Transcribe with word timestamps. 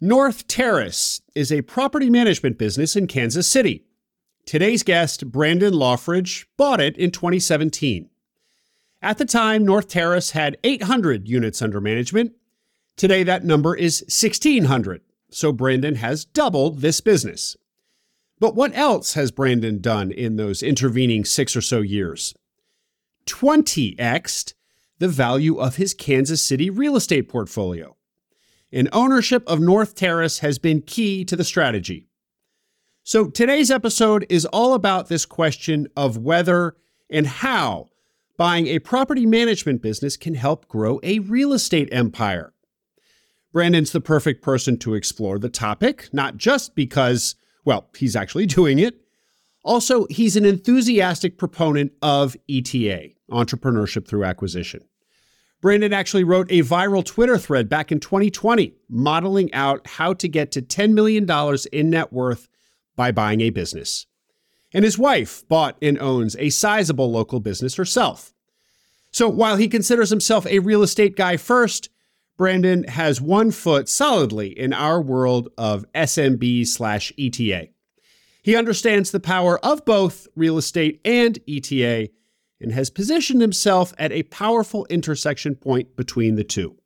North 0.00 0.46
Terrace 0.46 1.22
is 1.34 1.50
a 1.50 1.62
property 1.62 2.08
management 2.08 2.56
business 2.56 2.94
in 2.94 3.08
Kansas 3.08 3.48
City. 3.48 3.84
Today's 4.46 4.84
guest, 4.84 5.32
Brandon 5.32 5.74
Laughridge, 5.74 6.46
bought 6.56 6.80
it 6.80 6.96
in 6.96 7.10
2017. 7.10 8.08
At 9.02 9.18
the 9.18 9.24
time, 9.24 9.64
North 9.64 9.88
Terrace 9.88 10.30
had 10.30 10.56
800 10.62 11.28
units 11.28 11.60
under 11.60 11.80
management. 11.80 12.34
Today, 12.96 13.24
that 13.24 13.44
number 13.44 13.74
is 13.74 14.02
1,600, 14.02 15.00
so 15.30 15.50
Brandon 15.50 15.96
has 15.96 16.24
doubled 16.24 16.78
this 16.78 17.00
business. 17.00 17.56
But 18.38 18.54
what 18.54 18.76
else 18.76 19.14
has 19.14 19.32
Brandon 19.32 19.80
done 19.80 20.12
in 20.12 20.36
those 20.36 20.62
intervening 20.62 21.24
six 21.24 21.56
or 21.56 21.60
so 21.60 21.80
years? 21.80 22.36
20xed 23.26 24.54
the 25.00 25.08
value 25.08 25.58
of 25.58 25.74
his 25.74 25.92
Kansas 25.92 26.40
City 26.40 26.70
real 26.70 26.94
estate 26.94 27.28
portfolio 27.28 27.96
and 28.72 28.88
ownership 28.92 29.42
of 29.46 29.60
North 29.60 29.94
Terrace 29.94 30.40
has 30.40 30.58
been 30.58 30.82
key 30.82 31.24
to 31.24 31.36
the 31.36 31.44
strategy. 31.44 32.08
So 33.02 33.28
today's 33.28 33.70
episode 33.70 34.26
is 34.28 34.44
all 34.46 34.74
about 34.74 35.08
this 35.08 35.24
question 35.24 35.88
of 35.96 36.18
whether 36.18 36.76
and 37.10 37.26
how 37.26 37.88
buying 38.36 38.66
a 38.66 38.78
property 38.78 39.24
management 39.24 39.80
business 39.80 40.16
can 40.16 40.34
help 40.34 40.68
grow 40.68 41.00
a 41.02 41.18
real 41.20 41.52
estate 41.52 41.88
empire. 41.90 42.52
Brandon's 43.52 43.92
the 43.92 44.00
perfect 44.00 44.42
person 44.42 44.76
to 44.78 44.94
explore 44.94 45.38
the 45.38 45.48
topic, 45.48 46.08
not 46.12 46.36
just 46.36 46.74
because, 46.74 47.34
well, 47.64 47.88
he's 47.96 48.14
actually 48.14 48.46
doing 48.60 48.78
it. 48.78 49.00
Also, 49.64 50.06
he's 50.08 50.36
an 50.36 50.44
enthusiastic 50.44 51.36
proponent 51.36 51.92
of 52.00 52.36
ETA, 52.48 53.08
entrepreneurship 53.30 54.06
through 54.06 54.24
acquisition. 54.24 54.82
Brandon 55.60 55.92
actually 55.92 56.24
wrote 56.24 56.50
a 56.50 56.62
viral 56.62 57.04
Twitter 57.04 57.36
thread 57.36 57.68
back 57.68 57.90
in 57.90 57.98
2020 57.98 58.74
modeling 58.88 59.52
out 59.52 59.86
how 59.86 60.12
to 60.14 60.28
get 60.28 60.52
to 60.52 60.62
$10 60.62 60.92
million 60.92 61.28
in 61.72 61.90
net 61.90 62.12
worth 62.12 62.48
by 62.94 63.10
buying 63.10 63.40
a 63.40 63.50
business. 63.50 64.06
And 64.72 64.84
his 64.84 64.98
wife 64.98 65.46
bought 65.48 65.76
and 65.82 65.98
owns 65.98 66.36
a 66.36 66.50
sizable 66.50 67.10
local 67.10 67.40
business 67.40 67.74
herself. 67.74 68.34
So 69.10 69.28
while 69.28 69.56
he 69.56 69.68
considers 69.68 70.10
himself 70.10 70.46
a 70.46 70.58
real 70.60 70.82
estate 70.82 71.16
guy 71.16 71.36
first, 71.36 71.88
Brandon 72.36 72.84
has 72.84 73.20
one 73.20 73.50
foot 73.50 73.88
solidly 73.88 74.56
in 74.56 74.72
our 74.72 75.00
world 75.00 75.48
of 75.58 75.90
SMB 75.92 76.66
slash 76.68 77.12
ETA. 77.18 77.68
He 78.42 78.54
understands 78.54 79.10
the 79.10 79.18
power 79.18 79.58
of 79.64 79.84
both 79.84 80.28
real 80.36 80.56
estate 80.56 81.00
and 81.04 81.38
ETA 81.48 82.10
and 82.60 82.72
has 82.72 82.90
positioned 82.90 83.40
himself 83.40 83.94
at 83.98 84.12
a 84.12 84.24
powerful 84.24 84.86
intersection 84.90 85.54
point 85.54 85.96
between 85.96 86.34
the 86.34 86.44
two. 86.44 86.76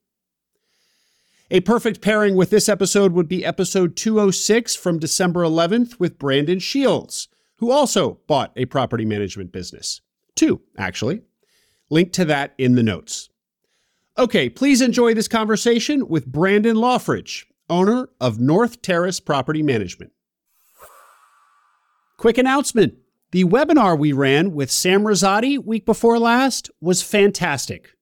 A 1.50 1.60
perfect 1.60 2.00
pairing 2.00 2.34
with 2.34 2.50
this 2.50 2.68
episode 2.68 3.12
would 3.12 3.28
be 3.28 3.44
episode 3.44 3.94
206 3.96 4.74
from 4.74 4.98
December 4.98 5.42
11th 5.42 6.00
with 6.00 6.18
Brandon 6.18 6.58
Shields, 6.58 7.28
who 7.56 7.70
also 7.70 8.20
bought 8.26 8.52
a 8.56 8.64
property 8.64 9.04
management 9.04 9.52
business. 9.52 10.00
Two, 10.34 10.62
actually. 10.78 11.20
Link 11.90 12.12
to 12.14 12.24
that 12.24 12.54
in 12.56 12.74
the 12.74 12.82
notes. 12.82 13.28
Okay, 14.16 14.48
please 14.48 14.80
enjoy 14.80 15.14
this 15.14 15.28
conversation 15.28 16.08
with 16.08 16.26
Brandon 16.26 16.76
Laughridge, 16.76 17.44
owner 17.68 18.08
of 18.20 18.40
North 18.40 18.80
Terrace 18.80 19.20
Property 19.20 19.62
Management. 19.62 20.12
Quick 22.16 22.38
announcement 22.38 22.94
the 23.32 23.44
webinar 23.44 23.98
we 23.98 24.12
ran 24.12 24.52
with 24.52 24.70
Sam 24.70 25.04
Rosati 25.04 25.58
week 25.58 25.86
before 25.86 26.18
last 26.18 26.70
was 26.82 27.02
fantastic. 27.02 27.94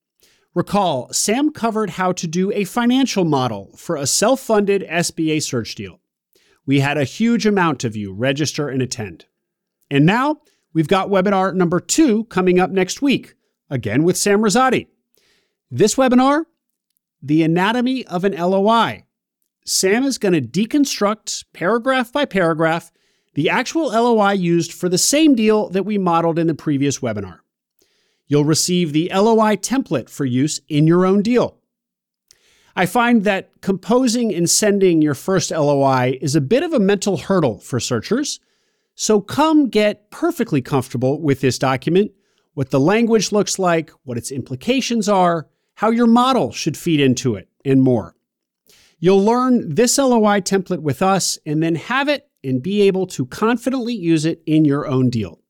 Recall, 0.55 1.13
Sam 1.13 1.53
covered 1.53 1.91
how 1.91 2.11
to 2.11 2.27
do 2.27 2.51
a 2.51 2.65
financial 2.65 3.25
model 3.25 3.71
for 3.77 3.95
a 3.95 4.09
self 4.09 4.41
funded 4.41 4.83
SBA 4.83 5.41
search 5.41 5.77
deal. 5.77 6.01
We 6.67 6.81
had 6.81 6.99
a 6.99 7.05
huge 7.05 7.47
amount 7.47 7.85
of 7.85 7.95
you 7.95 8.13
register 8.13 8.69
and 8.69 8.83
attend. 8.83 9.27
And 9.89 10.05
now 10.05 10.41
we've 10.75 10.89
got 10.89 11.11
webinar 11.11 11.55
number 11.55 11.79
two 11.79 12.25
coming 12.25 12.59
up 12.59 12.71
next 12.71 13.01
week, 13.01 13.35
again 13.71 14.03
with 14.03 14.17
Sam 14.17 14.41
Rosati. 14.41 14.89
This 15.71 15.95
webinar, 15.95 16.47
The 17.23 17.45
Anatomy 17.45 18.05
of 18.07 18.25
an 18.25 18.33
LOI. 18.33 19.05
Sam 19.65 20.03
is 20.03 20.19
going 20.19 20.33
to 20.33 20.41
deconstruct 20.41 21.45
paragraph 21.53 22.13
by 22.13 22.25
paragraph 22.25 22.91
the 23.35 23.49
actual 23.49 23.89
LOI 23.89 24.33
used 24.33 24.73
for 24.73 24.89
the 24.89 24.99
same 24.99 25.35
deal 25.35 25.69
that 25.71 25.85
we 25.85 25.99
modeled 25.99 26.39
in 26.39 26.47
the 26.47 26.55
previous 26.55 26.99
webinar. 26.99 27.41
You'll 28.27 28.45
receive 28.45 28.93
the 28.93 29.11
LOI 29.13 29.57
template 29.57 30.09
for 30.09 30.25
use 30.25 30.61
in 30.69 30.87
your 30.87 31.05
own 31.05 31.23
deal. 31.23 31.57
I 32.77 32.87
find 32.87 33.25
that 33.25 33.51
composing 33.61 34.33
and 34.33 34.49
sending 34.49 35.03
your 35.03 35.15
first 35.15 35.51
LOI 35.51 36.19
is 36.21 36.37
a 36.37 36.41
bit 36.41 36.63
of 36.63 36.73
a 36.73 36.79
mental 36.79 37.17
hurdle 37.17 37.59
for 37.59 37.81
searchers, 37.81 38.41
so 38.95 39.21
come 39.21 39.69
get 39.69 40.11
perfectly 40.11 40.63
comfortable 40.63 41.21
with 41.21 41.41
this 41.41 41.59
document, 41.59 42.13
what 42.55 42.71
the 42.71 42.81
language 42.81 43.33
looks 43.33 43.59
like, 43.59 43.91
what 44.05 44.17
its 44.17 44.31
implications 44.31 45.09
are, 45.09 45.49
how 45.75 45.91
your 45.91 46.07
model 46.07 46.53
should 46.53 46.77
feed 46.77 47.01
into 47.01 47.35
it, 47.35 47.49
and 47.65 47.83
more. 47.83 48.15
You'll 49.01 49.25
learn 49.25 49.75
this 49.75 49.99
LOI 49.99 50.41
template 50.41 50.83
with 50.83 51.03
us 51.03 51.39
and 51.45 51.63
then 51.63 51.75
have 51.75 52.09
it 52.09 52.30
and 52.43 52.63
be 52.63 52.83
able 52.83 53.07
to 53.07 53.27
confidently 53.27 53.95
use 53.95 54.25
it 54.25 54.43
in 54.47 54.65
your 54.65 54.87
own 54.87 55.11
deal. 55.11 55.41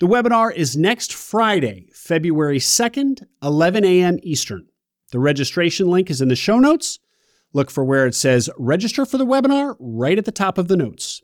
The 0.00 0.06
webinar 0.06 0.54
is 0.54 0.76
next 0.76 1.12
Friday, 1.12 1.88
February 1.92 2.58
2nd, 2.58 3.24
11 3.42 3.84
a.m. 3.84 4.18
Eastern. 4.22 4.68
The 5.10 5.18
registration 5.18 5.88
link 5.88 6.10
is 6.10 6.20
in 6.20 6.28
the 6.28 6.36
show 6.36 6.58
notes. 6.58 7.00
Look 7.52 7.70
for 7.70 7.84
where 7.84 8.06
it 8.06 8.14
says 8.14 8.50
register 8.58 9.06
for 9.06 9.18
the 9.18 9.26
webinar 9.26 9.74
right 9.80 10.18
at 10.18 10.24
the 10.24 10.30
top 10.32 10.58
of 10.58 10.68
the 10.68 10.76
notes. 10.76 11.22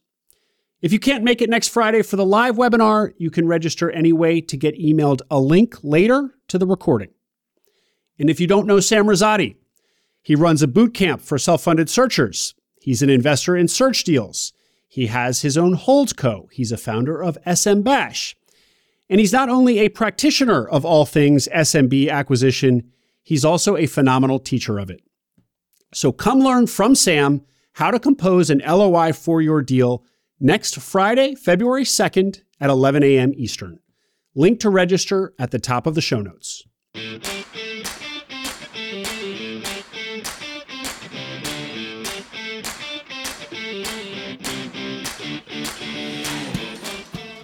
If 0.81 0.93
you 0.93 0.99
can't 0.99 1.25
make 1.25 1.41
it 1.41 1.51
next 1.51 1.69
Friday 1.69 2.03
for 2.03 2.17
the 2.17 2.27
live 2.27 2.57
webinar, 2.57 3.13
you 3.17 3.31
can 3.31 3.47
register 3.47 3.91
anyway 3.91 4.41
to 4.41 4.57
get 4.57 4.79
emailed 4.79 5.21
a 5.31 5.39
link 5.39 5.77
later 5.83 6.34
to 6.49 6.59
the 6.59 6.67
recording. 6.67 7.11
And 8.19 8.29
if 8.29 8.41
you 8.41 8.47
don't 8.47 8.67
know 8.67 8.81
Sam 8.81 9.07
Rosati, 9.07 9.57
he 10.23 10.34
runs 10.34 10.63
a 10.63 10.67
boot 10.67 10.95
camp 10.95 11.21
for 11.21 11.39
self 11.39 11.63
funded 11.63 11.91
searchers. 11.91 12.55
He's 12.81 13.03
an 13.03 13.11
investor 13.11 13.57
in 13.57 13.69
search 13.69 14.05
deals. 14.05 14.53
He 14.94 15.09
has 15.09 15.43
his 15.43 15.59
own 15.59 15.77
holdco. 15.77 16.47
He's 16.53 16.71
a 16.71 16.77
founder 16.77 17.21
of 17.21 17.37
SMBash. 17.44 18.37
And 19.10 19.19
he's 19.19 19.32
not 19.32 19.49
only 19.49 19.81
a 19.81 19.88
practitioner 19.88 20.69
of 20.69 20.84
all 20.84 21.05
things 21.05 21.49
SMB 21.53 22.09
acquisition, 22.09 22.93
he's 23.21 23.44
also 23.44 23.77
a 23.77 23.87
phenomenal 23.87 24.38
teacher 24.38 24.78
of 24.78 24.91
it. 24.91 25.03
So 25.93 26.12
come 26.12 26.38
learn 26.38 26.69
from 26.69 26.94
Sam 26.94 27.43
how 27.72 27.91
to 27.91 27.99
compose 27.99 28.50
an 28.50 28.62
LOI 28.65 29.12
for 29.12 29.43
your 29.43 29.62
deal 29.62 30.04
next 30.38 30.78
Friday, 30.81 31.34
February 31.34 31.83
2nd 31.83 32.43
at 32.60 32.71
11 32.71 33.03
a.m. 33.03 33.33
Eastern. 33.34 33.81
Link 34.37 34.60
to 34.60 34.71
register 34.71 35.34
at 35.41 35.50
the 35.50 35.59
top 35.59 35.88
of 35.88 35.97
the 35.97 36.00
show 36.00 36.21
notes. 36.21 36.62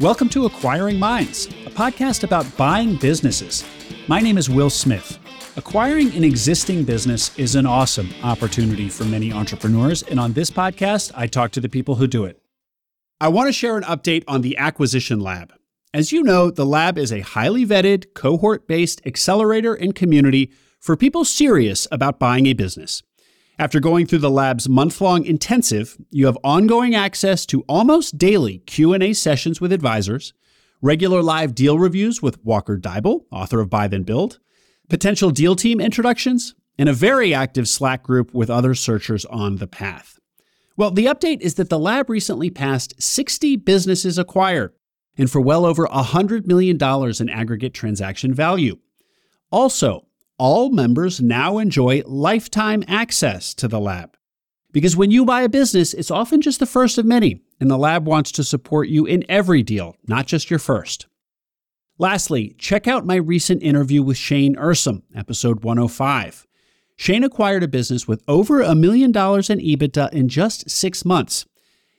Welcome 0.00 0.30
to 0.30 0.46
Acquiring 0.46 0.98
Minds, 0.98 1.44
a 1.66 1.70
podcast 1.70 2.24
about 2.24 2.46
buying 2.56 2.96
businesses. 2.96 3.66
My 4.08 4.18
name 4.18 4.38
is 4.38 4.48
Will 4.48 4.70
Smith. 4.70 5.18
Acquiring 5.58 6.14
an 6.14 6.24
existing 6.24 6.84
business 6.84 7.38
is 7.38 7.54
an 7.54 7.66
awesome 7.66 8.08
opportunity 8.22 8.88
for 8.88 9.04
many 9.04 9.30
entrepreneurs, 9.30 10.02
and 10.04 10.18
on 10.18 10.32
this 10.32 10.48
podcast, 10.48 11.12
I 11.14 11.26
talk 11.26 11.50
to 11.50 11.60
the 11.60 11.68
people 11.68 11.96
who 11.96 12.06
do 12.06 12.24
it. 12.24 12.40
I 13.20 13.28
want 13.28 13.48
to 13.48 13.52
share 13.52 13.76
an 13.76 13.82
update 13.82 14.24
on 14.26 14.40
the 14.40 14.56
Acquisition 14.56 15.20
Lab. 15.20 15.52
As 15.92 16.12
you 16.12 16.22
know, 16.22 16.50
the 16.50 16.64
lab 16.64 16.96
is 16.96 17.12
a 17.12 17.20
highly 17.20 17.66
vetted, 17.66 18.14
cohort 18.14 18.66
based 18.66 19.02
accelerator 19.04 19.74
and 19.74 19.94
community 19.94 20.50
for 20.80 20.96
people 20.96 21.26
serious 21.26 21.86
about 21.92 22.18
buying 22.18 22.46
a 22.46 22.54
business. 22.54 23.02
After 23.60 23.78
going 23.78 24.06
through 24.06 24.20
the 24.20 24.30
lab's 24.30 24.70
month-long 24.70 25.26
intensive, 25.26 25.98
you 26.10 26.24
have 26.24 26.38
ongoing 26.42 26.94
access 26.94 27.44
to 27.44 27.60
almost 27.68 28.16
daily 28.16 28.60
Q&A 28.60 29.12
sessions 29.12 29.60
with 29.60 29.70
advisors, 29.70 30.32
regular 30.80 31.22
live 31.22 31.54
deal 31.54 31.78
reviews 31.78 32.22
with 32.22 32.42
Walker 32.42 32.78
Deibel, 32.78 33.26
author 33.30 33.60
of 33.60 33.68
Buy 33.68 33.86
Then 33.86 34.02
Build, 34.02 34.38
potential 34.88 35.30
deal 35.30 35.54
team 35.56 35.78
introductions, 35.78 36.54
and 36.78 36.88
a 36.88 36.94
very 36.94 37.34
active 37.34 37.68
Slack 37.68 38.02
group 38.02 38.32
with 38.32 38.48
other 38.48 38.74
searchers 38.74 39.26
on 39.26 39.56
the 39.56 39.66
path. 39.66 40.18
Well, 40.78 40.90
the 40.90 41.04
update 41.04 41.42
is 41.42 41.56
that 41.56 41.68
the 41.68 41.78
lab 41.78 42.08
recently 42.08 42.48
passed 42.48 42.94
60 43.02 43.56
businesses 43.56 44.16
acquired 44.16 44.72
and 45.18 45.30
for 45.30 45.42
well 45.42 45.66
over 45.66 45.86
$100 45.86 46.46
million 46.46 46.78
in 47.20 47.28
aggregate 47.28 47.74
transaction 47.74 48.32
value. 48.32 48.78
Also, 49.50 50.06
all 50.40 50.70
members 50.70 51.20
now 51.20 51.58
enjoy 51.58 52.02
lifetime 52.06 52.82
access 52.88 53.52
to 53.52 53.68
the 53.68 53.78
lab. 53.78 54.16
Because 54.72 54.96
when 54.96 55.10
you 55.10 55.26
buy 55.26 55.42
a 55.42 55.50
business, 55.50 55.92
it's 55.92 56.10
often 56.10 56.40
just 56.40 56.60
the 56.60 56.66
first 56.66 56.96
of 56.96 57.04
many, 57.04 57.42
and 57.60 57.70
the 57.70 57.76
lab 57.76 58.06
wants 58.06 58.32
to 58.32 58.42
support 58.42 58.88
you 58.88 59.04
in 59.04 59.22
every 59.28 59.62
deal, 59.62 59.96
not 60.08 60.26
just 60.26 60.48
your 60.48 60.58
first. 60.58 61.06
Lastly, 61.98 62.54
check 62.56 62.88
out 62.88 63.04
my 63.04 63.16
recent 63.16 63.62
interview 63.62 64.02
with 64.02 64.16
Shane 64.16 64.56
Ursum, 64.56 65.02
episode 65.14 65.62
105. 65.62 66.46
Shane 66.96 67.22
acquired 67.22 67.62
a 67.62 67.68
business 67.68 68.08
with 68.08 68.22
over 68.26 68.62
a 68.62 68.74
million 68.74 69.12
dollars 69.12 69.50
in 69.50 69.58
EBITDA 69.58 70.10
in 70.14 70.30
just 70.30 70.70
six 70.70 71.04
months, 71.04 71.44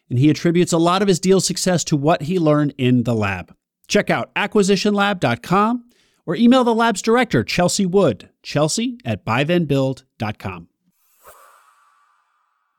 and 0.10 0.18
he 0.18 0.32
attributes 0.32 0.74
a 0.74 0.80
lot 0.80 1.04
of 1.04 1.08
his 1.08 1.20
deal 1.20 1.42
success 1.42 1.84
to 1.84 1.96
what 1.96 2.24
he 2.24 2.40
learned 2.40 2.74
in 2.80 3.04
the 3.04 3.14
lab. 3.14 3.56
Check 3.88 4.10
out 4.10 4.34
acquisitionlab.com 4.34 5.91
or 6.32 6.36
email 6.38 6.64
the 6.64 6.74
lab's 6.74 7.02
director, 7.02 7.44
Chelsea 7.44 7.86
Wood, 7.86 8.30
chelsea 8.42 8.98
at 9.04 9.26
buythenbuild.com. 9.26 10.70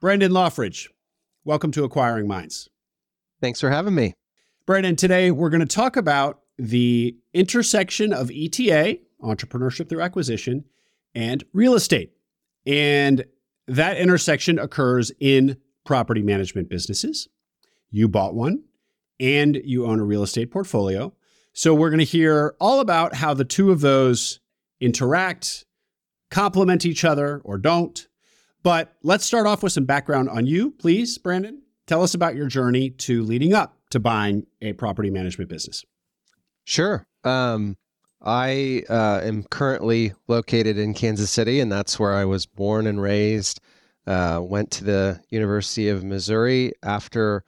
Brandon 0.00 0.32
Laughridge, 0.32 0.88
welcome 1.44 1.70
to 1.72 1.84
Acquiring 1.84 2.26
Minds. 2.26 2.70
Thanks 3.42 3.60
for 3.60 3.68
having 3.68 3.94
me. 3.94 4.14
Brandon, 4.64 4.96
today 4.96 5.30
we're 5.30 5.50
going 5.50 5.60
to 5.60 5.66
talk 5.66 5.98
about 5.98 6.40
the 6.56 7.14
intersection 7.34 8.14
of 8.14 8.30
ETA, 8.30 9.00
entrepreneurship 9.20 9.90
through 9.90 10.00
acquisition, 10.00 10.64
and 11.14 11.44
real 11.52 11.74
estate. 11.74 12.14
And 12.66 13.22
that 13.68 13.98
intersection 13.98 14.58
occurs 14.58 15.12
in 15.20 15.58
property 15.84 16.22
management 16.22 16.70
businesses. 16.70 17.28
You 17.90 18.08
bought 18.08 18.34
one 18.34 18.64
and 19.20 19.60
you 19.62 19.84
own 19.84 20.00
a 20.00 20.04
real 20.04 20.22
estate 20.22 20.50
portfolio. 20.50 21.12
So 21.52 21.74
we're 21.74 21.90
going 21.90 21.98
to 21.98 22.04
hear 22.04 22.54
all 22.60 22.80
about 22.80 23.14
how 23.14 23.34
the 23.34 23.44
two 23.44 23.70
of 23.70 23.80
those 23.80 24.40
interact, 24.80 25.64
complement 26.30 26.86
each 26.86 27.04
other 27.04 27.40
or 27.44 27.58
don't. 27.58 28.06
But 28.62 28.94
let's 29.02 29.24
start 29.24 29.46
off 29.46 29.62
with 29.62 29.72
some 29.72 29.84
background 29.84 30.28
on 30.30 30.46
you, 30.46 30.70
please, 30.72 31.18
Brandon. 31.18 31.62
Tell 31.86 32.02
us 32.02 32.14
about 32.14 32.36
your 32.36 32.46
journey 32.46 32.90
to 32.90 33.22
leading 33.22 33.52
up 33.52 33.76
to 33.90 34.00
buying 34.00 34.46
a 34.60 34.72
property 34.72 35.10
management 35.10 35.50
business. 35.50 35.84
Sure. 36.64 37.06
Um, 37.24 37.76
I 38.22 38.84
uh, 38.88 39.20
am 39.22 39.42
currently 39.44 40.12
located 40.28 40.78
in 40.78 40.94
Kansas 40.94 41.30
City, 41.30 41.60
and 41.60 41.70
that's 41.70 41.98
where 41.98 42.14
I 42.14 42.24
was 42.24 42.46
born 42.46 42.86
and 42.86 43.02
raised. 43.02 43.60
Uh, 44.06 44.40
went 44.42 44.70
to 44.72 44.84
the 44.84 45.20
University 45.28 45.88
of 45.88 46.04
Missouri. 46.04 46.72
After 46.82 47.44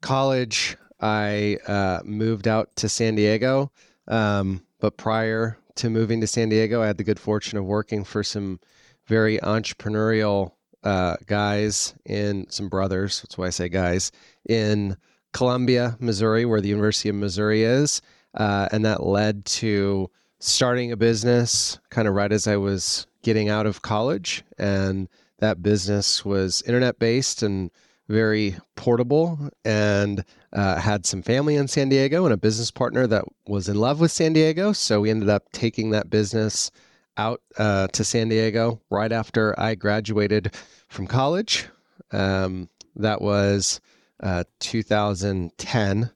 college, 0.00 0.76
I 1.00 1.58
uh, 1.66 2.00
moved 2.04 2.48
out 2.48 2.74
to 2.76 2.88
San 2.88 3.14
Diego. 3.14 3.70
Um, 4.08 4.64
but 4.80 4.96
prior 4.96 5.58
to 5.76 5.90
moving 5.90 6.20
to 6.20 6.26
San 6.26 6.48
Diego, 6.48 6.82
I 6.82 6.86
had 6.86 6.98
the 6.98 7.04
good 7.04 7.18
fortune 7.18 7.58
of 7.58 7.64
working 7.64 8.04
for 8.04 8.22
some 8.22 8.60
very 9.06 9.38
entrepreneurial 9.38 10.52
uh, 10.82 11.16
guys 11.26 11.94
and 12.06 12.50
some 12.52 12.68
brothers. 12.68 13.22
That's 13.22 13.38
why 13.38 13.46
I 13.46 13.50
say 13.50 13.68
guys 13.68 14.12
in 14.48 14.96
Columbia, 15.32 15.96
Missouri, 16.00 16.44
where 16.44 16.60
the 16.60 16.68
University 16.68 17.08
of 17.08 17.16
Missouri 17.16 17.64
is. 17.64 18.02
Uh, 18.34 18.68
and 18.72 18.84
that 18.84 19.02
led 19.02 19.44
to 19.46 20.10
starting 20.40 20.92
a 20.92 20.96
business 20.96 21.78
kind 21.90 22.06
of 22.06 22.14
right 22.14 22.32
as 22.32 22.46
I 22.46 22.56
was 22.56 23.06
getting 23.22 23.48
out 23.48 23.66
of 23.66 23.82
college. 23.82 24.44
And 24.58 25.08
that 25.38 25.62
business 25.62 26.24
was 26.24 26.62
internet 26.62 26.98
based 26.98 27.42
and 27.42 27.70
very 28.08 28.56
portable 28.76 29.50
and 29.64 30.24
uh, 30.54 30.76
had 30.76 31.04
some 31.04 31.22
family 31.22 31.56
in 31.56 31.68
San 31.68 31.88
Diego 31.88 32.24
and 32.24 32.32
a 32.32 32.38
business 32.38 32.70
partner 32.70 33.06
that 33.06 33.24
was 33.46 33.68
in 33.68 33.76
love 33.76 34.00
with 34.00 34.12
San 34.12 34.32
Diego. 34.32 34.72
So 34.72 35.00
we 35.00 35.10
ended 35.10 35.28
up 35.28 35.50
taking 35.52 35.90
that 35.90 36.10
business 36.10 36.70
out 37.16 37.40
uh, 37.58 37.88
to 37.88 38.04
San 38.04 38.28
Diego 38.28 38.80
right 38.90 39.12
after 39.12 39.58
I 39.58 39.74
graduated 39.74 40.54
from 40.88 41.06
college. 41.06 41.66
Um, 42.12 42.68
that 42.96 43.20
was 43.20 43.80
uh, 44.22 44.44
2010 44.60 46.10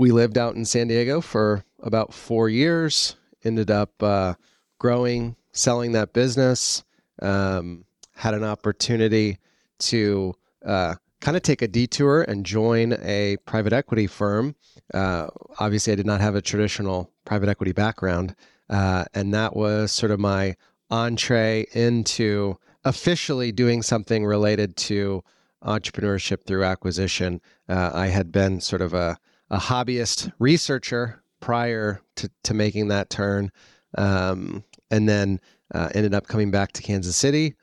we 0.00 0.12
lived 0.12 0.38
out 0.38 0.54
in 0.54 0.64
San 0.64 0.88
Diego 0.88 1.20
for 1.20 1.64
about 1.80 2.14
four 2.14 2.48
years. 2.48 3.16
Ended 3.44 3.70
up 3.70 4.02
uh, 4.02 4.34
growing, 4.78 5.36
selling 5.52 5.92
that 5.92 6.12
business. 6.12 6.84
Um, 7.20 7.84
had 8.14 8.34
an 8.34 8.44
opportunity 8.44 9.38
to 9.80 10.34
uh, 10.64 10.94
kind 11.20 11.36
of 11.36 11.42
take 11.42 11.62
a 11.62 11.68
detour 11.68 12.22
and 12.22 12.46
join 12.46 12.94
a 13.02 13.36
private 13.46 13.72
equity 13.72 14.06
firm. 14.06 14.54
Uh, 14.92 15.28
obviously, 15.58 15.92
I 15.92 15.96
did 15.96 16.06
not 16.06 16.20
have 16.20 16.34
a 16.34 16.42
traditional 16.42 17.10
private 17.24 17.48
equity 17.48 17.72
background, 17.72 18.34
uh, 18.68 19.04
and 19.14 19.32
that 19.34 19.54
was 19.54 19.92
sort 19.92 20.12
of 20.12 20.20
my 20.20 20.56
entree 20.90 21.66
into 21.72 22.58
officially 22.84 23.52
doing 23.52 23.82
something 23.82 24.24
related 24.24 24.76
to 24.76 25.22
entrepreneurship 25.64 26.44
through 26.44 26.64
acquisition. 26.64 27.40
Uh, 27.68 27.90
I 27.92 28.06
had 28.06 28.32
been 28.32 28.60
sort 28.60 28.82
of 28.82 28.94
a 28.94 29.18
a 29.50 29.58
hobbyist 29.58 30.32
researcher 30.38 31.22
prior 31.40 32.00
to, 32.16 32.30
to 32.44 32.54
making 32.54 32.88
that 32.88 33.10
turn. 33.10 33.50
Um, 33.98 34.64
and 34.90 35.08
then 35.08 35.40
uh, 35.74 35.88
ended 35.94 36.14
up 36.14 36.28
coming 36.28 36.50
back 36.50 36.72
to 36.72 36.82
Kansas 36.82 37.16
City, 37.16 37.54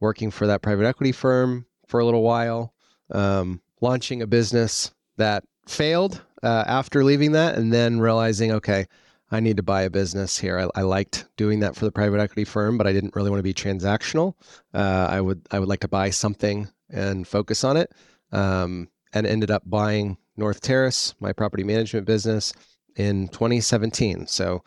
working 0.00 0.30
for 0.30 0.46
that 0.46 0.62
private 0.62 0.86
equity 0.86 1.12
firm 1.12 1.66
for 1.86 2.00
a 2.00 2.04
little 2.04 2.22
while, 2.22 2.74
um, 3.10 3.60
launching 3.80 4.22
a 4.22 4.26
business 4.26 4.92
that 5.16 5.44
failed 5.66 6.22
uh, 6.42 6.64
after 6.66 7.04
leaving 7.04 7.32
that, 7.32 7.56
and 7.56 7.72
then 7.72 8.00
realizing, 8.00 8.52
okay, 8.52 8.86
I 9.30 9.40
need 9.40 9.56
to 9.56 9.62
buy 9.62 9.82
a 9.82 9.90
business 9.90 10.38
here. 10.38 10.58
I, 10.58 10.80
I, 10.80 10.82
liked 10.82 11.26
doing 11.36 11.60
that 11.60 11.74
for 11.74 11.84
the 11.84 11.90
private 11.90 12.20
equity 12.20 12.44
firm, 12.44 12.78
but 12.78 12.86
I 12.86 12.92
didn't 12.92 13.16
really 13.16 13.30
want 13.30 13.40
to 13.40 13.42
be 13.42 13.54
transactional. 13.54 14.34
Uh, 14.72 15.08
I 15.10 15.20
would 15.20 15.42
I 15.50 15.58
would 15.58 15.68
like 15.68 15.80
to 15.80 15.88
buy 15.88 16.10
something 16.10 16.68
and 16.90 17.26
focus 17.26 17.64
on 17.64 17.76
it, 17.76 17.92
um, 18.30 18.88
and 19.12 19.26
ended 19.26 19.50
up 19.50 19.62
buying 19.66 20.16
North 20.36 20.60
Terrace, 20.60 21.14
my 21.18 21.32
property 21.32 21.64
management 21.64 22.06
business, 22.06 22.52
in 22.94 23.28
2017. 23.28 24.26
So 24.26 24.62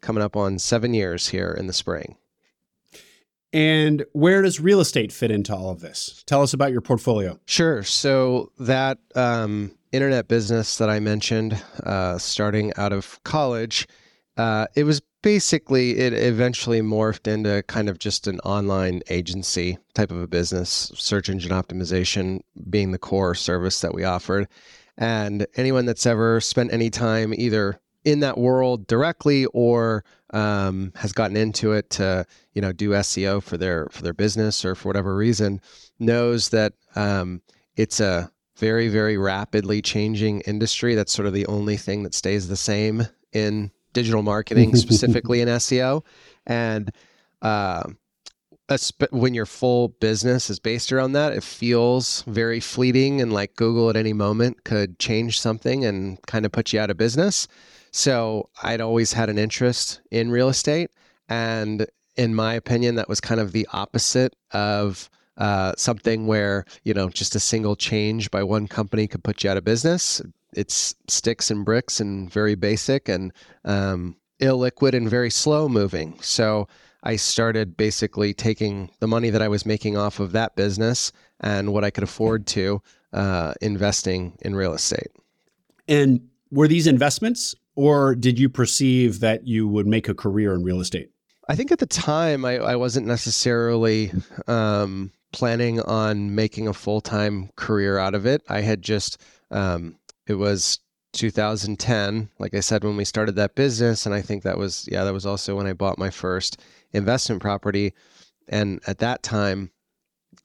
coming 0.00 0.22
up 0.22 0.36
on 0.36 0.58
seven 0.58 0.94
years 0.94 1.28
here 1.28 1.52
in 1.58 1.66
the 1.66 1.72
spring. 1.72 2.16
And 3.54 4.04
where 4.12 4.42
does 4.42 4.58
real 4.58 4.80
estate 4.80 5.12
fit 5.12 5.30
into 5.30 5.54
all 5.54 5.70
of 5.70 5.80
this? 5.80 6.24
Tell 6.26 6.42
us 6.42 6.52
about 6.52 6.72
your 6.72 6.80
portfolio. 6.80 7.38
Sure. 7.46 7.84
So 7.84 8.50
that 8.58 8.98
um, 9.14 9.70
internet 9.92 10.26
business 10.26 10.76
that 10.78 10.90
I 10.90 10.98
mentioned, 10.98 11.62
uh, 11.84 12.18
starting 12.18 12.72
out 12.76 12.92
of 12.92 13.22
college, 13.22 13.86
uh, 14.36 14.66
it 14.74 14.82
was 14.82 15.00
basically 15.22 15.98
it 15.98 16.12
eventually 16.12 16.80
morphed 16.80 17.32
into 17.32 17.62
kind 17.68 17.88
of 17.88 18.00
just 18.00 18.26
an 18.26 18.40
online 18.40 19.02
agency 19.08 19.78
type 19.94 20.10
of 20.10 20.20
a 20.20 20.26
business, 20.26 20.90
search 20.96 21.28
engine 21.28 21.52
optimization 21.52 22.40
being 22.68 22.90
the 22.90 22.98
core 22.98 23.36
service 23.36 23.80
that 23.82 23.94
we 23.94 24.02
offered. 24.02 24.48
And 24.98 25.46
anyone 25.54 25.86
that's 25.86 26.06
ever 26.06 26.40
spent 26.40 26.72
any 26.72 26.90
time 26.90 27.32
either 27.32 27.78
in 28.04 28.18
that 28.20 28.36
world 28.36 28.88
directly 28.88 29.46
or 29.46 30.04
um, 30.34 30.92
has 30.96 31.12
gotten 31.12 31.36
into 31.36 31.72
it 31.72 31.88
to 31.90 32.26
you 32.52 32.60
know 32.60 32.72
do 32.72 32.90
SEO 32.90 33.42
for 33.42 33.56
their 33.56 33.88
for 33.90 34.02
their 34.02 34.12
business 34.12 34.64
or 34.64 34.74
for 34.74 34.88
whatever 34.88 35.16
reason 35.16 35.60
knows 35.98 36.50
that 36.50 36.74
um, 36.96 37.40
it's 37.76 38.00
a 38.00 38.30
very 38.56 38.88
very 38.88 39.16
rapidly 39.16 39.80
changing 39.80 40.40
industry. 40.42 40.94
That's 40.94 41.12
sort 41.12 41.26
of 41.26 41.32
the 41.32 41.46
only 41.46 41.76
thing 41.76 42.02
that 42.02 42.14
stays 42.14 42.48
the 42.48 42.56
same 42.56 43.06
in 43.32 43.70
digital 43.92 44.22
marketing, 44.22 44.74
specifically 44.76 45.40
in 45.40 45.48
SEO. 45.48 46.04
And 46.46 46.92
uh, 47.40 47.84
when 49.10 49.34
your 49.34 49.46
full 49.46 49.88
business 49.88 50.50
is 50.50 50.58
based 50.58 50.92
around 50.92 51.12
that, 51.12 51.32
it 51.32 51.42
feels 51.42 52.22
very 52.22 52.60
fleeting 52.60 53.20
and 53.20 53.32
like 53.32 53.56
Google 53.56 53.90
at 53.90 53.96
any 53.96 54.12
moment 54.12 54.64
could 54.64 54.98
change 54.98 55.40
something 55.40 55.84
and 55.84 56.20
kind 56.26 56.44
of 56.44 56.52
put 56.52 56.72
you 56.72 56.80
out 56.80 56.90
of 56.90 56.96
business. 56.96 57.46
So 57.96 58.50
I'd 58.60 58.80
always 58.80 59.12
had 59.12 59.30
an 59.30 59.38
interest 59.38 60.00
in 60.10 60.32
real 60.32 60.48
estate. 60.48 60.90
And 61.28 61.86
in 62.16 62.34
my 62.34 62.54
opinion, 62.54 62.96
that 62.96 63.08
was 63.08 63.20
kind 63.20 63.40
of 63.40 63.52
the 63.52 63.68
opposite 63.72 64.34
of 64.50 65.08
uh, 65.36 65.74
something 65.76 66.26
where, 66.26 66.64
you 66.82 66.92
know, 66.92 67.08
just 67.08 67.36
a 67.36 67.40
single 67.40 67.76
change 67.76 68.32
by 68.32 68.42
one 68.42 68.66
company 68.66 69.06
could 69.06 69.22
put 69.22 69.44
you 69.44 69.50
out 69.50 69.56
of 69.56 69.64
business. 69.64 70.20
It's 70.54 70.96
sticks 71.06 71.52
and 71.52 71.64
bricks 71.64 72.00
and 72.00 72.28
very 72.28 72.56
basic 72.56 73.08
and 73.08 73.32
um, 73.64 74.16
illiquid 74.40 74.94
and 74.94 75.08
very 75.08 75.30
slow 75.30 75.68
moving. 75.68 76.18
So 76.20 76.66
I 77.04 77.14
started 77.14 77.76
basically 77.76 78.34
taking 78.34 78.90
the 78.98 79.06
money 79.06 79.30
that 79.30 79.40
I 79.40 79.46
was 79.46 79.64
making 79.64 79.96
off 79.96 80.18
of 80.18 80.32
that 80.32 80.56
business 80.56 81.12
and 81.38 81.72
what 81.72 81.84
I 81.84 81.90
could 81.90 82.02
afford 82.02 82.48
to 82.48 82.82
uh, 83.12 83.54
investing 83.60 84.36
in 84.40 84.56
real 84.56 84.74
estate. 84.74 85.12
And 85.86 86.28
were 86.50 86.66
these 86.66 86.88
investments, 86.88 87.54
or 87.74 88.14
did 88.14 88.38
you 88.38 88.48
perceive 88.48 89.20
that 89.20 89.46
you 89.46 89.66
would 89.68 89.86
make 89.86 90.08
a 90.08 90.14
career 90.14 90.54
in 90.54 90.62
real 90.62 90.80
estate? 90.80 91.10
I 91.48 91.56
think 91.56 91.72
at 91.72 91.78
the 91.78 91.86
time 91.86 92.44
I, 92.44 92.58
I 92.58 92.76
wasn't 92.76 93.06
necessarily 93.06 94.12
um, 94.46 95.12
planning 95.32 95.80
on 95.80 96.34
making 96.34 96.68
a 96.68 96.72
full 96.72 97.00
time 97.00 97.50
career 97.56 97.98
out 97.98 98.14
of 98.14 98.24
it. 98.26 98.42
I 98.48 98.60
had 98.60 98.82
just, 98.82 99.20
um, 99.50 99.96
it 100.26 100.34
was 100.34 100.78
2010, 101.12 102.30
like 102.38 102.54
I 102.54 102.60
said, 102.60 102.84
when 102.84 102.96
we 102.96 103.04
started 103.04 103.36
that 103.36 103.54
business. 103.54 104.06
And 104.06 104.14
I 104.14 104.22
think 104.22 104.42
that 104.42 104.58
was, 104.58 104.88
yeah, 104.90 105.04
that 105.04 105.12
was 105.12 105.26
also 105.26 105.56
when 105.56 105.66
I 105.66 105.72
bought 105.72 105.98
my 105.98 106.10
first 106.10 106.60
investment 106.92 107.42
property. 107.42 107.92
And 108.48 108.80
at 108.86 108.98
that 108.98 109.22
time 109.22 109.70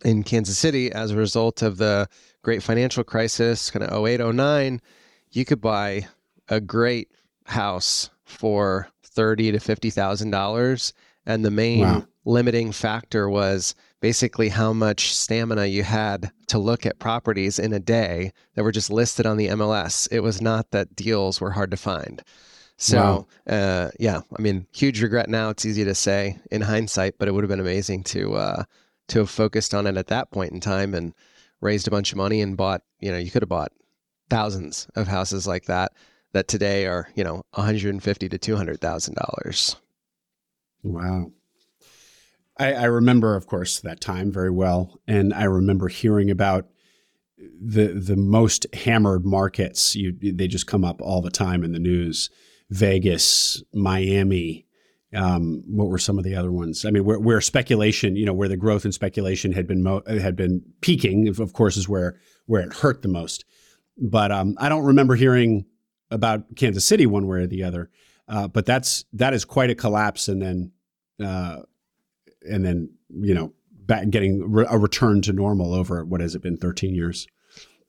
in 0.03 0.23
Kansas 0.23 0.57
City, 0.57 0.91
as 0.91 1.11
a 1.11 1.17
result 1.17 1.61
of 1.61 1.77
the 1.77 2.07
great 2.43 2.63
financial 2.63 3.03
crisis, 3.03 3.69
kind 3.69 3.83
of 3.85 4.05
08, 4.05 4.19
09, 4.33 4.81
you 5.31 5.45
could 5.45 5.61
buy 5.61 6.07
a 6.47 6.59
great 6.59 7.09
house 7.49 8.09
for 8.23 8.87
thirty 9.03 9.51
to 9.51 9.59
fifty 9.59 9.89
thousand 9.89 10.31
dollars. 10.31 10.93
And 11.25 11.45
the 11.45 11.51
main 11.51 11.81
wow. 11.81 12.07
limiting 12.25 12.71
factor 12.71 13.29
was 13.29 13.75
basically 14.01 14.49
how 14.49 14.73
much 14.73 15.13
stamina 15.13 15.65
you 15.65 15.83
had 15.83 16.31
to 16.47 16.57
look 16.57 16.85
at 16.85 16.99
properties 16.99 17.59
in 17.59 17.73
a 17.73 17.79
day 17.79 18.31
that 18.55 18.63
were 18.63 18.71
just 18.71 18.89
listed 18.89 19.25
on 19.25 19.37
the 19.37 19.47
MLS. 19.47 20.07
It 20.11 20.21
was 20.21 20.41
not 20.41 20.71
that 20.71 20.95
deals 20.95 21.39
were 21.41 21.51
hard 21.51 21.71
to 21.71 21.77
find. 21.77 22.23
So, 22.77 23.27
wow. 23.45 23.53
uh, 23.53 23.91
yeah, 23.99 24.21
I 24.37 24.41
mean, 24.41 24.65
huge 24.71 25.01
regret 25.03 25.29
now. 25.29 25.49
It's 25.49 25.65
easy 25.65 25.83
to 25.83 25.93
say 25.93 26.39
in 26.49 26.61
hindsight, 26.61 27.15
but 27.19 27.27
it 27.27 27.33
would 27.33 27.43
have 27.43 27.49
been 27.49 27.59
amazing 27.59 28.03
to 28.05 28.35
uh, 28.35 28.63
to 29.09 29.19
have 29.19 29.29
focused 29.29 29.73
on 29.73 29.85
it 29.85 29.97
at 29.97 30.07
that 30.07 30.31
point 30.31 30.53
in 30.53 30.61
time 30.61 30.93
and 30.93 31.13
raised 31.59 31.87
a 31.87 31.91
bunch 31.91 32.11
of 32.11 32.17
money 32.17 32.41
and 32.41 32.55
bought. 32.55 32.81
You 32.99 33.11
know, 33.11 33.17
you 33.17 33.31
could 33.31 33.41
have 33.41 33.49
bought 33.49 33.73
thousands 34.29 34.87
of 34.95 35.07
houses 35.07 35.45
like 35.45 35.65
that 35.65 35.91
that 36.33 36.47
today 36.47 36.85
are 36.85 37.09
you 37.15 37.23
know 37.23 37.43
150 37.51 38.29
to 38.29 38.37
200 38.37 38.81
thousand 38.81 39.15
dollars. 39.15 39.75
Wow. 40.83 41.31
I, 42.57 42.73
I 42.73 42.85
remember, 42.85 43.35
of 43.35 43.47
course, 43.47 43.79
that 43.79 44.01
time 44.01 44.31
very 44.31 44.51
well, 44.51 44.99
and 45.07 45.33
I 45.33 45.45
remember 45.45 45.87
hearing 45.87 46.29
about 46.29 46.67
the 47.37 47.87
the 47.87 48.17
most 48.17 48.67
hammered 48.73 49.25
markets. 49.25 49.95
You 49.95 50.13
they 50.21 50.47
just 50.47 50.67
come 50.67 50.83
up 50.83 51.01
all 51.01 51.21
the 51.21 51.31
time 51.31 51.63
in 51.63 51.71
the 51.71 51.79
news: 51.79 52.29
Vegas, 52.69 53.63
Miami. 53.73 54.65
Um, 55.11 55.63
what 55.65 55.87
were 55.87 55.97
some 55.97 56.19
of 56.19 56.23
the 56.23 56.35
other 56.35 56.51
ones? 56.51 56.85
I 56.85 56.91
mean, 56.91 57.03
where, 57.03 57.17
where 57.19 57.41
speculation, 57.41 58.15
you 58.15 58.27
know, 58.27 58.33
where 58.33 58.47
the 58.47 58.55
growth 58.55 58.85
in 58.85 58.91
speculation 58.91 59.53
had 59.53 59.65
been 59.65 59.81
mo- 59.81 60.03
had 60.05 60.35
been 60.35 60.61
peaking, 60.81 61.27
of 61.29 61.53
course, 61.53 61.77
is 61.77 61.89
where 61.89 62.19
where 62.45 62.61
it 62.61 62.73
hurt 62.73 63.01
the 63.01 63.07
most. 63.07 63.43
But 63.97 64.31
um, 64.31 64.55
I 64.59 64.69
don't 64.69 64.85
remember 64.85 65.15
hearing 65.15 65.65
about 66.11 66.55
Kansas 66.55 66.85
City 66.85 67.05
one 67.05 67.27
way 67.27 67.39
or 67.39 67.47
the 67.47 67.63
other. 67.63 67.89
Uh, 68.27 68.47
but 68.47 68.65
that's 68.65 69.05
that 69.13 69.33
is 69.33 69.43
quite 69.43 69.69
a 69.69 69.75
collapse, 69.75 70.27
and 70.27 70.41
then 70.41 70.71
uh, 71.23 71.57
and 72.49 72.63
then 72.63 72.89
you 73.09 73.33
know 73.33 73.53
back 73.71 74.09
getting 74.09 74.51
re- 74.51 74.67
a 74.69 74.77
return 74.77 75.21
to 75.23 75.33
normal 75.33 75.73
over 75.73 76.05
what 76.05 76.21
has 76.21 76.35
it 76.35 76.43
been 76.43 76.55
13 76.55 76.93
years 76.93 77.27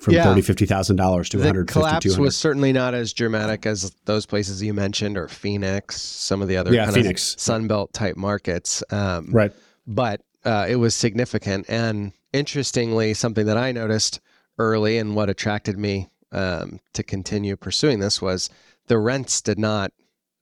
from 0.01 0.15
yeah. 0.15 0.25
thirty 0.25 0.41
fifty 0.41 0.67
thousand 0.67 0.97
dollars 0.97 1.29
to 1.29 1.37
one 1.37 1.47
hundred 1.47 1.69
fifty. 1.69 1.81
Collapse 1.81 2.19
was 2.19 2.37
certainly 2.37 2.73
not 2.73 2.95
as 2.95 3.13
dramatic 3.13 3.67
as 3.67 3.95
those 4.07 4.27
places 4.27 4.63
you 4.63 4.73
mentioned, 4.73 5.17
or 5.17 5.29
Phoenix, 5.29 6.01
some 6.01 6.41
of 6.43 6.49
the 6.49 6.57
other 6.57 6.73
yeah, 6.73 6.85
kind 6.85 6.95
Phoenix. 6.95 7.35
of 7.35 7.41
Sunbelt 7.41 7.93
type 7.93 8.17
markets. 8.17 8.83
Um, 8.91 9.29
right, 9.31 9.53
but 9.87 10.23
uh, 10.45 10.67
it 10.69 10.77
was 10.77 10.95
significant, 10.95 11.67
and 11.69 12.13
interestingly, 12.33 13.13
something 13.13 13.45
that 13.47 13.59
I 13.59 13.73
noticed 13.73 14.21
early, 14.59 14.97
and 14.97 15.15
what 15.15 15.29
attracted 15.29 15.79
me 15.79 16.09
um, 16.33 16.81
to 16.93 17.03
continue 17.03 17.57
pursuing 17.57 18.01
this 18.01 18.23
was 18.23 18.51
the 18.87 18.99
rents 18.99 19.41
did 19.41 19.59
not 19.59 19.93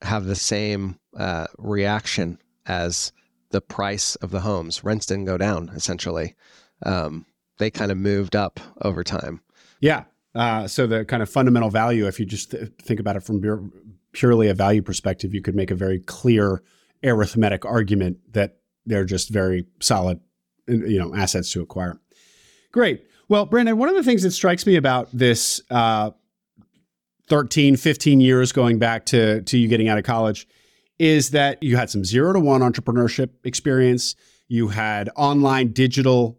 have 0.02 0.24
the 0.24 0.36
same 0.36 0.98
uh, 1.16 1.46
reaction 1.58 2.38
as 2.66 3.12
the 3.50 3.60
price 3.60 4.14
of 4.16 4.30
the 4.30 4.40
homes. 4.40 4.84
Rents 4.84 5.06
didn't 5.06 5.24
go 5.24 5.38
down 5.38 5.70
essentially. 5.74 6.34
Um, 6.84 7.26
they 7.58 7.70
kind 7.70 7.90
of 7.90 7.98
moved 7.98 8.36
up 8.36 8.60
over 8.82 9.02
time. 9.02 9.40
Yeah. 9.80 10.04
Uh, 10.34 10.68
so 10.68 10.86
the 10.86 11.04
kind 11.04 11.22
of 11.22 11.28
fundamental 11.28 11.70
value, 11.70 12.06
if 12.06 12.20
you 12.20 12.26
just 12.26 12.52
th- 12.52 12.70
think 12.82 13.00
about 13.00 13.16
it 13.16 13.22
from 13.22 13.72
purely 14.12 14.48
a 14.48 14.54
value 14.54 14.82
perspective, 14.82 15.34
you 15.34 15.42
could 15.42 15.56
make 15.56 15.70
a 15.70 15.74
very 15.74 15.98
clear 16.00 16.62
arithmetic 17.04 17.64
argument 17.64 18.18
that 18.32 18.58
they're 18.86 19.04
just 19.04 19.30
very 19.30 19.66
solid, 19.80 20.20
you 20.66 20.98
know, 20.98 21.14
assets 21.14 21.50
to 21.52 21.62
acquire. 21.62 21.98
Great. 22.72 23.04
Well, 23.28 23.44
Brandon, 23.44 23.76
one 23.76 23.90
of 23.90 23.94
the 23.94 24.02
things 24.02 24.22
that 24.22 24.30
strikes 24.30 24.66
me 24.66 24.76
about 24.76 25.08
this 25.12 25.60
uh, 25.70 26.12
13, 27.28 27.76
15 27.76 28.20
years 28.20 28.52
going 28.52 28.78
back 28.78 29.04
to, 29.06 29.42
to 29.42 29.58
you 29.58 29.68
getting 29.68 29.88
out 29.88 29.98
of 29.98 30.04
college 30.04 30.48
is 30.98 31.30
that 31.30 31.62
you 31.62 31.76
had 31.76 31.90
some 31.90 32.04
zero 32.04 32.32
to 32.32 32.40
one 32.40 32.62
entrepreneurship 32.62 33.30
experience. 33.44 34.16
You 34.48 34.68
had 34.68 35.10
online 35.14 35.72
digital 35.72 36.38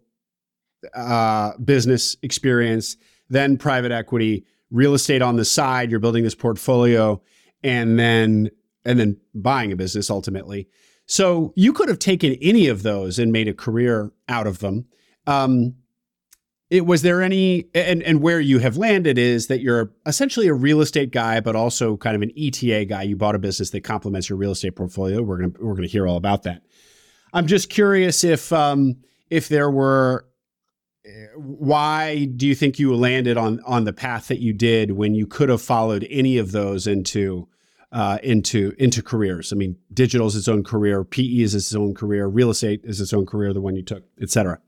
uh, 0.96 1.58
business 1.58 2.18
experience, 2.24 2.98
then 3.30 3.58
private 3.58 3.92
equity, 3.92 4.46
real 4.72 4.96
estate 4.96 5.22
on 5.22 5.36
the 5.36 5.46
side. 5.46 5.92
You're 5.92 6.00
building 6.00 6.24
this 6.24 6.36
portfolio, 6.36 7.22
and 7.64 8.00
then 8.00 8.50
and 8.84 9.00
then 9.00 9.18
buying 9.36 9.72
a 9.72 9.76
business 9.76 10.10
ultimately. 10.10 10.68
So 11.06 11.54
you 11.56 11.72
could 11.72 11.90
have 11.90 12.00
taken 12.00 12.34
any 12.42 12.68
of 12.68 12.82
those 12.82 13.20
and 13.20 13.32
made 13.32 13.48
a 13.48 13.54
career 13.54 14.12
out 14.28 14.48
of 14.48 14.60
them. 14.60 14.86
Um, 15.28 15.76
it, 16.70 16.86
was 16.86 17.02
there 17.02 17.22
any 17.22 17.66
and 17.74 18.04
and 18.04 18.22
where 18.22 18.40
you 18.40 18.60
have 18.60 18.78
landed 18.78 19.18
is 19.18 19.48
that 19.48 19.62
you're 19.62 19.92
essentially 20.06 20.48
a 20.48 20.54
real 20.54 20.82
estate 20.82 21.12
guy, 21.12 21.40
but 21.40 21.56
also 21.56 21.98
kind 21.98 22.16
of 22.16 22.22
an 22.22 22.32
ETA 22.38 22.86
guy. 22.86 23.04
You 23.04 23.16
bought 23.16 23.36
a 23.36 23.40
business 23.40 23.72
that 23.72 23.82
complements 23.82 24.30
your 24.30 24.38
real 24.38 24.52
estate 24.52 24.76
portfolio. 24.76 25.22
We're 25.22 25.38
gonna 25.38 25.54
we're 25.60 25.76
gonna 25.76 25.88
hear 25.88 26.08
all 26.08 26.18
about 26.18 26.44
that. 26.44 26.62
I'm 27.34 27.48
just 27.48 27.70
curious 27.70 28.24
if 28.24 28.54
um, 28.54 28.98
if 29.30 29.50
there 29.50 29.70
were 29.70 30.26
why 31.36 32.26
do 32.26 32.46
you 32.46 32.56
think 32.56 32.78
you 32.78 32.96
landed 32.96 33.38
on 33.38 33.62
on 33.66 33.86
the 33.86 33.94
path 33.94 34.28
that 34.28 34.40
you 34.40 34.54
did 34.54 34.92
when 34.92 35.16
you 35.16 35.26
could 35.26 35.50
have 35.50 35.62
followed 35.62 36.06
any 36.10 36.38
of 36.38 36.52
those 36.52 36.88
into 36.88 37.48
uh, 37.92 38.20
into 38.22 38.74
into 38.78 39.02
careers? 39.02 39.52
I 39.52 39.56
mean, 39.56 39.78
digital 39.94 40.28
is 40.28 40.36
its 40.36 40.48
own 40.48 40.64
career, 40.64 41.04
PE 41.04 41.40
is 41.40 41.56
its 41.56 41.74
own 41.74 41.94
career, 41.94 42.28
real 42.28 42.50
estate 42.50 42.82
is 42.84 43.02
its 43.02 43.14
own 43.14 43.26
career, 43.26 43.54
the 43.54 43.62
one 43.62 43.76
you 43.76 43.84
took, 43.84 44.04
et 44.22 44.30
cetera. 44.30 44.60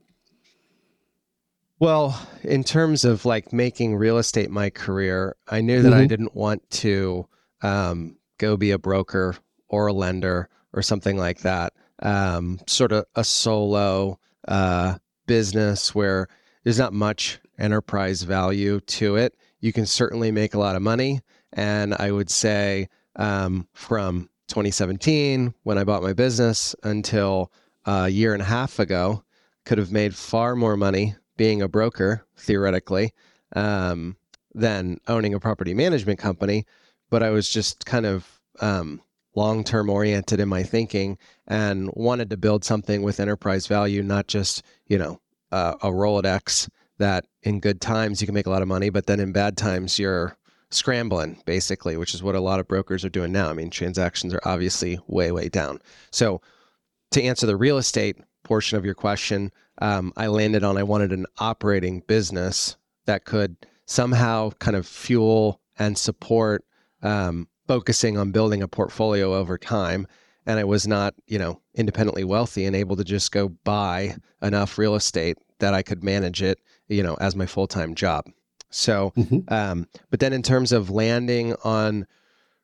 Well, 1.82 2.16
in 2.44 2.62
terms 2.62 3.04
of 3.04 3.24
like 3.24 3.52
making 3.52 3.96
real 3.96 4.18
estate 4.18 4.52
my 4.52 4.70
career, 4.70 5.34
I 5.48 5.62
knew 5.62 5.82
that 5.82 5.90
mm-hmm. 5.90 6.00
I 6.00 6.06
didn't 6.06 6.36
want 6.36 6.70
to 6.70 7.26
um, 7.60 8.18
go 8.38 8.56
be 8.56 8.70
a 8.70 8.78
broker 8.78 9.34
or 9.68 9.88
a 9.88 9.92
lender 9.92 10.48
or 10.72 10.82
something 10.82 11.16
like 11.16 11.40
that. 11.40 11.72
Um, 12.00 12.60
sort 12.68 12.92
of 12.92 13.06
a 13.16 13.24
solo 13.24 14.20
uh, 14.46 14.98
business 15.26 15.92
where 15.92 16.28
there's 16.62 16.78
not 16.78 16.92
much 16.92 17.40
enterprise 17.58 18.22
value 18.22 18.78
to 18.78 19.16
it. 19.16 19.34
You 19.58 19.72
can 19.72 19.84
certainly 19.84 20.30
make 20.30 20.54
a 20.54 20.60
lot 20.60 20.76
of 20.76 20.82
money. 20.82 21.20
And 21.52 21.94
I 21.94 22.12
would 22.12 22.30
say 22.30 22.90
um, 23.16 23.66
from 23.72 24.30
2017, 24.46 25.52
when 25.64 25.78
I 25.78 25.82
bought 25.82 26.04
my 26.04 26.12
business, 26.12 26.76
until 26.84 27.50
a 27.86 28.08
year 28.08 28.34
and 28.34 28.42
a 28.42 28.44
half 28.44 28.78
ago, 28.78 29.24
could 29.64 29.78
have 29.78 29.90
made 29.90 30.14
far 30.14 30.54
more 30.54 30.76
money 30.76 31.16
being 31.36 31.62
a 31.62 31.68
broker 31.68 32.24
theoretically 32.36 33.12
um, 33.54 34.16
than 34.54 34.98
owning 35.08 35.34
a 35.34 35.40
property 35.40 35.74
management 35.74 36.18
company. 36.18 36.66
But 37.10 37.22
I 37.22 37.30
was 37.30 37.48
just 37.48 37.84
kind 37.86 38.06
of 38.06 38.40
um, 38.60 39.00
long 39.34 39.64
term 39.64 39.90
oriented 39.90 40.40
in 40.40 40.48
my 40.48 40.62
thinking 40.62 41.18
and 41.46 41.90
wanted 41.94 42.30
to 42.30 42.36
build 42.36 42.64
something 42.64 43.02
with 43.02 43.20
enterprise 43.20 43.66
value, 43.66 44.02
not 44.02 44.26
just 44.28 44.62
you 44.86 44.98
know 44.98 45.20
uh, 45.50 45.74
a 45.82 45.88
Rolodex 45.88 46.68
that 46.98 47.26
in 47.42 47.60
good 47.60 47.80
times 47.80 48.20
you 48.20 48.26
can 48.26 48.34
make 48.34 48.46
a 48.46 48.50
lot 48.50 48.62
of 48.62 48.68
money, 48.68 48.90
but 48.90 49.06
then 49.06 49.20
in 49.20 49.32
bad 49.32 49.56
times 49.56 49.98
you're 49.98 50.36
scrambling 50.70 51.40
basically, 51.44 51.96
which 51.96 52.14
is 52.14 52.22
what 52.22 52.34
a 52.34 52.40
lot 52.40 52.60
of 52.60 52.68
brokers 52.68 53.04
are 53.04 53.10
doing 53.10 53.32
now. 53.32 53.50
I 53.50 53.52
mean, 53.52 53.70
transactions 53.70 54.32
are 54.32 54.40
obviously 54.44 54.98
way 55.06 55.32
way 55.32 55.48
down. 55.48 55.80
So 56.10 56.40
to 57.10 57.22
answer 57.22 57.46
the 57.46 57.56
real 57.56 57.78
estate 57.78 58.16
portion 58.42 58.78
of 58.78 58.84
your 58.84 58.94
question, 58.94 59.52
um, 59.78 60.12
I 60.16 60.26
landed 60.26 60.64
on 60.64 60.76
I 60.76 60.82
wanted 60.82 61.12
an 61.12 61.26
operating 61.38 62.00
business 62.00 62.76
that 63.06 63.24
could 63.24 63.56
somehow 63.86 64.50
kind 64.58 64.76
of 64.76 64.86
fuel 64.86 65.60
and 65.78 65.96
support 65.98 66.64
um, 67.02 67.48
focusing 67.66 68.16
on 68.18 68.30
building 68.30 68.62
a 68.62 68.68
portfolio 68.68 69.34
over 69.34 69.58
time. 69.58 70.06
And 70.46 70.58
I 70.58 70.64
was 70.64 70.86
not, 70.86 71.14
you 71.26 71.38
know, 71.38 71.60
independently 71.74 72.24
wealthy 72.24 72.64
and 72.64 72.74
able 72.74 72.96
to 72.96 73.04
just 73.04 73.32
go 73.32 73.48
buy 73.48 74.16
enough 74.40 74.76
real 74.76 74.94
estate 74.94 75.38
that 75.60 75.74
I 75.74 75.82
could 75.82 76.02
manage 76.02 76.42
it, 76.42 76.58
you 76.88 77.02
know, 77.02 77.14
as 77.20 77.36
my 77.36 77.46
full 77.46 77.66
time 77.66 77.94
job. 77.94 78.26
So, 78.70 79.12
mm-hmm. 79.16 79.52
um, 79.52 79.86
but 80.10 80.20
then 80.20 80.32
in 80.32 80.42
terms 80.42 80.72
of 80.72 80.90
landing 80.90 81.54
on 81.62 82.06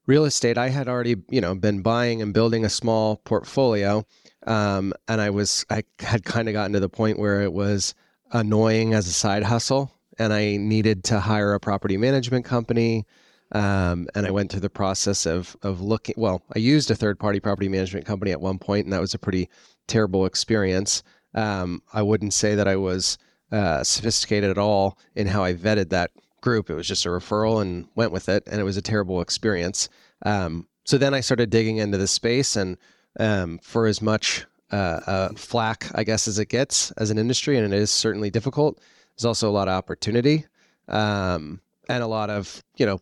real 0.07 0.25
estate, 0.25 0.59
I 0.59 0.71
had 0.71 0.89
already, 0.89 1.17
you 1.29 1.41
know, 1.41 1.55
been 1.55 1.83
buying 1.83 2.21
and 2.23 2.35
building 2.35 2.65
a 2.65 2.71
small 2.71 3.17
portfolio. 3.17 4.05
Um, 4.49 4.95
and 5.07 5.21
I 5.21 5.31
was, 5.31 5.65
I 5.71 5.85
had 6.01 6.25
kind 6.25 6.49
of 6.49 6.55
gotten 6.55 6.73
to 6.73 6.81
the 6.81 6.89
point 6.89 7.19
where 7.19 7.43
it 7.43 7.53
was 7.53 7.95
annoying 8.33 8.95
as 8.95 9.07
a 9.07 9.13
side 9.13 9.43
hustle 9.43 9.93
and 10.19 10.33
I 10.33 10.57
needed 10.57 11.05
to 11.05 11.21
hire 11.21 11.55
a 11.55 11.61
property 11.61 11.97
management 11.97 12.45
company. 12.45 13.07
Um, 13.53 14.09
and 14.15 14.27
I 14.27 14.31
went 14.31 14.51
through 14.51 14.61
the 14.61 14.71
process 14.71 15.27
of, 15.27 15.57
of 15.63 15.81
looking, 15.81 16.15
well, 16.19 16.43
I 16.57 16.59
used 16.59 16.91
a 16.91 16.95
third 16.95 17.19
party 17.19 17.41
property 17.41 17.69
management 17.69 18.07
company 18.07 18.33
at 18.33 18.41
one 18.41 18.59
point 18.59 18.87
and 18.87 18.93
that 18.93 19.01
was 19.01 19.15
a 19.15 19.19
pretty 19.19 19.49
terrible 19.87 20.27
experience. 20.27 21.03
Um, 21.35 21.83
I 21.93 22.03
wouldn't 22.03 22.33
say 22.33 22.55
that 22.55 22.67
I 22.67 22.77
was 22.77 23.19
uh, 23.53 23.85
sophisticated 23.85 24.51
at 24.51 24.59
all 24.59 24.99
in 25.15 25.27
how 25.27 25.45
I 25.45 25.55
vetted 25.55 25.91
that 25.91 26.11
group. 26.41 26.71
It 26.71 26.75
was 26.75 26.89
just 26.89 27.07
a 27.07 27.11
referral 27.11 27.61
and 27.61 27.87
went 27.95 28.13
with 28.13 28.29
it, 28.29 28.45
and 28.47 28.61
it 28.61 28.65
was 28.65 28.77
a 28.77 28.83
terrible 28.83 29.21
experience. 29.21 29.89
Um, 30.25 30.67
so 30.85 30.99
then 30.99 31.15
I 31.15 31.21
started 31.21 31.51
digging 31.51 31.79
into 31.79 31.99
the 31.99 32.07
space, 32.07 32.57
and 32.57 32.77
um, 33.19 33.59
for 33.59 33.87
as 33.87 34.01
much 34.01 34.47
uh, 34.71 35.01
uh, 35.07 35.29
flack, 35.35 35.91
I 35.95 36.05
guess, 36.05 36.29
as 36.29 36.39
it 36.39 36.49
gets 36.49 36.91
as 36.93 37.11
an 37.11 37.19
industry, 37.19 37.57
and 37.57 37.73
it 37.73 37.77
is 37.77 37.91
certainly 37.91 38.31
difficult. 38.31 38.81
There's 39.17 39.25
also 39.25 39.49
a 39.49 39.53
lot 39.53 39.69
of 39.69 39.75
opportunity 39.75 40.47
um, 40.89 41.61
and 41.89 42.03
a 42.03 42.07
lot 42.07 42.31
of 42.31 42.63
you 42.77 42.87
know 42.87 43.01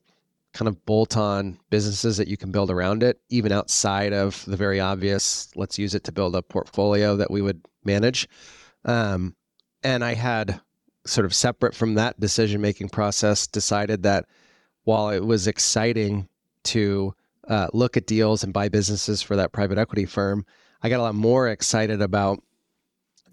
kind 0.57 0.69
of 0.69 0.85
bolt 0.87 1.17
on 1.19 1.59
businesses 1.69 2.17
that 2.17 2.29
you 2.29 2.37
can 2.37 2.51
build 2.51 2.71
around 2.71 3.03
it, 3.03 3.21
even 3.29 3.53
outside 3.53 4.15
of 4.15 4.43
the 4.47 4.57
very 4.57 4.81
obvious, 4.81 5.51
let's 5.55 5.79
use 5.79 5.95
it 5.95 6.03
to 6.05 6.13
build 6.13 6.35
a 6.35 6.41
portfolio 6.41 7.15
that 7.15 7.31
we 7.31 7.43
would 7.43 7.61
manage. 7.85 8.27
Um, 8.87 9.37
and 9.83 10.03
I 10.03 10.15
had 10.15 10.59
sort 11.05 11.27
of 11.27 11.35
separate 11.35 11.75
from 11.75 11.95
that 11.95 12.19
decision 12.19 12.63
making 12.63 12.89
process 12.89 13.47
decided 13.47 14.03
that 14.05 14.25
while 14.85 15.11
it 15.11 15.25
was 15.25 15.47
exciting 15.47 16.27
to 16.65 17.15
uh, 17.49 17.69
look 17.73 17.97
at 17.97 18.07
deals 18.07 18.43
and 18.43 18.53
buy 18.53 18.69
businesses 18.69 19.23
for 19.23 19.37
that 19.37 19.53
private 19.53 19.79
equity 19.79 20.05
firm, 20.05 20.45
I 20.83 20.89
got 20.89 21.01
a 21.01 21.03
lot 21.03 21.15
more 21.15 21.49
excited 21.49 22.03
about 22.03 22.43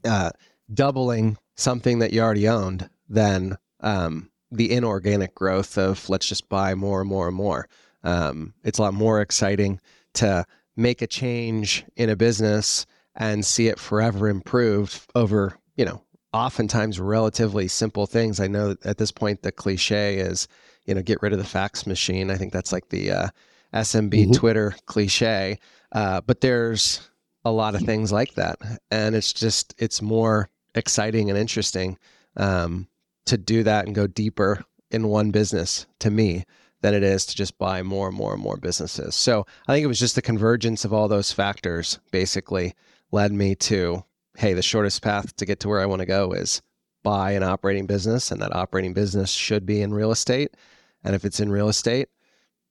uh, 0.05 0.31
doubling 0.73 1.37
something 1.55 1.99
that 1.99 2.13
you 2.13 2.21
already 2.21 2.47
owned 2.47 2.89
than 3.09 3.57
um, 3.81 4.29
the 4.51 4.71
inorganic 4.71 5.35
growth 5.35 5.77
of 5.77 6.09
let's 6.09 6.27
just 6.27 6.49
buy 6.49 6.75
more 6.75 7.01
and 7.01 7.09
more 7.09 7.27
and 7.27 7.35
more. 7.35 7.67
Um, 8.03 8.53
it's 8.63 8.79
a 8.79 8.81
lot 8.81 8.93
more 8.93 9.21
exciting 9.21 9.79
to 10.15 10.45
make 10.75 11.01
a 11.01 11.07
change 11.07 11.85
in 11.95 12.09
a 12.09 12.15
business 12.15 12.85
and 13.15 13.45
see 13.45 13.67
it 13.67 13.79
forever 13.79 14.27
improved 14.27 14.99
over, 15.15 15.57
you 15.75 15.85
know, 15.85 16.01
oftentimes 16.33 16.99
relatively 16.99 17.67
simple 17.67 18.07
things. 18.07 18.39
I 18.39 18.47
know 18.47 18.75
at 18.83 18.97
this 18.97 19.11
point 19.11 19.43
the 19.43 19.51
cliche 19.51 20.17
is, 20.17 20.47
you 20.85 20.95
know, 20.95 21.01
get 21.01 21.21
rid 21.21 21.31
of 21.31 21.39
the 21.39 21.45
fax 21.45 21.85
machine. 21.85 22.31
I 22.31 22.35
think 22.35 22.51
that's 22.51 22.71
like 22.71 22.89
the 22.89 23.11
uh, 23.11 23.27
SMB 23.73 24.11
mm-hmm. 24.11 24.31
Twitter 24.31 24.75
cliche. 24.85 25.59
Uh, 25.91 26.21
but 26.21 26.41
there's 26.41 27.09
a 27.45 27.51
lot 27.51 27.75
of 27.75 27.81
things 27.81 28.11
like 28.11 28.33
that, 28.35 28.57
and 28.89 29.15
it's 29.15 29.33
just 29.33 29.75
it's 29.77 30.01
more 30.01 30.49
exciting 30.75 31.29
and 31.29 31.37
interesting 31.37 31.97
um, 32.37 32.87
to 33.25 33.37
do 33.37 33.63
that 33.63 33.85
and 33.85 33.93
go 33.93 34.07
deeper 34.07 34.63
in 34.91 35.07
one 35.07 35.31
business 35.31 35.85
to 35.99 36.09
me 36.09 36.45
than 36.81 36.93
it 36.93 37.03
is 37.03 37.25
to 37.25 37.35
just 37.35 37.57
buy 37.57 37.81
more 37.83 38.07
and 38.07 38.17
more 38.17 38.33
and 38.33 38.41
more 38.41 38.57
businesses. 38.57 39.15
So 39.15 39.45
I 39.67 39.73
think 39.73 39.83
it 39.83 39.87
was 39.87 39.99
just 39.99 40.15
the 40.15 40.21
convergence 40.21 40.83
of 40.83 40.93
all 40.93 41.07
those 41.07 41.31
factors 41.31 41.99
basically 42.11 42.73
led 43.11 43.31
me 43.31 43.55
to 43.55 44.03
hey, 44.37 44.53
the 44.53 44.61
shortest 44.61 45.01
path 45.01 45.35
to 45.35 45.45
get 45.45 45.59
to 45.59 45.69
where 45.69 45.79
I 45.79 45.85
want 45.85 45.99
to 45.99 46.05
go 46.05 46.31
is 46.31 46.61
buy 47.03 47.31
an 47.31 47.43
operating 47.43 47.85
business, 47.85 48.31
and 48.31 48.41
that 48.41 48.55
operating 48.55 48.93
business 48.93 49.29
should 49.29 49.65
be 49.65 49.81
in 49.81 49.93
real 49.93 50.11
estate. 50.11 50.55
And 51.03 51.15
if 51.15 51.25
it's 51.25 51.39
in 51.39 51.51
real 51.51 51.69
estate, 51.69 52.07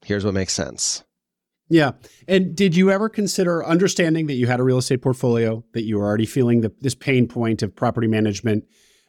here's 0.05 0.25
what 0.25 0.35
makes 0.35 0.53
sense. 0.53 1.05
Yeah. 1.69 1.93
And 2.29 2.55
did 2.55 2.77
you 2.77 2.91
ever 2.91 3.09
consider 3.09 3.65
understanding 3.65 4.27
that 4.27 4.35
you 4.35 4.47
had 4.47 4.61
a 4.61 4.63
real 4.63 4.79
estate 4.79 5.01
portfolio, 5.01 5.65
that 5.73 5.85
you 5.85 5.99
were 5.99 6.05
already 6.05 6.27
feeling 6.27 6.61
the, 6.61 6.73
this 6.81 6.95
pain 6.95 7.27
point 7.27 7.63
of 7.63 7.75
property 7.75 8.07
management, 8.07 8.65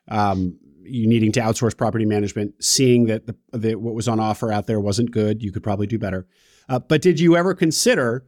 um, 0.08 0.58
you 0.84 1.08
needing 1.08 1.32
to 1.34 1.42
outsource 1.42 1.76
property 1.76 2.06
management, 2.06 2.54
seeing 2.64 3.08
that 3.08 3.28
the, 3.28 3.36
the, 3.52 3.76
what 3.76 3.94
was 3.94 4.08
on 4.08 4.20
offer 4.20 4.52
out 4.52 4.68
there 4.68 4.80
wasn't 4.80 5.12
good, 5.12 5.44
you 5.44 5.52
could 5.52 5.64
probably 5.64 5.88
do 5.88 6.00
better. 6.00 6.26
Uh, 6.70 6.80
but 6.80 7.02
did 7.02 7.20
you 7.20 7.36
ever 7.36 7.54
consider 7.54 8.26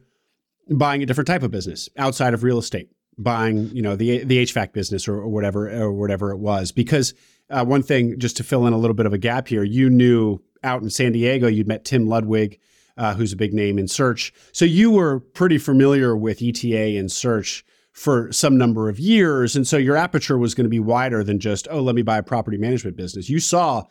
buying 0.70 1.02
a 1.02 1.06
different 1.06 1.28
type 1.28 1.42
of 1.42 1.50
business 1.50 1.88
outside 1.96 2.34
of 2.34 2.42
real 2.42 2.58
estate? 2.58 2.90
buying, 3.18 3.70
you 3.74 3.82
know, 3.82 3.96
the 3.96 4.24
the 4.24 4.44
HVAC 4.44 4.72
business 4.72 5.08
or, 5.08 5.14
or 5.14 5.28
whatever 5.28 5.70
or 5.70 5.92
whatever 5.92 6.30
it 6.32 6.38
was. 6.38 6.72
Because 6.72 7.14
uh, 7.50 7.64
one 7.64 7.82
thing, 7.82 8.18
just 8.18 8.36
to 8.38 8.44
fill 8.44 8.66
in 8.66 8.72
a 8.72 8.78
little 8.78 8.94
bit 8.94 9.06
of 9.06 9.12
a 9.12 9.18
gap 9.18 9.48
here, 9.48 9.62
you 9.62 9.88
knew 9.88 10.38
out 10.66 10.82
in 10.82 10.90
San 10.90 11.12
Diego, 11.12 11.46
you'd 11.46 11.68
met 11.68 11.84
Tim 11.84 12.06
Ludwig, 12.08 12.58
uh, 12.96 13.14
who's 13.14 13.32
a 13.32 13.36
big 13.36 13.54
name 13.54 13.78
in 13.78 13.88
search. 13.88 14.32
So 14.52 14.64
you 14.64 14.90
were 14.90 15.20
pretty 15.20 15.58
familiar 15.58 16.16
with 16.16 16.42
ETA 16.42 16.98
and 16.98 17.10
search 17.10 17.64
for 17.92 18.30
some 18.30 18.58
number 18.58 18.90
of 18.90 18.98
years, 18.98 19.56
and 19.56 19.66
so 19.66 19.78
your 19.78 19.96
aperture 19.96 20.36
was 20.36 20.54
going 20.54 20.66
to 20.66 20.70
be 20.70 20.80
wider 20.80 21.24
than 21.24 21.38
just, 21.38 21.66
oh, 21.70 21.80
let 21.80 21.94
me 21.94 22.02
buy 22.02 22.18
a 22.18 22.22
property 22.22 22.58
management 22.58 22.96
business. 22.96 23.30
You 23.30 23.40
saw 23.40 23.84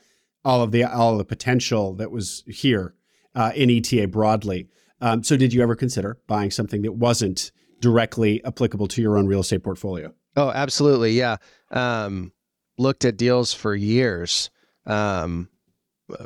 all 0.44 0.62
of 0.62 0.72
the 0.72 0.84
all 0.84 1.14
of 1.14 1.18
the 1.18 1.26
potential 1.26 1.96
that 1.96 2.12
was 2.12 2.44
here 2.46 2.94
uh, 3.34 3.52
in 3.56 3.72
ETA 3.72 4.08
broadly. 4.08 4.68
Um, 5.02 5.24
so 5.24 5.36
did 5.36 5.54
you 5.54 5.64
ever 5.64 5.76
consider 5.76 6.20
buying 6.28 6.52
something 6.52 6.84
that 6.84 6.94
wasn't 6.94 7.52
directly 7.80 8.44
applicable 8.46 8.88
to 8.88 9.02
your 9.02 9.18
own 9.18 9.28
real 9.28 9.42
estate 9.42 9.64
portfolio. 9.64 10.14
Oh, 10.36 10.50
absolutely. 10.50 11.12
Yeah. 11.12 11.38
Um, 11.72 12.32
looked 12.78 13.06
at 13.06 13.18
deals 13.18 13.54
for 13.54 13.76
years. 13.76 14.50
Um, 14.86 15.50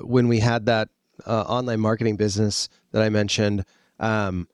when 0.01 0.27
we 0.27 0.39
had 0.39 0.65
that 0.65 0.89
uh, 1.25 1.41
online 1.41 1.79
marketing 1.79 2.15
business 2.15 2.70
that 2.92 3.01
I 3.01 3.09
mentioned, 3.09 3.65
um, 4.00 4.48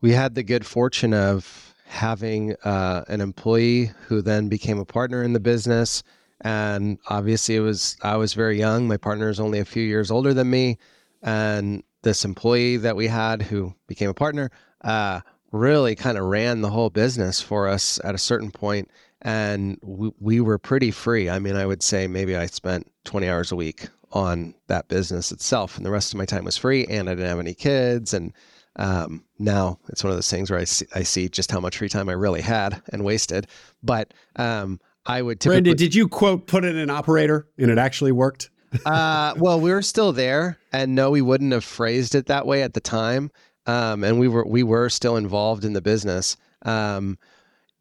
we 0.00 0.12
had 0.12 0.34
the 0.34 0.42
good 0.42 0.66
fortune 0.66 1.14
of 1.14 1.74
having 1.86 2.54
uh, 2.64 3.04
an 3.08 3.20
employee 3.20 3.92
who 4.06 4.22
then 4.22 4.48
became 4.48 4.78
a 4.78 4.84
partner 4.84 5.22
in 5.22 5.32
the 5.32 5.40
business. 5.40 6.02
And 6.40 6.98
obviously, 7.08 7.56
it 7.56 7.60
was 7.60 7.96
I 8.02 8.16
was 8.16 8.34
very 8.34 8.58
young. 8.58 8.88
My 8.88 8.96
partner 8.96 9.28
is 9.28 9.38
only 9.38 9.60
a 9.60 9.64
few 9.64 9.82
years 9.82 10.10
older 10.10 10.34
than 10.34 10.50
me, 10.50 10.78
and 11.22 11.84
this 12.02 12.24
employee 12.24 12.78
that 12.78 12.96
we 12.96 13.06
had 13.06 13.42
who 13.42 13.74
became 13.86 14.10
a 14.10 14.14
partner 14.14 14.50
uh, 14.82 15.20
really 15.52 15.94
kind 15.94 16.18
of 16.18 16.24
ran 16.24 16.62
the 16.62 16.70
whole 16.70 16.90
business 16.90 17.40
for 17.40 17.68
us 17.68 18.00
at 18.04 18.14
a 18.14 18.18
certain 18.18 18.50
point 18.50 18.90
and 19.20 19.78
we, 19.82 20.10
we 20.18 20.40
were 20.40 20.58
pretty 20.58 20.90
free 20.90 21.28
i 21.28 21.38
mean 21.38 21.54
i 21.54 21.64
would 21.64 21.82
say 21.82 22.06
maybe 22.06 22.34
i 22.34 22.46
spent 22.46 22.90
20 23.04 23.28
hours 23.28 23.52
a 23.52 23.56
week 23.56 23.88
on 24.12 24.54
that 24.66 24.88
business 24.88 25.32
itself 25.32 25.76
and 25.76 25.86
the 25.86 25.90
rest 25.90 26.12
of 26.12 26.18
my 26.18 26.24
time 26.24 26.44
was 26.44 26.56
free 26.56 26.86
and 26.86 27.08
i 27.08 27.14
didn't 27.14 27.28
have 27.28 27.38
any 27.38 27.54
kids 27.54 28.14
and 28.14 28.32
um, 28.76 29.24
now 29.38 29.78
it's 29.88 30.02
one 30.02 30.12
of 30.12 30.16
those 30.16 30.30
things 30.30 30.50
where 30.50 30.58
I 30.58 30.64
see, 30.64 30.86
I 30.94 31.02
see 31.02 31.28
just 31.28 31.50
how 31.50 31.60
much 31.60 31.76
free 31.76 31.88
time 31.88 32.08
i 32.08 32.12
really 32.12 32.40
had 32.40 32.80
and 32.92 33.04
wasted. 33.04 33.46
But 33.82 34.14
um, 34.36 34.80
i 35.04 35.20
would 35.20 35.40
typically 35.40 35.62
Brandon, 35.62 35.76
did 35.76 35.94
you 35.94 36.08
quote 36.08 36.46
put 36.46 36.64
in 36.64 36.76
an 36.76 36.88
operator 36.90 37.48
and 37.58 37.70
it 37.70 37.78
actually 37.78 38.12
worked? 38.12 38.50
Uh, 38.86 39.34
well 39.36 39.60
we 39.60 39.70
were 39.70 39.82
still 39.82 40.12
there 40.12 40.58
and 40.72 40.94
no 40.94 41.10
we 41.10 41.20
wouldn't 41.20 41.52
have 41.52 41.64
phrased 41.64 42.14
it 42.14 42.26
that 42.26 42.46
way 42.46 42.62
at 42.62 42.72
the 42.72 42.80
time. 42.80 43.30
Um, 43.66 44.02
and 44.02 44.18
we 44.18 44.26
were 44.26 44.46
we 44.46 44.62
were 44.62 44.88
still 44.88 45.16
involved 45.16 45.64
in 45.64 45.72
the 45.72 45.82
business. 45.82 46.36
Um, 46.62 47.18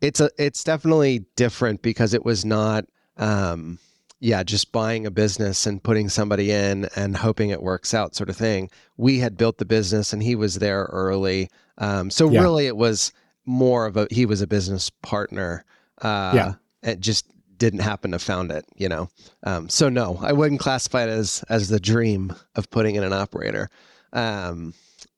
it's 0.01 0.19
a 0.19 0.29
it's 0.37 0.63
definitely 0.63 1.25
different 1.35 1.81
because 1.81 2.13
it 2.13 2.25
was 2.25 2.43
not 2.43 2.85
um, 3.17 3.79
yeah 4.21 4.43
just 4.43 4.71
buying 4.71 5.05
a 5.05 5.11
business 5.11 5.65
and 5.65 5.83
putting 5.83 6.07
somebody 6.07 6.51
in 6.51 6.87
and 6.95 7.17
hoping 7.17 7.49
it 7.49 7.61
works 7.61 7.93
out 7.93 8.15
sort 8.15 8.29
of 8.29 8.37
thing. 8.37 8.69
We 8.95 9.19
had 9.19 9.35
built 9.35 9.57
the 9.57 9.65
business 9.65 10.13
and 10.13 10.23
he 10.23 10.35
was 10.35 10.55
there 10.55 10.85
early, 10.85 11.49
um, 11.77 12.09
so 12.09 12.29
yeah. 12.29 12.41
really 12.41 12.67
it 12.67 12.77
was 12.77 13.11
more 13.45 13.85
of 13.85 13.97
a 13.97 14.07
he 14.09 14.25
was 14.25 14.41
a 14.41 14.47
business 14.47 14.89
partner. 14.89 15.65
Uh, 16.01 16.31
yeah, 16.33 16.53
it 16.83 17.01
just 17.01 17.25
didn't 17.57 17.81
happen 17.81 18.11
to 18.11 18.19
found 18.19 18.51
it, 18.51 18.65
you 18.75 18.87
know. 18.87 19.09
Um, 19.43 19.69
so 19.69 19.89
no, 19.89 20.17
I 20.21 20.31
wouldn't 20.33 20.61
classify 20.61 21.03
it 21.03 21.09
as 21.09 21.43
as 21.49 21.69
the 21.69 21.79
dream 21.79 22.33
of 22.55 22.69
putting 22.69 22.95
in 22.95 23.03
an 23.03 23.13
operator. 23.13 23.69
Um, 24.13 24.73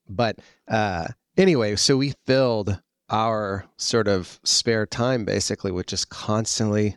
but 0.08 0.38
uh, 0.68 1.08
anyway, 1.36 1.76
so 1.76 1.96
we 1.96 2.14
filled 2.26 2.80
our 3.10 3.66
sort 3.76 4.08
of 4.08 4.40
spare 4.44 4.86
time 4.86 5.24
basically 5.24 5.70
with 5.70 5.86
just 5.86 6.08
constantly 6.08 6.96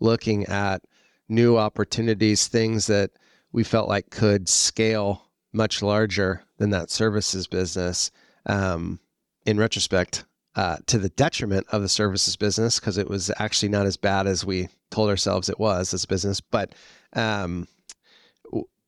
looking 0.00 0.44
at 0.46 0.82
new 1.28 1.56
opportunities, 1.56 2.46
things 2.46 2.86
that 2.86 3.10
we 3.52 3.64
felt 3.64 3.88
like 3.88 4.10
could 4.10 4.48
scale 4.48 5.22
much 5.52 5.82
larger 5.82 6.42
than 6.58 6.70
that 6.70 6.90
services 6.90 7.46
business. 7.46 8.10
Um, 8.46 9.00
in 9.46 9.58
retrospect, 9.58 10.24
uh, 10.56 10.76
to 10.86 10.98
the 10.98 11.08
detriment 11.10 11.66
of 11.70 11.80
the 11.80 11.88
services 11.88 12.36
business, 12.36 12.78
because 12.78 12.98
it 12.98 13.08
was 13.08 13.30
actually 13.38 13.70
not 13.70 13.86
as 13.86 13.96
bad 13.96 14.26
as 14.26 14.44
we 14.44 14.68
told 14.90 15.08
ourselves 15.08 15.48
it 15.48 15.58
was 15.58 15.94
as 15.94 16.04
a 16.04 16.08
business. 16.08 16.40
But 16.40 16.74
um, 17.14 17.66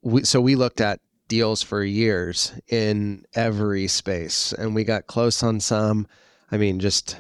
we, 0.03 0.24
so 0.24 0.40
we 0.40 0.55
looked 0.55 0.81
at 0.81 1.00
deals 1.29 1.62
for 1.62 1.83
years 1.83 2.53
in 2.68 3.24
every 3.35 3.87
space, 3.87 4.53
and 4.53 4.74
we 4.74 4.85
got 4.85 5.07
close 5.07 5.42
on 5.42 5.61
some. 5.61 6.07
I 6.53 6.59
mean, 6.59 6.79
just 6.81 7.16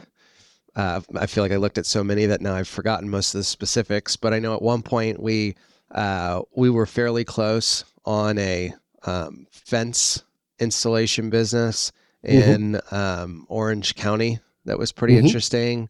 uh, 0.76 1.00
I 1.16 1.26
feel 1.26 1.42
like 1.42 1.52
I 1.52 1.56
looked 1.56 1.78
at 1.78 1.86
so 1.86 2.04
many 2.04 2.26
that 2.26 2.40
now 2.40 2.54
I've 2.54 2.68
forgotten 2.68 3.08
most 3.08 3.34
of 3.34 3.40
the 3.40 3.44
specifics. 3.44 4.16
But 4.16 4.34
I 4.34 4.38
know 4.38 4.54
at 4.54 4.62
one 4.62 4.82
point 4.82 5.20
we 5.20 5.56
uh, 5.90 6.42
we 6.54 6.70
were 6.70 6.86
fairly 6.86 7.24
close 7.24 7.84
on 8.04 8.38
a 8.38 8.72
um, 9.04 9.46
fence 9.50 10.22
installation 10.58 11.30
business 11.30 11.92
mm-hmm. 12.24 12.50
in 12.50 12.72
mm-hmm. 12.72 12.94
um, 12.94 13.46
Orange 13.48 13.94
County 13.94 14.40
that 14.64 14.78
was 14.78 14.92
pretty 14.92 15.14
mm-hmm. 15.14 15.26
interesting. 15.26 15.88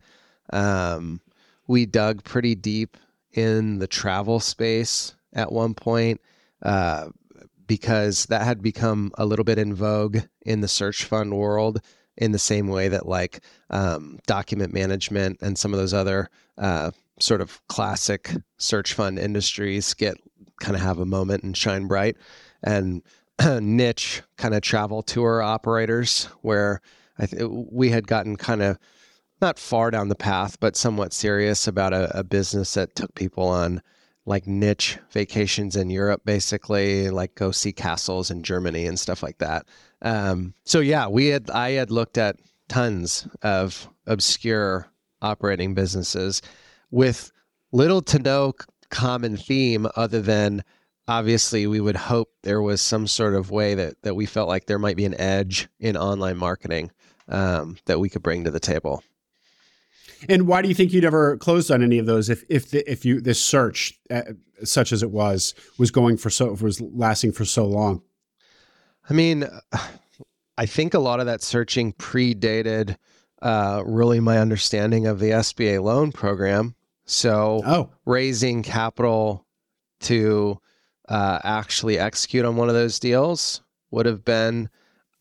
Um, 0.53 1.21
we 1.67 1.87
dug 1.87 2.25
pretty 2.25 2.55
deep 2.55 2.97
in 3.33 3.79
the 3.79 3.87
travel 3.87 4.41
space 4.41 5.15
at 5.33 5.53
one 5.53 5.75
point. 5.75 6.21
Uh, 6.63 7.09
because 7.71 8.27
that 8.27 8.43
had 8.43 8.61
become 8.61 9.13
a 9.17 9.25
little 9.25 9.45
bit 9.45 9.57
in 9.57 9.73
vogue 9.73 10.19
in 10.45 10.61
the 10.61 10.67
search 10.67 11.05
fund 11.05 11.33
world 11.33 11.81
in 12.21 12.33
the 12.33 12.39
same 12.39 12.69
way 12.69 12.87
that 12.89 13.07
like 13.07 13.41
um, 13.71 14.19
document 14.27 14.73
management 14.73 15.39
and 15.41 15.59
some 15.59 15.73
of 15.73 15.81
those 15.81 15.95
other 15.95 16.29
uh, 16.59 16.91
sort 17.19 17.41
of 17.41 17.67
classic 17.67 18.31
search 18.59 18.93
fund 18.93 19.19
industries 19.19 19.95
get 19.95 20.17
kind 20.61 20.77
of 20.77 20.83
have 20.83 20.99
a 20.99 21.07
moment 21.07 21.43
and 21.43 21.57
shine 21.57 21.87
bright. 21.87 22.17
And 22.63 23.03
niche 23.61 24.23
kind 24.37 24.55
of 24.55 24.61
travel 24.61 25.03
tour 25.03 25.43
operators 25.43 26.25
where 26.43 26.83
I 27.19 27.27
th- 27.27 27.43
we 27.51 27.89
had 27.89 28.07
gotten 28.07 28.37
kind 28.37 28.63
of 28.63 28.79
not 29.41 29.59
far 29.59 29.91
down 29.91 30.09
the 30.09 30.15
path 30.15 30.61
but 30.61 30.77
somewhat 30.77 31.15
serious 31.15 31.67
about 31.67 31.95
a, 31.95 32.19
a 32.19 32.23
business 32.23 32.75
that 32.75 32.95
took 32.95 33.15
people 33.15 33.49
on 33.49 33.81
like 34.27 34.47
niche 34.47 34.99
vacations 35.11 35.77
in 35.77 35.91
Europe, 35.91 36.23
basically, 36.25 37.11
like 37.11 37.35
go 37.35 37.51
see 37.51 37.73
castles 37.73 38.31
in 38.31 38.43
Germany 38.43 38.87
and 38.87 38.99
stuff 38.99 39.23
like 39.23 39.39
that. 39.39 39.67
Um, 40.03 40.55
so 40.65 40.81
yeah, 40.81 41.09
we 41.09 41.27
had 41.29 41.51
I 41.51 41.73
had 41.73 41.91
looked 41.91 42.19
at 42.19 42.37
tons 42.69 43.27
of 43.43 43.89
obscure 44.07 44.89
operating 45.23 45.75
businesses 45.75 46.43
with 46.91 47.33
little 47.73 48.03
to 48.03 48.19
no 48.19 48.53
common 48.91 49.37
theme 49.37 49.87
other 49.97 50.21
than 50.21 50.65
obviously 51.09 51.67
we 51.67 51.81
would 51.81 51.97
hope 51.97 52.31
there 52.43 52.63
was 52.63 52.81
some 52.81 53.07
sort 53.07 53.35
of 53.35 53.51
way 53.51 53.75
that 53.75 54.01
that 54.03 54.15
we 54.15 54.27
felt 54.27 54.49
like 54.49 54.67
there 54.67 54.79
might 54.79 54.97
be 54.97 55.05
an 55.05 55.21
edge 55.21 55.69
in 55.79 55.97
online 55.97 56.37
marketing 56.37 56.91
um, 57.29 57.77
that 57.87 58.01
we 58.01 58.09
could 58.09 58.23
bring 58.23 58.45
to 58.45 58.51
the 58.51 58.61
table. 58.61 59.03
And 60.29 60.47
why 60.47 60.63
do 60.63 60.69
you 60.69 60.75
think 60.75 60.93
you'd 60.93 61.05
ever 61.05 61.37
closed 61.39 61.71
on 61.71 61.83
any 61.83 61.99
of 61.99 62.07
those 62.07 62.29
if 62.29 62.45
if 62.49 62.71
the, 62.71 62.91
if 62.91 63.05
you 63.05 63.21
this 63.21 63.41
search, 63.41 63.99
uh, 64.11 64.23
such 64.65 64.93
as 64.93 65.03
it 65.03 65.11
was, 65.11 65.55
was 65.79 65.91
going 65.91 66.17
for 66.17 66.31
so 66.31 66.57
was 66.61 66.81
lasting 66.81 67.33
for 67.33 67.45
so 67.45 67.67
long? 67.67 68.03
I 69.09 69.15
mean, 69.15 69.45
I 70.59 70.67
think 70.67 70.95
a 70.95 70.99
lot 70.99 71.21
of 71.21 71.27
that 71.27 71.43
searching 71.43 71.93
predated 71.95 72.97
uh, 73.43 73.83
really 73.87 74.21
my 74.21 74.39
understanding 74.39 75.07
of 75.07 75.19
the 75.19 75.31
SBA 75.31 75.83
loan 75.83 76.13
program. 76.13 76.75
So 77.07 77.63
oh. 77.67 77.91
raising 78.05 78.63
capital 78.63 79.47
to 80.01 80.61
uh, 81.09 81.41
actually 81.43 81.99
execute 81.99 82.45
on 82.45 82.57
one 82.57 82.69
of 82.69 82.75
those 82.75 82.99
deals 82.99 83.63
would 83.91 84.07
have 84.07 84.25
been. 84.25 84.69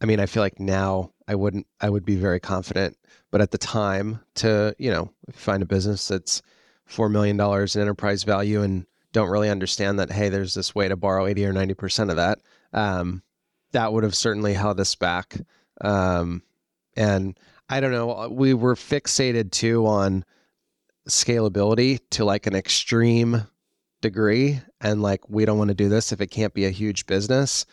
I 0.01 0.05
mean, 0.05 0.19
I 0.19 0.27
feel 0.27 0.43
like 0.43 0.59
now 0.59 1.12
I 1.27 1.35
wouldn't. 1.35 1.65
I 1.81 1.89
would 1.89 2.05
be 2.05 2.15
very 2.15 2.39
confident 2.39 2.97
but 3.31 3.41
at 3.41 3.51
the 3.51 3.57
time, 3.57 4.19
to 4.35 4.75
you 4.77 4.91
know, 4.91 5.11
find 5.31 5.63
a 5.63 5.67
business 5.67 6.07
that's 6.07 6.41
four 6.85 7.09
million 7.09 7.37
dollars 7.37 7.75
in 7.75 7.81
enterprise 7.81 8.23
value 8.23 8.61
and 8.61 8.85
don't 9.11 9.29
really 9.29 9.49
understand 9.49 9.99
that 9.99 10.11
hey, 10.11 10.29
there's 10.29 10.53
this 10.53 10.73
way 10.75 10.87
to 10.87 10.95
borrow 10.95 11.25
eighty 11.25 11.45
or 11.45 11.53
ninety 11.53 11.73
percent 11.73 12.09
of 12.09 12.15
that. 12.17 12.39
Um, 12.73 13.23
that 13.71 13.93
would 13.93 14.03
have 14.03 14.15
certainly 14.15 14.53
held 14.53 14.79
us 14.79 14.95
back. 14.95 15.39
Um, 15.81 16.41
and 16.95 17.39
I 17.69 17.79
don't 17.79 17.91
know, 17.91 18.29
we 18.31 18.53
were 18.53 18.75
fixated 18.75 19.51
too 19.51 19.85
on 19.85 20.25
scalability 21.07 21.99
to 22.11 22.25
like 22.25 22.47
an 22.47 22.55
extreme 22.55 23.43
degree, 24.01 24.59
and 24.81 25.01
like 25.01 25.29
we 25.29 25.45
don't 25.45 25.57
want 25.57 25.69
to 25.69 25.75
do 25.75 25.89
this 25.89 26.11
if 26.11 26.21
it 26.21 26.27
can't 26.27 26.53
be 26.53 26.65
a 26.65 26.71
huge 26.71 27.05
business. 27.05 27.65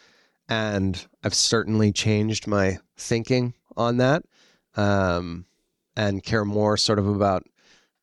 And 0.48 1.04
I've 1.24 1.34
certainly 1.34 1.92
changed 1.92 2.46
my 2.46 2.78
thinking 2.96 3.54
on 3.76 3.96
that 3.96 4.22
um, 4.76 5.46
and 5.96 6.22
care 6.22 6.44
more 6.44 6.76
sort 6.76 6.98
of 6.98 7.08
about 7.08 7.44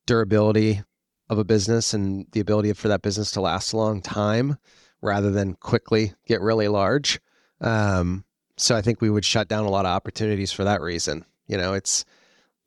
durability 0.06 0.82
of 1.30 1.38
a 1.38 1.44
business 1.44 1.94
and 1.94 2.28
the 2.32 2.40
ability 2.40 2.74
for 2.74 2.88
that 2.90 3.02
business 3.02 3.32
to 3.32 3.42
last 3.42 3.74
a 3.74 3.78
long 3.78 4.02
time 4.02 4.58
rather 5.02 5.32
than 5.32 5.54
quickly 5.56 6.14
get 6.28 6.42
really 6.42 6.68
large. 6.68 7.20
Um, 7.62 8.26
so 8.58 8.76
I 8.76 8.82
think 8.82 9.02
we 9.02 9.10
would 9.10 9.26
shut 9.26 9.48
down 9.48 9.66
a 9.66 9.70
lot 9.70 9.86
of 9.86 9.92
opportunities 9.92 10.52
for 10.52 10.64
that 10.64 10.82
reason. 10.82 11.26
You 11.48 11.58
know, 11.58 11.74
it's 11.74 12.06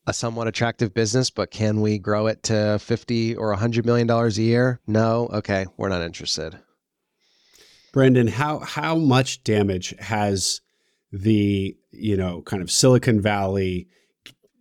a 0.06 0.12
somewhat 0.12 0.46
attractive 0.46 0.94
business, 0.94 1.30
but 1.30 1.50
can 1.50 1.80
we 1.80 1.98
grow 1.98 2.26
it 2.26 2.42
to 2.44 2.78
50 2.78 3.36
or 3.36 3.50
100 3.50 3.84
million 3.84 4.06
dollars 4.06 4.38
a 4.38 4.42
year? 4.42 4.80
No. 4.86 5.28
Okay, 5.32 5.66
we're 5.76 5.88
not 5.88 6.02
interested. 6.02 6.58
Brandon, 7.92 8.26
how 8.26 8.58
how 8.58 8.96
much 8.96 9.42
damage 9.42 9.94
has 9.98 10.60
the, 11.22 11.76
you 11.92 12.16
know, 12.16 12.42
kind 12.42 12.62
of 12.62 12.70
Silicon 12.70 13.20
Valley 13.20 13.88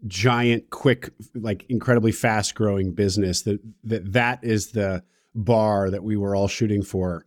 giant, 0.08 0.70
quick, 0.70 1.12
like 1.34 1.66
incredibly 1.70 2.12
fast 2.12 2.56
growing 2.56 2.94
business 2.94 3.42
that 3.44 3.60
that 3.84 4.14
that 4.14 4.44
is 4.44 4.72
the 4.72 5.04
bar 5.34 5.90
that 5.90 6.04
we 6.04 6.16
were 6.16 6.36
all 6.36 6.48
shooting 6.48 6.84
for. 6.84 7.26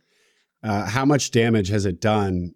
Uh, 0.63 0.85
how 0.85 1.05
much 1.05 1.31
damage 1.31 1.69
has 1.69 1.85
it 1.85 2.01
done? 2.01 2.53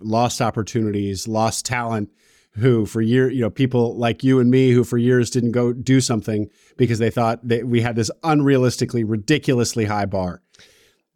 Lost 0.00 0.40
opportunities, 0.40 1.26
lost 1.26 1.66
talent. 1.66 2.10
Who 2.54 2.84
for 2.84 3.00
years, 3.00 3.32
you 3.32 3.42
know, 3.42 3.50
people 3.50 3.96
like 3.96 4.24
you 4.24 4.40
and 4.40 4.50
me 4.50 4.72
who 4.72 4.82
for 4.82 4.98
years 4.98 5.30
didn't 5.30 5.52
go 5.52 5.72
do 5.72 6.00
something 6.00 6.50
because 6.76 6.98
they 6.98 7.08
thought 7.08 7.46
that 7.46 7.68
we 7.68 7.80
had 7.80 7.94
this 7.94 8.10
unrealistically, 8.24 9.04
ridiculously 9.06 9.84
high 9.84 10.06
bar 10.06 10.42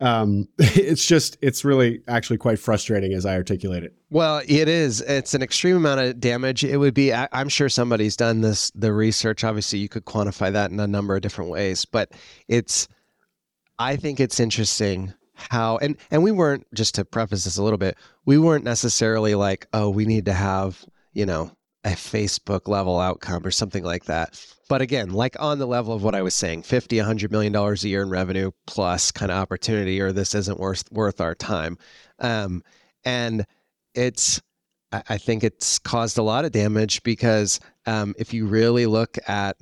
um, 0.04 0.46
it's 0.58 1.06
just 1.06 1.38
it's 1.40 1.64
really 1.64 2.02
actually 2.06 2.36
quite 2.36 2.58
frustrating 2.58 3.12
as 3.14 3.24
I 3.24 3.34
articulate 3.34 3.82
it. 3.82 3.94
Well, 4.10 4.42
it 4.46 4.68
is. 4.68 5.00
It's 5.00 5.34
an 5.34 5.42
extreme 5.42 5.76
amount 5.76 6.00
of 6.00 6.20
damage. 6.20 6.62
It 6.62 6.76
would 6.76 6.94
be. 6.94 7.12
I, 7.12 7.26
am 7.32 7.48
sure 7.48 7.68
somebody's 7.68 8.16
done 8.16 8.42
this. 8.42 8.70
The 8.72 8.92
research. 8.92 9.42
Obviously, 9.42 9.78
you 9.78 9.88
could 9.88 10.04
quantify 10.04 10.52
that 10.52 10.70
in 10.70 10.78
a 10.78 10.86
number 10.86 11.16
of 11.16 11.22
different 11.22 11.50
ways, 11.50 11.84
but 11.84 12.12
it's. 12.48 12.86
I 13.78 13.96
think 13.96 14.20
it's 14.20 14.38
interesting 14.38 15.12
how 15.34 15.78
and 15.78 15.96
and 16.12 16.22
we 16.22 16.30
weren't 16.30 16.64
just 16.74 16.94
to 16.94 17.04
preface 17.04 17.44
this 17.44 17.56
a 17.56 17.62
little 17.62 17.78
bit. 17.78 17.96
We 18.24 18.38
weren't 18.38 18.64
necessarily 18.64 19.34
like, 19.34 19.66
oh, 19.72 19.90
we 19.90 20.04
need 20.04 20.26
to 20.26 20.32
have 20.32 20.84
you 21.12 21.26
know 21.26 21.50
a 21.84 21.90
Facebook 21.90 22.68
level 22.68 23.00
outcome 23.00 23.44
or 23.44 23.50
something 23.50 23.84
like 23.84 24.04
that. 24.04 24.40
But 24.68 24.80
again, 24.80 25.10
like 25.10 25.36
on 25.40 25.58
the 25.58 25.66
level 25.66 25.94
of 25.94 26.02
what 26.02 26.14
I 26.14 26.22
was 26.22 26.34
saying, 26.34 26.62
50, 26.62 26.96
100 26.98 27.30
million 27.30 27.52
dollars 27.52 27.84
a 27.84 27.88
year 27.88 28.02
in 28.02 28.10
revenue 28.10 28.50
plus 28.66 29.10
kind 29.10 29.30
of 29.30 29.38
opportunity, 29.38 30.00
or 30.00 30.12
this 30.12 30.34
isn't 30.34 30.58
worth 30.58 30.84
worth 30.90 31.20
our 31.20 31.34
time. 31.34 31.78
Um, 32.18 32.62
and 33.04 33.44
it's, 33.94 34.40
I 34.92 35.18
think 35.18 35.44
it's 35.44 35.78
caused 35.78 36.18
a 36.18 36.22
lot 36.22 36.44
of 36.44 36.52
damage 36.52 37.02
because 37.02 37.60
um, 37.86 38.14
if 38.18 38.32
you 38.32 38.46
really 38.46 38.86
look 38.86 39.18
at 39.26 39.56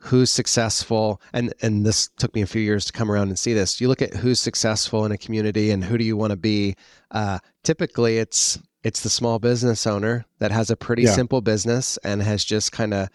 who's 0.00 0.30
successful, 0.30 1.20
and 1.32 1.52
and 1.62 1.84
this 1.84 2.08
took 2.16 2.34
me 2.34 2.42
a 2.42 2.46
few 2.46 2.62
years 2.62 2.86
to 2.86 2.92
come 2.92 3.10
around 3.10 3.28
and 3.28 3.38
see 3.38 3.52
this. 3.52 3.80
You 3.80 3.88
look 3.88 4.02
at 4.02 4.14
who's 4.14 4.40
successful 4.40 5.04
in 5.04 5.12
a 5.12 5.18
community 5.18 5.70
and 5.70 5.84
who 5.84 5.98
do 5.98 6.04
you 6.04 6.16
want 6.16 6.30
to 6.30 6.36
be. 6.36 6.74
Uh, 7.10 7.38
typically, 7.62 8.18
it's 8.18 8.58
it's 8.82 9.02
the 9.02 9.10
small 9.10 9.38
business 9.38 9.86
owner 9.86 10.24
that 10.38 10.50
has 10.50 10.70
a 10.70 10.76
pretty 10.76 11.02
yeah. 11.02 11.12
simple 11.12 11.40
business 11.40 11.98
and 11.98 12.22
has 12.22 12.44
just 12.44 12.72
kind 12.72 12.94
of 12.94 13.08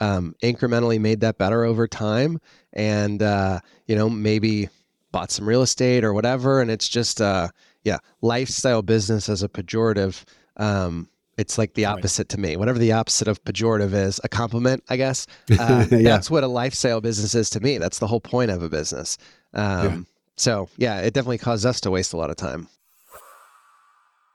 um, 0.00 0.34
incrementally 0.42 1.00
made 1.00 1.20
that 1.20 1.38
better 1.38 1.64
over 1.64 1.86
time. 1.86 2.40
And 2.72 3.22
uh, 3.22 3.60
you 3.86 3.96
know 3.96 4.08
maybe 4.08 4.68
bought 5.12 5.30
some 5.30 5.48
real 5.48 5.62
estate 5.62 6.04
or 6.04 6.12
whatever. 6.12 6.60
And 6.60 6.70
it's 6.70 6.88
just 6.88 7.20
uh, 7.20 7.48
yeah 7.84 7.98
lifestyle 8.20 8.82
business 8.82 9.28
as 9.28 9.42
a 9.42 9.48
pejorative 9.48 10.24
um, 10.56 11.08
it's 11.36 11.58
like 11.58 11.74
the 11.74 11.84
opposite 11.84 12.30
to 12.30 12.40
me. 12.40 12.56
Whatever 12.56 12.78
the 12.78 12.92
opposite 12.92 13.28
of 13.28 13.42
pejorative 13.44 13.92
is 13.92 14.20
a 14.24 14.28
compliment 14.28 14.82
i 14.88 14.96
guess 14.96 15.26
uh, 15.58 15.86
yeah. 15.90 15.98
that's 16.02 16.30
what 16.30 16.44
a 16.44 16.48
lifestyle 16.48 17.00
business 17.00 17.34
is 17.34 17.50
to 17.50 17.60
me. 17.60 17.78
That's 17.78 17.98
the 17.98 18.06
whole 18.06 18.20
point 18.20 18.50
of 18.50 18.62
a 18.62 18.68
business. 18.68 19.18
Um, 19.54 19.84
yeah. 19.84 19.98
so 20.36 20.68
yeah 20.76 21.00
it 21.00 21.14
definitely 21.14 21.38
caused 21.38 21.66
us 21.66 21.80
to 21.82 21.90
waste 21.90 22.12
a 22.12 22.16
lot 22.16 22.30
of 22.30 22.36
time. 22.36 22.68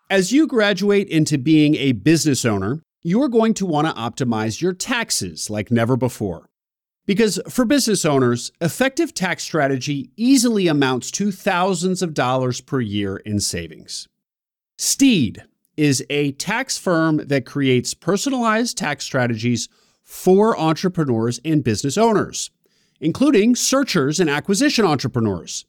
As 0.09 0.31
you 0.31 0.45
graduate 0.45 1.07
into 1.07 1.37
being 1.37 1.75
a 1.75 1.93
business 1.93 2.43
owner, 2.43 2.83
you're 3.01 3.29
going 3.29 3.53
to 3.55 3.65
want 3.65 3.87
to 3.87 3.93
optimize 3.93 4.61
your 4.61 4.73
taxes 4.73 5.49
like 5.49 5.71
never 5.71 5.97
before. 5.97 6.49
Because 7.05 7.39
for 7.49 7.65
business 7.65 8.05
owners, 8.05 8.51
effective 8.61 9.13
tax 9.13 9.43
strategy 9.43 10.11
easily 10.15 10.67
amounts 10.67 11.09
to 11.11 11.31
thousands 11.31 12.01
of 12.01 12.13
dollars 12.13 12.61
per 12.61 12.79
year 12.79 13.17
in 13.17 13.39
savings. 13.39 14.07
Steed 14.77 15.43
is 15.75 16.05
a 16.09 16.31
tax 16.33 16.77
firm 16.77 17.17
that 17.27 17.45
creates 17.45 17.93
personalized 17.93 18.77
tax 18.77 19.03
strategies 19.03 19.67
for 20.03 20.57
entrepreneurs 20.59 21.39
and 21.43 21.63
business 21.63 21.97
owners, 21.97 22.51
including 22.99 23.55
searchers 23.55 24.19
and 24.19 24.29
acquisition 24.29 24.85
entrepreneurs. 24.85 25.65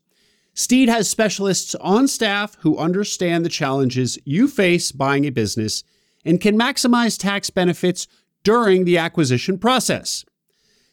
Steed 0.55 0.89
has 0.91 1.09
specialists 1.09 1.75
on 1.77 2.07
staff 2.07 2.57
who 2.61 2.77
understand 2.77 3.45
the 3.45 3.49
challenges 3.49 4.19
you 4.25 4.47
face 4.49 4.93
buying 4.93 5.25
a 5.25 5.31
business 5.31 5.83
and 6.25 6.41
can 6.41 6.59
maximize 6.59 7.19
tax 7.19 7.51
benefits 7.51 8.07
during 8.45 8.85
the 8.85 8.99
acquisition 8.99 9.59
process. 9.59 10.25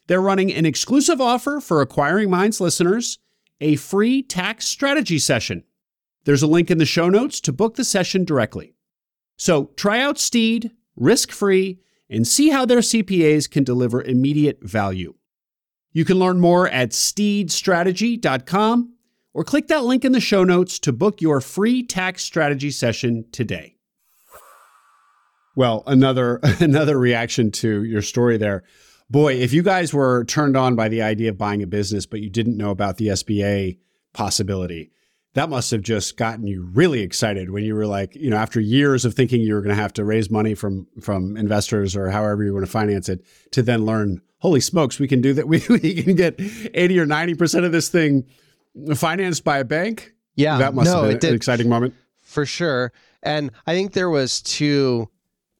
They're 0.06 0.20
running 0.20 0.52
an 0.52 0.66
exclusive 0.66 1.20
offer 1.20 1.60
for 1.60 1.80
Acquiring 1.80 2.30
Minds 2.30 2.60
listeners 2.60 3.18
a 3.60 3.76
free 3.76 4.22
tax 4.22 4.66
strategy 4.66 5.18
session. 5.18 5.64
There's 6.24 6.42
a 6.42 6.46
link 6.46 6.70
in 6.70 6.78
the 6.78 6.86
show 6.86 7.08
notes 7.08 7.40
to 7.42 7.52
book 7.52 7.76
the 7.76 7.84
session 7.84 8.24
directly. 8.24 8.74
So 9.36 9.66
try 9.76 10.00
out 10.00 10.18
Steed 10.18 10.72
risk 10.96 11.30
free 11.30 11.80
and 12.08 12.26
see 12.26 12.48
how 12.50 12.66
their 12.66 12.80
CPAs 12.80 13.48
can 13.50 13.64
deliver 13.64 14.02
immediate 14.02 14.58
value. 14.62 15.14
You 15.92 16.04
can 16.04 16.18
learn 16.18 16.40
more 16.40 16.68
at 16.68 16.90
steedstrategy.com 16.90 18.94
or 19.32 19.44
click 19.44 19.68
that 19.68 19.84
link 19.84 20.04
in 20.04 20.12
the 20.12 20.20
show 20.20 20.44
notes 20.44 20.78
to 20.80 20.92
book 20.92 21.20
your 21.20 21.40
free 21.40 21.82
tax 21.82 22.22
strategy 22.22 22.70
session 22.70 23.24
today. 23.32 23.76
Well, 25.56 25.82
another 25.86 26.40
another 26.60 26.98
reaction 26.98 27.50
to 27.52 27.82
your 27.84 28.02
story 28.02 28.36
there. 28.36 28.64
Boy, 29.08 29.34
if 29.34 29.52
you 29.52 29.62
guys 29.62 29.92
were 29.92 30.24
turned 30.24 30.56
on 30.56 30.76
by 30.76 30.88
the 30.88 31.02
idea 31.02 31.30
of 31.30 31.38
buying 31.38 31.62
a 31.62 31.66
business 31.66 32.06
but 32.06 32.20
you 32.20 32.30
didn't 32.30 32.56
know 32.56 32.70
about 32.70 32.96
the 32.96 33.08
SBA 33.08 33.78
possibility, 34.12 34.92
that 35.34 35.48
must 35.48 35.70
have 35.70 35.82
just 35.82 36.16
gotten 36.16 36.46
you 36.46 36.62
really 36.72 37.00
excited 37.00 37.50
when 37.50 37.64
you 37.64 37.74
were 37.74 37.86
like, 37.86 38.14
you 38.16 38.30
know, 38.30 38.36
after 38.36 38.60
years 38.60 39.04
of 39.04 39.14
thinking 39.14 39.40
you 39.40 39.54
were 39.54 39.60
going 39.60 39.74
to 39.74 39.80
have 39.80 39.92
to 39.94 40.04
raise 40.04 40.30
money 40.30 40.54
from 40.54 40.86
from 41.00 41.36
investors 41.36 41.94
or 41.94 42.10
however 42.10 42.44
you 42.44 42.52
want 42.52 42.66
to 42.66 42.70
finance 42.70 43.08
it 43.08 43.24
to 43.52 43.62
then 43.62 43.84
learn, 43.84 44.20
holy 44.38 44.60
smokes, 44.60 44.98
we 44.98 45.08
can 45.08 45.20
do 45.20 45.32
that. 45.34 45.46
We, 45.48 45.62
we 45.68 46.02
can 46.02 46.16
get 46.16 46.34
80 46.38 47.00
or 47.00 47.06
90% 47.06 47.64
of 47.64 47.72
this 47.72 47.88
thing 47.88 48.26
financed 48.94 49.44
by 49.44 49.58
a 49.58 49.64
bank. 49.64 50.12
Yeah, 50.36 50.58
that 50.58 50.74
must 50.74 50.90
no, 50.90 51.02
have 51.02 51.20
been 51.20 51.30
an 51.30 51.36
exciting 51.36 51.68
moment. 51.68 51.94
for 52.22 52.46
sure. 52.46 52.92
And 53.22 53.50
I 53.66 53.74
think 53.74 53.92
there 53.92 54.08
was 54.08 54.40
two, 54.40 55.10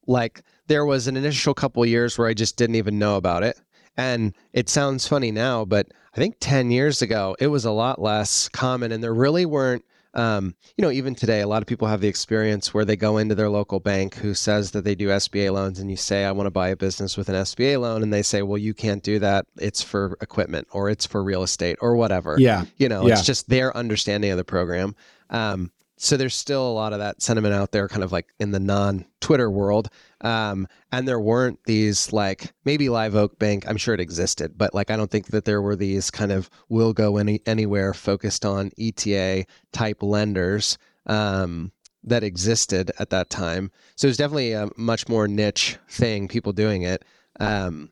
like 0.06 0.42
there 0.66 0.84
was 0.84 1.06
an 1.08 1.16
initial 1.16 1.54
couple 1.54 1.84
years 1.86 2.16
where 2.18 2.28
I 2.28 2.34
just 2.34 2.56
didn't 2.56 2.76
even 2.76 2.98
know 2.98 3.16
about 3.16 3.42
it. 3.42 3.60
And 3.96 4.34
it 4.52 4.68
sounds 4.68 5.06
funny 5.06 5.30
now, 5.30 5.64
but 5.64 5.88
I 6.14 6.18
think 6.18 6.36
10 6.40 6.70
years 6.70 7.02
ago, 7.02 7.36
it 7.38 7.48
was 7.48 7.64
a 7.64 7.70
lot 7.72 8.00
less 8.00 8.48
common. 8.48 8.92
And 8.92 9.02
there 9.02 9.12
really 9.12 9.44
weren't, 9.44 9.84
um, 10.14 10.54
you 10.76 10.82
know, 10.82 10.90
even 10.90 11.14
today, 11.14 11.40
a 11.40 11.46
lot 11.46 11.60
of 11.62 11.68
people 11.68 11.86
have 11.86 12.00
the 12.00 12.08
experience 12.08 12.72
where 12.72 12.84
they 12.84 12.96
go 12.96 13.18
into 13.18 13.34
their 13.34 13.50
local 13.50 13.78
bank 13.78 14.14
who 14.14 14.32
says 14.34 14.70
that 14.72 14.84
they 14.84 14.94
do 14.94 15.08
SBA 15.08 15.52
loans, 15.52 15.78
and 15.78 15.90
you 15.90 15.96
say, 15.96 16.24
I 16.24 16.32
want 16.32 16.46
to 16.46 16.50
buy 16.50 16.68
a 16.68 16.76
business 16.76 17.16
with 17.16 17.28
an 17.28 17.34
SBA 17.36 17.80
loan. 17.80 18.02
And 18.02 18.12
they 18.12 18.22
say, 18.22 18.42
well, 18.42 18.58
you 18.58 18.74
can't 18.74 19.02
do 19.02 19.18
that. 19.18 19.46
It's 19.60 19.82
for 19.82 20.16
equipment 20.20 20.66
or 20.72 20.88
it's 20.88 21.06
for 21.06 21.22
real 21.22 21.42
estate 21.42 21.76
or 21.80 21.94
whatever. 21.94 22.36
Yeah. 22.38 22.64
You 22.76 22.88
know, 22.88 23.06
Yeah. 23.06 23.14
it's 23.14 23.26
just 23.26 23.48
their 23.48 23.76
understanding 23.76 24.30
of 24.30 24.36
the 24.36 24.44
program. 24.44 24.96
Um, 25.30 25.70
so 26.02 26.16
there's 26.16 26.34
still 26.34 26.66
a 26.66 26.72
lot 26.72 26.94
of 26.94 26.98
that 27.00 27.20
sentiment 27.20 27.52
out 27.52 27.72
there, 27.72 27.86
kind 27.86 28.02
of 28.02 28.10
like 28.10 28.28
in 28.40 28.52
the 28.52 28.58
non 28.58 29.04
Twitter 29.20 29.50
world. 29.50 29.90
Um, 30.22 30.66
and 30.90 31.06
there 31.06 31.20
weren't 31.20 31.62
these 31.64 32.10
like 32.10 32.54
maybe 32.64 32.88
Live 32.88 33.14
Oak 33.14 33.38
Bank. 33.38 33.66
I'm 33.68 33.76
sure 33.76 33.92
it 33.92 34.00
existed, 34.00 34.56
but 34.56 34.72
like 34.72 34.90
I 34.90 34.96
don't 34.96 35.10
think 35.10 35.26
that 35.26 35.44
there 35.44 35.60
were 35.60 35.76
these 35.76 36.10
kind 36.10 36.32
of 36.32 36.48
will 36.70 36.94
go 36.94 37.18
any 37.18 37.42
anywhere 37.44 37.92
focused 37.92 38.46
on 38.46 38.70
ETA 38.78 39.44
type 39.72 40.02
lenders 40.02 40.78
um, 41.04 41.70
that 42.02 42.24
existed 42.24 42.90
at 42.98 43.10
that 43.10 43.28
time. 43.28 43.70
So 43.96 44.06
it 44.06 44.10
was 44.10 44.16
definitely 44.16 44.52
a 44.52 44.70
much 44.78 45.06
more 45.06 45.28
niche 45.28 45.76
thing, 45.90 46.28
people 46.28 46.54
doing 46.54 46.80
it. 46.80 47.04
Um, 47.40 47.90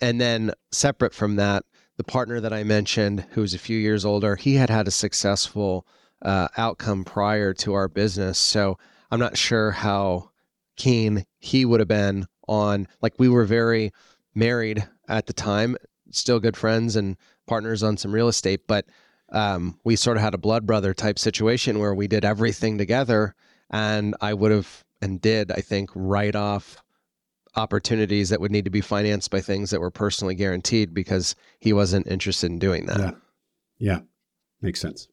and 0.00 0.20
then 0.20 0.50
separate 0.72 1.14
from 1.14 1.36
that, 1.36 1.62
the 1.98 2.04
partner 2.04 2.40
that 2.40 2.52
I 2.52 2.64
mentioned, 2.64 3.26
who 3.30 3.42
was 3.42 3.54
a 3.54 3.60
few 3.60 3.78
years 3.78 4.04
older, 4.04 4.34
he 4.34 4.56
had 4.56 4.70
had 4.70 4.88
a 4.88 4.90
successful 4.90 5.86
uh, 6.24 6.48
outcome 6.56 7.04
prior 7.04 7.52
to 7.54 7.74
our 7.74 7.88
business. 7.88 8.38
So 8.38 8.78
I'm 9.10 9.20
not 9.20 9.36
sure 9.36 9.70
how 9.70 10.30
keen 10.76 11.24
he 11.38 11.64
would 11.64 11.80
have 11.80 11.88
been 11.88 12.26
on, 12.48 12.88
like, 13.00 13.14
we 13.18 13.28
were 13.28 13.44
very 13.44 13.92
married 14.34 14.86
at 15.08 15.26
the 15.26 15.32
time, 15.32 15.76
still 16.10 16.40
good 16.40 16.56
friends 16.56 16.96
and 16.96 17.16
partners 17.46 17.82
on 17.82 17.96
some 17.96 18.12
real 18.12 18.28
estate, 18.28 18.66
but 18.66 18.86
um, 19.32 19.78
we 19.84 19.96
sort 19.96 20.16
of 20.16 20.22
had 20.22 20.34
a 20.34 20.38
blood 20.38 20.66
brother 20.66 20.94
type 20.94 21.18
situation 21.18 21.78
where 21.78 21.94
we 21.94 22.08
did 22.08 22.24
everything 22.24 22.78
together. 22.78 23.34
And 23.70 24.14
I 24.20 24.34
would 24.34 24.52
have 24.52 24.84
and 25.00 25.20
did, 25.20 25.50
I 25.50 25.60
think, 25.60 25.90
write 25.94 26.36
off 26.36 26.82
opportunities 27.56 28.30
that 28.30 28.40
would 28.40 28.50
need 28.50 28.64
to 28.64 28.70
be 28.70 28.80
financed 28.80 29.30
by 29.30 29.40
things 29.40 29.70
that 29.70 29.80
were 29.80 29.90
personally 29.90 30.34
guaranteed 30.34 30.94
because 30.94 31.34
he 31.60 31.72
wasn't 31.72 32.06
interested 32.06 32.50
in 32.50 32.58
doing 32.58 32.86
that. 32.86 32.98
Yeah. 32.98 33.10
Yeah. 33.78 33.98
Makes 34.60 34.80
sense. 34.80 35.08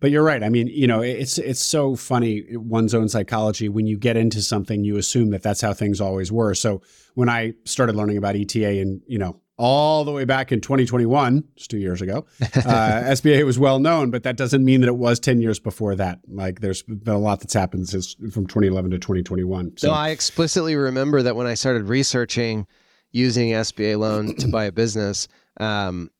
But 0.00 0.10
you're 0.10 0.24
right. 0.24 0.42
I 0.42 0.48
mean, 0.48 0.66
you 0.66 0.86
know, 0.86 1.00
it's 1.00 1.38
it's 1.38 1.60
so 1.60 1.94
funny 1.96 2.44
one's 2.56 2.94
own 2.94 3.08
psychology 3.08 3.68
when 3.68 3.86
you 3.86 3.96
get 3.96 4.16
into 4.16 4.42
something 4.42 4.84
you 4.84 4.96
assume 4.96 5.30
that 5.30 5.42
that's 5.42 5.60
how 5.60 5.72
things 5.72 6.00
always 6.00 6.32
were. 6.32 6.54
So 6.54 6.82
when 7.14 7.28
I 7.28 7.54
started 7.64 7.96
learning 7.96 8.16
about 8.16 8.36
ETA 8.36 8.80
and, 8.80 9.00
you 9.06 9.18
know, 9.18 9.40
all 9.56 10.04
the 10.04 10.10
way 10.12 10.24
back 10.24 10.52
in 10.52 10.60
2021, 10.62 11.44
just 11.54 11.70
2 11.70 11.76
years 11.76 12.00
ago, 12.00 12.24
uh, 12.40 12.46
SBA 13.04 13.44
was 13.44 13.58
well 13.58 13.78
known, 13.78 14.10
but 14.10 14.22
that 14.22 14.36
doesn't 14.38 14.64
mean 14.64 14.80
that 14.80 14.88
it 14.88 14.96
was 14.96 15.20
10 15.20 15.42
years 15.42 15.58
before 15.58 15.94
that. 15.96 16.18
Like 16.28 16.60
there's 16.60 16.82
been 16.82 17.14
a 17.14 17.18
lot 17.18 17.40
that's 17.40 17.52
happened 17.52 17.88
since 17.88 18.14
from 18.32 18.46
2011 18.46 18.90
to 18.92 18.98
2021. 18.98 19.76
So 19.76 19.88
So 19.88 19.92
I 19.92 20.08
explicitly 20.08 20.76
remember 20.76 21.22
that 21.22 21.36
when 21.36 21.46
I 21.46 21.54
started 21.54 21.84
researching 21.84 22.66
using 23.12 23.50
SBA 23.50 23.98
loan 23.98 24.34
to 24.36 24.48
buy 24.48 24.64
a 24.64 24.72
business, 24.72 25.28
um, 25.58 26.10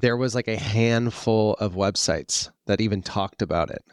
there 0.00 0.16
was 0.16 0.34
like 0.34 0.48
a 0.48 0.56
handful 0.56 1.54
of 1.54 1.74
websites 1.74 2.50
that 2.66 2.80
even 2.80 3.02
talked 3.02 3.42
about 3.42 3.70
it. 3.70 3.84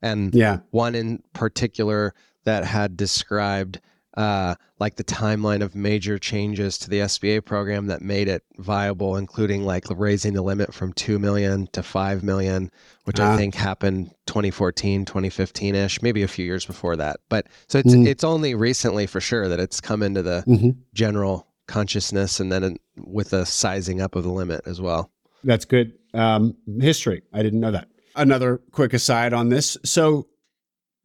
And 0.00 0.34
yeah. 0.34 0.58
one 0.70 0.94
in 0.94 1.22
particular 1.32 2.14
that 2.44 2.64
had 2.64 2.96
described 2.96 3.80
uh, 4.16 4.54
like 4.78 4.96
the 4.96 5.04
timeline 5.04 5.62
of 5.62 5.74
major 5.74 6.18
changes 6.18 6.76
to 6.76 6.90
the 6.90 6.98
SBA 6.98 7.42
program 7.44 7.86
that 7.86 8.02
made 8.02 8.28
it 8.28 8.42
viable, 8.58 9.16
including 9.16 9.64
like 9.64 9.84
raising 9.88 10.34
the 10.34 10.42
limit 10.42 10.74
from 10.74 10.92
2 10.92 11.18
million 11.18 11.66
to 11.68 11.82
5 11.82 12.22
million, 12.22 12.70
which 13.04 13.18
Ah. 13.20 13.32
I 13.32 13.36
think 13.38 13.54
happened 13.54 14.10
2014, 14.26 15.06
2015 15.06 15.74
ish, 15.74 16.02
maybe 16.02 16.22
a 16.22 16.28
few 16.28 16.44
years 16.44 16.66
before 16.66 16.94
that. 16.96 17.20
But 17.30 17.46
so 17.68 17.78
it's, 17.78 17.94
Mm. 17.94 18.06
it's 18.06 18.24
only 18.24 18.54
recently 18.54 19.06
for 19.06 19.20
sure 19.20 19.48
that 19.48 19.60
it's 19.60 19.80
come 19.80 20.02
into 20.02 20.20
the 20.22 20.44
Mhm. 20.46 20.76
general 20.92 21.46
consciousness 21.66 22.38
and 22.38 22.52
then 22.52 22.76
with 22.98 23.32
a 23.32 23.46
sizing 23.46 24.02
up 24.02 24.14
of 24.14 24.24
the 24.24 24.32
limit 24.32 24.60
as 24.66 24.78
well. 24.80 25.10
That's 25.44 25.64
good. 25.64 25.94
Um, 26.14 26.56
history. 26.80 27.22
I 27.32 27.42
didn't 27.42 27.60
know 27.60 27.70
that. 27.70 27.88
Another 28.14 28.58
quick 28.70 28.92
aside 28.92 29.32
on 29.32 29.48
this. 29.48 29.76
So, 29.84 30.28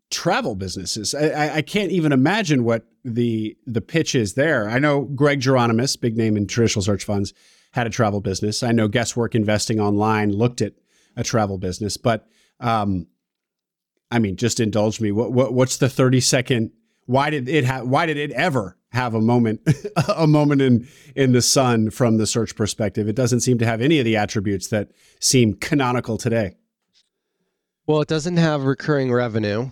travel 0.10 0.56
businesses. 0.56 1.14
I, 1.14 1.56
I, 1.58 1.62
can't 1.62 1.92
even 1.92 2.12
imagine 2.12 2.64
what 2.64 2.86
the 3.04 3.58
the 3.66 3.82
pitch 3.82 4.16
is 4.16 4.34
there. 4.34 4.70
I 4.70 4.80
know 4.80 5.02
Greg 5.02 5.42
Geronimus, 5.42 6.00
big 6.00 6.18
name 6.18 6.38
in 6.38 6.48
traditional 6.48 6.84
search 6.84 7.04
funds, 7.04 7.34
had 7.72 7.88
a 7.88 7.90
travel 7.90 8.22
business. 8.22 8.64
I 8.64 8.72
know 8.72 8.88
Guesswork 8.88 9.36
Investing 9.36 9.80
Online 9.80 10.32
looked 10.32 10.62
at 10.62 10.74
a 11.16 11.24
travel 11.24 11.58
business, 11.58 11.98
but 11.98 12.28
um, 12.60 13.08
I 14.12 14.20
mean, 14.20 14.38
just 14.38 14.60
indulge 14.60 15.02
me. 15.02 15.12
What, 15.12 15.32
what 15.32 15.54
what's 15.54 15.78
the 15.78 15.90
thirty 15.90 16.22
second? 16.22 16.72
Why 17.06 17.30
did 17.30 17.50
it 17.50 17.66
have? 17.66 17.88
Why 17.88 18.06
did 18.06 18.18
it 18.18 18.32
ever 18.32 18.78
have 18.98 19.14
a 19.14 19.22
moment, 19.22 19.62
a 20.18 20.28
moment 20.28 20.62
in 20.62 20.88
in 21.16 21.32
the 21.32 21.42
sun 21.42 21.92
from 21.92 22.18
the 22.18 22.26
search 22.26 22.56
perspective? 22.56 23.08
It 23.08 23.16
doesn't 23.16 23.42
seem 23.42 23.60
to 23.60 23.66
have 23.66 23.80
any 23.80 24.00
of 24.00 24.06
the 24.06 24.18
attributes 24.18 24.68
that 24.70 24.90
seem 25.20 25.54
canonical 25.54 26.18
today. 26.18 26.56
Well, 27.86 28.02
it 28.02 28.08
doesn't 28.08 28.38
have 28.38 28.64
recurring 28.64 29.14
revenue. 29.14 29.70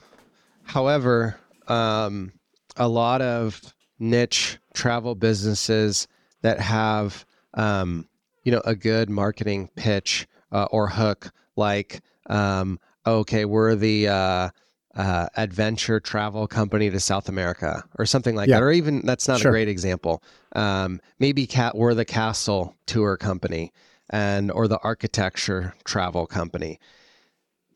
However, 0.63 1.37
um, 1.67 2.31
a 2.77 2.87
lot 2.87 3.21
of 3.21 3.61
niche 3.99 4.57
travel 4.73 5.15
businesses 5.15 6.07
that 6.41 6.59
have, 6.59 7.25
um, 7.55 8.07
you 8.43 8.51
know, 8.51 8.61
a 8.63 8.75
good 8.75 9.09
marketing 9.09 9.69
pitch 9.75 10.27
uh, 10.51 10.67
or 10.71 10.87
hook, 10.87 11.31
like, 11.55 12.01
um, 12.27 12.79
okay, 13.05 13.45
we're 13.45 13.75
the 13.75 14.07
uh, 14.07 14.49
uh, 14.95 15.27
adventure 15.35 15.99
travel 15.99 16.47
company 16.47 16.89
to 16.89 16.99
South 16.99 17.27
America 17.29 17.83
or 17.99 18.05
something 18.05 18.35
like 18.35 18.47
Yeah. 18.47 18.55
that, 18.59 18.63
or 18.63 18.71
even 18.71 19.01
that's 19.05 19.27
not 19.27 19.39
Sure. 19.41 19.51
a 19.51 19.53
great 19.53 19.67
example. 19.67 20.23
Um, 20.55 21.01
maybe 21.19 21.45
cat, 21.47 21.75
we're 21.75 21.93
the 21.93 22.05
castle 22.05 22.75
tour 22.85 23.17
company 23.17 23.73
and 24.09 24.51
or 24.51 24.67
the 24.67 24.79
architecture 24.83 25.73
travel 25.83 26.27
company 26.27 26.79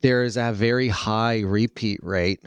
there 0.02 0.24
is 0.24 0.38
a 0.38 0.54
very 0.54 0.88
high 0.88 1.42
repeat 1.42 2.00
rate 2.02 2.40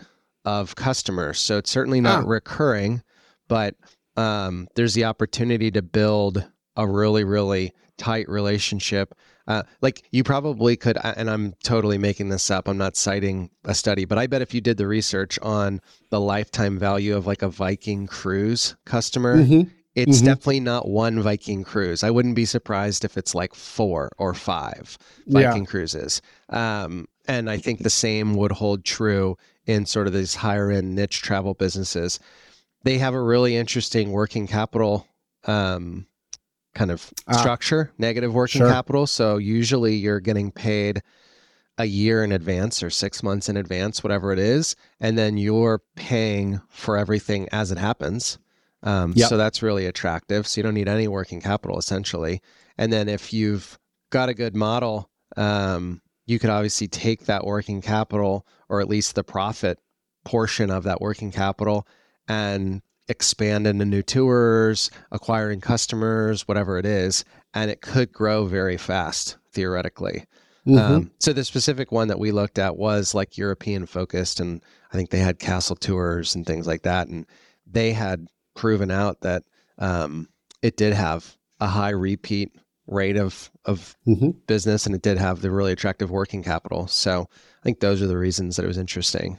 of 0.46 0.74
customers. 0.74 1.38
So 1.38 1.58
it's 1.58 1.70
certainly 1.70 2.00
not 2.00 2.24
Ah. 2.24 2.26
recurring, 2.26 3.02
but 3.46 3.74
um, 4.16 4.68
there's 4.74 4.94
the 4.94 5.04
opportunity 5.04 5.70
to 5.72 5.82
build 5.82 6.46
a 6.78 6.86
really, 6.86 7.24
really 7.24 7.74
tight 7.98 8.26
relationship. 8.30 9.14
Uh, 9.48 9.62
like 9.80 10.04
you 10.12 10.22
probably 10.24 10.76
could, 10.76 10.96
and 11.02 11.28
I'm 11.30 11.54
totally 11.64 11.98
making 11.98 12.28
this 12.28 12.50
up. 12.50 12.68
I'm 12.68 12.78
not 12.78 12.96
citing 12.96 13.50
a 13.64 13.74
study, 13.74 14.04
but 14.04 14.18
I 14.18 14.26
bet 14.26 14.42
if 14.42 14.54
you 14.54 14.60
did 14.60 14.76
the 14.76 14.86
research 14.86 15.38
on 15.42 15.80
the 16.10 16.20
lifetime 16.20 16.78
value 16.78 17.16
of 17.16 17.26
like 17.26 17.42
a 17.42 17.48
Viking 17.48 18.06
cruise 18.06 18.76
customer, 18.84 19.40
it's 19.94 20.20
Mhm. 20.20 20.24
definitely 20.24 20.60
not 20.60 20.88
one 20.88 21.20
Viking 21.20 21.64
cruise. 21.64 22.02
I 22.04 22.10
wouldn't 22.10 22.36
be 22.36 22.44
surprised 22.44 23.04
if 23.04 23.16
it's 23.18 23.34
like 23.34 23.54
four 23.54 24.10
or 24.16 24.32
five 24.32 24.96
Yeah. 25.26 25.50
Viking 25.50 25.66
cruises. 25.66 26.22
Um, 26.48 27.06
and 27.26 27.50
I 27.50 27.58
think 27.58 27.82
the 27.82 27.90
same 27.90 28.34
would 28.36 28.52
hold 28.52 28.84
true 28.84 29.36
in 29.66 29.86
sort 29.86 30.06
of 30.06 30.12
these 30.12 30.34
higher 30.36 30.70
end 30.70 30.94
niche 30.94 31.20
travel 31.22 31.54
businesses. 31.54 32.18
They 32.84 32.98
have 32.98 33.14
a 33.14 33.22
really 33.22 33.56
interesting 33.56 34.10
working 34.12 34.46
capital 34.46 35.06
um, 35.44 36.06
kind 36.74 36.90
of 36.90 37.12
Ah. 37.26 37.38
structure, 37.38 37.92
negative 37.98 38.32
working 38.32 38.60
Sure. 38.60 38.68
capital. 38.70 39.06
So 39.06 39.36
usually 39.36 39.94
you're 39.96 40.20
getting 40.20 40.50
paid 40.50 41.02
a 41.78 41.84
year 41.86 42.22
in 42.22 42.32
advance 42.32 42.82
or 42.82 42.90
six 42.90 43.22
months 43.22 43.48
in 43.48 43.56
advance, 43.56 44.02
whatever 44.04 44.32
it 44.32 44.38
is. 44.38 44.76
And 45.00 45.16
then 45.18 45.36
you're 45.38 45.80
paying 45.96 46.60
for 46.68 46.96
everything 46.96 47.48
as 47.50 47.70
it 47.72 47.78
happens. 47.78 48.38
Um, 48.82 49.12
Yep. 49.16 49.28
So 49.28 49.36
that's 49.36 49.62
really 49.62 49.86
attractive. 49.86 50.46
So 50.46 50.58
you 50.58 50.62
don't 50.62 50.74
need 50.74 50.88
any 50.88 51.08
working 51.08 51.40
capital 51.40 51.78
essentially. 51.78 52.40
And 52.76 52.92
then 52.92 53.08
if 53.08 53.32
you've 53.32 53.78
got 54.10 54.28
a 54.28 54.34
good 54.34 54.54
model, 54.56 55.08
um, 55.36 56.02
you 56.26 56.38
could 56.38 56.50
obviously 56.50 56.88
take 56.88 57.26
that 57.26 57.44
working 57.46 57.80
capital 57.80 58.46
or 58.68 58.80
at 58.80 58.88
least 58.88 59.14
the 59.14 59.24
profit 59.24 59.78
portion 60.24 60.70
of 60.70 60.84
that 60.84 61.00
working 61.00 61.30
capital 61.32 61.86
and 62.28 62.82
expand 63.12 63.66
into 63.68 63.84
new 63.84 64.02
tours, 64.02 64.90
acquiring 65.12 65.60
customers, 65.60 66.48
whatever 66.48 66.78
it 66.78 66.86
is. 66.86 67.24
And 67.54 67.70
it 67.70 67.80
could 67.80 68.12
grow 68.12 68.46
very 68.46 68.76
fast 68.76 69.36
theoretically. 69.52 70.24
Mhm. 70.66 70.78
Um, 70.78 71.10
so 71.20 71.32
the 71.32 71.44
specific 71.44 71.92
one 71.92 72.08
that 72.08 72.18
we 72.18 72.32
looked 72.32 72.58
at 72.58 72.76
was 72.76 73.14
like 73.14 73.36
European 73.36 73.86
focused, 73.86 74.40
and 74.40 74.62
I 74.92 74.96
think 74.96 75.10
they 75.10 75.18
had 75.18 75.38
castle 75.38 75.76
tours 75.76 76.34
and 76.34 76.46
things 76.46 76.66
like 76.66 76.82
that, 76.82 77.08
and 77.08 77.26
they 77.66 77.92
had 77.92 78.28
proven 78.54 78.90
out 78.90 79.20
that 79.22 79.42
um, 79.78 80.28
it 80.62 80.76
did 80.76 80.92
have 80.92 81.36
a 81.60 81.66
high 81.66 81.90
repeat 81.90 82.52
rate 82.86 83.16
of 83.16 83.50
of 83.64 83.96
mm-hmm. 84.06 84.30
business, 84.46 84.86
and 84.86 84.94
it 84.94 85.02
did 85.02 85.18
have 85.18 85.40
the 85.40 85.50
really 85.50 85.72
attractive 85.72 86.10
working 86.10 86.42
capital. 86.42 86.86
So 86.86 87.28
I 87.32 87.62
think 87.64 87.80
those 87.80 88.00
are 88.00 88.06
the 88.06 88.18
reasons 88.18 88.56
that 88.56 88.64
it 88.64 88.68
was 88.68 88.78
interesting. 88.78 89.38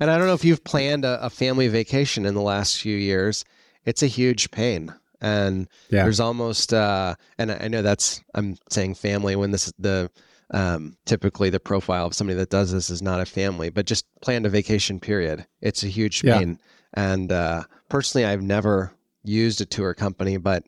And 0.00 0.10
I 0.10 0.18
don't 0.18 0.26
know 0.26 0.34
if 0.34 0.44
you've 0.44 0.64
planned 0.64 1.04
a, 1.04 1.24
a 1.24 1.30
family 1.30 1.68
vacation 1.68 2.26
in 2.26 2.34
the 2.34 2.42
last 2.42 2.78
few 2.78 2.96
years. 2.96 3.44
It's 3.84 4.02
a 4.02 4.06
huge 4.06 4.50
pain 4.50 4.94
and 5.20 5.68
yeah. 5.90 6.04
there's 6.04 6.20
almost 6.20 6.72
uh, 6.72 7.14
and 7.38 7.50
I 7.50 7.68
know 7.68 7.82
that's 7.82 8.22
I'm 8.34 8.56
saying 8.70 8.94
family 8.94 9.36
when 9.36 9.50
this 9.50 9.66
is 9.66 9.74
the 9.78 10.10
um, 10.50 10.96
typically 11.04 11.50
the 11.50 11.60
profile 11.60 12.06
of 12.06 12.14
somebody 12.14 12.38
that 12.38 12.50
does 12.50 12.72
this 12.72 12.90
is 12.90 13.02
not 13.02 13.20
a 13.20 13.26
family, 13.26 13.68
but 13.70 13.86
just 13.86 14.06
planned 14.22 14.46
a 14.46 14.48
vacation 14.48 14.98
period. 14.98 15.46
It's 15.60 15.82
a 15.82 15.88
huge 15.88 16.22
pain. 16.22 16.58
Yeah. 16.96 17.12
And 17.12 17.32
uh, 17.32 17.64
personally, 17.90 18.24
I've 18.24 18.42
never 18.42 18.92
used 19.24 19.60
a 19.60 19.66
tour 19.66 19.92
company, 19.92 20.38
but 20.38 20.64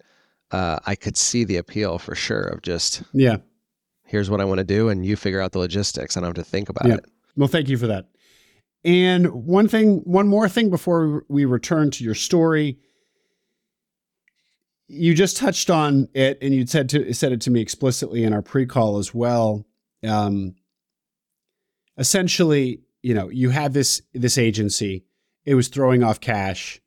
uh, 0.50 0.80
I 0.84 0.96
could 0.96 1.16
see 1.16 1.44
the 1.44 1.56
appeal 1.56 1.98
for 1.98 2.14
sure 2.14 2.42
of 2.42 2.62
just 2.62 3.02
yeah. 3.12 3.38
Here's 4.04 4.28
what 4.28 4.40
I 4.40 4.44
want 4.44 4.58
to 4.58 4.64
do, 4.64 4.88
and 4.88 5.06
you 5.06 5.14
figure 5.14 5.40
out 5.40 5.52
the 5.52 5.60
logistics. 5.60 6.16
I 6.16 6.20
don't 6.20 6.36
have 6.36 6.44
to 6.44 6.50
think 6.50 6.68
about 6.68 6.88
yeah. 6.88 6.94
it. 6.94 7.04
Well, 7.36 7.46
thank 7.46 7.68
you 7.68 7.78
for 7.78 7.86
that. 7.86 8.06
And 8.84 9.26
one 9.44 9.68
thing, 9.68 9.98
one 10.04 10.26
more 10.26 10.48
thing 10.48 10.70
before 10.70 11.24
we 11.28 11.44
return 11.44 11.90
to 11.92 12.04
your 12.04 12.14
story 12.14 12.78
you 14.90 15.14
just 15.14 15.36
touched 15.36 15.70
on 15.70 16.08
it, 16.14 16.36
and 16.42 16.52
you 16.52 16.66
said 16.66 16.88
to 16.88 17.12
said 17.14 17.30
it 17.30 17.40
to 17.42 17.50
me 17.50 17.60
explicitly 17.60 18.24
in 18.24 18.32
our 18.32 18.42
pre-call 18.42 18.98
as 18.98 19.14
well. 19.14 19.64
Um, 20.04 20.56
essentially, 21.96 22.80
you 23.00 23.14
know, 23.14 23.28
you 23.28 23.50
had 23.50 23.72
this 23.72 24.02
this 24.12 24.36
agency. 24.36 25.04
It 25.44 25.54
was 25.54 25.68
throwing 25.68 26.02
off 26.02 26.20
cash. 26.20 26.80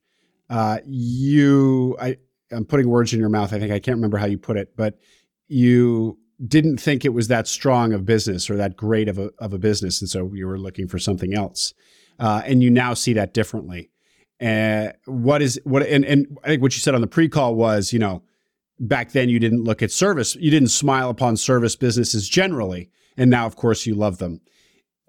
Uh, 0.49 0.79
you, 0.85 1.95
I, 1.99 2.17
I'm 2.51 2.65
putting 2.65 2.89
words 2.89 3.13
in 3.13 3.19
your 3.19 3.29
mouth. 3.29 3.53
I 3.53 3.59
think 3.59 3.71
I 3.71 3.79
can't 3.79 3.95
remember 3.95 4.17
how 4.17 4.25
you 4.25 4.37
put 4.37 4.57
it, 4.57 4.75
but 4.75 4.99
you 5.47 6.19
didn't 6.45 6.77
think 6.77 7.05
it 7.05 7.13
was 7.13 7.27
that 7.27 7.47
strong 7.47 7.93
of 7.93 8.05
business 8.05 8.49
or 8.49 8.55
that 8.55 8.75
great 8.75 9.07
of 9.07 9.17
a 9.17 9.31
of 9.39 9.53
a 9.53 9.59
business, 9.59 10.01
and 10.01 10.09
so 10.09 10.31
you 10.33 10.47
were 10.47 10.57
looking 10.57 10.87
for 10.87 10.99
something 10.99 11.33
else. 11.33 11.73
Uh, 12.19 12.41
and 12.45 12.61
you 12.61 12.69
now 12.69 12.93
see 12.93 13.13
that 13.13 13.33
differently. 13.33 13.89
And 14.39 14.93
what 15.05 15.41
is 15.41 15.59
what 15.63 15.83
and, 15.83 16.05
and 16.05 16.37
I 16.43 16.47
think 16.47 16.61
what 16.61 16.73
you 16.73 16.79
said 16.79 16.95
on 16.95 17.01
the 17.01 17.07
pre-call 17.07 17.55
was, 17.55 17.93
you 17.93 17.99
know, 17.99 18.23
back 18.79 19.11
then 19.11 19.29
you 19.29 19.39
didn't 19.39 19.63
look 19.63 19.81
at 19.81 19.91
service, 19.91 20.35
you 20.35 20.51
didn't 20.51 20.69
smile 20.69 21.09
upon 21.09 21.37
service 21.37 21.75
businesses 21.75 22.27
generally, 22.27 22.89
and 23.17 23.29
now 23.29 23.45
of 23.45 23.55
course 23.55 23.85
you 23.85 23.95
love 23.95 24.17
them. 24.17 24.41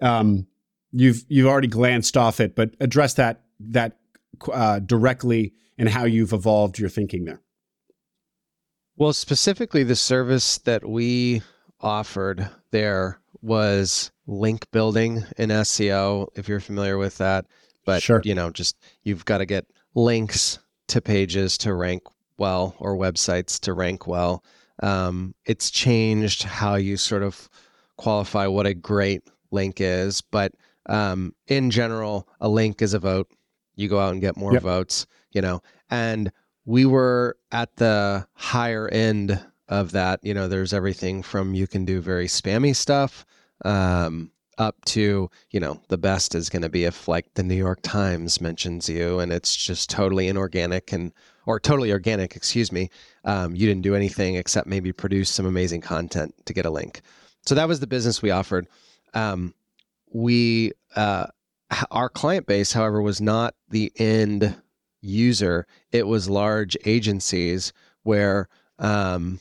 Um, 0.01 0.47
you've 0.91 1.25
you've 1.27 1.47
already 1.47 1.67
glanced 1.67 2.17
off 2.17 2.39
it, 2.39 2.55
but 2.55 2.75
address 2.79 3.13
that 3.15 3.41
that 3.59 3.97
uh, 4.51 4.79
directly 4.79 5.53
and 5.77 5.89
how 5.89 6.05
you've 6.05 6.33
evolved 6.33 6.79
your 6.79 6.89
thinking 6.89 7.25
there. 7.25 7.41
Well, 8.97 9.11
specifically, 9.11 9.83
the 9.83 9.95
service 9.95 10.57
that 10.59 10.87
we 10.87 11.41
offered 11.81 12.49
there 12.71 13.19
was 13.41 14.11
link 14.25 14.69
building 14.71 15.23
in 15.37 15.49
SEO. 15.49 16.27
If 16.35 16.47
you're 16.47 16.61
familiar 16.61 16.97
with 16.97 17.17
that, 17.17 17.45
but 17.85 18.01
sure. 18.01 18.21
you 18.23 18.33
know, 18.33 18.49
just 18.49 18.77
you've 19.03 19.25
got 19.25 19.39
to 19.39 19.45
get 19.45 19.65
links 19.95 20.59
to 20.87 21.01
pages 21.01 21.57
to 21.59 21.73
rank 21.73 22.03
well 22.37 22.75
or 22.79 22.95
websites 22.95 23.59
to 23.61 23.73
rank 23.73 24.07
well. 24.07 24.43
Um, 24.81 25.35
it's 25.45 25.69
changed 25.69 26.43
how 26.43 26.75
you 26.75 26.95
sort 26.95 27.23
of 27.23 27.49
qualify 27.97 28.47
what 28.47 28.65
a 28.65 28.73
great 28.73 29.23
link 29.51 29.81
is, 29.81 30.21
but 30.21 30.53
um, 30.87 31.33
in 31.47 31.69
general, 31.69 32.27
a 32.39 32.47
link 32.47 32.81
is 32.81 32.93
a 32.93 32.99
vote. 32.99 33.29
You 33.75 33.89
go 33.89 33.99
out 33.99 34.13
and 34.13 34.21
get 34.21 34.37
more 34.37 34.53
yep. 34.53 34.63
votes, 34.63 35.05
you 35.31 35.41
know, 35.41 35.61
and 35.89 36.31
we 36.65 36.85
were 36.85 37.37
at 37.51 37.75
the 37.77 38.27
higher 38.33 38.87
end 38.87 39.39
of 39.67 39.91
that. 39.91 40.19
You 40.23 40.33
know, 40.33 40.47
there's 40.47 40.73
everything 40.73 41.23
from 41.23 41.53
you 41.53 41.67
can 41.67 41.85
do 41.85 42.01
very 42.01 42.27
spammy 42.27 42.75
stuff 42.75 43.25
um, 43.63 44.31
up 44.57 44.83
to 44.85 45.29
you 45.51 45.59
know 45.59 45.81
the 45.89 45.97
best 45.97 46.35
is 46.35 46.49
going 46.49 46.61
to 46.61 46.69
be 46.69 46.85
if 46.85 47.07
like 47.07 47.33
the 47.33 47.43
new 47.43 47.55
york 47.55 47.79
times 47.81 48.39
mentions 48.39 48.87
you 48.87 49.19
and 49.19 49.33
it's 49.33 49.55
just 49.55 49.89
totally 49.89 50.27
inorganic 50.27 50.93
and 50.93 51.11
or 51.45 51.59
totally 51.59 51.91
organic 51.91 52.35
excuse 52.35 52.71
me 52.71 52.89
um, 53.25 53.55
you 53.55 53.67
didn't 53.67 53.81
do 53.81 53.95
anything 53.95 54.35
except 54.35 54.67
maybe 54.67 54.91
produce 54.91 55.29
some 55.29 55.45
amazing 55.45 55.81
content 55.81 56.33
to 56.45 56.53
get 56.53 56.65
a 56.65 56.69
link 56.69 57.01
so 57.45 57.53
that 57.53 57.67
was 57.67 57.79
the 57.79 57.87
business 57.87 58.21
we 58.21 58.31
offered 58.31 58.67
um, 59.13 59.53
we 60.13 60.71
uh, 60.95 61.27
our 61.91 62.09
client 62.09 62.47
base 62.47 62.71
however 62.71 63.01
was 63.01 63.19
not 63.19 63.55
the 63.69 63.91
end 63.97 64.55
user 65.05 65.67
it 65.91 66.07
was 66.07 66.29
large 66.29 66.75
agencies 66.85 67.71
where 68.03 68.47
um, 68.79 69.39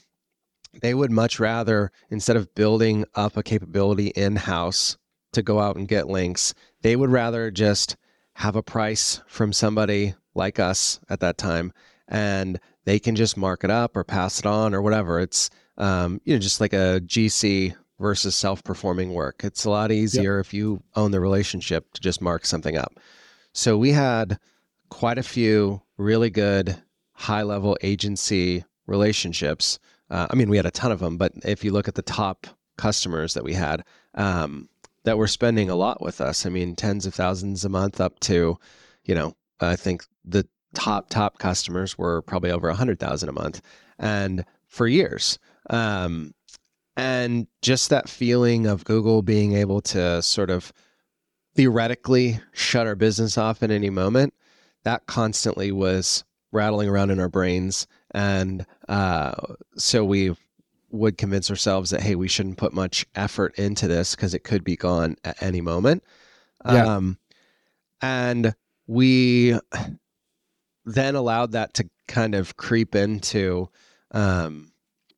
they 0.81 0.95
would 0.95 1.11
much 1.11 1.39
rather 1.39 1.91
instead 2.11 2.37
of 2.37 2.55
building 2.55 3.05
up 3.15 3.37
a 3.37 3.43
capability 3.43 4.09
in 4.09 4.37
house 4.37 4.97
to 5.33 5.43
go 5.43 5.61
out 5.61 5.77
and 5.77 5.89
get 5.89 6.09
links. 6.09 6.55
They 6.83 6.97
would 6.97 7.11
rather 7.11 7.51
just 7.51 7.97
have 8.35 8.57
a 8.57 8.63
price 8.63 9.21
from 9.27 9.53
somebody 9.53 10.15
like 10.35 10.59
us 10.59 10.99
at 11.09 11.21
that 11.21 11.39
time 11.39 11.73
and 12.09 12.59
they 12.85 12.99
can 12.99 13.17
just 13.17 13.37
mark 13.37 13.65
it 13.65 13.71
up 13.71 13.97
or 13.97 14.05
pass 14.05 14.39
it 14.39 14.47
on 14.47 14.75
or 14.75 14.83
whatever. 14.83 15.21
It's 15.21 15.51
um, 15.77 16.21
you 16.25 16.35
know 16.35 16.41
just 16.41 16.61
like 16.61 16.73
a 16.73 17.01
GC 17.05 17.75
versus 17.99 18.35
self-performing 18.35 19.13
work. 19.13 19.43
It's 19.45 19.65
a 19.65 19.71
lot 19.71 19.93
easier 19.93 20.39
yep. 20.39 20.47
if 20.47 20.55
you 20.55 20.83
own 20.97 21.11
the 21.11 21.21
relationship 21.21 21.93
to 21.95 22.01
just 22.01 22.21
mark 22.21 22.45
something 22.45 22.77
up. 22.77 22.95
So 23.53 23.79
we 23.79 23.93
had 23.93 24.39
quite 24.89 25.19
a 25.19 25.23
few 25.23 25.83
really 25.97 26.31
good 26.31 26.77
high-level 27.13 27.79
agency 27.83 28.65
relationships. 28.87 29.79
Uh, 30.11 30.27
I 30.31 30.35
mean, 30.35 30.49
we 30.51 30.57
had 30.57 30.67
a 30.67 30.71
ton 30.71 30.93
of 30.93 31.01
them, 31.01 31.17
but 31.17 31.33
if 31.45 31.65
you 31.65 31.73
look 31.73 31.89
at 31.89 31.95
the 31.95 32.03
top 32.03 32.47
customers 32.77 33.35
that 33.35 33.45
we 33.45 33.55
had, 33.55 33.85
um, 34.15 34.69
that 35.05 35.19
were 35.19 35.29
spending 35.29 35.71
a 35.71 35.77
lot 35.77 36.03
with 36.03 36.21
us. 36.21 36.45
I 36.45 36.49
mean, 36.49 36.75
tens 36.75 37.07
of 37.07 37.15
thousands 37.15 37.65
a 37.65 37.69
month 37.69 38.01
up 38.01 38.19
to, 38.21 38.59
you 39.05 39.15
know, 39.15 39.37
I 39.61 39.77
think 39.77 40.05
the 40.25 40.47
top 40.75 41.09
top 41.09 41.39
customers 41.39 41.97
were 41.97 42.23
probably 42.23 42.51
over 42.51 42.69
a 42.69 42.75
hundred 42.75 42.99
thousand 42.99 43.29
a 43.29 43.33
month, 43.33 43.61
and 43.99 44.45
for 44.67 44.89
years. 44.89 45.39
Um, 45.71 46.35
and 46.97 47.47
just 47.63 47.91
that 47.91 48.09
feeling 48.09 48.67
of 48.67 48.85
Google 48.85 49.23
being 49.23 49.55
able 49.55 49.81
to 49.83 50.23
sort 50.23 50.51
of 50.51 50.73
theoretically 51.55 52.41
shut 52.53 52.87
our 52.87 52.97
business 52.97 53.39
off 53.39 53.63
at 53.63 53.71
any 53.71 53.91
moment, 53.91 54.35
that 54.85 55.07
constantly 55.07 55.73
was 55.73 56.25
rattling 56.53 56.89
around 56.89 57.11
in 57.11 57.21
our 57.21 57.29
brains. 57.29 57.87
And 58.13 58.65
uh, 58.89 59.35
so 59.77 60.05
we 60.05 60.35
would 60.95 61.19
convince 61.19 61.51
ourselves 61.51 61.91
that 61.91 62.01
hey 62.01 62.15
we 62.15 62.29
shouldn't 62.29 62.57
put 62.57 62.73
much 62.73 63.05
effort 63.17 63.59
into 63.59 63.89
this 63.89 64.15
because 64.15 64.33
it 64.33 64.45
could 64.45 64.63
be 64.63 64.77
gone 64.77 65.17
at 65.25 65.43
any 65.43 65.61
moment 65.61 66.05
yeah. 66.65 66.87
um, 66.87 67.19
and 68.01 68.55
we 68.87 69.59
then 70.85 71.17
allowed 71.17 71.51
that 71.53 71.75
to 71.75 71.89
kind 72.07 72.35
of 72.35 72.57
creep 72.57 72.95
into 72.95 73.69
um, 74.13 74.71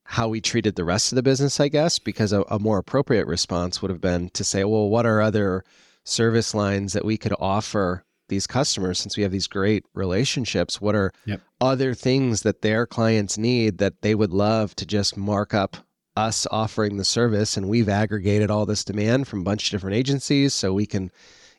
how 0.05 0.29
we 0.29 0.41
treated 0.41 0.77
the 0.77 0.85
rest 0.85 1.13
of 1.13 1.17
the 1.17 1.23
business 1.23 1.61
i 1.61 1.69
guess 1.69 1.99
because 1.99 2.33
a, 2.33 2.41
a 2.49 2.59
more 2.59 2.79
appropriate 2.79 3.27
response 3.27 3.83
would 3.83 3.91
have 3.91 4.01
been 4.01 4.31
to 4.31 4.43
say 4.43 4.65
well 4.65 4.89
what 4.89 5.05
are 5.05 5.21
other 5.21 5.63
service 6.05 6.55
lines 6.55 6.95
that 6.95 7.05
we 7.05 7.19
could 7.19 7.35
offer 7.39 8.03
these 8.29 8.47
customers 8.47 8.99
since 8.99 9.17
we 9.17 9.23
have 9.23 9.33
these 9.33 9.47
great 9.47 9.85
relationships 9.95 10.81
what 10.81 10.95
are 10.95 11.13
yep. 11.25 11.41
other 11.61 11.95
things 11.95 12.43
that 12.43 12.63
their 12.63 12.87
clients 12.87 13.39
need 13.39 13.79
that 13.79 14.03
they 14.03 14.15
would 14.15 14.33
love 14.33 14.75
to 14.77 14.87
just 14.87 15.17
mark 15.17 15.55
up 15.55 15.77
us 16.17 16.47
offering 16.51 16.97
the 16.97 17.05
service 17.05 17.57
and 17.57 17.69
we've 17.69 17.89
aggregated 17.89 18.51
all 18.51 18.67
this 18.67 18.85
demand 18.85 19.29
from 19.29 19.41
a 19.41 19.45
bunch 19.45 19.67
of 19.67 19.71
different 19.71 19.97
agencies 19.97 20.55
so 20.55 20.73
we 20.73 20.87
can 20.87 21.11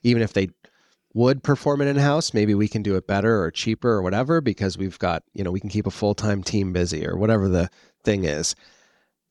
even 0.03 0.21
if 0.21 0.34
they 0.34 0.49
would 1.13 1.43
perform 1.43 1.82
it 1.82 1.88
in 1.88 1.95
house 1.95 2.34
maybe 2.34 2.56
we 2.56 2.67
can 2.67 2.82
do 2.82 2.95
it 2.95 3.08
better 3.08 3.41
or 3.41 3.51
cheaper 3.51 3.89
or 3.89 4.01
whatever 4.01 4.41
because 4.41 4.77
we've 4.77 4.99
got 4.99 5.23
you 5.34 5.43
know 5.43 5.51
we 5.51 5.60
can 5.60 5.69
keep 5.69 5.88
a 5.88 5.91
full-time 5.91 6.43
team 6.43 6.73
busy 6.73 7.08
or 7.08 7.17
whatever 7.17 7.47
the 7.47 7.69
thing 8.03 8.23
is 8.23 8.56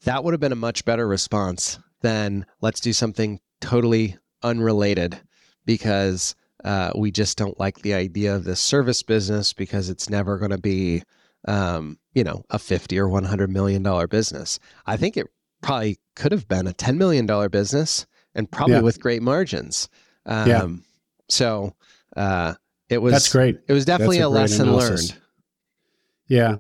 that 0.05 0.23
would 0.23 0.33
have 0.33 0.41
been 0.41 0.53
a 0.53 0.57
much 0.57 0.85
better 0.85 1.07
response 1.07 1.79
than 2.03 2.47
let's 2.61 2.81
do 2.81 2.93
something 2.93 3.41
totally 3.61 4.17
unrelated 4.43 5.19
because 5.65 6.37
uh, 6.65 6.93
we 6.97 7.11
just 7.11 7.37
don't 7.39 7.59
like 7.61 7.81
the 7.81 7.95
idea 7.95 8.35
of 8.35 8.45
this 8.45 8.61
service 8.61 9.03
business 9.03 9.53
because 9.53 9.89
it's 9.89 10.09
never 10.09 10.39
going 10.39 10.51
to 10.51 10.59
be, 10.59 11.03
um, 11.47 11.99
you 12.15 12.25
know, 12.25 12.45
a 12.51 12.59
50 12.59 12.99
or 12.99 13.09
100 13.09 13.51
million 13.51 13.83
dollar 13.83 14.07
business. 14.07 14.59
I 14.87 14.97
think 14.97 15.17
it 15.17 15.27
probably 15.63 15.99
could 16.15 16.33
have 16.33 16.49
been 16.49 16.67
a 16.67 16.73
10 16.73 16.99
million 16.99 17.27
dollar 17.27 17.49
business 17.49 18.07
and 18.35 18.51
probably 18.51 18.77
yeah. 18.77 18.83
with 18.83 19.01
great 19.01 19.23
margins. 19.23 19.89
Um, 20.25 20.49
yeah. 20.49 20.69
So 21.29 21.75
uh, 22.17 22.55
it 22.89 22.99
was 22.99 23.13
that's 23.13 23.33
great. 23.33 23.59
It 23.69 23.73
was 23.73 23.85
definitely 23.85 24.19
a, 24.19 24.27
a 24.27 24.29
lesson 24.29 24.69
analysis. 24.69 25.11
learned. 25.11 25.23
Yeah. 26.29 26.57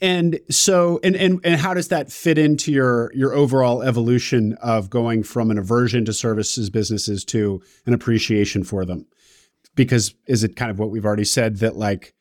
And 0.00 0.40
so 0.50 1.00
and, 1.02 1.16
and 1.16 1.40
and 1.44 1.60
how 1.60 1.74
does 1.74 1.88
that 1.88 2.10
fit 2.10 2.38
into 2.38 2.72
your 2.72 3.12
your 3.14 3.34
overall 3.34 3.82
evolution 3.82 4.54
of 4.54 4.88
going 4.88 5.22
from 5.22 5.50
an 5.50 5.58
aversion 5.58 6.04
to 6.06 6.12
services 6.12 6.70
businesses 6.70 7.24
to 7.26 7.62
an 7.86 7.92
appreciation 7.92 8.64
for 8.64 8.84
them? 8.84 9.06
Because 9.74 10.14
is 10.26 10.44
it 10.44 10.56
kind 10.56 10.70
of 10.70 10.78
what 10.78 10.90
we've 10.90 11.04
already 11.04 11.24
said 11.24 11.58
that 11.58 11.76
like 11.76 12.14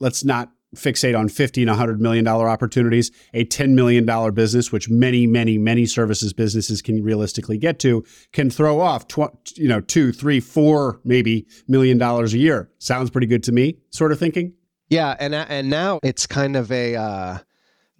let's 0.00 0.24
not 0.24 0.50
fixate 0.74 1.18
on 1.18 1.28
50 1.28 1.62
and 1.62 1.70
100 1.70 2.00
million 2.00 2.24
dollar 2.24 2.48
opportunities. 2.48 3.10
A 3.34 3.44
10 3.44 3.74
million 3.74 4.06
dollar 4.06 4.32
business 4.32 4.72
which 4.72 4.88
many 4.88 5.26
many 5.26 5.58
many 5.58 5.86
services 5.86 6.32
businesses 6.32 6.80
can 6.80 7.02
realistically 7.02 7.58
get 7.58 7.78
to 7.80 8.04
can 8.32 8.50
throw 8.50 8.80
off 8.80 9.06
tw- 9.08 9.36
you 9.56 9.68
know 9.68 9.80
two 9.80 10.12
three 10.12 10.40
four 10.40 11.00
maybe 11.04 11.46
million 11.68 11.98
dollars 11.98 12.34
a 12.34 12.38
year. 12.38 12.70
Sounds 12.78 13.10
pretty 13.10 13.26
good 13.26 13.42
to 13.44 13.52
me 13.52 13.76
sort 13.90 14.12
of 14.12 14.18
thinking? 14.18 14.54
Yeah 14.88 15.16
and 15.18 15.34
and 15.34 15.68
now 15.68 16.00
it's 16.02 16.26
kind 16.26 16.56
of 16.56 16.72
a 16.72 16.96
uh, 16.96 17.38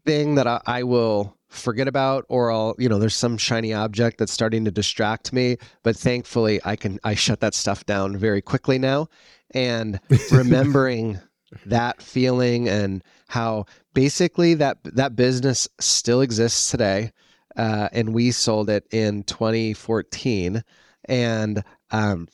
thing 0.05 0.36
that 0.36 0.47
I, 0.47 0.61
I 0.66 0.82
will 0.82 1.36
forget 1.53 1.88
about 1.88 2.24
or 2.28 2.50
I'll, 2.50 2.74
you 2.78 2.88
know, 2.88 2.98
there's 2.98 3.16
some 3.16 3.38
shiny 3.38 3.72
object 3.72 4.18
that's 4.18 4.32
starting 4.32 4.64
to 4.64 4.70
distract 4.70 5.32
me, 5.32 5.59
but 5.82 5.96
thankfully 5.96 6.61
I 6.64 6.76
can 6.76 6.98
I 7.05 7.14
shut 7.14 7.40
that 7.40 7.55
stuff 7.55 7.86
down 7.86 8.16
very 8.16 8.42
quickly 8.42 8.78
now. 8.78 9.09
And 9.53 10.00
remembering 10.30 11.20
that 11.66 12.00
feeling 12.03 12.68
and 12.68 13.05
how 13.28 13.66
basically 13.94 14.55
that 14.55 14.78
that 14.84 15.14
business 15.16 15.68
still 15.78 16.22
exists 16.22 16.70
today 16.70 17.12
uh, 17.57 17.88
and 17.92 18.14
we 18.14 18.30
sold 18.30 18.70
it 18.70 18.86
in 18.90 19.22
2014 19.24 20.64
and 21.07 21.62
um, 21.90 22.28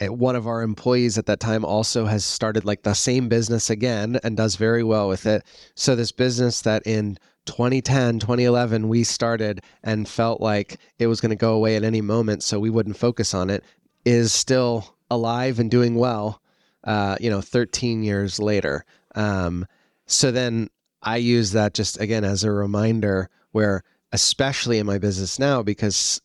one 0.00 0.36
of 0.36 0.46
our 0.46 0.62
employees 0.62 1.18
at 1.18 1.26
that 1.26 1.40
time 1.40 1.64
also 1.64 2.06
has 2.06 2.24
started 2.24 2.64
like 2.64 2.82
the 2.82 2.94
same 2.94 3.28
business 3.28 3.70
again 3.70 4.18
and 4.24 4.36
does 4.36 4.56
very 4.56 4.82
well 4.82 5.08
with 5.08 5.26
it. 5.26 5.44
So 5.74 5.94
this 5.94 6.12
business 6.12 6.62
that 6.62 6.82
in 6.86 7.18
2010 7.46 8.18
2011 8.18 8.88
we 8.88 9.04
started 9.04 9.60
and 9.82 10.08
felt 10.08 10.40
like 10.40 10.78
it 10.98 11.06
was 11.06 11.20
going 11.20 11.30
to 11.30 11.36
go 11.36 11.54
away 11.54 11.76
at 11.76 11.84
any 11.84 12.00
moment 12.00 12.42
so 12.42 12.58
we 12.58 12.70
wouldn't 12.70 12.96
focus 12.96 13.34
on 13.34 13.50
it 13.50 13.62
is 14.04 14.32
still 14.32 14.96
alive 15.10 15.58
and 15.58 15.70
doing 15.70 15.94
well 15.94 16.40
uh, 16.84 17.16
you 17.20 17.30
know, 17.30 17.40
13 17.40 18.02
years 18.02 18.38
later. 18.38 18.84
Um, 19.14 19.66
so 20.06 20.30
then 20.30 20.68
I 21.02 21.16
use 21.16 21.52
that 21.52 21.74
just 21.74 22.00
again 22.00 22.24
as 22.24 22.44
a 22.44 22.50
reminder 22.50 23.30
where, 23.52 23.82
especially 24.12 24.78
in 24.78 24.86
my 24.86 24.98
business 24.98 25.38
now, 25.38 25.62
because 25.62 26.20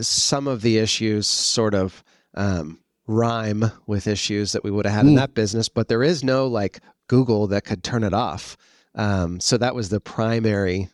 some 0.00 0.46
of 0.48 0.62
the 0.62 0.78
issues 0.78 1.26
sort 1.26 1.74
of 1.74 2.02
um, 2.34 2.80
rhyme 3.06 3.70
with 3.86 4.06
issues 4.06 4.52
that 4.52 4.64
we 4.64 4.70
would 4.70 4.86
have 4.86 4.94
had 4.94 5.04
mm. 5.04 5.08
in 5.08 5.14
that 5.16 5.34
business, 5.34 5.68
but 5.68 5.88
there 5.88 6.02
is 6.02 6.24
no 6.24 6.46
like 6.46 6.80
Google 7.08 7.46
that 7.48 7.64
could 7.64 7.82
turn 7.82 8.04
it 8.04 8.14
off. 8.14 8.56
Um, 8.94 9.40
so 9.40 9.56
that 9.58 9.74
was 9.74 9.88
the 9.88 10.00
primary 10.00 10.88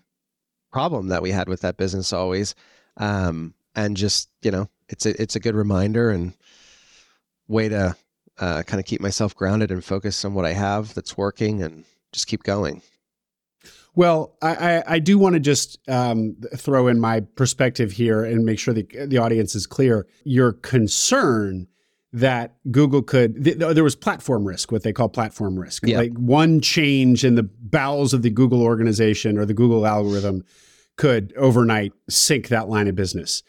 problem 0.72 1.08
that 1.08 1.22
we 1.22 1.30
had 1.30 1.48
with 1.48 1.62
that 1.62 1.76
business 1.76 2.12
always. 2.12 2.54
Um, 2.96 3.54
and 3.74 3.96
just, 3.96 4.28
you 4.42 4.50
know, 4.50 4.68
it's 4.88 5.06
a, 5.06 5.20
it's 5.20 5.36
a 5.36 5.40
good 5.40 5.54
reminder 5.54 6.10
and 6.10 6.34
way 7.48 7.68
to 7.68 7.96
uh, 8.38 8.62
kind 8.62 8.80
of 8.80 8.86
keep 8.86 9.00
myself 9.00 9.34
grounded 9.34 9.70
and 9.70 9.84
focused 9.84 10.24
on 10.24 10.34
what 10.34 10.44
I 10.44 10.52
have 10.52 10.94
that's 10.94 11.16
working 11.16 11.62
and 11.62 11.84
just 12.12 12.26
keep 12.26 12.42
going. 12.42 12.82
Well, 13.94 14.36
I, 14.42 14.54
I, 14.54 14.82
I 14.86 14.98
do 14.98 15.18
want 15.18 15.34
to 15.34 15.40
just 15.40 15.78
um, 15.88 16.36
throw 16.54 16.86
in 16.88 17.00
my 17.00 17.20
perspective 17.20 17.92
here 17.92 18.24
and 18.24 18.44
make 18.44 18.58
sure 18.58 18.74
the, 18.74 18.86
the 19.06 19.16
audience 19.16 19.54
is 19.54 19.66
clear. 19.66 20.06
Your 20.24 20.52
concern 20.52 21.66
that 22.16 22.54
Google 22.70 23.02
could, 23.02 23.44
th- 23.44 23.58
there 23.58 23.84
was 23.84 23.94
platform 23.94 24.48
risk, 24.48 24.72
what 24.72 24.82
they 24.82 24.92
call 24.92 25.10
platform 25.10 25.58
risk. 25.58 25.86
Like 25.98 26.14
one 26.14 26.62
change 26.62 27.24
in 27.24 27.34
the 27.34 27.42
bowels 27.42 28.14
of 28.14 28.22
the 28.22 28.30
Google 28.30 28.62
organization 28.62 29.36
or 29.36 29.44
the 29.44 29.52
Google 29.52 29.86
algorithm 29.86 30.42
could 30.96 31.34
overnight 31.36 31.92
sink 32.08 32.48
that 32.48 32.70
line 32.70 32.88
of 32.88 32.94
business. 32.94 33.42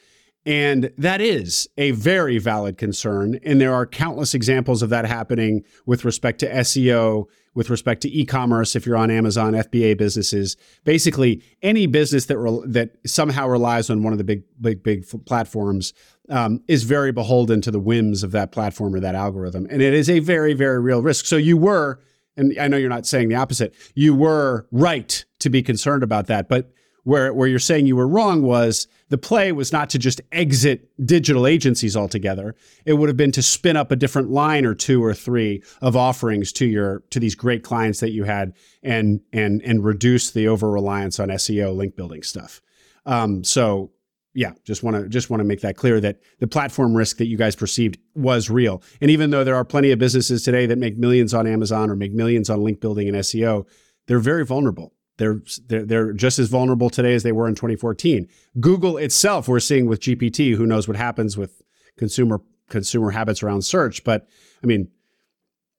And 0.45 0.91
that 0.97 1.21
is 1.21 1.69
a 1.77 1.91
very 1.91 2.39
valid 2.39 2.77
concern. 2.77 3.39
And 3.43 3.61
there 3.61 3.73
are 3.73 3.85
countless 3.85 4.33
examples 4.33 4.81
of 4.81 4.89
that 4.89 5.05
happening 5.05 5.63
with 5.85 6.03
respect 6.03 6.39
to 6.39 6.49
SEO, 6.49 7.27
with 7.57 7.71
respect 7.71 8.03
to 8.03 8.09
e-commerce. 8.15 8.75
If 8.75 8.85
you're 8.85 8.95
on 8.95 9.09
Amazon, 9.09 9.53
FBA 9.53 9.97
businesses, 9.97 10.57
basically 10.83 11.41
any 11.63 11.87
business 11.87 12.27
that 12.27 12.37
re- 12.37 12.61
that 12.67 12.91
somehow 13.07 13.47
relies 13.47 13.89
on 13.89 14.03
one 14.03 14.13
of 14.13 14.19
the 14.19 14.23
big, 14.23 14.43
big, 14.61 14.83
big 14.83 15.03
platforms 15.25 15.91
um, 16.29 16.61
is 16.67 16.83
very 16.83 17.11
beholden 17.11 17.59
to 17.61 17.71
the 17.71 17.79
whims 17.79 18.21
of 18.21 18.31
that 18.31 18.51
platform 18.51 18.93
or 18.93 18.99
that 18.99 19.15
algorithm. 19.15 19.65
And 19.71 19.81
it 19.81 19.95
is 19.95 20.07
a 20.07 20.19
very, 20.19 20.53
very 20.53 20.79
real 20.79 21.01
risk. 21.01 21.25
So 21.25 21.35
you 21.35 21.57
were, 21.57 21.99
and 22.37 22.55
I 22.59 22.67
know 22.67 22.77
you're 22.77 22.89
not 22.89 23.07
saying 23.07 23.29
the 23.29 23.35
opposite, 23.35 23.73
you 23.95 24.13
were 24.13 24.67
right 24.71 25.25
to 25.39 25.49
be 25.49 25.63
concerned 25.63 26.03
about 26.03 26.27
that. 26.27 26.47
But 26.47 26.71
where 27.07 27.33
where 27.33 27.47
you're 27.47 27.57
saying 27.57 27.87
you 27.87 27.95
were 27.95 28.07
wrong 28.07 28.41
was 28.41 28.85
the 29.07 29.17
play 29.17 29.53
was 29.53 29.71
not 29.71 29.89
to 29.89 29.97
just 29.97 30.19
exit 30.33 30.89
digital 31.05 31.47
agencies 31.47 31.95
altogether. 31.95 32.53
It 32.85 32.93
would 32.95 33.07
have 33.07 33.15
been 33.15 33.31
to 33.31 33.41
spin 33.41 33.77
up 33.77 33.91
a 33.91 33.95
different 33.95 34.29
line 34.29 34.65
or 34.65 34.75
two 34.75 35.01
or 35.01 35.13
three 35.13 35.63
of 35.81 35.95
offerings 35.95 36.51
to 36.53 36.65
your 36.65 37.03
to 37.11 37.21
these 37.21 37.33
great 37.33 37.63
clients 37.63 38.01
that 38.01 38.11
you 38.11 38.25
had 38.25 38.53
and 38.83 39.21
and 39.31 39.61
and 39.61 39.85
reduce 39.85 40.31
the 40.31 40.49
over 40.49 40.69
reliance 40.69 41.17
on 41.17 41.29
SEO 41.29 41.73
link 41.73 41.95
building 41.95 42.23
stuff. 42.23 42.61
Um, 43.05 43.41
so 43.45 43.91
yeah, 44.33 44.51
just 44.65 44.83
want 44.83 44.97
to 44.97 45.07
just 45.07 45.29
want 45.29 45.39
to 45.39 45.45
make 45.45 45.61
that 45.61 45.77
clear 45.77 46.01
that 46.01 46.19
the 46.39 46.47
platform 46.47 46.93
risk 46.93 47.19
that 47.19 47.27
you 47.27 47.37
guys 47.37 47.55
perceived 47.55 47.97
was 48.15 48.49
real. 48.49 48.83
And 48.99 49.09
even 49.09 49.29
though 49.29 49.45
there 49.45 49.55
are 49.55 49.63
plenty 49.63 49.91
of 49.91 49.99
businesses 49.99 50.43
today 50.43 50.65
that 50.65 50.77
make 50.77 50.97
millions 50.97 51.33
on 51.33 51.47
Amazon 51.47 51.89
or 51.89 51.95
make 51.95 52.11
millions 52.11 52.49
on 52.49 52.63
link 52.63 52.81
building 52.81 53.07
and 53.07 53.15
SEO, 53.15 53.65
they're 54.07 54.19
very 54.19 54.45
vulnerable. 54.45 54.91
They're, 55.17 55.41
they're, 55.67 55.85
they're 55.85 56.13
just 56.13 56.39
as 56.39 56.47
vulnerable 56.49 56.89
today 56.89 57.13
as 57.13 57.23
they 57.23 57.31
were 57.31 57.47
in 57.47 57.55
2014. 57.55 58.27
Google 58.59 58.97
itself, 58.97 59.47
we're 59.47 59.59
seeing 59.59 59.87
with 59.87 59.99
GPT, 59.99 60.55
who 60.55 60.65
knows 60.65 60.87
what 60.87 60.97
happens 60.97 61.37
with 61.37 61.61
consumer 61.97 62.41
consumer 62.69 63.11
habits 63.11 63.41
around 63.43 63.63
search. 63.63 64.03
But 64.03 64.27
I 64.63 64.67
mean, 64.67 64.89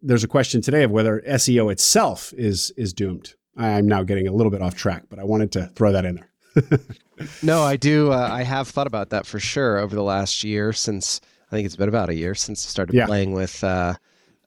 there's 0.02 0.24
a 0.24 0.28
question 0.28 0.60
today 0.60 0.84
of 0.84 0.90
whether 0.90 1.22
SEO 1.26 1.70
itself 1.70 2.32
is 2.36 2.72
is 2.76 2.92
doomed. 2.92 3.34
I'm 3.56 3.88
now 3.88 4.02
getting 4.04 4.28
a 4.28 4.32
little 4.32 4.50
bit 4.50 4.62
off 4.62 4.76
track, 4.76 5.04
but 5.08 5.18
I 5.18 5.24
wanted 5.24 5.52
to 5.52 5.66
throw 5.74 5.92
that 5.92 6.04
in 6.04 6.14
there. 6.14 6.80
no, 7.42 7.62
I 7.62 7.76
do. 7.76 8.12
Uh, 8.12 8.28
I 8.30 8.42
have 8.42 8.68
thought 8.68 8.86
about 8.86 9.10
that 9.10 9.26
for 9.26 9.40
sure 9.40 9.78
over 9.78 9.94
the 9.94 10.02
last 10.02 10.44
year 10.44 10.72
since 10.72 11.20
I 11.50 11.56
think 11.56 11.66
it's 11.66 11.76
been 11.76 11.88
about 11.88 12.08
a 12.08 12.14
year 12.14 12.34
since 12.34 12.64
I 12.66 12.68
started 12.68 12.94
yeah. 12.94 13.06
playing 13.06 13.32
with 13.32 13.62
uh, 13.64 13.94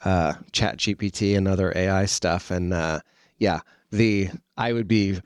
uh, 0.05 0.33
Chat 0.51 0.77
GPT 0.77 1.35
and 1.37 1.47
other 1.47 1.73
AI 1.75 2.05
stuff. 2.05 2.51
And 2.51 2.73
uh, 2.73 3.01
yeah, 3.37 3.61
the 3.91 4.29
I 4.57 4.73
would 4.73 4.87
be 4.87 5.19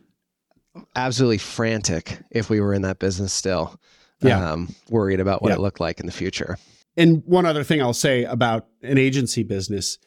absolutely 0.95 1.37
frantic 1.37 2.19
if 2.31 2.49
we 2.49 2.59
were 2.59 2.73
in 2.73 2.81
that 2.83 2.99
business 2.99 3.33
still. 3.33 3.79
Yeah. 4.21 4.51
Um, 4.51 4.73
worried 4.89 5.19
about 5.19 5.41
what 5.41 5.49
yeah. 5.49 5.55
it 5.55 5.61
looked 5.61 5.79
like 5.79 5.99
in 5.99 6.05
the 6.05 6.11
future. 6.11 6.57
And 6.97 7.21
one 7.25 7.45
other 7.45 7.63
thing 7.63 7.81
I'll 7.81 7.93
say 7.93 8.23
about 8.23 8.67
an 8.81 8.97
agency 8.97 9.43
business. 9.43 9.97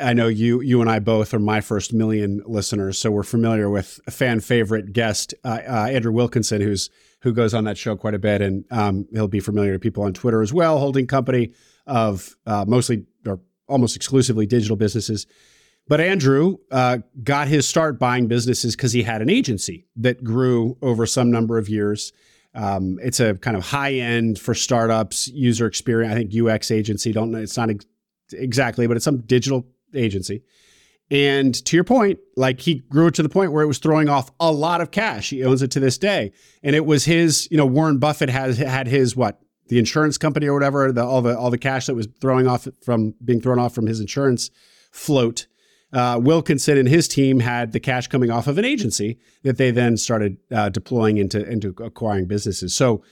I 0.00 0.12
know 0.12 0.28
you 0.28 0.60
you 0.60 0.80
and 0.80 0.88
I 0.88 1.00
both 1.00 1.34
are 1.34 1.40
my 1.40 1.60
first 1.60 1.92
million 1.92 2.40
listeners, 2.46 2.98
so 2.98 3.10
we're 3.10 3.24
familiar 3.24 3.68
with 3.68 3.98
a 4.06 4.12
fan 4.12 4.38
favorite 4.40 4.92
guest, 4.92 5.34
uh, 5.44 5.58
uh, 5.68 5.88
Andrew 5.90 6.12
Wilkinson, 6.12 6.60
who's 6.60 6.88
who 7.22 7.32
goes 7.32 7.52
on 7.52 7.64
that 7.64 7.78
show 7.78 7.96
quite 7.96 8.14
a 8.14 8.18
bit, 8.18 8.42
and 8.42 8.64
um, 8.70 9.06
he'll 9.12 9.26
be 9.28 9.40
familiar 9.40 9.72
to 9.72 9.80
people 9.80 10.04
on 10.04 10.12
Twitter 10.12 10.40
as 10.40 10.52
well, 10.52 10.78
holding 10.78 11.06
company 11.06 11.52
of 11.86 12.36
uh, 12.46 12.64
mostly 12.66 13.06
or 13.26 13.40
almost 13.68 13.96
exclusively 13.96 14.46
digital 14.46 14.76
businesses. 14.76 15.26
But 15.92 16.00
Andrew 16.00 16.56
uh, 16.70 17.00
got 17.22 17.48
his 17.48 17.68
start 17.68 17.98
buying 17.98 18.26
businesses 18.26 18.74
because 18.74 18.94
he 18.94 19.02
had 19.02 19.20
an 19.20 19.28
agency 19.28 19.88
that 19.96 20.24
grew 20.24 20.78
over 20.80 21.04
some 21.04 21.30
number 21.30 21.58
of 21.58 21.68
years. 21.68 22.14
Um, 22.54 22.98
it's 23.02 23.20
a 23.20 23.34
kind 23.34 23.58
of 23.58 23.62
high 23.62 23.92
end 23.92 24.38
for 24.38 24.54
startups 24.54 25.28
user 25.28 25.66
experience. 25.66 26.10
I 26.10 26.14
think 26.14 26.34
UX 26.34 26.70
agency. 26.70 27.12
Don't 27.12 27.30
know. 27.30 27.40
It's 27.40 27.58
not 27.58 27.68
ex- 27.68 27.84
exactly, 28.32 28.86
but 28.86 28.96
it's 28.96 29.04
some 29.04 29.20
digital 29.20 29.66
agency. 29.94 30.44
And 31.10 31.54
to 31.66 31.76
your 31.76 31.84
point, 31.84 32.20
like 32.38 32.60
he 32.60 32.76
grew 32.76 33.08
it 33.08 33.14
to 33.16 33.22
the 33.22 33.28
point 33.28 33.52
where 33.52 33.62
it 33.62 33.66
was 33.68 33.76
throwing 33.76 34.08
off 34.08 34.30
a 34.40 34.50
lot 34.50 34.80
of 34.80 34.92
cash. 34.92 35.28
He 35.28 35.44
owns 35.44 35.60
it 35.60 35.70
to 35.72 35.80
this 35.80 35.98
day, 35.98 36.32
and 36.62 36.74
it 36.74 36.86
was 36.86 37.04
his. 37.04 37.48
You 37.50 37.58
know, 37.58 37.66
Warren 37.66 37.98
Buffett 37.98 38.30
has 38.30 38.56
had 38.56 38.86
his 38.86 39.14
what 39.14 39.42
the 39.68 39.78
insurance 39.78 40.16
company 40.16 40.46
or 40.46 40.54
whatever. 40.54 40.90
The, 40.90 41.04
all 41.04 41.20
the 41.20 41.36
all 41.38 41.50
the 41.50 41.58
cash 41.58 41.84
that 41.84 41.94
was 41.94 42.08
throwing 42.18 42.46
off 42.46 42.66
from 42.82 43.12
being 43.22 43.42
thrown 43.42 43.58
off 43.58 43.74
from 43.74 43.86
his 43.86 44.00
insurance 44.00 44.50
float 44.90 45.48
uh, 45.92 46.18
Wilkinson 46.22 46.78
and 46.78 46.88
his 46.88 47.06
team 47.06 47.40
had 47.40 47.72
the 47.72 47.80
cash 47.80 48.06
coming 48.06 48.30
off 48.30 48.46
of 48.46 48.58
an 48.58 48.64
agency 48.64 49.18
that 49.42 49.58
they 49.58 49.70
then 49.70 49.96
started 49.96 50.38
uh, 50.50 50.68
deploying 50.68 51.18
into 51.18 51.46
into 51.48 51.74
acquiring 51.78 52.26
businesses. 52.26 52.74
So 52.74 53.02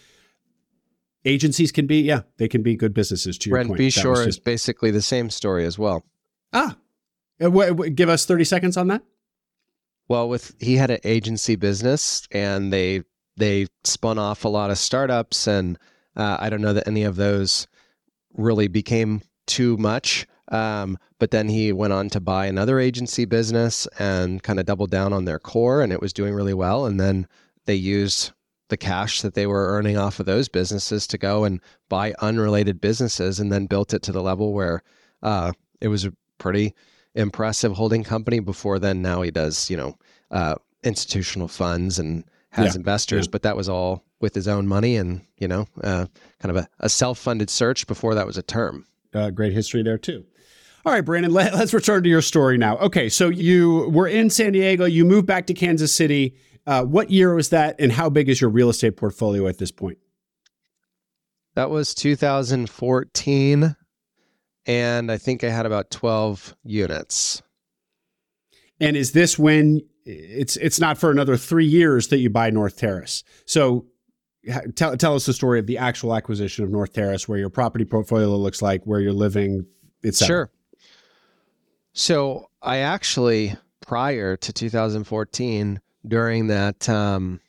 agencies 1.24 1.72
can 1.72 1.86
be, 1.86 2.00
yeah, 2.00 2.22
they 2.38 2.48
can 2.48 2.62
be 2.62 2.76
good 2.76 2.94
businesses. 2.94 3.36
To 3.38 3.50
your 3.50 3.56
Brent 3.56 3.68
point, 3.68 3.80
Beshore 3.80 4.16
just... 4.16 4.28
is 4.28 4.38
basically 4.38 4.90
the 4.90 5.02
same 5.02 5.30
story 5.30 5.66
as 5.66 5.78
well. 5.78 6.04
Ah, 6.52 6.76
uh, 7.40 7.48
give 7.94 8.08
us 8.08 8.24
thirty 8.24 8.44
seconds 8.44 8.76
on 8.76 8.88
that. 8.88 9.02
Well, 10.08 10.28
with 10.28 10.54
he 10.58 10.76
had 10.76 10.90
an 10.90 11.00
agency 11.04 11.56
business, 11.56 12.26
and 12.32 12.72
they 12.72 13.04
they 13.36 13.66
spun 13.84 14.18
off 14.18 14.44
a 14.44 14.48
lot 14.48 14.70
of 14.70 14.78
startups, 14.78 15.46
and 15.46 15.78
uh, 16.16 16.38
I 16.40 16.50
don't 16.50 16.62
know 16.62 16.72
that 16.72 16.88
any 16.88 17.04
of 17.04 17.16
those 17.16 17.66
really 18.34 18.68
became 18.68 19.22
too 19.46 19.76
much. 19.76 20.26
Um, 20.50 20.98
but 21.18 21.30
then 21.30 21.48
he 21.48 21.72
went 21.72 21.92
on 21.92 22.08
to 22.10 22.20
buy 22.20 22.46
another 22.46 22.80
agency 22.80 23.24
business 23.24 23.86
and 23.98 24.42
kind 24.42 24.58
of 24.58 24.66
doubled 24.66 24.90
down 24.90 25.12
on 25.12 25.24
their 25.24 25.38
core, 25.38 25.80
and 25.82 25.92
it 25.92 26.00
was 26.00 26.12
doing 26.12 26.34
really 26.34 26.54
well. 26.54 26.86
And 26.86 26.98
then 26.98 27.26
they 27.66 27.74
used 27.74 28.32
the 28.68 28.76
cash 28.76 29.20
that 29.22 29.34
they 29.34 29.46
were 29.46 29.68
earning 29.68 29.96
off 29.96 30.20
of 30.20 30.26
those 30.26 30.48
businesses 30.48 31.06
to 31.08 31.18
go 31.18 31.44
and 31.44 31.60
buy 31.88 32.14
unrelated 32.20 32.80
businesses, 32.80 33.38
and 33.40 33.52
then 33.52 33.66
built 33.66 33.92
it 33.94 34.02
to 34.02 34.12
the 34.12 34.22
level 34.22 34.52
where 34.52 34.82
uh, 35.22 35.52
it 35.80 35.88
was 35.88 36.04
a 36.04 36.12
pretty 36.38 36.74
impressive 37.14 37.72
holding 37.72 38.04
company. 38.04 38.40
Before 38.40 38.78
then, 38.78 39.02
now 39.02 39.22
he 39.22 39.30
does, 39.30 39.70
you 39.70 39.76
know, 39.76 39.96
uh, 40.30 40.54
institutional 40.82 41.48
funds 41.48 41.98
and 41.98 42.24
has 42.50 42.74
Yeah, 42.74 42.78
investors, 42.80 43.26
yeah. 43.26 43.30
but 43.30 43.42
that 43.42 43.56
was 43.56 43.68
all 43.68 44.04
with 44.20 44.34
his 44.34 44.48
own 44.48 44.66
money 44.66 44.96
and, 44.96 45.22
you 45.38 45.48
know, 45.48 45.66
uh, 45.82 46.06
kind 46.40 46.56
of 46.56 46.64
a, 46.64 46.68
a 46.80 46.88
self 46.88 47.18
funded 47.18 47.50
search 47.50 47.86
before 47.86 48.14
that 48.14 48.26
was 48.26 48.36
a 48.38 48.42
term. 48.42 48.86
uh, 49.14 49.30
great 49.30 49.52
history 49.52 49.82
there 49.82 49.98
too. 49.98 50.24
All 50.84 50.92
right, 50.92 51.04
Brandon, 51.04 51.32
let, 51.32 51.52
us 51.52 51.74
return 51.74 52.02
to 52.04 52.08
your 52.08 52.22
story 52.22 52.56
now. 52.56 52.78
Okay, 52.78 53.08
so 53.08 53.28
you 53.28 53.90
were 53.90 54.08
in 54.08 54.30
San 54.30 54.52
Diego, 54.52 54.86
you 54.86 55.04
moved 55.04 55.26
back 55.26 55.46
to 55.46 55.54
Kansas 55.54 55.94
City. 55.94 56.34
Uh, 56.66 56.84
what 56.84 57.10
year 57.10 57.34
was 57.34 57.50
that, 57.50 57.76
and 57.78 57.92
how 57.92 58.08
big 58.08 58.28
is 58.28 58.40
your 58.40 58.50
real 58.50 58.70
estate 58.70 58.96
portfolio 58.96 59.46
at 59.46 59.58
this 59.58 59.70
point? 59.70 59.98
That 61.54 61.70
was 61.70 61.94
2014. 61.94 63.76
And 64.66 65.10
I 65.10 65.18
think 65.18 65.42
I 65.42 65.50
had 65.50 65.66
about 65.66 65.90
12 65.90 66.54
units. 66.64 67.42
And 68.78 68.96
is 68.96 69.12
this 69.12 69.38
when 69.38 69.80
it's 70.04 70.56
it's 70.56 70.80
not 70.80 70.96
for 70.96 71.10
another 71.10 71.36
three 71.36 71.66
years 71.66 72.08
that 72.08 72.18
you 72.18 72.30
buy 72.30 72.50
North 72.50 72.78
Terrace? 72.78 73.24
So 73.46 73.86
tell 74.74 74.96
tell 74.96 75.14
us 75.14 75.26
the 75.26 75.32
story 75.32 75.58
of 75.58 75.66
the 75.66 75.78
actual 75.78 76.14
acquisition 76.14 76.64
of 76.64 76.70
North 76.70 76.92
Terrace, 76.92 77.28
where 77.28 77.38
your 77.38 77.50
property 77.50 77.84
portfolio 77.84 78.28
looks 78.36 78.62
like, 78.62 78.84
where 78.84 79.00
you're 79.00 79.12
living, 79.12 79.66
etc. 80.04 80.26
Sure. 80.26 80.50
So 82.00 82.48
I 82.62 82.78
actually, 82.78 83.54
prior 83.86 84.34
to 84.34 84.52
2014, 84.54 85.80
during 86.08 86.46
that 86.46 86.88
um, 86.88 87.40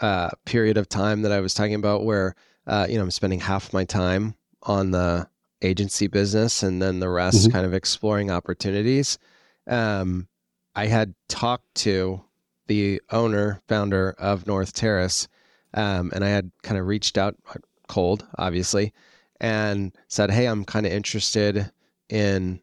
uh, 0.00 0.30
period 0.44 0.76
of 0.76 0.88
time 0.88 1.22
that 1.22 1.32
I 1.32 1.40
was 1.40 1.52
talking 1.52 1.74
about, 1.74 2.04
where 2.04 2.36
uh, 2.68 2.86
you 2.88 2.96
know 2.96 3.02
I'm 3.02 3.10
spending 3.10 3.40
half 3.40 3.72
my 3.72 3.84
time 3.84 4.36
on 4.62 4.92
the 4.92 5.28
agency 5.62 6.06
business 6.06 6.62
and 6.62 6.80
then 6.80 7.00
the 7.00 7.08
rest 7.08 7.48
Mhm. 7.48 7.52
kind 7.54 7.66
of 7.66 7.74
exploring 7.74 8.30
opportunities. 8.30 9.18
Um, 9.66 10.28
I 10.76 10.86
had 10.86 11.16
talked 11.28 11.74
to 11.78 12.22
the 12.68 13.02
owner, 13.10 13.62
founder 13.66 14.14
of 14.16 14.46
North 14.46 14.74
Terrace, 14.74 15.26
um, 15.74 16.12
and 16.14 16.22
I 16.24 16.28
had 16.28 16.52
kind 16.62 16.78
of 16.78 16.86
reached 16.86 17.18
out 17.18 17.34
uh, 17.50 17.54
cold, 17.88 18.28
obviously, 18.38 18.92
and 19.40 19.90
said, 20.06 20.30
"Hey, 20.30 20.46
I'm 20.46 20.64
kind 20.64 20.86
of 20.86 20.92
interested 20.92 21.72
in 22.08 22.61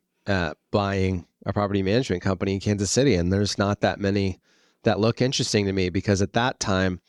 buying 0.71 1.25
a 1.45 1.53
property 1.53 1.81
management 1.81 2.21
company 2.21 2.53
in 2.53 2.59
Kansas 2.59 2.91
City, 2.91 3.15
and 3.15 3.31
there's 3.31 3.57
not 3.57 3.81
that 3.81 3.99
many 3.99 4.39
that 4.83 4.99
look 4.99 5.21
interesting 5.21 5.65
to 5.65 5.73
me 5.73 5.89
because 5.89 6.21
at 6.21 6.33
that 6.33 6.59
time 6.59 7.01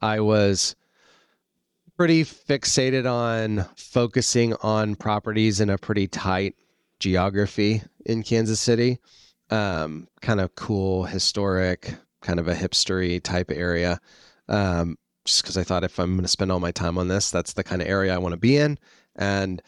I 0.00 0.20
was 0.20 0.76
pretty 1.96 2.24
fixated 2.24 3.10
on 3.10 3.66
focusing 3.76 4.54
on 4.62 4.94
properties 4.94 5.60
in 5.60 5.70
a 5.70 5.78
pretty 5.78 6.06
tight 6.06 6.54
geography 7.00 7.82
in 8.04 8.22
Kansas 8.22 8.60
City, 8.60 8.98
um, 9.50 10.06
kind 10.20 10.40
of 10.40 10.54
cool, 10.54 11.04
historic, 11.04 11.94
kind 12.20 12.38
of 12.38 12.48
a 12.48 12.54
hipstery 12.54 13.22
type 13.22 13.50
area. 13.50 13.98
Um, 14.48 14.98
just 15.24 15.42
because 15.42 15.56
I 15.56 15.64
thought 15.64 15.84
if 15.84 15.98
I'm 15.98 16.12
going 16.12 16.22
to 16.22 16.28
spend 16.28 16.52
all 16.52 16.60
my 16.60 16.70
time 16.70 16.98
on 16.98 17.08
this, 17.08 17.30
that's 17.30 17.54
the 17.54 17.64
kind 17.64 17.82
of 17.82 17.88
area 17.88 18.14
I 18.14 18.18
want 18.18 18.32
to 18.32 18.38
be 18.38 18.56
in. 18.56 18.78
And 19.16 19.60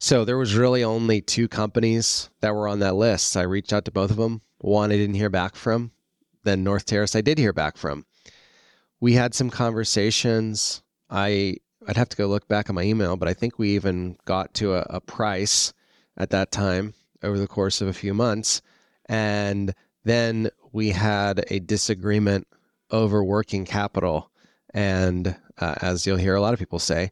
so 0.00 0.24
there 0.24 0.38
was 0.38 0.56
really 0.56 0.82
only 0.82 1.20
two 1.20 1.46
companies 1.46 2.30
that 2.40 2.54
were 2.54 2.66
on 2.66 2.80
that 2.80 2.96
list. 2.96 3.36
I 3.36 3.42
reached 3.42 3.72
out 3.72 3.84
to 3.84 3.90
both 3.90 4.10
of 4.10 4.16
them. 4.16 4.40
One 4.58 4.90
I 4.90 4.96
didn't 4.96 5.14
hear 5.14 5.28
back 5.28 5.54
from. 5.54 5.92
Then 6.42 6.64
North 6.64 6.86
Terrace 6.86 7.14
I 7.14 7.20
did 7.20 7.38
hear 7.38 7.52
back 7.52 7.76
from. 7.76 8.06
We 8.98 9.12
had 9.12 9.34
some 9.34 9.50
conversations. 9.50 10.82
I 11.10 11.56
I'd 11.86 11.96
have 11.96 12.08
to 12.08 12.16
go 12.16 12.26
look 12.26 12.48
back 12.48 12.68
at 12.68 12.74
my 12.74 12.82
email, 12.82 13.16
but 13.16 13.28
I 13.28 13.34
think 13.34 13.58
we 13.58 13.70
even 13.70 14.16
got 14.24 14.54
to 14.54 14.74
a, 14.74 14.86
a 14.88 15.00
price 15.00 15.72
at 16.16 16.30
that 16.30 16.50
time 16.50 16.94
over 17.22 17.38
the 17.38 17.46
course 17.46 17.80
of 17.80 17.88
a 17.88 17.92
few 17.92 18.14
months. 18.14 18.62
And 19.06 19.74
then 20.04 20.50
we 20.72 20.90
had 20.90 21.44
a 21.48 21.58
disagreement 21.60 22.46
over 22.90 23.22
working 23.22 23.64
capital. 23.64 24.30
And 24.72 25.36
uh, 25.58 25.74
as 25.82 26.06
you'll 26.06 26.16
hear 26.16 26.34
a 26.34 26.40
lot 26.40 26.52
of 26.52 26.58
people 26.58 26.78
say, 26.78 27.10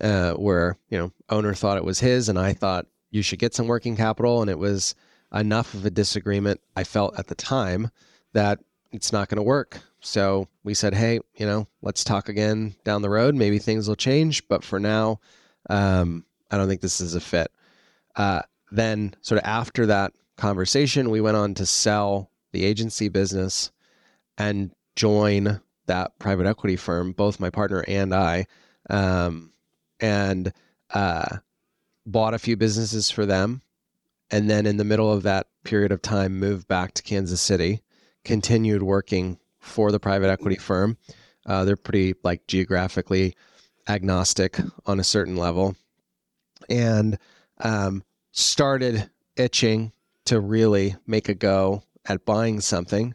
uh, 0.00 0.32
where 0.34 0.78
you 0.90 0.98
know 0.98 1.12
owner 1.28 1.54
thought 1.54 1.76
it 1.76 1.84
was 1.84 2.00
his, 2.00 2.28
and 2.28 2.38
I 2.38 2.52
thought 2.52 2.86
you 3.10 3.22
should 3.22 3.38
get 3.38 3.54
some 3.54 3.66
working 3.66 3.96
capital, 3.96 4.40
and 4.42 4.50
it 4.50 4.58
was 4.58 4.94
enough 5.32 5.74
of 5.74 5.84
a 5.84 5.90
disagreement. 5.90 6.60
I 6.76 6.84
felt 6.84 7.18
at 7.18 7.26
the 7.26 7.34
time 7.34 7.90
that 8.32 8.60
it's 8.92 9.12
not 9.12 9.28
going 9.28 9.36
to 9.36 9.42
work. 9.42 9.80
So 10.00 10.48
we 10.62 10.74
said, 10.74 10.94
hey, 10.94 11.20
you 11.36 11.46
know, 11.46 11.66
let's 11.82 12.04
talk 12.04 12.28
again 12.28 12.74
down 12.84 13.02
the 13.02 13.10
road. 13.10 13.34
Maybe 13.34 13.58
things 13.58 13.88
will 13.88 13.96
change, 13.96 14.46
but 14.48 14.64
for 14.64 14.78
now, 14.78 15.20
um, 15.68 16.24
I 16.50 16.56
don't 16.56 16.68
think 16.68 16.80
this 16.80 17.00
is 17.00 17.14
a 17.14 17.20
fit. 17.20 17.50
Uh, 18.16 18.42
then, 18.70 19.14
sort 19.20 19.40
of 19.40 19.46
after 19.46 19.86
that 19.86 20.12
conversation, 20.36 21.10
we 21.10 21.20
went 21.20 21.36
on 21.36 21.54
to 21.54 21.66
sell 21.66 22.30
the 22.52 22.64
agency 22.64 23.08
business 23.08 23.70
and 24.36 24.72
join 24.96 25.60
that 25.86 26.18
private 26.18 26.46
equity 26.46 26.76
firm, 26.76 27.12
both 27.12 27.40
my 27.40 27.50
partner 27.50 27.84
and 27.88 28.14
I. 28.14 28.46
Um, 28.88 29.52
and 30.00 30.52
uh, 30.90 31.38
bought 32.06 32.34
a 32.34 32.38
few 32.38 32.56
businesses 32.56 33.10
for 33.10 33.26
them. 33.26 33.62
And 34.30 34.48
then 34.50 34.66
in 34.66 34.76
the 34.76 34.84
middle 34.84 35.12
of 35.12 35.22
that 35.22 35.46
period 35.64 35.92
of 35.92 36.02
time, 36.02 36.38
moved 36.38 36.68
back 36.68 36.92
to 36.94 37.02
Kansas 37.02 37.40
City, 37.40 37.82
continued 38.24 38.82
working 38.82 39.38
for 39.58 39.90
the 39.90 40.00
private 40.00 40.28
equity 40.30 40.56
firm. 40.56 40.98
Uh, 41.46 41.64
they're 41.64 41.76
pretty 41.76 42.14
like 42.22 42.46
geographically 42.46 43.34
agnostic 43.88 44.58
on 44.84 45.00
a 45.00 45.04
certain 45.04 45.36
level, 45.36 45.74
and 46.68 47.18
um, 47.60 48.02
started 48.32 49.08
itching 49.36 49.92
to 50.26 50.40
really 50.40 50.94
make 51.06 51.28
a 51.30 51.34
go 51.34 51.82
at 52.04 52.26
buying 52.26 52.60
something. 52.60 53.14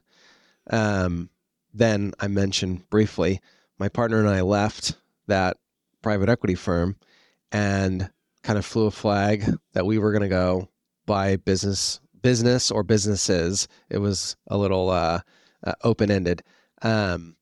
Um, 0.69 1.29
then 1.73 2.13
I 2.19 2.27
mentioned 2.27 2.89
briefly, 2.89 3.39
my 3.77 3.89
partner 3.89 4.19
and 4.19 4.29
I 4.29 4.41
left 4.41 4.95
that 5.27 5.57
private 6.03 6.29
equity 6.29 6.55
firm 6.55 6.95
and 7.51 8.09
kind 8.43 8.59
of 8.59 8.65
flew 8.65 8.85
a 8.85 8.91
flag 8.91 9.43
that 9.73 9.85
we 9.85 9.97
were 9.97 10.11
going 10.11 10.21
to 10.21 10.27
go 10.27 10.69
buy 11.07 11.37
business 11.37 11.99
business 12.21 12.71
or 12.71 12.83
businesses. 12.83 13.67
It 13.89 13.97
was 13.97 14.37
a 14.47 14.57
little 14.57 14.89
uh, 14.89 15.21
uh, 15.65 15.73
open-ended. 15.83 16.41
Um, 16.81 17.35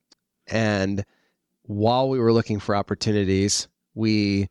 and 0.47 1.05
while 1.63 2.09
we 2.09 2.19
were 2.19 2.33
looking 2.33 2.59
for 2.59 2.75
opportunities 2.75 3.67
we 3.93 4.47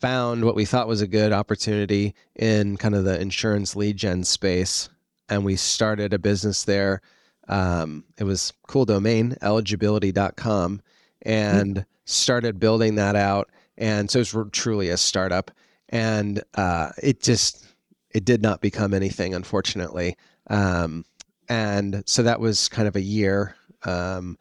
found 0.00 0.44
what 0.44 0.54
we 0.54 0.64
thought 0.64 0.88
was 0.88 1.00
a 1.00 1.06
good 1.06 1.32
opportunity 1.32 2.14
in 2.34 2.76
kind 2.76 2.94
of 2.94 3.04
the 3.04 3.20
insurance 3.20 3.74
lead 3.76 3.96
gen 3.96 4.24
space 4.24 4.88
and 5.28 5.44
we 5.44 5.56
started 5.56 6.12
a 6.12 6.18
business 6.18 6.64
there. 6.64 7.00
Um, 7.48 8.04
it 8.18 8.24
was 8.24 8.52
cool 8.68 8.84
domain 8.84 9.36
eligibility.com 9.40 10.82
and 11.26 11.84
started 12.04 12.58
building 12.58 12.94
that 12.94 13.16
out. 13.16 13.50
And 13.76 14.10
so 14.10 14.20
it's 14.20 14.34
truly 14.52 14.88
a 14.88 14.96
startup. 14.96 15.50
And 15.90 16.42
uh, 16.54 16.92
it 17.02 17.20
just 17.20 17.66
it 18.10 18.24
did 18.24 18.40
not 18.40 18.62
become 18.62 18.94
anything 18.94 19.34
unfortunately. 19.34 20.16
Um, 20.48 21.04
and 21.48 22.02
so 22.06 22.22
that 22.22 22.40
was 22.40 22.68
kind 22.68 22.88
of 22.88 22.96
a 22.96 23.02
year 23.02 23.54
um, 23.84 24.38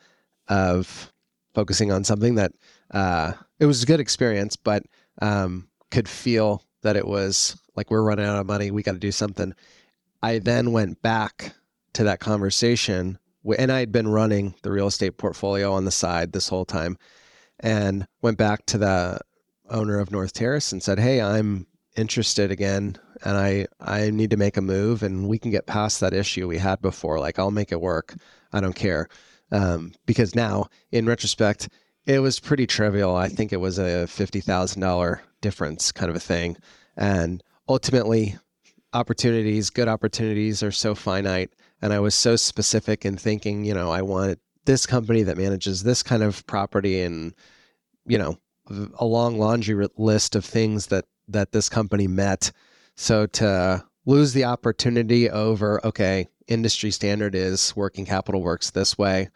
of 0.48 1.12
focusing 1.54 1.92
on 1.92 2.04
something 2.04 2.36
that 2.36 2.54
uh, 2.92 3.34
it 3.60 3.66
was 3.66 3.84
a 3.84 3.86
good 3.86 4.00
experience 4.00 4.56
but 4.56 4.84
um, 5.22 5.68
could 5.92 6.08
feel 6.08 6.64
that 6.82 6.96
it 6.96 7.08
was 7.08 7.60
like 7.76 7.90
we're 7.90 8.04
running 8.04 8.26
out 8.26 8.40
of 8.40 8.46
money. 8.46 8.72
We 8.72 8.84
got 8.84 8.94
to 8.94 9.00
do 9.00 9.12
something. 9.12 9.54
I 10.22 10.40
then 10.40 10.72
went 10.72 11.02
back 11.02 11.54
to 11.94 12.04
that 12.06 12.20
conversation 12.20 13.18
and 13.58 13.72
i 13.72 13.80
had 13.80 13.92
been 13.92 14.08
running 14.08 14.54
the 14.64 14.72
real 14.72 14.88
estate 14.88 15.18
portfolio 15.18 15.72
on 15.74 15.86
the 15.86 15.92
side 15.92 16.32
this 16.32 16.50
whole 16.50 16.66
time 16.66 16.98
and 17.60 18.08
went 18.22 18.38
back 18.38 18.66
to 18.68 18.78
the 18.78 19.20
owner 19.70 20.00
of 20.00 20.12
North 20.12 20.34
Terrace 20.34 20.72
and 20.72 20.82
said, 20.82 21.00
"Hey, 21.00 21.22
I'm 21.22 21.68
interested 21.96 22.52
again, 22.52 22.98
and 23.24 23.38
I 23.38 23.68
I 23.80 24.10
need 24.10 24.32
to 24.32 24.38
make 24.38 24.58
a 24.58 24.62
move, 24.62 25.04
and 25.04 25.28
we 25.28 25.40
can 25.40 25.52
get 25.52 25.66
past 25.66 26.00
that 26.00 26.14
issue 26.14 26.48
we 26.48 26.58
had 26.58 26.82
before. 26.82 27.20
Like 27.20 27.40
I'll 27.40 27.52
make 27.52 27.72
it 27.72 27.82
work. 27.82 28.16
I 28.52 28.60
don't 28.60 28.76
care." 28.76 29.08
Um, 29.52 29.94
because 30.06 30.36
now, 30.36 30.68
in 30.92 31.06
retrospect, 31.06 31.70
it 32.06 32.20
was 32.20 32.40
pretty 32.40 32.68
trivial. 32.68 33.16
I 33.16 33.30
think 33.30 33.54
it 33.54 33.58
was 33.58 33.78
a 33.80 34.08
fifty 34.08 34.42
thousand 34.42 34.82
dollar 34.82 35.22
difference, 35.42 35.92
kind 35.92 36.10
of 36.10 36.16
a 36.16 36.20
thing, 36.20 36.58
and 36.98 37.44
ultimately, 37.68 38.38
opportunities, 38.94 39.70
good 39.70 39.88
opportunities, 39.88 40.64
are 40.64 40.72
so 40.72 40.96
finite. 40.96 41.52
And 41.86 41.94
I 41.94 42.00
was 42.00 42.16
so 42.16 42.36
specific 42.36 43.06
in 43.06 43.16
thinking, 43.16 43.64
you 43.64 43.76
know, 43.76 43.92
I 43.92 44.02
want 44.02 44.40
this 44.66 44.88
company 44.88 45.22
that 45.22 45.38
manages 45.38 45.84
this 45.84 46.02
kind 46.02 46.24
of 46.24 46.44
property, 46.48 47.02
and 47.02 47.32
you 48.08 48.18
know, 48.18 48.40
a 48.98 49.06
long 49.06 49.38
laundry 49.38 49.88
list 49.96 50.36
of 50.36 50.44
things 50.44 50.88
that 50.88 51.06
that 51.28 51.52
this 51.52 51.70
company 51.70 52.08
met. 52.08 52.52
So 52.96 53.28
to 53.28 53.86
lose 54.08 54.34
the 54.34 54.46
opportunity 54.46 55.30
over, 55.30 55.80
okay, 55.86 56.28
industry 56.48 56.90
standard 56.90 57.36
is 57.36 57.76
working 57.76 58.08
capital 58.08 58.42
works 58.42 58.72
this 58.72 58.98
way. 58.98 59.30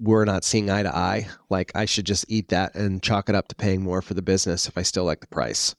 We're 0.00 0.24
not 0.24 0.44
seeing 0.44 0.70
eye 0.70 0.84
to 0.84 0.96
eye. 0.96 1.28
Like 1.50 1.70
I 1.74 1.84
should 1.84 2.06
just 2.06 2.24
eat 2.28 2.48
that 2.48 2.76
and 2.76 3.02
chalk 3.02 3.28
it 3.28 3.34
up 3.34 3.48
to 3.48 3.54
paying 3.54 3.82
more 3.82 4.00
for 4.00 4.14
the 4.14 4.22
business 4.22 4.68
if 4.68 4.78
I 4.78 4.82
still 4.82 5.04
like 5.04 5.20
the 5.20 5.26
price. 5.26 5.76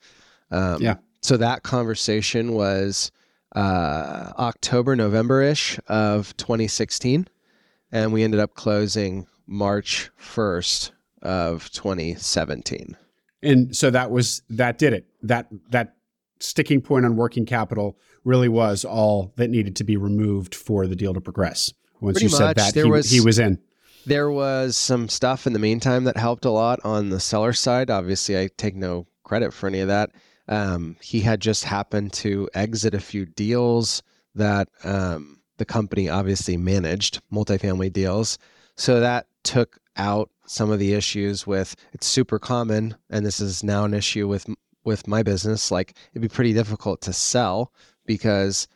Um, 0.51 0.83
Yeah. 0.83 0.97
So 1.23 1.35
that 1.37 1.63
conversation 1.63 2.53
was 2.53 3.11
uh, 3.55 4.31
October, 4.37 4.95
November 4.95 5.41
ish 5.41 5.79
of 5.87 6.35
2016. 6.37 7.27
And 7.91 8.13
we 8.13 8.23
ended 8.23 8.39
up 8.39 8.53
closing 8.53 9.25
March 9.47 10.11
1st 10.21 10.91
of 11.21 11.71
2017. 11.71 12.95
And 13.41 13.75
so 13.75 13.89
that 13.89 14.11
was 14.11 14.41
that 14.49 14.77
did 14.77 14.93
it. 14.93 15.07
That 15.23 15.47
that 15.69 15.95
sticking 16.39 16.81
point 16.81 17.05
on 17.05 17.15
working 17.15 17.45
capital 17.45 17.97
really 18.23 18.49
was 18.49 18.85
all 18.85 19.33
that 19.37 19.49
needed 19.49 19.75
to 19.77 19.83
be 19.83 19.97
removed 19.97 20.53
for 20.53 20.87
the 20.87 20.95
deal 20.95 21.13
to 21.13 21.21
progress. 21.21 21.73
Once 22.01 22.15
Pretty 22.15 22.25
you 22.25 22.29
said 22.29 22.45
much. 22.45 22.55
that, 22.57 22.73
There 22.73 22.85
he, 22.85 22.91
was- 22.91 23.09
he 23.09 23.21
was 23.21 23.39
in. 23.39 23.59
There 24.05 24.31
was 24.31 24.77
some 24.77 25.09
stuff 25.09 25.45
in 25.45 25.53
the 25.53 25.59
meantime 25.59 26.05
that 26.05 26.15
helped 26.17 26.45
a 26.45 26.49
lot 26.49 26.79
on 26.83 27.09
the 27.09 27.19
seller 27.19 27.53
side. 27.53 27.89
Obviously, 27.89 28.37
I 28.39 28.49
take 28.57 28.75
no 28.75 29.07
credit 29.23 29.53
for 29.53 29.67
any 29.67 29.81
of 29.81 29.89
that. 29.89 30.11
Um, 30.49 30.97
he 31.01 31.21
had 31.21 31.39
just 31.39 31.63
happened 31.63 32.11
to 32.13 32.49
exit 32.53 32.93
a 32.93 32.99
few 32.99 33.25
deals 33.25 34.03
that 34.35 34.67
um, 34.83 35.39
the 35.57 35.65
company 35.65 36.09
obviously 36.09 36.57
managed, 36.57 37.21
multifamily 37.31 37.93
deals. 37.93 38.37
So 38.75 38.99
that 38.99 39.27
took 39.43 39.79
out 39.95 40.29
some 40.47 40.71
of 40.71 40.79
the 40.79 40.93
issues 40.93 41.45
with 41.45 41.75
it's 41.93 42.07
super 42.07 42.39
common, 42.39 42.95
and 43.09 43.25
this 43.25 43.39
is 43.39 43.63
now 43.63 43.85
an 43.85 43.93
issue 43.93 44.27
with 44.27 44.47
with 44.83 45.07
my 45.07 45.21
business. 45.21 45.69
Like 45.69 45.95
it'd 46.11 46.21
be 46.21 46.27
pretty 46.27 46.53
difficult 46.53 47.01
to 47.01 47.13
sell 47.13 47.71
because 48.05 48.67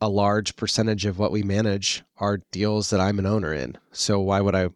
a 0.00 0.08
large 0.08 0.54
percentage 0.56 1.06
of 1.06 1.18
what 1.18 1.32
we 1.32 1.42
manage 1.42 2.04
are 2.18 2.38
deals 2.52 2.90
that 2.90 3.00
I'm 3.00 3.18
an 3.18 3.26
owner 3.26 3.52
in. 3.52 3.76
So 3.92 4.20
why 4.20 4.40
would 4.40 4.54
I 4.54 4.68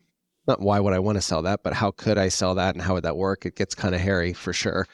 not 0.49 0.61
why 0.61 0.81
would 0.81 0.95
I 0.95 0.99
want 0.99 1.17
to 1.17 1.23
sell 1.23 1.43
that, 1.43 1.63
but 1.63 1.75
how 1.75 1.93
could 1.93 2.19
I 2.19 2.29
sell 2.29 2.57
that 2.57 2.75
and 2.75 2.83
how 2.83 2.95
would 2.95 3.05
that 3.05 3.17
work? 3.17 3.47
It 3.47 3.55
gets 3.55 3.75
kind 3.75 3.95
of 3.95 4.01
hairy 4.01 4.33
for 4.33 4.53
sure. 4.53 4.87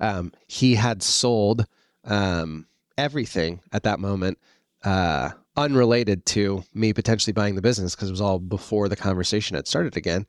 Um, 0.00 0.32
he 0.46 0.74
had 0.74 1.02
sold 1.02 1.66
um, 2.04 2.66
everything 2.96 3.60
at 3.72 3.82
that 3.84 4.00
moment, 4.00 4.38
uh, 4.84 5.30
unrelated 5.56 6.24
to 6.26 6.62
me 6.74 6.92
potentially 6.92 7.32
buying 7.32 7.54
the 7.54 7.62
business 7.62 7.94
because 7.94 8.08
it 8.08 8.12
was 8.12 8.20
all 8.20 8.38
before 8.38 8.88
the 8.88 8.96
conversation 8.96 9.56
had 9.56 9.68
started 9.68 9.96
again. 9.96 10.26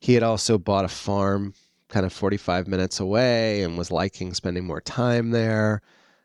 He 0.00 0.14
had 0.14 0.22
also 0.22 0.58
bought 0.58 0.84
a 0.84 0.88
farm 0.88 1.54
kind 1.88 2.06
of 2.06 2.12
45 2.12 2.66
minutes 2.66 3.00
away 3.00 3.62
and 3.62 3.78
was 3.78 3.90
liking 3.90 4.34
spending 4.34 4.66
more 4.66 4.80
time 4.80 5.30
there. 5.30 5.82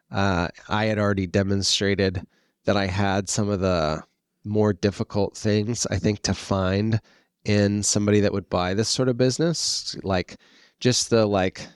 Uh, 0.10 0.48
I 0.70 0.86
had 0.86 0.98
already 0.98 1.28
demonstrated 1.28 2.26
that 2.66 2.78
I 2.78 2.88
had 2.88 3.30
some 3.30 3.50
of 3.50 3.60
the 3.60 4.04
more 4.44 4.74
difficult 4.74 5.36
things, 5.36 5.86
I 5.88 5.98
think, 5.98 6.22
to 6.24 6.34
find 6.34 7.00
in 7.44 7.84
somebody 7.84 8.22
that 8.22 8.34
would 8.34 8.50
buy 8.50 8.74
this 8.74 8.90
sort 8.90 9.10
of 9.10 9.18
business. 9.18 9.96
Like 10.04 10.38
just 10.80 11.10
the 11.10 11.26
like 11.26 11.68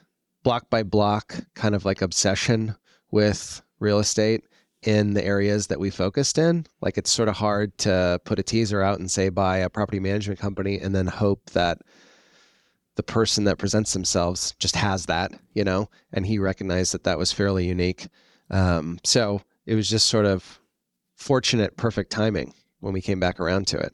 block 0.43 0.69
by 0.69 0.83
block 0.83 1.35
kind 1.55 1.75
of 1.75 1.85
like 1.85 2.01
obsession 2.01 2.75
with 3.11 3.61
real 3.79 3.99
estate 3.99 4.43
in 4.83 5.13
the 5.13 5.23
areas 5.23 5.67
that 5.67 5.79
we 5.79 5.89
focused 5.89 6.37
in. 6.37 6.65
Like 6.81 6.97
it's 6.97 7.11
sort 7.11 7.29
of 7.29 7.35
hard 7.35 7.77
to 7.79 8.19
put 8.25 8.39
a 8.39 8.43
teaser 8.43 8.81
out 8.81 8.99
and 8.99 9.09
say 9.09 9.29
buy 9.29 9.57
a 9.57 9.69
property 9.69 9.99
management 9.99 10.39
company 10.39 10.79
and 10.79 10.95
then 10.95 11.07
hope 11.07 11.51
that 11.51 11.79
the 12.95 13.03
person 13.03 13.43
that 13.45 13.57
presents 13.57 13.93
themselves 13.93 14.53
just 14.59 14.75
has 14.75 15.05
that, 15.05 15.31
you 15.53 15.63
know, 15.63 15.89
and 16.11 16.25
he 16.25 16.39
recognized 16.39 16.93
that 16.93 17.03
that 17.03 17.17
was 17.17 17.31
fairly 17.31 17.67
unique. 17.67 18.07
Um, 18.49 18.99
so 19.03 19.41
it 19.65 19.75
was 19.75 19.89
just 19.89 20.07
sort 20.07 20.25
of 20.25 20.59
fortunate, 21.15 21.77
perfect 21.77 22.11
timing 22.11 22.53
when 22.79 22.93
we 22.93 23.01
came 23.01 23.19
back 23.19 23.39
around 23.39 23.67
to 23.67 23.77
it. 23.77 23.93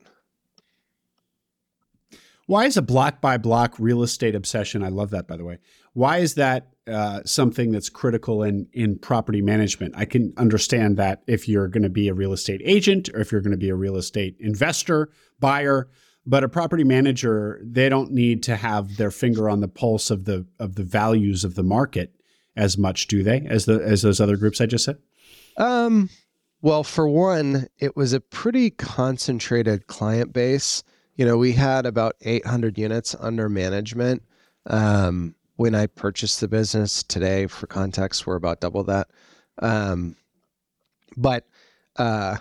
Why 2.48 2.66
is 2.66 2.78
a 2.78 2.82
block 2.82 3.20
by 3.20 3.38
block 3.38 3.76
real 3.78 4.04
estate 4.04 4.34
obsession? 4.34 4.82
I 4.82 4.88
love 4.88 5.10
that, 5.10 5.28
by 5.28 5.36
the 5.36 5.44
way. 5.44 5.60
Why 5.98 6.20
is 6.20 6.36
that 6.36 6.68
uh, 6.86 7.22
something 7.26 7.72
that's 7.72 7.90
critical 7.90 8.44
in 8.44 8.68
in 8.72 9.00
property 9.00 9.42
management? 9.42 9.96
I 9.98 10.06
can 10.06 10.32
understand 10.38 10.96
that 10.98 11.24
if 11.26 11.50
you're 11.50 11.68
going 11.68 11.82
to 11.82 11.90
be 11.90 12.08
a 12.08 12.14
real 12.14 12.34
estate 12.34 12.62
agent 12.64 13.10
or 13.16 13.20
if 13.20 13.32
you're 13.32 13.42
going 13.42 13.50
to 13.50 13.58
be 13.58 13.70
a 13.70 13.76
real 13.76 13.98
estate 13.98 14.36
investor, 14.40 15.10
buyer, 15.40 15.90
but 16.24 16.44
a 16.44 16.50
property 16.50 16.84
manager, 16.84 17.60
they 17.64 17.90
don't 17.90 18.12
need 18.12 18.44
to 18.44 18.56
have 18.56 18.98
their 18.98 19.10
finger 19.10 19.50
on 19.50 19.60
the 19.60 19.68
pulse 19.68 20.12
of 20.12 20.26
the 20.26 20.46
of 20.60 20.76
the 20.76 20.84
values 20.84 21.44
of 21.44 21.56
the 21.56 21.64
market 21.64 22.14
as 22.56 22.78
much, 22.78 23.08
do 23.08 23.24
they? 23.24 23.48
As 23.50 23.66
the 23.66 23.82
as 23.84 24.04
those 24.04 24.22
other 24.22 24.38
groups 24.38 24.62
I 24.62 24.68
just 24.68 24.86
said. 24.86 25.00
Um, 25.58 26.12
well, 26.62 26.84
for 26.84 27.08
one, 27.08 27.70
it 27.80 27.98
was 27.98 28.14
a 28.14 28.22
pretty 28.22 28.70
concentrated 28.70 29.88
client 29.88 30.32
base. 30.32 30.84
You 31.16 31.26
know, 31.26 31.40
we 31.40 31.54
had 31.54 31.88
about 31.88 32.18
800 32.22 32.78
units 32.78 33.16
under 33.20 33.50
management. 33.50 34.22
Um, 34.68 35.34
when 35.58 35.76
I 35.76 35.88
purchased 35.88 36.40
the 36.40 36.48
business 36.48 37.04
today, 37.04 37.48
for 37.48 37.68
context, 37.68 38.26
we're 38.26 38.36
about 38.36 38.62
double 38.62 38.84
that. 38.86 39.10
Um, 39.60 40.16
but 41.18 41.46
uh, 41.98 42.38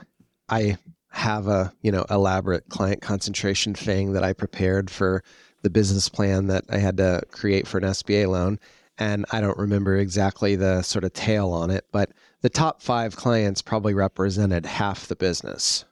I 0.48 0.76
have 1.10 1.48
a 1.48 1.72
you 1.80 1.90
know 1.90 2.04
elaborate 2.10 2.68
client 2.68 3.00
concentration 3.00 3.74
thing 3.74 4.12
that 4.12 4.22
I 4.22 4.34
prepared 4.34 4.90
for 4.90 5.24
the 5.62 5.70
business 5.70 6.08
plan 6.08 6.46
that 6.48 6.64
I 6.68 6.76
had 6.76 6.98
to 6.98 7.22
create 7.30 7.66
for 7.66 7.78
an 7.78 7.84
SBA 7.84 8.28
loan, 8.28 8.60
and 8.98 9.24
I 9.32 9.40
don't 9.40 9.58
remember 9.58 9.96
exactly 9.96 10.54
the 10.54 10.82
sort 10.82 11.04
of 11.04 11.14
tail 11.14 11.50
on 11.50 11.70
it, 11.70 11.86
but 11.90 12.10
the 12.42 12.50
top 12.50 12.82
five 12.82 13.16
clients 13.16 13.62
probably 13.62 13.94
represented 13.94 14.66
half 14.66 15.06
the 15.06 15.16
business, 15.16 15.86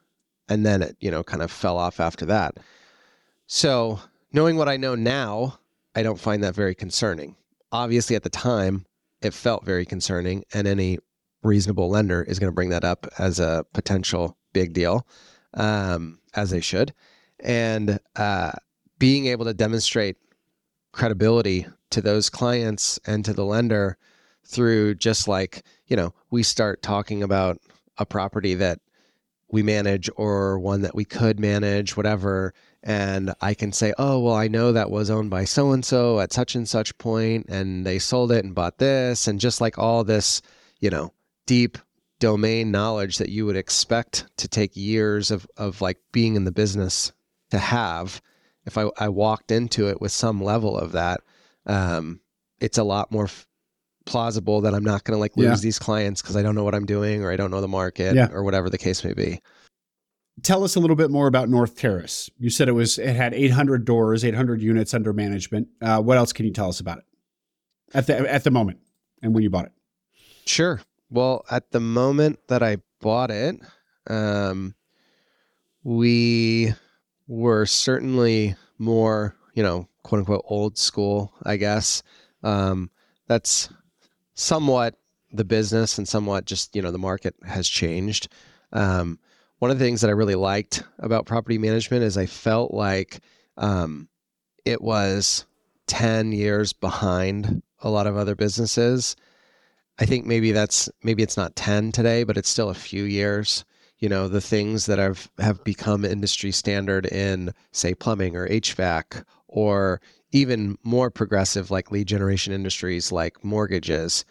and 0.47 0.63
then 0.63 0.83
it 0.83 0.95
you 0.99 1.09
know 1.09 1.23
kind 1.23 1.41
of 1.41 1.51
fell 1.51 1.77
off 1.79 1.99
after 1.99 2.27
that. 2.27 2.57
So 3.47 3.99
knowing 4.31 4.57
what 4.57 4.69
I 4.69 4.77
know 4.77 4.93
now, 4.93 5.57
I 5.95 6.03
don't 6.03 6.19
find 6.19 6.43
that 6.43 6.55
very 6.55 6.75
concerning. 6.75 7.35
Obviously, 7.71 8.15
at 8.15 8.23
the 8.23 8.29
time, 8.29 8.85
it 9.21 9.33
felt 9.33 9.65
very 9.65 9.85
concerning, 9.85 10.43
and 10.53 10.67
any 10.67 10.99
reasonable 11.41 11.89
lender 11.89 12.23
is 12.23 12.39
going 12.39 12.51
to 12.51 12.55
bring 12.55 12.69
that 12.69 12.83
up 12.83 13.07
as 13.17 13.39
a 13.39 13.65
potential 13.73 14.37
big 14.53 14.73
deal, 14.73 15.07
um, 15.53 16.19
as 16.33 16.49
they 16.49 16.61
should. 16.61 16.93
And 17.39 17.99
uh, 18.15 18.51
being 18.99 19.27
able 19.27 19.45
to 19.45 19.53
demonstrate 19.53 20.17
credibility 20.91 21.67
to 21.91 22.01
those 22.01 22.29
clients 22.29 22.99
and 23.05 23.23
to 23.25 23.33
the 23.33 23.45
lender 23.45 23.97
through 24.45 24.95
just 24.95 25.27
like, 25.27 25.63
you 25.87 25.95
know, 25.95 26.13
we 26.31 26.43
start 26.43 26.81
talking 26.81 27.23
about 27.23 27.59
a 27.97 28.05
property 28.05 28.53
that 28.55 28.79
we 29.51 29.63
manage 29.63 30.09
or 30.15 30.59
one 30.59 30.81
that 30.81 30.95
we 30.95 31.05
could 31.05 31.39
manage, 31.39 31.95
whatever. 31.95 32.53
And 32.87 33.33
I 33.41 33.55
can 33.55 33.71
say, 33.71 33.93
oh, 33.97 34.19
well, 34.19 34.35
I 34.35 34.47
know 34.47 34.71
that 34.71 34.91
was 34.91 35.09
owned 35.09 35.31
by 35.31 35.45
so 35.45 35.71
and 35.71 35.83
so 35.83 36.19
at 36.19 36.31
such 36.31 36.53
and 36.53 36.69
such 36.69 36.95
point, 36.99 37.47
and 37.49 37.83
they 37.83 37.97
sold 37.97 38.31
it 38.31 38.45
and 38.45 38.53
bought 38.53 38.77
this. 38.77 39.27
And 39.27 39.39
just 39.39 39.59
like 39.59 39.79
all 39.79 40.03
this, 40.03 40.43
you 40.79 40.91
know, 40.91 41.11
deep 41.47 41.79
domain 42.19 42.69
knowledge 42.69 43.17
that 43.17 43.29
you 43.29 43.45
would 43.47 43.55
expect 43.57 44.27
to 44.37 44.47
take 44.47 44.75
years 44.77 45.31
of, 45.31 45.47
of 45.57 45.81
like 45.81 45.97
being 46.11 46.35
in 46.35 46.43
the 46.45 46.51
business 46.51 47.11
to 47.49 47.57
have, 47.57 48.21
if 48.65 48.77
I, 48.77 48.89
I 48.99 49.09
walked 49.09 49.51
into 49.51 49.89
it 49.89 49.99
with 49.99 50.11
some 50.11 50.43
level 50.43 50.77
of 50.77 50.91
that, 50.91 51.21
um, 51.65 52.19
it's 52.59 52.77
a 52.77 52.83
lot 52.83 53.11
more 53.11 53.25
f- 53.25 53.47
plausible 54.05 54.61
that 54.61 54.75
I'm 54.75 54.83
not 54.83 55.03
going 55.03 55.15
to 55.17 55.19
like 55.19 55.35
lose 55.35 55.59
Yeah. 55.59 55.65
these 55.65 55.79
clients 55.79 56.21
because 56.21 56.35
I 56.35 56.43
don't 56.43 56.53
know 56.55 56.63
what 56.63 56.75
I'm 56.75 56.85
doing 56.85 57.23
or 57.23 57.31
I 57.31 57.35
don't 57.35 57.49
know 57.51 57.61
the 57.61 57.67
market 57.67 58.15
Yeah. 58.15 58.29
or 58.31 58.43
whatever 58.43 58.69
the 58.69 58.77
case 58.77 59.03
may 59.03 59.13
be. 59.13 59.41
Tell 60.43 60.63
us 60.63 60.75
a 60.75 60.79
little 60.79 60.95
bit 60.95 61.09
more 61.09 61.27
about 61.27 61.49
North 61.49 61.77
Terrace. 61.77 62.29
You 62.37 62.49
said 62.49 62.67
it 62.67 62.73
was 62.73 62.97
it 62.97 63.15
had 63.15 63.33
800 63.33 63.85
doors, 63.85 64.25
800 64.25 64.61
units 64.61 64.93
under 64.93 65.13
management. 65.13 65.69
Uh, 65.81 66.01
what 66.01 66.17
else 66.17 66.33
can 66.33 66.45
you 66.45 66.51
tell 66.51 66.69
us 66.69 66.79
about 66.79 66.99
it 66.99 67.05
at 67.93 68.07
the 68.07 68.31
at 68.31 68.43
the 68.43 68.51
moment 68.51 68.79
and 69.21 69.33
when 69.33 69.43
you 69.43 69.49
bought 69.49 69.65
it? 69.65 69.71
Sure. 70.45 70.81
Well, 71.09 71.45
at 71.49 71.71
the 71.71 71.79
moment 71.79 72.39
that 72.47 72.61
I 72.61 72.77
bought 72.99 73.31
it, 73.31 73.59
um, 74.07 74.75
we 75.83 76.73
were 77.27 77.65
certainly 77.65 78.55
more, 78.77 79.35
you 79.53 79.63
know, 79.63 79.87
quote 80.03 80.19
unquote 80.19 80.43
old 80.45 80.77
school, 80.77 81.33
I 81.43 81.57
guess. 81.57 82.03
Um, 82.43 82.89
that's 83.27 83.69
somewhat 84.33 84.95
the 85.31 85.45
business 85.45 85.97
and 85.97 86.07
somewhat 86.07 86.45
just, 86.45 86.75
you 86.75 86.81
know, 86.81 86.91
the 86.91 86.97
market 86.97 87.35
has 87.45 87.67
changed. 87.67 88.27
Um, 88.71 89.19
one 89.65 89.71
of 89.71 89.79
the 89.79 89.85
things 89.85 90.01
that 90.01 90.09
I 90.09 90.13
really 90.13 90.35
liked 90.35 90.83
about 90.99 91.25
property 91.25 91.57
management 91.57 92.03
is 92.03 92.19
I 92.19 92.27
felt 92.27 92.71
like 92.71 93.21
um, 93.57 94.07
it 94.63 94.79
was 94.79 95.47
10 95.87 96.33
years 96.33 96.71
behind 96.71 97.63
a 97.79 97.89
lot 97.89 98.05
of 98.05 98.15
other 98.15 98.35
businesses. 98.35 99.15
I 99.97 100.05
think 100.05 100.27
maybe 100.27 100.51
that's 100.51 100.87
maybe 101.01 101.23
it's 101.23 101.35
not 101.35 101.55
10 101.55 101.93
today, 101.93 102.23
but 102.23 102.37
it's 102.37 102.47
still 102.47 102.69
a 102.69 102.75
few 102.75 103.05
years. 103.05 103.65
You 103.97 104.07
know, 104.07 104.27
the 104.27 104.39
things 104.39 104.85
that 104.85 104.99
have 104.99 105.31
have 105.39 105.63
become 105.63 106.05
industry 106.05 106.51
standard 106.51 107.07
in 107.07 107.51
say 107.71 107.95
plumbing 107.95 108.35
or 108.35 108.47
HVAC 108.47 109.23
or 109.47 109.99
even 110.31 110.77
more 110.83 111.09
progressive 111.09 111.71
like 111.71 111.89
lead 111.89 112.07
generation 112.07 112.53
industries 112.53 113.11
like 113.11 113.43
mortgages. 113.43 114.25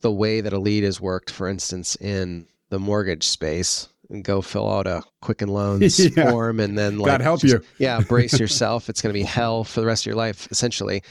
The 0.00 0.10
way 0.10 0.40
that 0.40 0.52
a 0.52 0.58
lead 0.58 0.82
is 0.82 1.00
worked, 1.00 1.30
for 1.30 1.46
instance, 1.46 1.94
in 2.00 2.48
the 2.70 2.80
mortgage 2.80 3.28
space, 3.28 3.88
and 4.10 4.24
go 4.24 4.40
fill 4.42 4.70
out 4.70 4.86
a 4.86 5.02
Quicken 5.20 5.48
Loans 5.48 5.98
Yeah. 6.16 6.30
form 6.30 6.60
and 6.60 6.76
then 6.78 6.98
like 6.98 7.10
God 7.12 7.20
help 7.20 7.40
just- 7.40 7.54
you. 7.54 7.60
yeah, 7.78 8.00
brace 8.08 8.38
yourself. 8.38 8.88
It's 8.88 9.00
going 9.00 9.12
to 9.12 9.18
be 9.18 9.24
hell 9.24 9.64
for 9.64 9.80
the 9.80 9.86
rest 9.86 10.02
of 10.02 10.06
your 10.06 10.16
life, 10.16 10.48
essentially. 10.50 11.02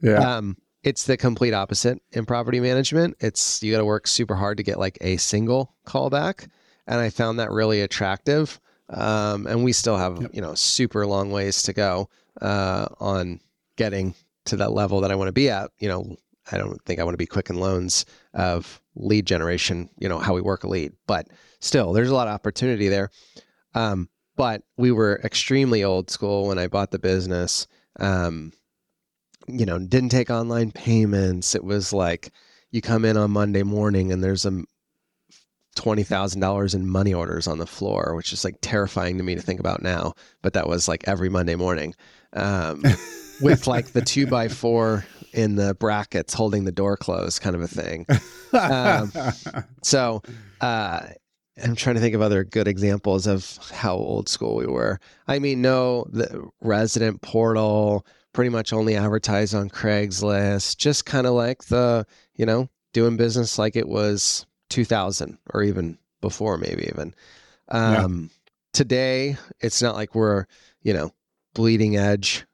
Yeah. 0.00 0.36
Um, 0.36 0.56
it's 0.84 1.04
the 1.04 1.16
complete 1.16 1.52
opposite 1.54 2.00
in 2.12 2.24
property 2.24 2.60
management. 2.60 3.16
It's 3.20 3.62
you 3.62 3.72
got 3.72 3.78
to 3.78 3.84
work 3.84 4.06
super 4.06 4.34
hard 4.36 4.56
to 4.58 4.62
get 4.62 4.78
like 4.78 4.96
a 5.00 5.16
single 5.16 5.74
callback, 5.86 6.48
and 6.86 7.00
I 7.00 7.10
found 7.10 7.38
that 7.40 7.50
really 7.50 7.80
attractive. 7.80 8.60
Um, 8.90 9.46
and 9.46 9.64
we 9.64 9.72
still 9.72 9.96
have 9.96 10.22
yep. 10.22 10.30
you 10.32 10.40
know 10.40 10.54
super 10.54 11.06
long 11.06 11.30
ways 11.30 11.62
to 11.64 11.72
go 11.72 12.08
uh, 12.40 12.86
on 13.00 13.40
getting 13.76 14.14
to 14.46 14.56
that 14.56 14.72
level 14.72 15.00
that 15.00 15.10
I 15.10 15.14
want 15.14 15.28
to 15.28 15.32
be 15.32 15.50
at. 15.50 15.70
You 15.78 15.88
know, 15.88 16.16
I 16.50 16.58
don't 16.58 16.82
think 16.84 17.00
I 17.00 17.04
want 17.04 17.14
to 17.14 17.18
be 17.18 17.26
quick 17.26 17.46
Quicken 17.46 17.60
Loans 17.60 18.06
of 18.34 18.80
lead 18.94 19.26
generation. 19.26 19.90
You 19.98 20.08
know 20.08 20.18
how 20.20 20.32
we 20.32 20.40
work 20.40 20.64
a 20.64 20.68
lead, 20.68 20.92
but 21.06 21.26
still, 21.60 21.92
there's 21.92 22.10
a 22.10 22.14
lot 22.14 22.28
of 22.28 22.34
opportunity 22.34 22.88
there. 22.88 23.10
Um, 23.74 24.08
but 24.36 24.62
we 24.76 24.92
were 24.92 25.20
extremely 25.24 25.82
old 25.82 26.10
school 26.10 26.46
when 26.46 26.58
I 26.58 26.68
bought 26.68 26.90
the 26.90 26.98
business. 26.98 27.66
Um, 27.98 28.52
you 29.48 29.66
know, 29.66 29.78
didn't 29.78 30.10
take 30.10 30.30
online 30.30 30.70
payments. 30.70 31.54
It 31.54 31.64
was 31.64 31.92
like 31.92 32.30
you 32.70 32.80
come 32.80 33.04
in 33.04 33.16
on 33.16 33.30
Monday 33.30 33.62
morning 33.62 34.12
and 34.12 34.22
there's 34.22 34.46
a 34.46 34.62
twenty 35.74 36.02
thousand 36.02 36.40
dollars 36.40 36.74
in 36.74 36.88
money 36.88 37.14
orders 37.14 37.46
on 37.46 37.58
the 37.58 37.66
floor, 37.66 38.14
which 38.14 38.32
is 38.32 38.44
like 38.44 38.56
terrifying 38.60 39.16
to 39.18 39.24
me 39.24 39.34
to 39.34 39.42
think 39.42 39.58
about 39.58 39.82
now. 39.82 40.14
But 40.42 40.52
that 40.52 40.68
was 40.68 40.86
like 40.86 41.06
every 41.08 41.28
Monday 41.28 41.56
morning, 41.56 41.94
um, 42.34 42.82
with 43.40 43.66
like 43.66 43.86
the 43.88 44.02
two 44.02 44.26
by 44.26 44.48
four 44.48 45.04
in 45.32 45.56
the 45.56 45.74
brackets 45.74 46.34
holding 46.34 46.64
the 46.64 46.72
door 46.72 46.96
closed, 46.96 47.42
kind 47.42 47.56
of 47.56 47.62
a 47.62 47.68
thing. 47.68 48.06
Um, 48.50 49.12
so 49.82 50.22
uh, 50.62 51.00
I'm 51.62 51.74
trying 51.74 51.96
to 51.96 52.00
think 52.00 52.14
of 52.14 52.22
other 52.22 52.44
good 52.44 52.68
examples 52.68 53.26
of 53.26 53.58
how 53.72 53.94
old 53.94 54.28
school 54.28 54.56
we 54.56 54.66
were. 54.66 55.00
I 55.26 55.38
mean, 55.38 55.62
no, 55.62 56.06
the 56.10 56.48
resident 56.60 57.22
portal 57.22 58.06
pretty 58.32 58.50
much 58.50 58.72
only 58.72 58.96
advertised 58.96 59.54
on 59.54 59.70
Craigslist, 59.70 60.76
just 60.76 61.06
kind 61.06 61.26
of 61.26 61.34
like 61.34 61.64
the, 61.64 62.06
you 62.34 62.46
know, 62.46 62.68
doing 62.92 63.16
business 63.16 63.58
like 63.58 63.76
it 63.76 63.88
was 63.88 64.46
2000 64.70 65.38
or 65.52 65.62
even 65.62 65.98
before, 66.20 66.56
maybe 66.56 66.84
even. 66.84 67.14
Um, 67.68 68.30
yeah. 68.30 68.34
Today, 68.72 69.36
it's 69.60 69.82
not 69.82 69.94
like 69.94 70.14
we're, 70.14 70.46
you 70.82 70.92
know, 70.92 71.12
bleeding 71.54 71.96
edge 71.96 72.46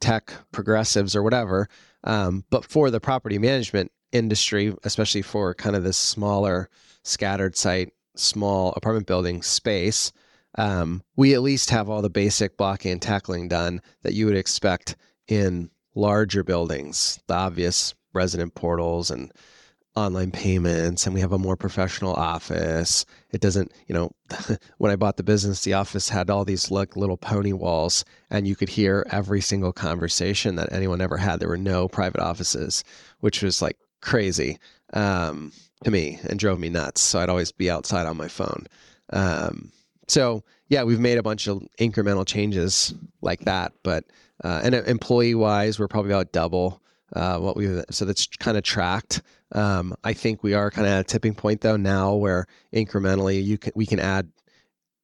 tech 0.00 0.32
progressives 0.52 1.16
or 1.16 1.22
whatever. 1.22 1.68
Um, 2.04 2.44
but 2.50 2.64
for 2.64 2.90
the 2.90 3.00
property 3.00 3.38
management 3.38 3.90
industry, 4.12 4.74
especially 4.84 5.22
for 5.22 5.54
kind 5.54 5.74
of 5.74 5.84
this 5.84 5.96
smaller 5.96 6.68
scattered 7.02 7.56
site, 7.56 7.92
small 8.16 8.72
apartment 8.76 9.06
building 9.06 9.42
space, 9.42 10.12
um, 10.58 11.02
we 11.16 11.34
at 11.34 11.42
least 11.42 11.70
have 11.70 11.88
all 11.88 12.02
the 12.02 12.10
basic 12.10 12.56
blocking 12.56 12.92
and 12.92 13.02
tackling 13.02 13.48
done 13.48 13.80
that 14.02 14.14
you 14.14 14.26
would 14.26 14.36
expect 14.36 14.96
in 15.28 15.70
larger 15.94 16.42
buildings, 16.42 17.20
the 17.26 17.34
obvious 17.34 17.94
resident 18.12 18.54
portals 18.54 19.10
and 19.10 19.32
online 19.94 20.30
payments 20.30 21.04
and 21.04 21.14
we 21.14 21.20
have 21.20 21.32
a 21.32 21.38
more 21.38 21.56
professional 21.56 22.14
office. 22.14 23.04
It 23.30 23.42
doesn't 23.42 23.72
you 23.86 23.94
know 23.94 24.10
when 24.78 24.90
i 24.90 24.96
bought 24.96 25.18
the 25.18 25.22
business 25.22 25.64
the 25.64 25.74
office 25.74 26.08
had 26.08 26.30
all 26.30 26.46
these 26.46 26.70
like 26.70 26.96
little 26.96 27.18
pony 27.18 27.52
walls 27.52 28.04
and 28.30 28.48
you 28.48 28.56
could 28.56 28.70
hear 28.70 29.06
every 29.10 29.42
single 29.42 29.72
conversation 29.72 30.56
that 30.56 30.72
anyone 30.72 31.02
ever 31.02 31.18
had. 31.18 31.40
There 31.40 31.48
were 31.48 31.58
no 31.58 31.88
private 31.88 32.22
offices 32.22 32.84
which 33.20 33.42
was 33.42 33.60
like 33.60 33.76
crazy. 34.00 34.58
Um, 34.94 35.52
to 35.84 35.90
me 35.90 36.18
and 36.28 36.38
drove 36.38 36.58
me 36.58 36.68
nuts 36.68 37.00
so 37.00 37.20
i'd 37.20 37.28
always 37.28 37.52
be 37.52 37.70
outside 37.70 38.06
on 38.06 38.16
my 38.16 38.28
phone 38.28 38.66
um, 39.12 39.70
so 40.08 40.42
yeah, 40.68 40.82
we've 40.84 41.00
made 41.00 41.18
a 41.18 41.22
bunch 41.22 41.48
of 41.48 41.62
incremental 41.78 42.26
changes 42.26 42.94
like 43.20 43.40
that, 43.40 43.72
but 43.82 44.04
uh, 44.42 44.60
and 44.64 44.74
uh, 44.74 44.82
employee 44.84 45.34
wise, 45.34 45.78
we're 45.78 45.88
probably 45.88 46.10
about 46.10 46.32
double 46.32 46.80
uh, 47.14 47.38
what 47.38 47.56
we 47.56 47.82
so 47.90 48.04
that's 48.04 48.26
kind 48.26 48.56
of 48.56 48.62
tracked. 48.62 49.22
Um, 49.52 49.94
I 50.02 50.14
think 50.14 50.42
we 50.42 50.54
are 50.54 50.70
kind 50.70 50.86
of 50.86 50.92
at 50.92 51.00
a 51.00 51.04
tipping 51.04 51.34
point 51.34 51.60
though 51.60 51.76
now 51.76 52.14
where 52.14 52.46
incrementally 52.72 53.44
you 53.44 53.58
can 53.58 53.72
we 53.74 53.86
can 53.86 54.00
add 54.00 54.30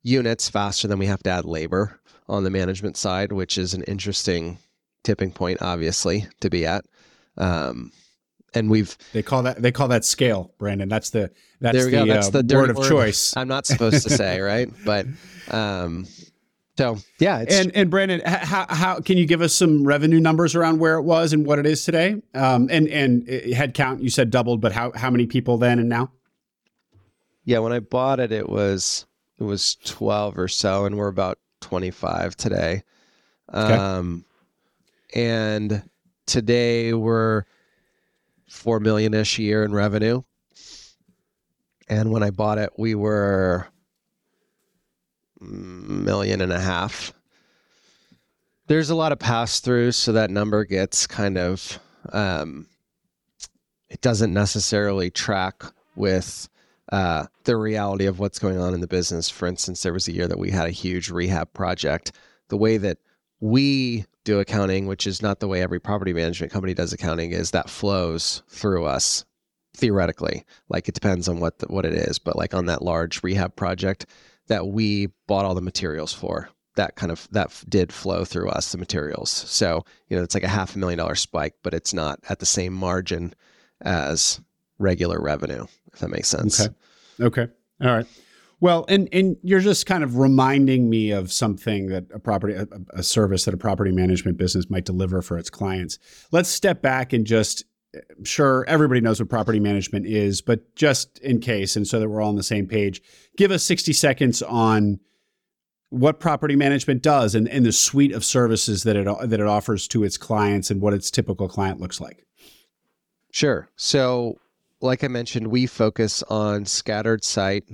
units 0.03 0.49
faster 0.49 0.89
than 0.89 0.99
we 0.99 1.07
have 1.07 1.23
to 1.25 1.31
add 1.31 1.45
labor 1.45 2.01
on 2.29 2.45
the 2.45 2.51
management 2.51 2.97
side, 2.97 3.33
which 3.33 3.59
is 3.59 3.75
an 3.75 3.83
interesting 3.85 4.59
tipping 5.05 5.31
point, 5.31 5.61
obviously, 5.61 6.27
to 6.41 6.49
be 6.49 6.65
at. 6.65 6.85
Um, 7.37 7.93
and 8.55 8.71
we've 8.71 8.97
they 9.13 9.23
call 9.23 9.43
that 9.43 9.61
they 9.61 9.73
call 9.73 9.89
that 9.89 10.05
scale, 10.05 10.53
Brandon. 10.59 10.89
That's 10.89 11.11
the 11.11 11.31
that's 11.61 11.77
there 11.77 11.87
we 11.87 11.91
the, 11.93 11.97
go. 11.97 12.07
That's 12.07 12.35
uh, 12.35 12.43
the 12.43 12.55
word 12.55 12.71
of 12.71 12.77
word 12.77 12.89
choice. 12.89 13.35
I'm 13.37 13.49
not 13.49 13.67
supposed 13.67 14.03
to 14.05 14.11
say, 14.11 14.41
right? 14.41 14.71
But 14.85 15.07
um, 15.51 16.07
so 16.77 16.99
yeah, 17.19 17.45
and 17.49 17.73
and 17.75 17.91
Brandon, 17.91 18.21
how 18.25 18.67
how 18.69 19.01
can 19.01 19.19
you 19.19 19.27
give 19.27 19.43
us 19.43 19.53
some 19.53 19.85
revenue 19.85 20.21
numbers 20.21 20.55
around 20.55 20.79
where 20.79 20.95
it 20.95 21.03
was 21.03 21.33
and 21.33 21.45
what 21.45 21.59
it 21.59 21.67
is 21.67 21.85
today? 21.85 22.23
Um, 22.35 22.69
and 22.71 22.89
and 22.89 23.29
head 23.29 23.75
count 23.75 24.03
you 24.03 24.11
said 24.11 24.31
doubled, 24.31 24.61
but 24.61 24.73
how 24.73 24.93
how 24.93 25.11
many 25.11 25.27
people 25.27 25.59
then 25.59 25.79
and 25.79 25.89
now? 25.89 26.13
Yeah, 27.45 27.61
when 27.61 27.73
I 27.73 27.81
bought 27.81 28.21
it, 28.21 28.31
it 28.31 28.49
was 28.49 29.07
it 29.39 29.45
was 29.45 29.77
12 29.85 30.39
or 30.39 30.49
so, 30.49 30.85
and 30.85 30.97
we're 30.97 31.09
about 31.09 31.39
25 31.61 32.37
today. 32.37 32.83
Okay. 33.53 33.75
Um, 33.75 34.25
and 35.15 35.83
today 36.27 36.93
we're 36.93 37.45
four 38.49 38.81
million 38.81 39.15
ish 39.15 39.39
a 39.39 39.43
year 39.43 39.65
in 39.65 39.73
revenue. 39.73 40.23
And 41.89 42.11
when 42.11 42.23
I 42.23 42.31
bought 42.31 42.59
it, 42.59 42.71
we 42.77 42.95
were 42.95 43.69
million 45.41 46.41
and 46.41 46.53
a 46.53 46.61
half. 46.61 47.13
There's 48.67 48.91
a 48.91 48.95
lot 48.95 49.13
of 49.13 49.19
pass 49.19 49.61
throughs, 49.61 49.95
so 49.95 50.13
that 50.13 50.31
number 50.31 50.65
gets 50.65 51.07
kind 51.07 51.39
of 51.39 51.79
um, 52.13 52.67
it 53.89 54.01
doesn't 54.01 54.33
necessarily 54.33 55.11
track 55.11 55.63
with 55.97 56.49
uh, 56.93 57.27
the 57.45 57.57
reality 57.57 58.07
of 58.07 58.19
what's 58.19 58.39
going 58.39 58.59
on 58.59 58.75
in 58.75 58.81
the 58.81 58.87
business. 58.87 59.29
For 59.29 59.47
instance, 59.47 59.83
there 59.83 59.93
was 59.93 60.09
a 60.09 60.13
year 60.13 60.29
that 60.29 60.39
we 60.39 60.51
had 60.51 60.67
a 60.67 60.73
huge 60.73 61.11
rehab 61.11 61.53
project. 61.53 62.13
The 62.49 62.57
way 62.57 62.77
that 62.79 62.99
we 63.41 64.05
do 64.29 64.41
accounting, 64.41 64.87
which 64.87 65.07
is 65.07 65.23
not 65.23 65.41
the 65.41 65.49
way 65.49 65.63
every 65.63 65.81
property 65.81 66.13
management 66.13 66.53
company 66.53 66.75
does 66.75 66.93
accounting, 66.93 67.33
is 67.33 67.53
that 67.53 67.71
flows 67.71 68.43
through 68.49 68.85
us 68.85 69.25
theoretically. 69.75 70.45
Like 70.69 70.87
it 70.87 70.95
depends 70.95 71.29
on 71.29 71.41
what 71.41 71.61
the, 71.61 71.67
what 71.69 71.87
it 71.87 71.95
is, 71.95 72.19
but 72.19 72.37
like 72.37 72.53
on 72.53 72.67
that 72.67 72.83
large 72.83 73.23
rehab 73.23 73.57
project 73.57 74.05
that 74.49 74.67
we 74.69 75.09
bought 75.27 75.47
all 75.47 75.55
the 75.55 75.63
materials 75.63 76.13
for, 76.13 76.51
that 76.77 76.95
kind 76.95 77.11
of 77.11 77.27
that 77.33 77.65
did 77.71 77.91
flow 77.91 78.25
through 78.25 78.51
us 78.51 78.71
the 78.71 78.79
materials. 78.79 79.31
So 79.31 79.85
you 80.09 80.17
know 80.17 80.23
it's 80.23 80.35
like 80.35 80.45
a 80.45 80.49
half 80.49 80.77
a 80.77 80.79
million 80.79 80.99
dollar 80.99 81.15
spike, 81.15 81.55
but 81.63 81.73
it's 81.73 81.95
not 81.95 82.21
at 82.29 82.39
the 82.39 82.47
same 82.47 82.75
margin 82.75 83.35
as 83.81 84.41
regular 84.79 85.21
revenue. 85.21 85.65
If 85.93 86.01
that 86.01 86.11
makes 86.11 86.29
sense. 86.29 86.61
Okay. 86.61 86.75
Okay. 87.21 87.49
All 87.83 87.97
right. 87.97 88.07
Well, 88.61 88.85
and 88.89 89.09
and 89.13 89.37
you're 89.43 89.61
just 89.61 89.87
kind 89.87 90.03
of 90.03 90.19
reminding 90.19 90.91
me 90.91 91.13
of 91.13 91.31
something 91.33 91.89
that 91.89 92.07
a 92.13 92.19
property 92.19 92.55
a, 92.55 92.67
a, 92.91 93.03
service 93.03 93.45
that 93.45 93.55
a 93.55 93.59
property 93.59 93.93
management 93.93 94.37
business 94.37 94.69
might 94.69 94.85
deliver 94.85 95.23
for 95.23 95.39
its 95.39 95.49
clients. 95.49 95.99
Let's 96.33 96.49
step 96.49 96.83
back 96.83 97.13
and 97.13 97.25
just 97.25 97.65
eh, 97.95 98.01
sure 98.25 98.65
everybody 98.67 99.01
knows 99.01 99.21
what 99.21 99.29
property 99.29 99.61
management 99.61 100.07
is, 100.07 100.41
but 100.41 100.75
just 100.75 101.19
in 101.21 101.41
case 101.41 101.77
and 101.77 101.87
so 101.87 102.01
that 102.01 102.09
we're 102.09 102.21
all 102.21 102.31
on 102.31 102.37
the 102.37 102.43
same 102.43 102.67
page, 102.67 103.01
give 103.37 103.53
us 103.53 103.63
60 103.63 103.93
seconds 103.93 104.43
on 104.43 104.99
what 105.91 106.19
property 106.19 106.57
management 106.57 107.03
does 107.03 107.37
and, 107.37 107.49
and 107.49 107.65
the 107.65 107.73
suite 107.73 108.13
of 108.13 108.25
services 108.25 108.83
that 108.83 108.97
it 108.97 109.07
that 109.29 109.41
it 109.41 109.47
offers 109.47 109.87
to 109.89 110.03
its 110.03 110.19
clients 110.19 110.69
and 110.71 110.81
what 110.81 110.95
its 110.95 111.13
typical 111.13 111.49
client 111.49 111.81
looks 111.81 112.01
like. 112.01 112.27
Sure. 113.31 113.69
So, 113.77 114.41
like 114.81 115.05
I 115.05 115.09
mentioned, 115.09 115.47
we 115.47 115.67
focus 115.67 116.25
on 116.25 116.67
scattered 116.67 117.23
site 117.23 117.69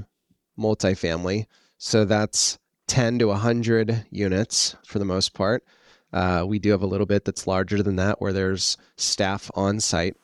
multifamily. 0.58 1.46
So 1.78 2.04
that's 2.04 2.58
10 2.86 3.18
to 3.20 3.26
100 3.26 4.06
units 4.10 4.76
for 4.84 4.98
the 4.98 5.04
most 5.04 5.34
part. 5.34 5.64
Uh, 6.12 6.44
we 6.46 6.58
do 6.58 6.70
have 6.70 6.82
a 6.82 6.86
little 6.86 7.06
bit 7.06 7.24
that's 7.24 7.46
larger 7.46 7.82
than 7.82 7.96
that 7.96 8.20
where 8.20 8.32
there's 8.32 8.76
staff 8.96 9.50
on 9.54 9.80
site, 9.80 10.16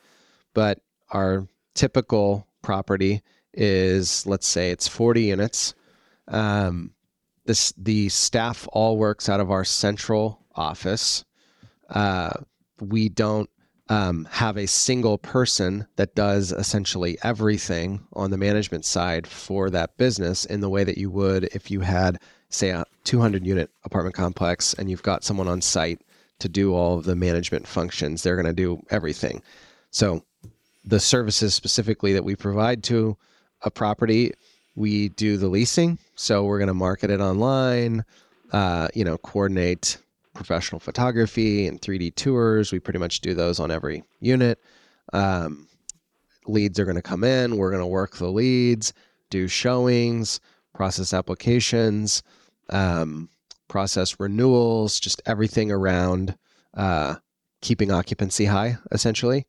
but 0.54 0.80
our 1.10 1.48
typical 1.74 2.46
property 2.62 3.22
is, 3.52 4.24
let's 4.26 4.46
say, 4.46 4.70
it's 4.70 4.86
40 4.86 5.22
units. 5.22 5.74
Um, 6.28 6.92
this 7.44 7.72
the 7.76 8.08
staff 8.08 8.68
all 8.72 8.96
works 8.96 9.28
out 9.28 9.40
of 9.40 9.50
our 9.50 9.64
central 9.64 10.40
office. 10.54 11.24
Uh, 11.88 12.34
we 12.80 13.08
don't 13.08 13.50
um, 13.90 14.26
have 14.30 14.56
a 14.56 14.66
single 14.66 15.18
person 15.18 15.86
that 15.96 16.14
does 16.14 16.52
essentially 16.52 17.18
everything 17.24 18.00
on 18.12 18.30
the 18.30 18.38
management 18.38 18.84
side 18.84 19.26
for 19.26 19.68
that 19.68 19.96
business 19.96 20.44
in 20.44 20.60
the 20.60 20.68
way 20.68 20.84
that 20.84 20.96
you 20.96 21.10
would 21.10 21.44
if 21.52 21.72
you 21.72 21.80
had, 21.80 22.20
say, 22.50 22.70
a 22.70 22.84
200 23.02 23.44
unit 23.44 23.68
apartment 23.84 24.14
complex 24.14 24.74
and 24.74 24.88
you've 24.88 25.02
got 25.02 25.24
someone 25.24 25.48
on 25.48 25.60
site 25.60 26.00
to 26.38 26.48
do 26.48 26.72
all 26.72 26.98
of 26.98 27.04
the 27.04 27.16
management 27.16 27.66
functions. 27.66 28.22
They're 28.22 28.36
going 28.36 28.46
to 28.46 28.52
do 28.52 28.80
everything. 28.90 29.42
So, 29.90 30.24
the 30.84 31.00
services 31.00 31.54
specifically 31.54 32.14
that 32.14 32.24
we 32.24 32.36
provide 32.36 32.82
to 32.84 33.16
a 33.62 33.70
property, 33.70 34.32
we 34.76 35.10
do 35.10 35.36
the 35.36 35.48
leasing. 35.48 35.98
So, 36.14 36.44
we're 36.44 36.58
going 36.58 36.68
to 36.68 36.74
market 36.74 37.10
it 37.10 37.20
online, 37.20 38.04
uh, 38.52 38.86
you 38.94 39.04
know, 39.04 39.18
coordinate 39.18 39.98
professional 40.34 40.80
photography 40.80 41.66
and 41.66 41.80
3D 41.80 42.14
tours. 42.14 42.72
We 42.72 42.80
pretty 42.80 42.98
much 42.98 43.20
do 43.20 43.34
those 43.34 43.60
on 43.60 43.70
every 43.70 44.02
unit. 44.20 44.58
Um, 45.12 45.68
leads 46.46 46.78
are 46.78 46.84
going 46.84 46.96
to 46.96 47.02
come 47.02 47.24
in. 47.24 47.56
We're 47.56 47.70
going 47.70 47.82
to 47.82 47.86
work 47.86 48.16
the 48.16 48.30
leads, 48.30 48.92
do 49.30 49.48
showings, 49.48 50.40
process 50.74 51.12
applications, 51.12 52.22
um, 52.70 53.28
process 53.68 54.18
renewals, 54.18 55.00
just 55.00 55.22
everything 55.26 55.70
around 55.70 56.36
uh, 56.74 57.16
keeping 57.60 57.90
occupancy 57.90 58.44
high, 58.44 58.78
essentially. 58.92 59.46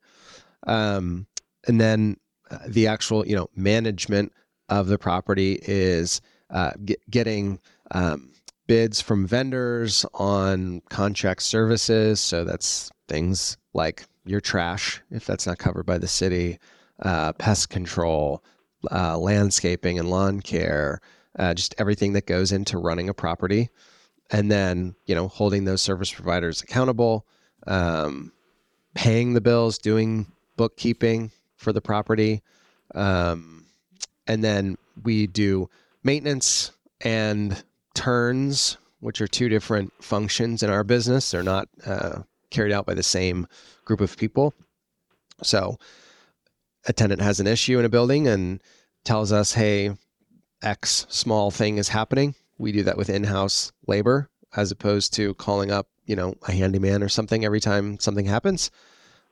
Um, 0.66 1.26
and 1.66 1.80
then 1.80 2.16
uh, 2.50 2.58
the 2.66 2.86
actual, 2.86 3.26
you 3.26 3.36
know, 3.36 3.48
management 3.54 4.32
of 4.68 4.86
the 4.86 4.98
property 4.98 5.58
is 5.62 6.20
uh, 6.50 6.72
get, 6.84 6.98
getting 7.10 7.58
um, 7.90 8.31
bids 8.72 9.02
from 9.02 9.26
vendors 9.26 10.06
on 10.14 10.80
contract 10.88 11.42
services. 11.42 12.22
So 12.22 12.42
that's 12.42 12.90
things 13.06 13.58
like 13.74 14.06
your 14.24 14.40
trash, 14.40 15.02
if 15.10 15.26
that's 15.26 15.46
not 15.46 15.58
covered 15.58 15.84
by 15.84 15.98
the 15.98 16.08
city, 16.08 16.58
uh, 17.02 17.34
pest 17.34 17.68
control, 17.68 18.42
uh, 18.90 19.18
landscaping 19.18 19.98
and 19.98 20.08
lawn 20.08 20.40
care, 20.40 21.02
uh, 21.38 21.52
just 21.52 21.74
everything 21.76 22.14
that 22.14 22.24
goes 22.24 22.50
into 22.50 22.78
running 22.78 23.10
a 23.10 23.12
property. 23.12 23.68
And 24.30 24.50
then, 24.50 24.94
you 25.04 25.14
know, 25.14 25.28
holding 25.28 25.66
those 25.66 25.82
service 25.82 26.10
providers 26.10 26.62
accountable, 26.62 27.26
um, 27.66 28.32
paying 28.94 29.34
the 29.34 29.42
bills, 29.42 29.76
doing 29.76 30.32
bookkeeping 30.56 31.30
for 31.56 31.74
the 31.74 31.82
property. 31.82 32.42
Um, 32.94 33.66
and 34.26 34.42
then 34.42 34.78
we 35.02 35.26
do 35.26 35.68
maintenance 36.02 36.72
and 37.02 37.62
turns, 37.94 38.76
which 39.00 39.20
are 39.20 39.26
two 39.26 39.48
different 39.48 39.92
functions 40.00 40.62
in 40.62 40.70
our 40.70 40.84
business. 40.84 41.30
They're 41.30 41.42
not 41.42 41.68
uh, 41.86 42.22
carried 42.50 42.72
out 42.72 42.86
by 42.86 42.94
the 42.94 43.02
same 43.02 43.46
group 43.84 44.00
of 44.00 44.16
people. 44.16 44.54
So, 45.42 45.78
a 46.86 46.92
tenant 46.92 47.20
has 47.20 47.40
an 47.40 47.46
issue 47.46 47.78
in 47.78 47.84
a 47.84 47.88
building 47.88 48.26
and 48.26 48.60
tells 49.04 49.32
us, 49.32 49.52
hey, 49.52 49.96
X 50.62 51.06
small 51.08 51.50
thing 51.50 51.78
is 51.78 51.88
happening. 51.88 52.34
We 52.58 52.72
do 52.72 52.82
that 52.84 52.96
with 52.96 53.10
in 53.10 53.24
house 53.24 53.72
labor 53.86 54.28
as 54.56 54.70
opposed 54.70 55.14
to 55.14 55.34
calling 55.34 55.70
up, 55.70 55.88
you 56.06 56.14
know, 56.14 56.34
a 56.46 56.52
handyman 56.52 57.02
or 57.02 57.08
something 57.08 57.44
every 57.44 57.60
time 57.60 57.98
something 57.98 58.26
happens. 58.26 58.70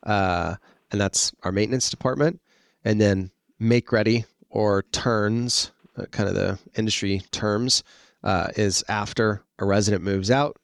Uh, 0.03 0.57
and 0.91 1.01
that's 1.01 1.33
our 1.43 1.53
maintenance 1.53 1.91
department. 1.91 2.41
And 2.85 3.01
then 3.01 3.31
make 3.59 3.93
ready 3.93 4.25
or 4.49 4.83
turns, 4.91 5.71
uh, 5.97 6.07
kind 6.07 6.29
of 6.29 6.35
the 6.35 6.59
industry 6.77 7.23
terms, 7.31 7.85
uh, 8.23 8.49
is 8.57 8.85
after 8.89 9.45
a 9.59 9.65
resident 9.65 10.03
moves 10.03 10.31
out. 10.31 10.57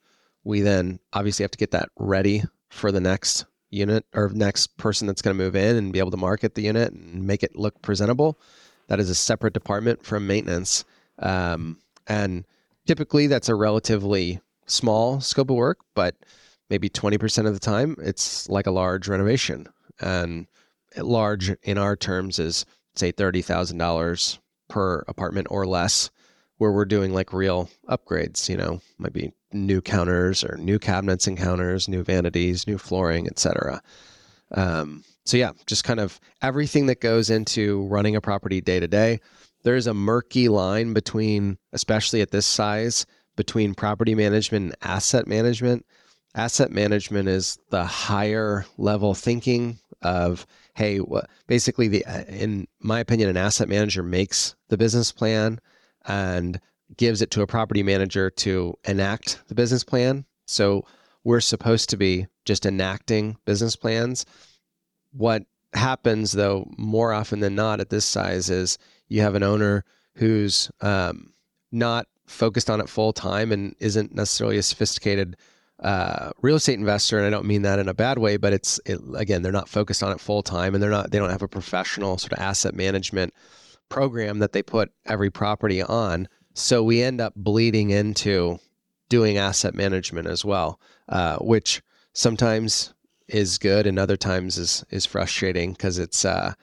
We 0.45 0.61
then 0.61 1.01
obviously 1.13 1.43
have 1.45 1.51
to 1.53 1.59
get 1.59 1.73
that 1.73 1.89
ready 1.97 2.43
for 2.71 2.93
the 2.93 3.01
next 3.01 3.47
unit 3.71 4.05
or 4.15 4.31
next 4.33 4.77
person 4.77 5.07
that's 5.07 5.23
going 5.23 5.37
to 5.37 5.43
move 5.43 5.57
in 5.57 5.77
and 5.77 5.93
be 5.93 5.99
able 5.99 6.11
to 6.11 6.17
market 6.17 6.55
the 6.55 6.63
unit 6.63 6.93
and 6.93 7.27
make 7.27 7.43
it 7.43 7.57
look 7.57 7.81
presentable. 7.83 8.39
That 8.89 9.01
is 9.01 9.11
a 9.11 9.15
separate 9.15 9.55
department 9.55 10.05
from 10.05 10.27
maintenance. 10.27 10.85
Um, 11.19 11.79
and 12.07 12.45
typically 12.87 13.27
that's 13.27 13.49
a 13.49 13.55
relatively 13.55 14.41
small 14.67 15.21
scope 15.21 15.51
of 15.51 15.57
work, 15.57 15.79
but 15.95 16.15
maybe 16.71 16.89
20% 16.89 17.47
of 17.47 17.55
the 17.55 17.61
time 17.61 17.97
it's 17.99 18.49
like 18.49 18.67
a 18.67 18.73
large 18.73 19.09
renovation. 19.09 19.67
And 20.01 20.47
large 20.97 21.51
in 21.63 21.79
our 21.79 21.97
terms 21.97 22.39
is 22.39 22.65
say 22.95 23.13
$30,000 23.13 24.39
per 24.69 25.05
apartment 25.09 25.49
or 25.51 25.67
less 25.67 26.11
where 26.59 26.73
we're 26.73 26.85
doing 26.85 27.13
like 27.13 27.33
real 27.33 27.69
upgrades, 27.89 28.49
you 28.49 28.57
know, 28.57 28.81
might 28.99 29.13
be 29.13 29.33
new 29.53 29.81
counters 29.81 30.43
or 30.43 30.57
new 30.57 30.79
cabinets 30.79 31.27
and 31.27 31.39
counters, 31.39 31.89
new 31.89 32.03
vanities, 32.03 32.67
new 32.67 32.79
flooring, 32.79 33.27
etc. 33.27 33.83
Um, 34.53 35.05
so 35.25 35.37
yeah, 35.37 35.53
just 35.67 35.85
kind 35.85 36.01
of 36.01 36.21
everything 36.43 36.87
that 36.87 37.01
goes 37.01 37.31
into 37.31 37.87
running 37.87 38.17
a 38.17 38.21
property 38.21 38.61
day 38.61 38.81
to 38.81 38.89
day. 38.89 39.21
There's 39.65 39.87
a 39.87 39.95
murky 39.95 40.49
line 40.49 40.93
between, 40.93 41.59
especially 41.73 42.21
at 42.21 42.31
this 42.31 42.47
size, 42.47 43.05
between 43.35 43.75
property 43.75 44.15
management 44.15 44.67
and 44.67 44.77
asset 44.83 45.27
management. 45.27 45.85
Asset 46.35 46.71
management 46.71 47.29
is 47.29 47.59
the 47.71 47.85
higher 47.85 48.65
level 48.79 49.15
thinking 49.15 49.79
of, 50.03 50.47
hey, 50.75 51.01
basically 51.47 51.89
the, 51.89 52.05
in 52.29 52.69
my 52.81 53.01
opinion, 53.01 53.29
an 53.29 53.37
asset 53.37 53.69
manager 53.69 54.03
makes 54.03 54.55
the 54.69 54.77
business 54.77 55.11
plan 55.11 55.59
and 56.07 56.61
gives 56.97 57.21
it 57.21 57.31
to 57.33 57.43
a 57.43 57.47
property 57.47 57.83
manager 57.83 58.31
to 58.31 58.75
enact 58.85 59.41
the 59.49 59.55
business 59.55 59.85
plan. 59.85 60.25
So 60.47 60.85
we're 61.25 61.41
supposed 61.41 61.91
to 61.91 61.97
be 61.97 62.27
just 62.45 62.67
enacting 62.67 63.37
business 63.45 63.75
plans. 63.75 64.25
What 65.13 65.45
happens, 65.73 66.33
though, 66.33 66.71
more 66.79 67.13
often 67.13 67.41
than 67.41 67.55
not 67.55 67.81
at 67.81 67.91
this 67.91 68.05
size 68.05 68.49
is 68.51 68.79
you 69.09 69.23
have 69.23 69.35
an 69.35 69.43
owner 69.43 69.85
who's 70.15 70.71
um, 70.81 71.33
not 71.73 72.07
focused 72.27 72.71
on 72.71 72.81
it 72.81 72.89
full 72.89 73.13
time 73.13 73.53
and 73.53 73.75
isn't 73.81 74.15
necessarily 74.15 74.59
a 74.59 74.63
sophisticated 74.63 75.37
uh, 75.81 76.31
real 76.43 76.57
estate 76.57 76.79
investor. 76.79 77.19
And 77.19 77.27
I 77.27 77.31
don't 77.31 77.47
mean 77.47 77.63
that 77.63 77.79
in 77.79 77.89
a 77.89 77.95
bad 77.95 78.19
way, 78.19 78.37
but 78.37 78.53
it's 78.53 78.81
it, 78.87 79.01
again, 79.17 79.43
they're 79.43 79.53
not 79.53 79.69
focused 79.69 80.03
on 80.03 80.13
it 80.13 80.21
full 80.21 80.43
time 80.43 80.75
and 80.75 80.83
they're 80.83 80.91
not, 80.91 81.11
they 81.11 81.19
don't 81.19 81.31
have 81.31 81.43
a 81.43 81.49
professional 81.49 82.19
sort 82.19 82.33
of 82.33 82.39
asset 82.39 82.75
management 82.75 83.35
program 83.89 84.39
that 84.39 84.53
they 84.53 84.63
put 84.63 84.93
every 85.05 85.31
property 85.31 85.83
on. 85.83 86.29
So 86.55 86.83
we 86.83 87.03
end 87.03 87.21
up 87.21 87.35
bleeding 87.37 87.91
into 87.91 88.59
doing 89.09 89.39
asset 89.39 89.75
management 89.75 90.27
as 90.27 90.45
well, 90.45 90.81
uh, 91.09 91.37
which 91.39 91.83
sometimes 92.13 92.95
is 93.29 93.59
good 93.59 93.87
and 93.87 93.99
other 93.99 94.17
times 94.17 94.57
is 94.57 94.85
is 94.91 95.05
frustrating 95.05 95.73
because 95.73 95.99
it's 95.99 96.25
uh, 96.25 96.55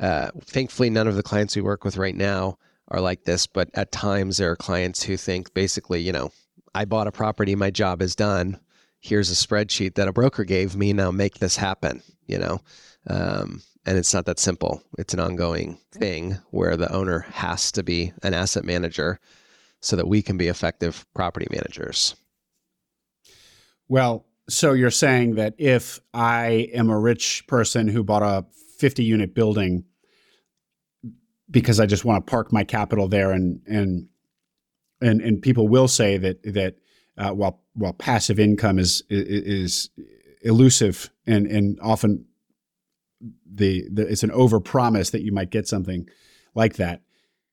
uh, 0.00 0.30
thankfully 0.40 0.90
none 0.90 1.06
of 1.06 1.16
the 1.16 1.22
clients 1.22 1.54
we 1.54 1.62
work 1.62 1.84
with 1.84 1.96
right 1.96 2.16
now 2.16 2.58
are 2.88 3.00
like 3.00 3.24
this, 3.24 3.46
but 3.46 3.68
at 3.74 3.92
times 3.92 4.38
there 4.38 4.50
are 4.50 4.56
clients 4.56 5.02
who 5.02 5.16
think 5.16 5.52
basically, 5.54 6.00
you 6.00 6.12
know, 6.12 6.32
I 6.74 6.84
bought 6.84 7.06
a 7.06 7.12
property, 7.12 7.54
my 7.54 7.70
job 7.70 8.00
is 8.00 8.16
done. 8.16 8.58
Here's 9.00 9.30
a 9.30 9.34
spreadsheet 9.34 9.94
that 9.94 10.08
a 10.08 10.12
broker 10.12 10.44
gave 10.44 10.74
me. 10.74 10.92
Now 10.92 11.10
make 11.10 11.38
this 11.38 11.56
happen. 11.56 12.02
You 12.26 12.38
know, 12.38 12.60
um, 13.06 13.62
and 13.86 13.96
it's 13.96 14.12
not 14.12 14.26
that 14.26 14.38
simple. 14.38 14.82
It's 14.98 15.14
an 15.14 15.20
ongoing 15.20 15.78
thing 15.92 16.38
where 16.50 16.76
the 16.76 16.92
owner 16.92 17.20
has 17.32 17.72
to 17.72 17.82
be 17.82 18.12
an 18.22 18.34
asset 18.34 18.64
manager 18.64 19.18
so 19.80 19.96
that 19.96 20.08
we 20.08 20.22
can 20.22 20.36
be 20.36 20.48
effective 20.48 21.06
property 21.14 21.46
managers. 21.50 22.14
Well, 23.88 24.26
so 24.48 24.72
you're 24.72 24.90
saying 24.90 25.36
that 25.36 25.54
if 25.58 26.00
I 26.12 26.68
am 26.74 26.90
a 26.90 26.98
rich 26.98 27.46
person 27.46 27.88
who 27.88 28.02
bought 28.02 28.22
a 28.22 28.44
50 28.78 29.04
unit 29.04 29.34
building 29.34 29.84
because 31.50 31.80
I 31.80 31.86
just 31.86 32.04
want 32.04 32.26
to 32.26 32.30
park 32.30 32.52
my 32.52 32.64
capital 32.64 33.08
there 33.08 33.32
and 33.32 33.60
and 33.66 34.08
and 35.00 35.20
and 35.20 35.40
people 35.40 35.68
will 35.68 35.88
say 35.88 36.18
that 36.18 36.42
that 36.42 36.76
uh, 37.16 37.30
while 37.30 37.62
while 37.74 37.92
passive 37.92 38.38
income 38.38 38.78
is 38.78 39.02
is, 39.08 39.88
is 39.96 40.06
elusive 40.42 41.10
and 41.26 41.46
and 41.46 41.78
often 41.80 42.26
the, 43.20 43.88
the 43.90 44.06
it's 44.06 44.22
an 44.22 44.30
overpromise 44.30 45.10
that 45.12 45.22
you 45.22 45.32
might 45.32 45.50
get 45.50 45.68
something 45.68 46.08
like 46.54 46.76
that. 46.76 47.02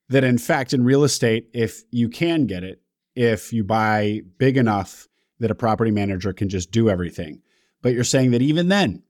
That 0.08 0.24
in 0.24 0.38
fact, 0.38 0.72
in 0.72 0.84
real 0.84 1.04
estate, 1.04 1.48
if 1.52 1.82
you 1.90 2.08
can 2.08 2.46
get 2.46 2.62
it, 2.62 2.80
if 3.14 3.52
you 3.52 3.64
buy 3.64 4.20
big 4.38 4.56
enough 4.56 5.08
that 5.40 5.50
a 5.50 5.54
property 5.54 5.90
manager 5.90 6.32
can 6.32 6.48
just 6.48 6.70
do 6.70 6.88
everything. 6.88 7.42
But 7.82 7.92
you're 7.92 8.04
saying 8.04 8.30
that 8.30 8.42
even 8.42 8.68
then, 8.68 9.02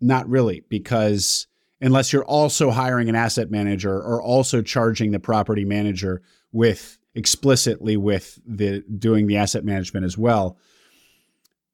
not 0.00 0.28
really, 0.28 0.62
because 0.68 1.46
unless 1.80 2.12
you're 2.12 2.24
also 2.24 2.70
hiring 2.70 3.08
an 3.08 3.14
asset 3.14 3.50
manager 3.50 3.94
or 3.94 4.22
also 4.22 4.62
charging 4.62 5.10
the 5.10 5.18
property 5.18 5.64
manager 5.64 6.22
with 6.52 6.98
explicitly 7.14 7.96
with 7.96 8.38
the 8.46 8.82
doing 8.98 9.26
the 9.26 9.36
asset 9.36 9.64
management 9.64 10.06
as 10.06 10.16
well, 10.16 10.56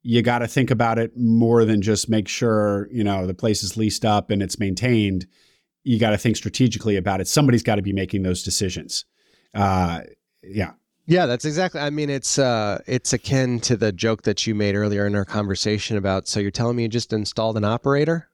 you 0.09 0.23
got 0.23 0.39
to 0.39 0.47
think 0.47 0.71
about 0.71 0.97
it 0.97 1.15
more 1.15 1.63
than 1.65 1.83
just 1.83 2.09
make 2.09 2.27
sure 2.27 2.87
you 2.91 3.03
know 3.03 3.27
the 3.27 3.33
place 3.35 3.61
is 3.61 3.77
leased 3.77 4.03
up 4.03 4.31
and 4.31 4.41
it's 4.41 4.57
maintained. 4.57 5.27
You 5.83 5.99
got 5.99 6.09
to 6.09 6.17
think 6.17 6.35
strategically 6.35 6.95
about 6.95 7.21
it. 7.21 7.27
Somebody's 7.27 7.61
got 7.61 7.75
to 7.75 7.83
be 7.83 7.93
making 7.93 8.23
those 8.23 8.41
decisions. 8.41 9.05
Uh, 9.53 10.01
yeah. 10.41 10.71
Yeah 11.05 11.25
that's 11.25 11.45
exactly 11.45 11.81
i 11.81 11.89
mean 11.89 12.09
it's 12.09 12.37
uh, 12.37 12.81
it's 12.87 13.13
akin 13.13 13.59
to 13.61 13.75
the 13.77 13.91
joke 13.91 14.23
that 14.23 14.45
you 14.45 14.53
made 14.55 14.75
earlier 14.75 15.05
in 15.07 15.15
our 15.15 15.25
conversation 15.25 15.97
about 15.97 16.27
so 16.27 16.39
you're 16.39 16.51
telling 16.51 16.75
me 16.75 16.83
you 16.83 16.89
just 16.89 17.13
installed 17.13 17.57
an 17.57 17.63
operator? 17.63 18.29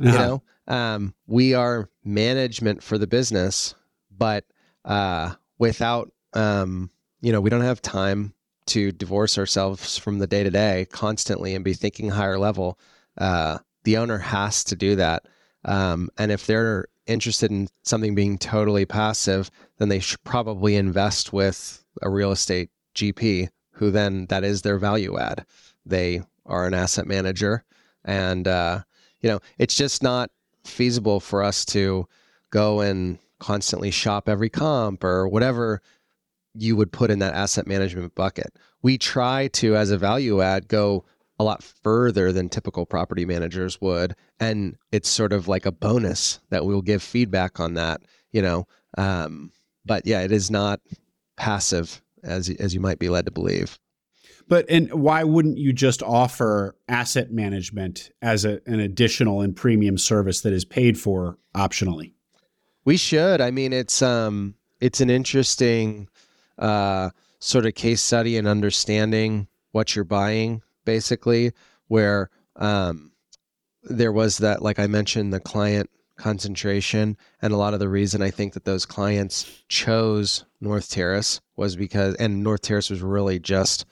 Uh-huh. 0.00 0.10
you 0.10 0.18
know? 0.18 0.42
Um, 0.68 1.14
we 1.26 1.54
are 1.54 1.90
management 2.04 2.82
for 2.82 2.98
the 2.98 3.06
business 3.06 3.74
but 4.10 4.44
uh, 4.84 5.34
without 5.58 6.10
um, 6.32 6.90
you 7.20 7.32
know 7.32 7.42
we 7.42 7.50
don't 7.50 7.60
have 7.60 7.82
time 7.82 8.32
to 8.68 8.92
divorce 8.92 9.38
ourselves 9.38 9.98
from 9.98 10.18
the 10.18 10.26
day 10.26 10.42
to 10.42 10.50
day 10.50 10.86
constantly 10.90 11.54
and 11.54 11.64
be 11.64 11.74
thinking 11.74 12.10
higher 12.10 12.38
level, 12.38 12.78
uh, 13.18 13.58
the 13.84 13.96
owner 13.96 14.18
has 14.18 14.64
to 14.64 14.76
do 14.76 14.96
that. 14.96 15.26
Um, 15.64 16.10
and 16.18 16.30
if 16.30 16.46
they're 16.46 16.86
interested 17.06 17.50
in 17.50 17.68
something 17.82 18.14
being 18.14 18.38
totally 18.38 18.84
passive, 18.84 19.50
then 19.78 19.88
they 19.88 19.98
should 19.98 20.22
probably 20.24 20.76
invest 20.76 21.32
with 21.32 21.84
a 22.02 22.10
real 22.10 22.30
estate 22.30 22.70
GP 22.94 23.48
who 23.72 23.90
then 23.90 24.26
that 24.26 24.44
is 24.44 24.62
their 24.62 24.78
value 24.78 25.18
add. 25.18 25.46
they 25.86 26.20
are 26.44 26.66
an 26.66 26.74
asset 26.74 27.06
manager, 27.06 27.64
and 28.04 28.48
uh, 28.48 28.80
you 29.20 29.28
know 29.28 29.40
it's 29.58 29.76
just 29.76 30.02
not 30.02 30.30
feasible 30.64 31.20
for 31.20 31.42
us 31.42 31.64
to 31.64 32.06
go 32.50 32.80
and 32.80 33.18
constantly 33.38 33.90
shop 33.90 34.28
every 34.28 34.50
comp 34.50 35.04
or 35.04 35.28
whatever 35.28 35.80
you 36.54 36.76
would 36.76 36.92
put 36.92 37.10
in 37.10 37.18
that 37.20 37.34
asset 37.34 37.66
management 37.66 38.14
bucket. 38.14 38.52
We 38.82 38.98
try 38.98 39.48
to, 39.48 39.76
as 39.76 39.90
a 39.90 39.98
value 39.98 40.40
add, 40.40 40.68
go 40.68 41.04
a 41.38 41.44
lot 41.44 41.62
further 41.62 42.32
than 42.32 42.48
typical 42.48 42.84
property 42.84 43.24
managers 43.24 43.80
would. 43.80 44.14
And 44.40 44.76
it's 44.92 45.08
sort 45.08 45.32
of 45.32 45.48
like 45.48 45.66
a 45.66 45.72
bonus 45.72 46.40
that 46.50 46.64
we'll 46.64 46.82
give 46.82 47.02
feedback 47.02 47.60
on 47.60 47.74
that, 47.74 48.02
you 48.32 48.42
know. 48.42 48.66
Um, 48.96 49.52
but 49.84 50.06
yeah, 50.06 50.22
it 50.22 50.32
is 50.32 50.50
not 50.50 50.80
passive 51.36 52.02
as 52.24 52.50
as 52.50 52.74
you 52.74 52.80
might 52.80 52.98
be 52.98 53.08
led 53.08 53.26
to 53.26 53.30
believe. 53.30 53.78
But 54.48 54.64
and 54.68 54.92
why 54.92 55.24
wouldn't 55.24 55.58
you 55.58 55.72
just 55.72 56.02
offer 56.02 56.74
asset 56.88 57.30
management 57.30 58.10
as 58.22 58.44
a, 58.44 58.60
an 58.66 58.80
additional 58.80 59.42
and 59.42 59.54
premium 59.54 59.98
service 59.98 60.40
that 60.40 60.52
is 60.52 60.64
paid 60.64 60.98
for 60.98 61.38
optionally? 61.54 62.14
We 62.84 62.96
should. 62.96 63.40
I 63.40 63.50
mean, 63.50 63.72
it's 63.72 64.00
um, 64.00 64.54
it's 64.80 65.00
an 65.00 65.10
interesting 65.10 66.08
uh, 66.58 67.10
sort 67.38 67.66
of 67.66 67.74
case 67.74 68.02
study 68.02 68.36
and 68.36 68.48
understanding 68.48 69.48
what 69.72 69.94
you're 69.94 70.04
buying, 70.04 70.62
basically, 70.84 71.52
where 71.86 72.30
um, 72.56 73.12
there 73.82 74.12
was 74.12 74.38
that, 74.38 74.62
like 74.62 74.78
I 74.78 74.86
mentioned, 74.86 75.32
the 75.32 75.40
client 75.40 75.88
concentration. 76.16 77.16
And 77.40 77.52
a 77.52 77.56
lot 77.56 77.74
of 77.74 77.80
the 77.80 77.88
reason 77.88 78.22
I 78.22 78.30
think 78.30 78.54
that 78.54 78.64
those 78.64 78.84
clients 78.84 79.62
chose 79.68 80.44
North 80.60 80.90
Terrace 80.90 81.40
was 81.56 81.76
because, 81.76 82.14
and 82.16 82.42
North 82.42 82.62
Terrace 82.62 82.90
was 82.90 83.02
really 83.02 83.38
just, 83.38 83.84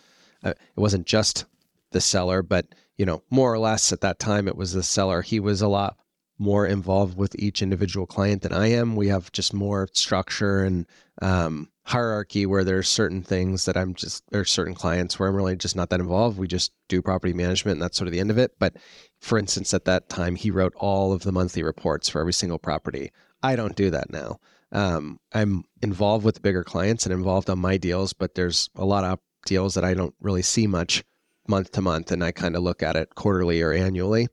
uh, 0.42 0.50
it 0.50 0.80
wasn't 0.80 1.06
just 1.06 1.44
the 1.92 2.00
seller, 2.00 2.42
but, 2.42 2.66
you 2.96 3.06
know, 3.06 3.22
more 3.30 3.52
or 3.52 3.58
less 3.58 3.92
at 3.92 4.00
that 4.00 4.18
time, 4.18 4.48
it 4.48 4.56
was 4.56 4.72
the 4.72 4.82
seller. 4.82 5.22
He 5.22 5.38
was 5.38 5.62
a 5.62 5.68
lot 5.68 5.96
more 6.38 6.66
involved 6.66 7.16
with 7.16 7.34
each 7.38 7.62
individual 7.62 8.06
client 8.06 8.42
than 8.42 8.52
I 8.52 8.68
am. 8.68 8.96
We 8.96 9.08
have 9.08 9.32
just 9.32 9.54
more 9.54 9.88
structure 9.92 10.64
and 10.64 10.86
um, 11.22 11.70
hierarchy 11.84 12.44
where 12.44 12.64
there's 12.64 12.88
certain 12.88 13.22
things 13.22 13.64
that 13.64 13.76
I'm 13.76 13.94
just 13.94 14.22
there's 14.30 14.50
certain 14.50 14.74
clients 14.74 15.18
where 15.18 15.28
I'm 15.28 15.36
really 15.36 15.56
just 15.56 15.76
not 15.76 15.88
that 15.90 16.00
involved. 16.00 16.38
We 16.38 16.46
just 16.46 16.72
do 16.88 17.00
property 17.00 17.32
management 17.32 17.76
and 17.76 17.82
that's 17.82 17.96
sort 17.96 18.08
of 18.08 18.12
the 18.12 18.20
end 18.20 18.30
of 18.30 18.38
it. 18.38 18.52
But 18.58 18.76
for 19.20 19.38
instance, 19.38 19.72
at 19.72 19.86
that 19.86 20.08
time, 20.08 20.36
he 20.36 20.50
wrote 20.50 20.74
all 20.76 21.12
of 21.12 21.22
the 21.22 21.32
monthly 21.32 21.62
reports 21.62 22.08
for 22.08 22.20
every 22.20 22.32
single 22.32 22.58
property. 22.58 23.12
I 23.42 23.56
don't 23.56 23.76
do 23.76 23.90
that 23.90 24.10
now. 24.10 24.38
Um, 24.72 25.20
I'm 25.32 25.64
involved 25.80 26.24
with 26.24 26.42
bigger 26.42 26.64
clients 26.64 27.06
and 27.06 27.12
involved 27.12 27.48
on 27.48 27.58
my 27.58 27.76
deals, 27.76 28.12
but 28.12 28.34
there's 28.34 28.68
a 28.74 28.84
lot 28.84 29.04
of 29.04 29.20
deals 29.46 29.74
that 29.74 29.84
I 29.84 29.94
don't 29.94 30.14
really 30.20 30.42
see 30.42 30.66
much 30.66 31.04
month 31.48 31.70
to 31.72 31.80
month, 31.80 32.10
and 32.10 32.24
I 32.24 32.32
kind 32.32 32.56
of 32.56 32.62
look 32.62 32.82
at 32.82 32.96
it 32.96 33.14
quarterly 33.14 33.62
or 33.62 33.72
annually. 33.72 34.28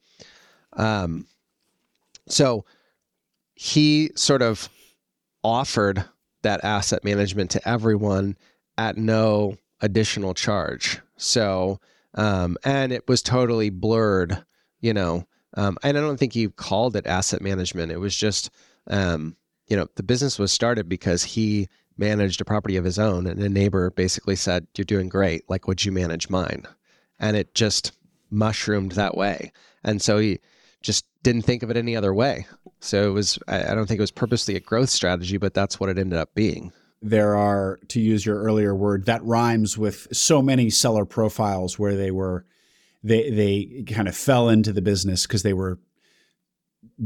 Um, 0.74 1.28
so 2.28 2.66
he 3.56 4.12
sort 4.16 4.42
of 4.42 4.70
offered 5.44 6.04
that 6.42 6.64
asset 6.64 7.04
management 7.04 7.52
to 7.52 7.68
everyone 7.68 8.38
at 8.78 8.98
no 8.98 9.58
additional 9.82 10.34
charge. 10.34 11.00
So, 11.18 11.80
um, 12.16 12.58
and 12.64 12.92
it 12.92 13.08
was 13.08 13.22
totally 13.22 13.70
blurred, 13.70 14.44
you 14.80 14.94
know. 14.94 15.26
Um, 15.56 15.78
and 15.84 15.98
I 15.98 16.02
don't 16.02 16.18
think 16.18 16.34
he 16.34 16.48
called 16.48 16.96
it 16.96 17.06
asset 17.06 17.42
management. 17.42 17.92
It 17.92 18.00
was 18.00 18.16
just, 18.16 18.50
um, 18.88 19.36
you 19.68 19.78
know, 19.78 19.88
the 19.96 20.04
business 20.04 20.40
was 20.40 20.52
started 20.52 20.90
because 20.90 21.24
he 21.24 21.68
managed 21.98 22.42
a 22.42 22.46
property 22.46 22.76
of 22.76 22.84
his 22.84 22.98
own, 22.98 23.28
and 23.28 23.40
a 23.40 23.50
neighbor 23.50 23.92
basically 23.92 24.36
said, 24.36 24.68
"You're 24.76 24.86
doing 24.86 25.10
great. 25.10 25.48
Like, 25.48 25.68
would 25.68 25.86
you 25.86 25.92
manage 25.92 26.30
mine?" 26.30 26.66
And 27.20 27.38
it 27.38 27.54
just 27.54 27.92
mushroomed 28.32 28.94
that 28.94 29.16
way. 29.16 29.52
And 29.84 30.02
so 30.02 30.18
he 30.18 30.40
just 30.82 31.06
didn't 31.24 31.44
think 31.44 31.64
of 31.64 31.72
it 31.72 31.78
any 31.78 31.96
other 31.96 32.14
way. 32.14 32.46
So 32.80 33.10
it 33.10 33.14
was, 33.14 33.40
I 33.48 33.74
don't 33.74 33.88
think 33.88 33.98
it 33.98 34.02
was 34.02 34.12
purposely 34.12 34.56
a 34.56 34.60
growth 34.60 34.90
strategy, 34.90 35.38
but 35.38 35.54
that's 35.54 35.80
what 35.80 35.90
it 35.90 35.98
ended 35.98 36.20
up 36.20 36.36
being. 36.36 36.72
There 37.02 37.36
are, 37.36 37.80
to 37.90 38.00
use 38.00 38.26
your 38.26 38.42
earlier 38.42 38.76
word, 38.76 39.06
that 39.06 39.24
rhymes 39.24 39.78
with 39.78 40.08
so 40.16 40.42
many 40.42 40.70
seller 40.70 41.06
profiles 41.06 41.80
where 41.80 41.96
they 41.96 42.12
were, 42.12 42.46
they, 43.04 43.30
they 43.30 43.84
kind 43.84 44.08
of 44.08 44.16
fell 44.16 44.50
into 44.50 44.72
the 44.72 44.82
business 44.82 45.26
because 45.26 45.44
they 45.44 45.54
were 45.54 45.80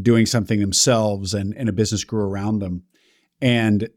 doing 0.02 0.26
something 0.26 0.60
themselves 0.60 1.34
and, 1.34 1.56
and 1.56 1.70
a 1.70 1.74
business 1.74 2.04
grew 2.04 2.24
around 2.24 2.60
them. 2.60 2.84
And 3.42 3.90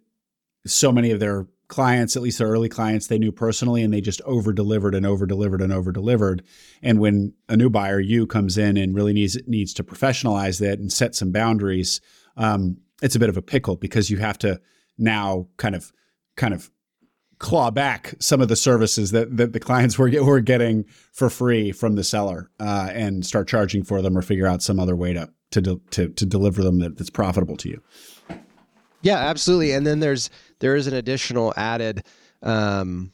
so 0.67 0.93
many 0.93 1.11
of 1.11 1.21
their 1.21 1.47
clients, 1.71 2.17
at 2.17 2.23
least 2.23 2.39
their 2.39 2.49
early 2.49 2.69
clients, 2.69 3.07
they 3.07 3.19
knew 3.19 3.33
personally, 3.33 3.83
and 3.83 3.95
they 3.95 4.03
just 4.03 4.21
over 4.23 4.53
delivered 4.53 4.95
and 4.95 5.07
over 5.07 5.25
delivered 5.25 5.63
and 5.63 5.73
over 5.73 5.91
delivered. 5.91 6.43
And 6.83 6.99
when 6.99 7.33
a 7.49 7.57
new 7.57 7.71
buyer, 7.71 8.01
you 8.01 8.27
comes 8.27 8.59
in 8.59 8.77
and 8.77 8.95
really 8.95 9.15
needs 9.15 9.39
needs 9.47 9.73
to 9.75 9.85
professionalize 9.85 10.61
that 10.61 10.79
and 10.79 10.93
set 10.93 11.15
some 11.15 11.33
boundaries, 11.33 12.03
um, 12.37 12.77
it's 13.01 13.17
a 13.17 13.19
bit 13.19 13.31
of 13.31 13.39
a 13.39 13.43
pickle 13.43 13.77
because 13.77 14.11
you 14.11 14.19
have 14.19 14.37
to 14.39 14.61
now 14.99 15.47
kind 15.57 15.75
of 15.75 15.93
kind 16.37 16.53
of 16.53 16.71
claw 17.39 17.71
back 17.71 18.15
some 18.21 18.43
of 18.43 18.49
the 18.49 18.57
services 18.57 19.13
that, 19.13 19.35
that 19.37 19.55
the 19.55 19.61
clients 19.61 19.99
were, 19.99 20.11
were 20.23 20.41
getting 20.41 20.85
for 21.13 21.31
free 21.31 21.73
from 21.73 21.95
the 21.95 22.05
seller 22.05 22.51
uh, 22.61 22.91
and 22.93 23.25
start 23.25 23.49
charging 23.49 23.83
for 23.83 24.03
them 24.03 24.17
or 24.17 24.21
figure 24.21 24.47
out 24.47 24.63
some 24.63 24.79
other 24.79 24.95
way 24.95 25.15
to 25.15 25.31
to 25.51 25.81
to, 25.91 26.09
to 26.09 26.27
deliver 26.27 26.63
them 26.63 26.79
that, 26.81 26.99
that's 26.99 27.11
profitable 27.11 27.57
to 27.57 27.69
you. 27.69 27.83
Yeah, 29.03 29.19
absolutely. 29.19 29.73
And 29.73 29.87
then 29.87 30.01
there's 30.01 30.31
there 30.59 30.77
is 30.77 30.87
an 30.87 30.95
additional 30.95 31.55
added 31.57 32.05
um, 32.43 33.13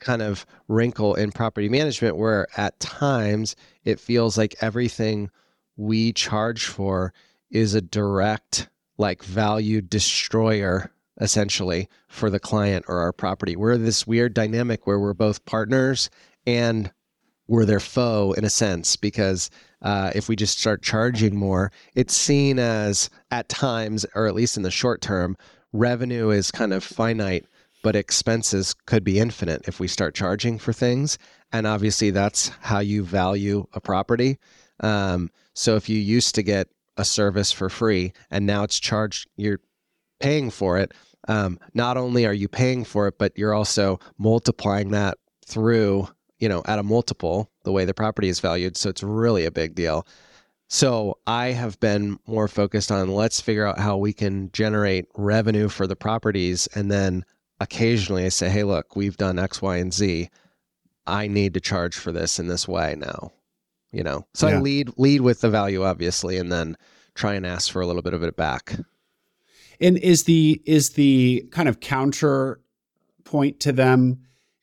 kind 0.00 0.22
of 0.22 0.46
wrinkle 0.68 1.14
in 1.14 1.32
property 1.32 1.68
management 1.68 2.16
where 2.16 2.46
at 2.56 2.78
times 2.80 3.56
it 3.84 4.00
feels 4.00 4.36
like 4.38 4.56
everything 4.60 5.30
we 5.76 6.12
charge 6.12 6.66
for 6.66 7.12
is 7.50 7.74
a 7.74 7.80
direct 7.80 8.68
like 8.96 9.22
value 9.22 9.80
destroyer 9.80 10.90
essentially 11.20 11.88
for 12.08 12.30
the 12.30 12.38
client 12.40 12.84
or 12.88 12.98
our 12.98 13.12
property. 13.12 13.56
We're 13.56 13.76
this 13.76 14.06
weird 14.06 14.34
dynamic 14.34 14.86
where 14.86 14.98
we're 14.98 15.14
both 15.14 15.44
partners 15.44 16.10
and 16.46 16.92
we're 17.48 17.64
their 17.64 17.80
foe 17.80 18.32
in 18.32 18.44
a 18.44 18.50
sense 18.50 18.96
because 18.96 19.50
uh, 19.82 20.10
if 20.14 20.28
we 20.28 20.36
just 20.36 20.58
start 20.58 20.82
charging 20.82 21.36
more, 21.36 21.70
it's 21.94 22.14
seen 22.14 22.58
as 22.58 23.10
at 23.30 23.48
times, 23.48 24.04
or 24.14 24.26
at 24.26 24.34
least 24.34 24.56
in 24.56 24.62
the 24.62 24.70
short 24.70 25.00
term, 25.00 25.36
revenue 25.72 26.30
is 26.30 26.50
kind 26.50 26.72
of 26.72 26.82
finite, 26.82 27.46
but 27.82 27.94
expenses 27.96 28.74
could 28.86 29.04
be 29.04 29.18
infinite 29.18 29.68
if 29.68 29.78
we 29.78 29.88
start 29.88 30.14
charging 30.14 30.58
for 30.58 30.72
things. 30.72 31.18
And 31.52 31.66
obviously, 31.66 32.10
that's 32.10 32.48
how 32.60 32.80
you 32.80 33.04
value 33.04 33.66
a 33.72 33.80
property. 33.80 34.38
Um, 34.80 35.30
so 35.54 35.76
if 35.76 35.88
you 35.88 35.98
used 35.98 36.34
to 36.34 36.42
get 36.42 36.68
a 36.96 37.04
service 37.04 37.52
for 37.52 37.68
free 37.68 38.12
and 38.30 38.46
now 38.46 38.64
it's 38.64 38.78
charged, 38.78 39.28
you're 39.36 39.60
paying 40.20 40.50
for 40.50 40.78
it. 40.78 40.92
Um, 41.28 41.58
not 41.74 41.96
only 41.96 42.26
are 42.26 42.32
you 42.32 42.48
paying 42.48 42.84
for 42.84 43.06
it, 43.08 43.18
but 43.18 43.36
you're 43.36 43.54
also 43.54 44.00
multiplying 44.18 44.90
that 44.90 45.18
through, 45.46 46.08
you 46.38 46.48
know, 46.48 46.62
at 46.66 46.78
a 46.78 46.82
multiple 46.82 47.50
the 47.64 47.72
way 47.72 47.84
the 47.84 47.94
property 47.94 48.28
is 48.28 48.40
valued. 48.40 48.76
So 48.76 48.90
it's 48.90 49.02
really 49.02 49.44
a 49.44 49.50
big 49.50 49.74
deal. 49.74 50.06
So 50.68 51.18
I 51.26 51.48
have 51.48 51.80
been 51.80 52.18
more 52.26 52.46
focused 52.46 52.92
on 52.92 53.14
let's 53.14 53.40
figure 53.40 53.66
out 53.66 53.78
how 53.78 53.96
we 53.96 54.12
can 54.12 54.50
generate 54.52 55.06
revenue 55.16 55.68
for 55.68 55.86
the 55.86 55.96
properties. 55.96 56.66
And 56.74 56.90
then 56.90 57.24
occasionally 57.60 58.24
I 58.24 58.28
say, 58.28 58.50
hey, 58.50 58.64
look, 58.64 58.94
we've 58.94 59.16
done 59.16 59.38
X, 59.38 59.62
Y, 59.62 59.76
and 59.76 59.92
Z. 59.92 60.28
I 61.06 61.26
need 61.26 61.54
to 61.54 61.60
charge 61.60 61.96
for 61.96 62.12
this 62.12 62.38
in 62.38 62.48
this 62.48 62.68
way 62.68 62.94
now. 62.98 63.32
You 63.92 64.04
know, 64.04 64.26
so 64.34 64.48
yeah. 64.48 64.58
I 64.58 64.60
lead 64.60 64.90
lead 64.98 65.22
with 65.22 65.40
the 65.40 65.48
value, 65.48 65.82
obviously, 65.82 66.36
and 66.36 66.52
then 66.52 66.76
try 67.14 67.32
and 67.32 67.46
ask 67.46 67.72
for 67.72 67.80
a 67.80 67.86
little 67.86 68.02
bit 68.02 68.12
of 68.12 68.22
it 68.22 68.36
back. 68.36 68.76
And 69.80 69.96
is 69.96 70.24
the 70.24 70.60
is 70.66 70.90
the 70.90 71.48
kind 71.50 71.70
of 71.70 71.80
counter 71.80 72.60
point 73.24 73.60
to 73.60 73.72
them, 73.72 74.20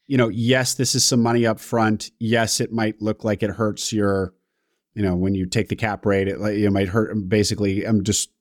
you 0.08 0.18
know, 0.18 0.30
yes, 0.30 0.76
this 0.76 0.96
is 0.96 1.04
some 1.04 1.22
money 1.22 1.46
up 1.46 1.60
front. 1.60 2.12
Yes, 2.20 2.60
it 2.60 2.72
might 2.72 3.02
look 3.02 3.24
like 3.24 3.44
it 3.44 3.50
hurts 3.52 3.92
your 3.92 4.34
you 4.96 5.04
know, 5.04 5.16
when 5.16 5.36
you 5.36 5.46
take 5.46 5.68
the 5.68 5.76
cap 5.76 6.06
rate, 6.06 6.28
it, 6.28 6.40
it 6.40 6.72
might 6.72 6.88
hurt. 6.88 7.14
Basically, 7.28 7.84
I'm 7.84 8.04
just 8.04 8.32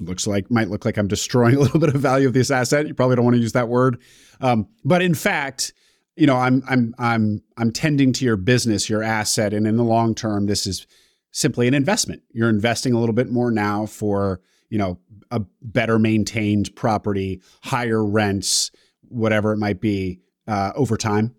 looks 0.00 0.26
like 0.26 0.50
might 0.50 0.68
look 0.68 0.84
like 0.84 0.96
I'm 0.96 1.06
destroying 1.06 1.54
a 1.56 1.60
little 1.60 1.80
bit 1.80 1.94
of 1.94 2.00
value 2.00 2.26
of 2.26 2.34
this 2.34 2.50
asset. 2.50 2.86
You 2.86 2.94
probably 2.94 3.16
don't 3.16 3.24
want 3.24 3.36
to 3.36 3.40
use 3.40 3.52
that 3.52 3.68
word, 3.68 4.02
um, 4.40 4.68
but 4.84 5.00
in 5.00 5.14
fact, 5.14 5.72
you 6.16 6.26
know, 6.26 6.36
I'm 6.36 6.62
I'm 6.68 6.94
I'm 6.98 7.42
I'm 7.56 7.70
tending 7.70 8.12
to 8.14 8.24
your 8.24 8.36
business, 8.36 8.90
your 8.90 9.02
asset, 9.02 9.54
and 9.54 9.66
in 9.66 9.76
the 9.76 9.84
long 9.84 10.14
term, 10.14 10.46
this 10.46 10.66
is 10.66 10.86
simply 11.30 11.68
an 11.68 11.74
investment. 11.74 12.22
You're 12.32 12.50
investing 12.50 12.92
a 12.92 12.98
little 12.98 13.14
bit 13.14 13.30
more 13.30 13.52
now 13.52 13.86
for 13.86 14.40
you 14.68 14.78
know 14.78 14.98
a 15.30 15.40
better 15.62 16.00
maintained 16.00 16.74
property, 16.74 17.40
higher 17.62 18.04
rents, 18.04 18.72
whatever 19.08 19.52
it 19.52 19.58
might 19.58 19.80
be 19.80 20.20
uh, 20.46 20.72
over 20.74 20.96
time. 20.96 21.34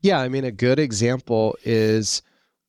Yeah, 0.00 0.20
I 0.20 0.28
mean, 0.28 0.44
a 0.44 0.50
good 0.50 0.78
example 0.78 1.56
is 1.64 2.22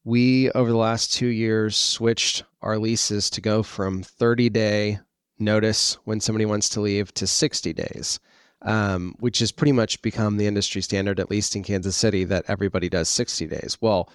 we 0.03 0.51
over 0.51 0.69
the 0.69 0.77
last 0.77 1.13
two 1.13 1.27
years 1.27 1.75
switched 1.75 2.43
our 2.61 2.77
leases 2.77 3.29
to 3.31 3.41
go 3.41 3.63
from 3.63 4.03
30 4.03 4.49
day 4.49 4.99
notice 5.39 5.95
when 6.05 6.19
somebody 6.19 6.45
wants 6.45 6.69
to 6.69 6.81
leave 6.81 7.13
to 7.15 7.25
60 7.27 7.73
days 7.73 8.19
um, 8.61 9.15
which 9.19 9.39
has 9.39 9.51
pretty 9.51 9.71
much 9.73 10.01
become 10.01 10.37
the 10.37 10.47
industry 10.47 10.81
standard 10.81 11.19
at 11.19 11.29
least 11.31 11.55
in 11.55 11.63
kansas 11.63 11.97
city 11.97 12.23
that 12.23 12.45
everybody 12.47 12.87
does 12.87 13.09
60 13.09 13.47
days 13.47 13.77
well 13.81 14.09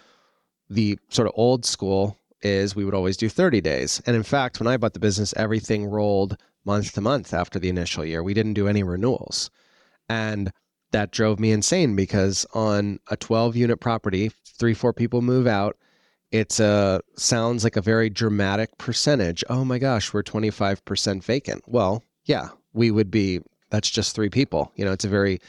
the 0.70 0.98
sort 1.08 1.26
of 1.26 1.34
old 1.36 1.64
school 1.64 2.16
is 2.42 2.76
we 2.76 2.84
would 2.84 2.94
always 2.94 3.16
do 3.16 3.28
30 3.28 3.60
days. 3.60 4.00
And 4.06 4.14
in 4.14 4.22
fact, 4.22 4.60
when 4.60 4.66
I 4.66 4.76
bought 4.76 4.94
the 4.94 5.00
business, 5.00 5.34
everything 5.36 5.86
rolled 5.86 6.36
month 6.64 6.92
to 6.92 7.00
month 7.00 7.32
after 7.34 7.58
the 7.58 7.68
initial 7.68 8.04
year. 8.04 8.22
We 8.22 8.34
didn't 8.34 8.54
do 8.54 8.68
any 8.68 8.82
renewals. 8.82 9.50
And 10.08 10.52
that 10.90 11.10
drove 11.10 11.38
me 11.38 11.52
insane 11.52 11.94
because 11.94 12.46
on 12.54 12.98
a 13.10 13.16
12 13.16 13.56
unit 13.56 13.80
property, 13.80 14.30
three, 14.58 14.74
four 14.74 14.92
people 14.92 15.22
move 15.22 15.46
out. 15.46 15.76
It's 16.30 16.60
a 16.60 17.00
sounds 17.16 17.64
like 17.64 17.76
a 17.76 17.82
very 17.82 18.10
dramatic 18.10 18.76
percentage. 18.78 19.42
Oh 19.48 19.64
my 19.64 19.78
gosh, 19.78 20.12
we're 20.12 20.22
25% 20.22 21.24
vacant. 21.24 21.62
Well, 21.66 22.04
yeah, 22.24 22.48
we 22.74 22.90
would 22.90 23.10
be, 23.10 23.40
that's 23.70 23.88
just 23.88 24.14
three 24.14 24.28
people. 24.28 24.72
You 24.76 24.84
know, 24.84 24.92
it's 24.92 25.04
a 25.04 25.08
very 25.08 25.40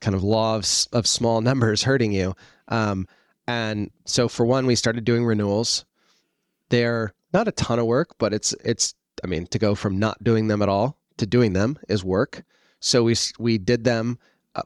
kind 0.00 0.14
of 0.14 0.22
law 0.22 0.56
of, 0.56 0.66
of 0.92 1.06
small 1.06 1.40
numbers 1.42 1.82
hurting 1.82 2.12
you. 2.12 2.34
Um, 2.68 3.06
and 3.46 3.90
so 4.06 4.28
for 4.28 4.46
one, 4.46 4.66
we 4.66 4.74
started 4.74 5.04
doing 5.04 5.24
renewals. 5.24 5.84
They're 6.70 7.12
not 7.34 7.48
a 7.48 7.52
ton 7.52 7.78
of 7.78 7.86
work, 7.86 8.16
but 8.18 8.32
it's, 8.32 8.54
it's, 8.64 8.94
I 9.22 9.26
mean, 9.26 9.46
to 9.48 9.58
go 9.58 9.74
from 9.74 9.98
not 9.98 10.22
doing 10.24 10.48
them 10.48 10.62
at 10.62 10.68
all 10.68 10.98
to 11.18 11.26
doing 11.26 11.52
them 11.52 11.78
is 11.88 12.02
work. 12.02 12.42
So 12.80 13.04
we, 13.04 13.14
we 13.38 13.58
did 13.58 13.84
them 13.84 14.18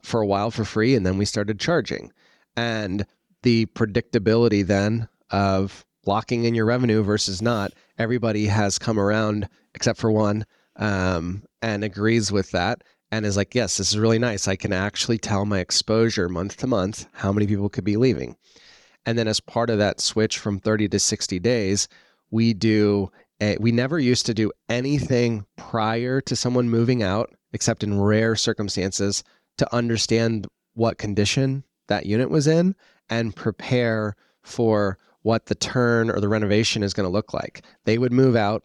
for 0.02 0.20
a 0.20 0.26
while 0.26 0.50
for 0.50 0.64
free 0.64 0.94
and 0.94 1.04
then 1.04 1.18
we 1.18 1.24
started 1.24 1.58
charging. 1.58 2.12
And 2.56 3.06
the 3.42 3.66
predictability 3.66 4.66
then 4.66 5.08
of 5.30 5.84
locking 6.06 6.44
in 6.44 6.54
your 6.54 6.64
revenue 6.64 7.02
versus 7.02 7.42
not, 7.42 7.72
everybody 7.98 8.46
has 8.46 8.78
come 8.78 8.98
around 8.98 9.48
except 9.74 9.98
for 9.98 10.10
one 10.10 10.44
um, 10.76 11.42
and 11.62 11.84
agrees 11.84 12.32
with 12.32 12.50
that 12.52 12.82
and 13.10 13.24
is 13.24 13.36
like, 13.36 13.54
yes, 13.54 13.76
this 13.76 13.90
is 13.90 13.98
really 13.98 14.18
nice. 14.18 14.48
I 14.48 14.56
can 14.56 14.72
actually 14.72 15.18
tell 15.18 15.44
my 15.44 15.60
exposure 15.60 16.28
month 16.28 16.56
to 16.58 16.66
month 16.66 17.06
how 17.12 17.32
many 17.32 17.46
people 17.46 17.68
could 17.68 17.84
be 17.84 17.96
leaving. 17.96 18.36
And 19.06 19.18
then 19.18 19.28
as 19.28 19.40
part 19.40 19.70
of 19.70 19.78
that 19.78 20.00
switch 20.00 20.38
from 20.38 20.58
30 20.58 20.88
to 20.88 20.98
60 20.98 21.38
days, 21.38 21.88
we 22.30 22.52
do 22.52 23.10
a, 23.40 23.56
we 23.58 23.72
never 23.72 23.98
used 23.98 24.26
to 24.26 24.34
do 24.34 24.52
anything 24.68 25.46
prior 25.56 26.20
to 26.22 26.36
someone 26.36 26.68
moving 26.68 27.02
out 27.02 27.32
except 27.52 27.82
in 27.82 28.00
rare 28.00 28.36
circumstances 28.36 29.24
to 29.58 29.74
understand 29.74 30.46
what 30.74 30.98
condition 30.98 31.64
that 31.88 32.06
unit 32.06 32.30
was 32.30 32.46
in 32.46 32.74
and 33.10 33.34
prepare 33.36 34.16
for 34.42 34.98
what 35.22 35.46
the 35.46 35.54
turn 35.54 36.10
or 36.10 36.20
the 36.20 36.28
renovation 36.28 36.82
is 36.82 36.94
going 36.94 37.06
to 37.06 37.12
look 37.12 37.34
like. 37.34 37.64
They 37.84 37.98
would 37.98 38.12
move 38.12 38.36
out. 38.36 38.64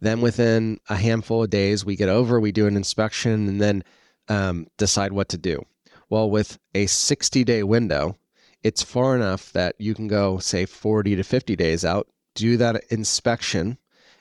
Then 0.00 0.20
within 0.20 0.80
a 0.88 0.96
handful 0.96 1.44
of 1.44 1.50
days, 1.50 1.84
we 1.84 1.96
get 1.96 2.08
over, 2.08 2.40
we 2.40 2.52
do 2.52 2.66
an 2.66 2.76
inspection, 2.76 3.48
and 3.48 3.60
then 3.60 3.84
um, 4.28 4.66
decide 4.76 5.12
what 5.12 5.28
to 5.30 5.38
do. 5.38 5.64
Well, 6.10 6.28
with 6.28 6.58
a 6.74 6.86
60 6.86 7.44
day 7.44 7.62
window, 7.62 8.16
it's 8.62 8.82
far 8.82 9.14
enough 9.14 9.52
that 9.52 9.76
you 9.78 9.94
can 9.94 10.08
go, 10.08 10.38
say, 10.38 10.66
40 10.66 11.16
to 11.16 11.22
50 11.22 11.56
days 11.56 11.84
out, 11.84 12.08
do 12.34 12.56
that 12.56 12.84
inspection, 12.90 13.78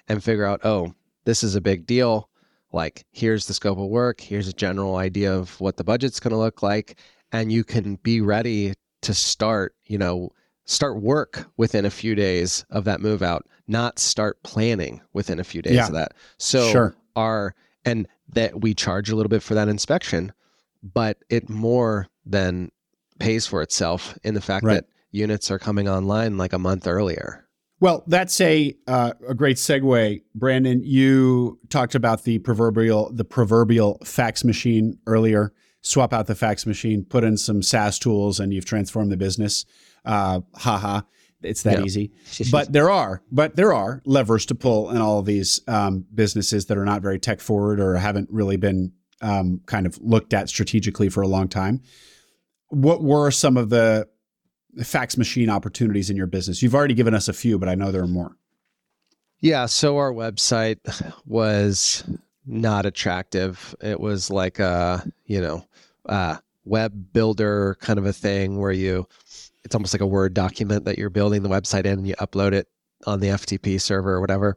and 0.08 0.24
figure 0.24 0.46
out, 0.46 0.62
oh, 0.64 0.94
this 1.26 1.44
is 1.44 1.56
a 1.56 1.62
big 1.62 1.86
deal 1.86 2.30
like 2.74 3.06
here's 3.12 3.46
the 3.46 3.54
scope 3.54 3.78
of 3.78 3.88
work 3.88 4.22
here's 4.22 4.48
a 4.48 4.54
general 4.54 4.96
idea 4.96 5.34
of 5.34 5.60
what 5.60 5.78
the 5.78 5.84
budget's 5.84 6.20
going 6.20 6.32
to 6.32 6.38
look 6.38 6.64
like 6.64 7.00
and 7.32 7.52
you 7.52 7.64
can 7.64 7.96
be 8.04 8.22
ready 8.22 8.74
to 9.02 9.14
start 9.14 9.76
you 9.86 9.98
know 9.98 10.30
start 10.66 11.02
work 11.02 11.50
within 11.58 11.86
a 11.86 11.90
few 11.90 12.16
days 12.16 12.66
of 12.70 12.86
that 12.86 13.02
move 13.02 13.22
out 13.22 13.48
not 13.68 14.00
start 14.00 14.42
planning 14.44 15.02
within 15.14 15.40
a 15.40 15.44
few 15.44 15.62
days 15.62 15.76
yeah. 15.76 15.88
of 15.88 15.94
that 15.94 16.14
so 16.38 16.70
sure. 16.72 16.96
our 17.16 17.56
and 17.86 18.08
that 18.30 18.62
we 18.62 18.74
charge 18.74 19.10
a 19.10 19.16
little 19.16 19.30
bit 19.30 19.44
for 19.44 19.54
that 19.54 19.68
inspection 19.68 20.32
but 20.84 21.18
it 21.30 21.50
more 21.50 22.08
than 22.26 22.72
pays 23.20 23.46
for 23.46 23.62
itself 23.62 24.18
in 24.24 24.34
the 24.34 24.42
fact 24.42 24.66
right. 24.66 24.76
that 24.76 24.86
units 25.12 25.52
are 25.52 25.60
coming 25.60 25.88
online 25.88 26.38
like 26.38 26.54
a 26.54 26.60
month 26.60 26.88
earlier 26.88 27.46
well, 27.82 28.04
that's 28.06 28.40
a 28.40 28.78
uh, 28.88 29.14
a 29.28 29.34
great 29.34 29.58
segue, 29.58 30.22
Brandon. 30.36 30.82
You 30.84 31.60
talked 31.70 31.96
about 31.96 32.24
the 32.24 32.38
proverbial 32.40 33.12
the 33.12 33.26
proverbial 33.26 33.98
fax 34.06 34.44
machine 34.44 35.00
earlier. 35.08 35.52
Swap 35.82 36.14
out 36.14 36.28
the 36.28 36.36
fax 36.36 36.68
machine, 36.68 37.04
put 37.04 37.24
in 37.24 37.38
some 37.38 37.64
SaaS 37.64 37.98
tools, 37.98 38.40
and 38.40 38.54
you've 38.54 38.66
transformed 38.66 39.12
the 39.12 39.18
business. 39.18 39.66
Uh, 40.06 40.42
haha, 40.54 41.02
it's 41.42 41.64
that 41.64 41.80
yeah. 41.80 41.84
easy. 41.84 42.12
but 42.52 42.72
there 42.72 42.92
are, 42.92 43.24
but 43.32 43.56
there 43.56 43.74
are 43.74 44.04
levers 44.06 44.46
to 44.46 44.56
pull 44.56 44.92
in 44.92 44.98
all 44.98 45.18
of 45.18 45.26
these 45.26 45.60
um, 45.68 46.06
businesses 46.14 46.68
that 46.68 46.78
are 46.78 46.86
not 46.86 47.02
very 47.02 47.18
tech 47.18 47.42
forward 47.42 47.80
or 47.80 47.96
haven't 47.96 48.30
really 48.32 48.58
been 48.58 48.92
um, 49.22 49.60
kind 49.66 49.88
of 49.88 49.98
looked 50.00 50.36
at 50.36 50.50
strategically 50.50 51.10
for 51.10 51.22
a 51.22 51.28
long 51.28 51.48
time. 51.48 51.82
What 52.70 53.02
were 53.04 53.32
some 53.32 53.58
of 53.58 53.70
the 53.70 54.08
fax 54.84 55.18
machine 55.18 55.50
opportunities 55.50 56.10
in 56.10 56.18
your 56.18 56.28
business? 56.28 56.62
You've 56.62 56.76
already 56.76 56.94
given 56.94 57.14
us 57.14 57.28
a 57.28 57.34
few, 57.34 57.58
but 57.58 57.70
I 57.70 57.76
know 57.76 57.92
there 57.92 58.04
are 58.04 58.08
more. 58.08 58.36
Yeah. 59.40 59.66
So 59.66 59.98
our 59.98 60.14
website 60.14 60.80
was 61.26 62.04
not 62.46 62.86
attractive. 62.86 63.76
It 63.82 64.00
was 64.00 64.30
like 64.30 64.60
a, 64.60 65.04
you 65.26 65.42
know, 65.42 65.66
a 66.06 66.40
web 66.66 67.14
builder 67.14 67.78
kind 67.82 68.00
of 68.00 68.06
a 68.06 68.14
thing 68.14 68.60
where 68.60 68.72
you, 68.72 69.08
it's 69.64 69.76
almost 69.76 69.94
like 69.94 70.02
a 70.02 70.08
Word 70.08 70.34
document 70.34 70.86
that 70.86 70.98
you're 70.98 71.10
building 71.10 71.44
the 71.44 71.50
website 71.50 71.86
in 71.86 72.00
and 72.00 72.08
you 72.08 72.16
upload 72.16 72.54
it 72.54 72.68
on 73.06 73.20
the 73.20 73.28
FTP 73.28 73.82
server 73.82 74.14
or 74.14 74.22
whatever. 74.22 74.56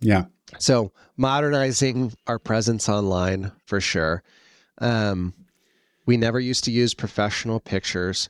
Yeah. 0.00 0.24
So 0.58 0.92
modernizing 1.16 2.12
our 2.26 2.38
presence 2.38 2.88
online 2.88 3.52
for 3.66 3.80
sure. 3.80 4.22
Um, 4.78 5.34
we 6.06 6.16
never 6.16 6.38
used 6.38 6.64
to 6.64 6.70
use 6.70 6.94
professional 6.94 7.60
pictures 7.60 8.28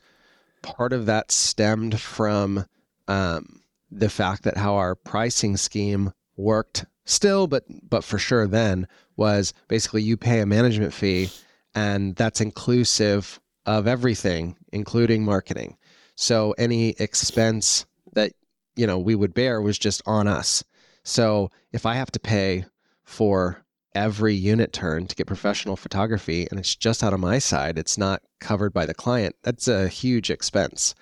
part 0.61 0.93
of 0.93 1.05
that 1.05 1.31
stemmed 1.31 1.99
from 1.99 2.65
um, 3.07 3.61
the 3.91 4.09
fact 4.09 4.43
that 4.43 4.57
how 4.57 4.75
our 4.75 4.95
pricing 4.95 5.57
scheme 5.57 6.11
worked 6.35 6.85
still, 7.05 7.47
but 7.47 7.63
but 7.89 8.03
for 8.03 8.17
sure 8.17 8.47
then 8.47 8.87
was 9.15 9.53
basically 9.67 10.03
you 10.03 10.17
pay 10.17 10.39
a 10.39 10.45
management 10.45 10.93
fee, 10.93 11.29
and 11.73 12.15
that's 12.15 12.41
inclusive 12.41 13.39
of 13.65 13.87
everything, 13.87 14.55
including 14.71 15.25
marketing. 15.25 15.77
So 16.15 16.53
any 16.57 16.89
expense 16.99 17.85
that 18.13 18.33
you 18.75 18.87
know 18.87 18.99
we 18.99 19.15
would 19.15 19.33
bear 19.33 19.61
was 19.61 19.77
just 19.77 20.01
on 20.05 20.27
us. 20.27 20.63
So 21.03 21.51
if 21.71 21.85
I 21.85 21.95
have 21.95 22.11
to 22.11 22.19
pay 22.19 22.65
for 23.03 23.63
every 23.97 24.35
unit 24.35 24.71
turn 24.71 25.07
to 25.07 25.15
get 25.15 25.25
professional 25.25 25.75
photography 25.75 26.47
and 26.51 26.59
it's 26.59 26.75
just 26.75 27.03
out 27.03 27.13
of 27.13 27.19
my 27.19 27.39
side 27.39 27.79
it's 27.79 27.97
not 27.97 28.21
covered 28.39 28.71
by 28.71 28.85
the 28.85 28.93
client 28.93 29.35
that's 29.41 29.67
a 29.67 29.87
huge 29.87 30.29
expense. 30.29 30.93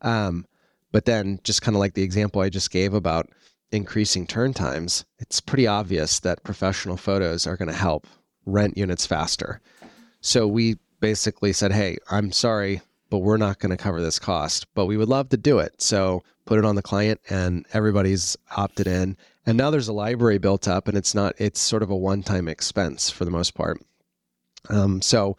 Um, 0.00 0.46
but 0.90 1.04
then 1.04 1.40
just 1.44 1.60
kind 1.60 1.76
of 1.76 1.80
like 1.80 1.92
the 1.92 2.02
example 2.02 2.40
i 2.40 2.48
just 2.48 2.70
gave 2.70 2.94
about 2.94 3.28
increasing 3.70 4.26
turn 4.26 4.54
times 4.54 5.04
it's 5.18 5.40
pretty 5.40 5.66
obvious 5.66 6.20
that 6.20 6.42
professional 6.42 6.96
photos 6.96 7.46
are 7.46 7.56
going 7.56 7.68
to 7.68 7.74
help 7.74 8.06
rent 8.46 8.78
units 8.78 9.04
faster. 9.04 9.60
So 10.22 10.48
we 10.48 10.76
basically 11.00 11.52
said 11.52 11.72
hey 11.72 11.98
i'm 12.10 12.32
sorry 12.32 12.80
but 13.10 13.18
we're 13.18 13.36
not 13.36 13.58
going 13.58 13.76
to 13.76 13.82
cover 13.82 14.00
this 14.00 14.18
cost 14.18 14.66
but 14.74 14.86
we 14.86 14.96
would 14.96 15.08
love 15.08 15.28
to 15.28 15.36
do 15.36 15.58
it. 15.58 15.82
So 15.82 16.22
put 16.46 16.58
it 16.58 16.64
on 16.64 16.76
the 16.76 16.82
client 16.82 17.20
and 17.28 17.66
everybody's 17.74 18.38
opted 18.56 18.86
in 18.86 19.18
and 19.48 19.56
now 19.56 19.70
there's 19.70 19.88
a 19.88 19.94
library 19.94 20.36
built 20.36 20.68
up, 20.68 20.88
and 20.88 20.96
it's 20.96 21.14
not. 21.14 21.34
It's 21.38 21.58
sort 21.58 21.82
of 21.82 21.88
a 21.88 21.96
one-time 21.96 22.48
expense 22.48 23.08
for 23.08 23.24
the 23.24 23.30
most 23.30 23.54
part. 23.54 23.80
Um, 24.68 25.00
so 25.00 25.38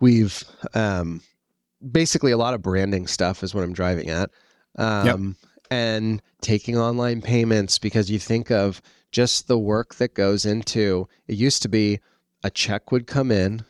we've 0.00 0.42
um, 0.72 1.20
basically 1.92 2.32
a 2.32 2.38
lot 2.38 2.54
of 2.54 2.62
branding 2.62 3.06
stuff 3.06 3.42
is 3.42 3.54
what 3.54 3.62
I'm 3.62 3.74
driving 3.74 4.08
at. 4.08 4.30
Um, 4.76 5.06
yep. 5.06 5.18
And 5.70 6.22
taking 6.40 6.78
online 6.78 7.20
payments 7.20 7.78
because 7.78 8.10
you 8.10 8.18
think 8.18 8.50
of 8.50 8.80
just 9.12 9.48
the 9.48 9.58
work 9.58 9.96
that 9.96 10.14
goes 10.14 10.46
into 10.46 11.06
it 11.28 11.34
used 11.36 11.60
to 11.62 11.68
be 11.68 12.00
a 12.42 12.50
check 12.50 12.90
would 12.90 13.06
come 13.06 13.30
in. 13.30 13.66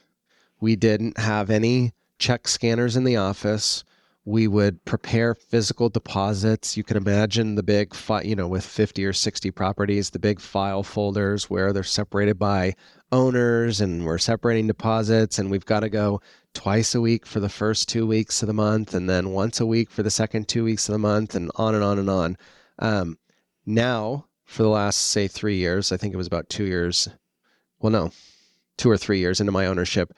We 0.60 0.76
didn't 0.76 1.18
have 1.18 1.50
any 1.50 1.92
check 2.20 2.46
scanners 2.46 2.94
in 2.94 3.02
the 3.02 3.16
office 3.16 3.82
we 4.26 4.48
would 4.48 4.82
prepare 4.84 5.34
physical 5.34 5.90
deposits. 5.90 6.76
You 6.76 6.84
can 6.84 6.96
imagine 6.96 7.56
the 7.56 7.62
big, 7.62 7.94
fi- 7.94 8.22
you 8.22 8.34
know, 8.34 8.48
with 8.48 8.64
50 8.64 9.04
or 9.04 9.12
60 9.12 9.50
properties, 9.50 10.10
the 10.10 10.18
big 10.18 10.40
file 10.40 10.82
folders 10.82 11.50
where 11.50 11.72
they're 11.72 11.82
separated 11.82 12.38
by 12.38 12.74
owners 13.12 13.82
and 13.82 14.06
we're 14.06 14.16
separating 14.16 14.66
deposits. 14.66 15.38
And 15.38 15.50
we've 15.50 15.66
got 15.66 15.80
to 15.80 15.90
go 15.90 16.22
twice 16.54 16.94
a 16.94 17.02
week 17.02 17.26
for 17.26 17.40
the 17.40 17.50
first 17.50 17.88
two 17.88 18.06
weeks 18.06 18.42
of 18.42 18.46
the 18.46 18.54
month 18.54 18.94
and 18.94 19.10
then 19.10 19.30
once 19.30 19.60
a 19.60 19.66
week 19.66 19.90
for 19.90 20.02
the 20.02 20.10
second 20.10 20.48
two 20.48 20.64
weeks 20.64 20.88
of 20.88 20.94
the 20.94 20.98
month 20.98 21.34
and 21.34 21.50
on 21.56 21.74
and 21.74 21.84
on 21.84 21.98
and 21.98 22.08
on. 22.08 22.36
Um, 22.78 23.18
now, 23.66 24.26
for 24.44 24.62
the 24.62 24.68
last, 24.70 24.98
say, 24.98 25.28
three 25.28 25.56
years, 25.56 25.92
I 25.92 25.98
think 25.98 26.14
it 26.14 26.18
was 26.18 26.26
about 26.26 26.48
two 26.48 26.64
years, 26.64 27.08
well, 27.78 27.92
no, 27.92 28.10
two 28.78 28.90
or 28.90 28.96
three 28.96 29.18
years 29.18 29.40
into 29.40 29.52
my 29.52 29.66
ownership, 29.66 30.12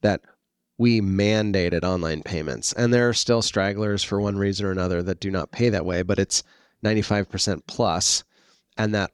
that 0.00 0.22
we 0.80 1.02
mandated 1.02 1.84
online 1.84 2.22
payments. 2.22 2.72
And 2.72 2.90
there 2.90 3.06
are 3.06 3.12
still 3.12 3.42
stragglers 3.42 4.02
for 4.02 4.18
one 4.18 4.38
reason 4.38 4.64
or 4.64 4.70
another 4.70 5.02
that 5.02 5.20
do 5.20 5.30
not 5.30 5.50
pay 5.50 5.68
that 5.68 5.84
way, 5.84 6.00
but 6.00 6.18
it's 6.18 6.42
95% 6.82 7.60
plus, 7.66 8.24
And 8.78 8.94
that 8.94 9.10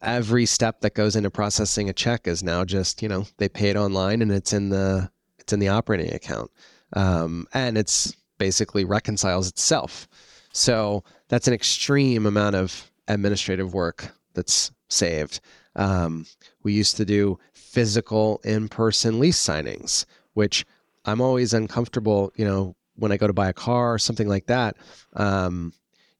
every 0.00 0.46
step 0.46 0.82
that 0.82 0.94
goes 0.94 1.16
into 1.16 1.28
processing 1.28 1.88
a 1.88 1.92
check 1.92 2.28
is 2.28 2.44
now 2.44 2.64
just, 2.64 3.02
you 3.02 3.08
know, 3.08 3.26
they 3.38 3.48
pay 3.48 3.70
it 3.70 3.76
online 3.76 4.22
and 4.22 4.30
it's 4.30 4.52
in 4.52 4.68
the 4.68 5.10
it's 5.40 5.52
in 5.52 5.58
the 5.58 5.66
operating 5.66 6.14
account. 6.14 6.48
Um, 6.92 7.48
and 7.52 7.76
it's 7.76 8.14
basically 8.38 8.84
reconciles 8.84 9.48
itself. 9.48 10.06
So 10.52 11.02
that's 11.26 11.48
an 11.48 11.54
extreme 11.54 12.24
amount 12.24 12.54
of 12.54 12.88
administrative 13.08 13.74
work 13.74 14.14
that's 14.34 14.70
saved. 14.88 15.40
Um, 15.74 16.26
we 16.62 16.72
used 16.72 16.96
to 16.98 17.04
do 17.04 17.40
physical 17.52 18.40
in 18.44 18.68
person 18.68 19.18
lease 19.18 19.44
signings, 19.44 20.04
which 20.34 20.64
I'm 21.10 21.20
always 21.20 21.52
uncomfortable, 21.52 22.32
you 22.36 22.44
know, 22.44 22.76
when 22.96 23.12
I 23.12 23.16
go 23.16 23.26
to 23.26 23.32
buy 23.32 23.48
a 23.48 23.54
car 23.54 23.94
or 23.94 23.98
something 23.98 24.28
like 24.28 24.46
that. 24.46 24.76
Um, 25.14 25.72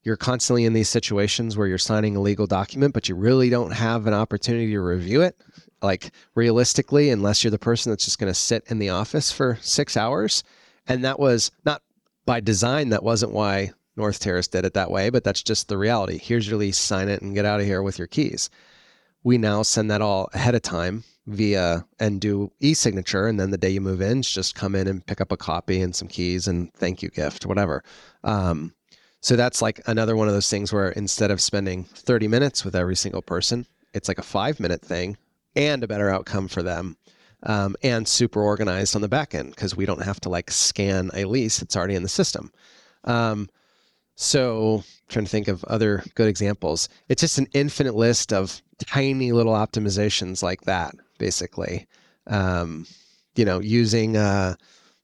you're 0.03 0.17
constantly 0.17 0.65
in 0.65 0.73
these 0.73 0.89
situations 0.89 1.57
where 1.57 1.67
you're 1.67 1.79
signing 1.79 2.17
a 2.17 2.21
legal 2.21 2.47
document, 2.47 2.95
but 2.95 3.09
you 3.09 3.15
really 3.15 3.51
don't 3.51 3.73
have 3.73 4.07
an 4.07 4.15
opportunity 4.15 4.73
to 4.73 4.81
review 4.81 5.21
it. 5.21 5.37
Like 5.83 6.13
realistically, 6.35 7.11
unless 7.11 7.45
you're 7.45 7.51
the 7.51 7.59
person 7.59 7.91
that's 7.91 8.05
just 8.05 8.19
going 8.19 8.33
to 8.33 8.39
sit 8.39 8.65
in 8.69 8.79
the 8.79 8.91
office 8.91 9.31
for 9.31 9.59
six 9.61 9.97
hours. 9.97 10.43
And 10.87 11.05
that 11.05 11.19
was 11.19 11.51
not 11.65 11.83
by 12.27 12.41
design, 12.41 12.91
that 12.91 13.03
wasn't 13.03 13.33
why 13.33 13.73
North 13.97 14.21
Terrace 14.21 14.49
did 14.49 14.65
it 14.65 14.75
that 14.75 14.91
way, 14.91 15.11
but 15.11 15.25
that's 15.25 15.43
just 15.43 15.69
the 15.69 15.79
reality. 15.79 16.19
Here's 16.19 16.49
your 16.49 16.59
lease, 16.59 16.79
sign 16.79 17.09
it, 17.09 17.23
and 17.23 17.35
get 17.35 17.45
out 17.45 17.61
of 17.61 17.67
here 17.67 17.83
with 17.83 17.99
your 17.99 18.07
keys. 18.07 18.49
We 19.23 19.37
now 19.37 19.63
send 19.63 19.91
that 19.91 20.01
all 20.01 20.31
ahead 20.33 20.55
of 20.55 20.63
time 20.63 21.05
via 21.31 21.85
and 21.99 22.21
do 22.21 22.51
e-signature 22.61 23.27
and 23.27 23.39
then 23.39 23.51
the 23.51 23.59
day 23.59 23.71
you 23.71 23.81
move 23.81 24.01
in 24.01 24.23
just 24.23 24.55
come 24.55 24.75
in 24.75 24.87
and 24.87 25.07
pick 25.07 25.21
up 25.21 25.33
a 25.33 25.37
copy 25.37 25.81
and 25.81 25.95
some 25.95 26.09
keys 26.09 26.49
and 26.49 26.73
thank 26.75 27.03
you 27.03 27.09
gift 27.11 27.47
whatever. 27.47 27.83
Um, 28.25 28.75
so 29.21 29.37
that's 29.37 29.63
like 29.63 29.81
another 29.87 30.17
one 30.17 30.29
of 30.29 30.35
those 30.35 30.51
things 30.51 30.73
where 30.73 30.91
instead 30.91 31.31
of 31.31 31.41
spending 31.41 31.85
30 31.85 32.29
minutes 32.29 32.65
with 32.65 32.75
every 32.75 32.97
single 32.97 33.23
person 33.23 33.67
it's 33.93 34.09
like 34.09 34.19
a 34.19 34.23
five 34.23 34.61
minute 34.61 34.83
thing 34.83 35.17
and 35.57 35.83
a 35.83 35.89
better 35.89 36.11
outcome 36.11 36.49
for 36.49 36.63
them 36.63 36.97
um, 37.45 37.75
and 37.83 38.07
super 38.07 38.43
organized 38.43 38.95
on 38.95 39.03
the 39.03 39.09
back 39.09 39.35
end 39.35 39.51
because 39.51 39.77
we 39.77 39.87
don't 39.87 40.03
have 40.03 40.21
to 40.21 40.29
like 40.29 40.51
scan 40.51 41.11
a 41.15 41.25
lease 41.25 41.63
it's 41.63 41.77
already 41.77 41.95
in 41.95 42.03
the 42.03 42.09
system. 42.09 42.53
Um, 43.05 43.49
so 44.17 44.85
trying 45.09 45.25
to 45.25 45.31
think 45.31 45.49
of 45.49 45.65
other 45.65 46.05
good 46.15 46.29
examples. 46.29 46.89
It's 47.09 47.21
just 47.21 47.39
an 47.39 47.49
infinite 47.53 47.95
list 47.95 48.33
of 48.33 48.61
tiny 48.79 49.33
little 49.33 49.55
optimizations 49.55 50.43
like 50.43 50.63
that 50.63 50.95
basically. 51.21 51.87
Um, 52.27 52.87
you 53.37 53.45
know, 53.45 53.61
using 53.61 54.17
uh, 54.17 54.57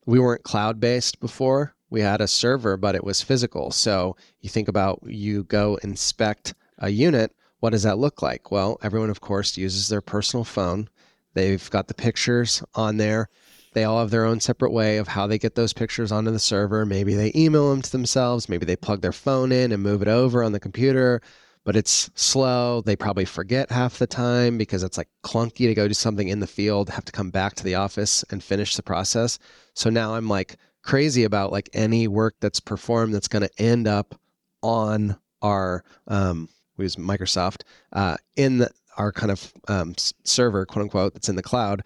we 0.07 0.19
weren't 0.19 0.43
cloud 0.43 0.81
based 0.81 1.21
before. 1.21 1.75
We 1.91 2.01
had 2.01 2.21
a 2.21 2.27
server, 2.27 2.77
but 2.77 2.97
it 2.97 3.05
was 3.05 3.23
physical. 3.23 3.71
So 3.71 4.17
you 4.41 4.49
think 4.49 4.67
about 4.67 5.01
you 5.07 5.45
go 5.45 5.77
inspect 5.85 6.55
a 6.79 6.89
unit. 6.89 7.33
What 7.61 7.71
does 7.71 7.85
that 7.85 7.99
look 7.99 8.23
like? 8.23 8.51
Well, 8.51 8.79
everyone, 8.83 9.11
of 9.11 9.21
course, 9.21 9.57
uses 9.57 9.89
their 9.89 10.01
personal 10.01 10.43
phone. 10.43 10.89
They've 11.35 11.71
got 11.71 11.87
the 11.87 11.95
pictures 11.95 12.65
on 12.75 12.97
there. 12.97 13.29
They 13.75 13.85
all 13.85 14.01
have 14.01 14.11
their 14.11 14.25
own 14.25 14.41
separate 14.41 14.73
way 14.73 14.97
of 14.97 15.07
how 15.07 15.27
they 15.27 15.39
get 15.39 15.55
those 15.55 15.75
pictures 15.75 16.11
onto 16.11 16.31
the 16.31 16.39
server. 16.39 16.87
Maybe 16.87 17.15
they 17.15 17.31
email 17.37 17.71
them 17.71 17.83
to 17.83 17.93
themselves. 17.93 18.49
Maybe 18.49 18.65
they 18.65 18.77
plug 18.77 19.03
their 19.03 19.13
phone 19.13 19.53
in 19.53 19.71
and 19.71 19.83
move 19.83 20.03
it 20.03 20.09
over 20.09 20.43
on 20.43 20.53
the 20.53 20.61
computer 20.61 21.21
but 21.67 21.75
it's 21.75 22.09
slow. 22.15 22.81
They 22.81 22.95
probably 22.95 23.25
forget 23.25 23.73
half 23.73 23.99
the 23.99 24.07
time 24.07 24.57
because 24.57 24.85
it's 24.85 24.97
like 24.97 25.09
clunky 25.25 25.67
to 25.67 25.75
go 25.75 25.89
do 25.89 25.95
something 25.95 26.29
in 26.29 26.39
the 26.39 26.47
field, 26.47 26.89
have 26.89 27.05
to 27.05 27.13
come 27.13 27.31
back 27.31 27.57
to 27.57 27.65
the 27.65 27.75
office 27.75 28.25
and 28.31 28.43
finish 28.43 28.77
the 28.77 28.85
process. 28.85 29.41
So 29.75 29.91
now 29.91 30.15
I'm 30.15 30.29
like 30.29 30.57
crazy 30.83 31.25
about 31.25 31.51
like 31.51 31.69
any 31.75 32.07
work 32.07 32.37
that's 32.41 32.61
performed 32.61 33.13
that's 33.13 33.27
going 33.27 33.43
to 33.43 33.63
end 33.63 33.89
up 33.89 34.15
on 34.63 35.19
our 35.43 35.83
um, 36.07 36.49
we 36.77 36.85
use 36.85 36.97
Microsoft 36.97 37.63
uh, 37.93 38.17
in 38.37 38.59
the, 38.59 38.71
our 38.97 39.11
kind 39.11 39.33
of 39.33 39.53
um, 39.67 39.95
server, 40.25 40.67
quote 40.67 40.85
unquote, 40.85 41.15
that's 41.15 41.29
in 41.29 41.37
the 41.37 41.43
cloud, 41.43 41.83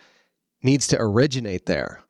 needs 0.62 0.86
to 0.88 1.00
originate 1.00 1.64
there 1.64 2.02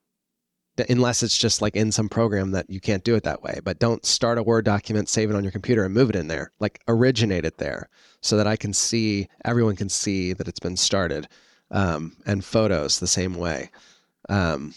unless 0.89 1.23
it's 1.23 1.36
just 1.36 1.61
like 1.61 1.77
in 1.77 1.93
some 1.93 2.09
program 2.09 2.52
that 2.52 2.70
you 2.70 2.81
can't 2.81 3.05
do 3.05 3.15
it 3.15 3.24
that 3.24 3.43
way. 3.43 3.61
But 3.62 3.78
don't 3.78 4.05
start 4.07 4.39
a 4.39 4.43
Word 4.43 4.65
document, 4.65 5.09
save 5.09 5.31
it 5.31 5.36
on 5.36 5.44
your 5.44 5.52
computer, 5.52 5.85
and 5.85 5.94
move 5.94 6.11
it 6.11 6.16
in 6.16 6.28
there. 6.28 6.52
Like 6.61 6.81
originate 6.89 7.44
it 7.44 7.59
there 7.59 7.89
so 8.20 8.36
that 8.36 8.47
I 8.47 8.57
can 8.57 8.73
see, 8.73 9.28
everyone 9.44 9.77
can 9.77 9.89
see 9.89 10.32
that 10.32 10.48
it's 10.48 10.61
been 10.61 10.77
started. 10.77 11.28
Um, 11.73 12.16
and 12.27 12.44
photos 12.44 12.98
the 12.98 13.07
same 13.07 13.35
way. 13.35 13.70
Um, 14.28 14.74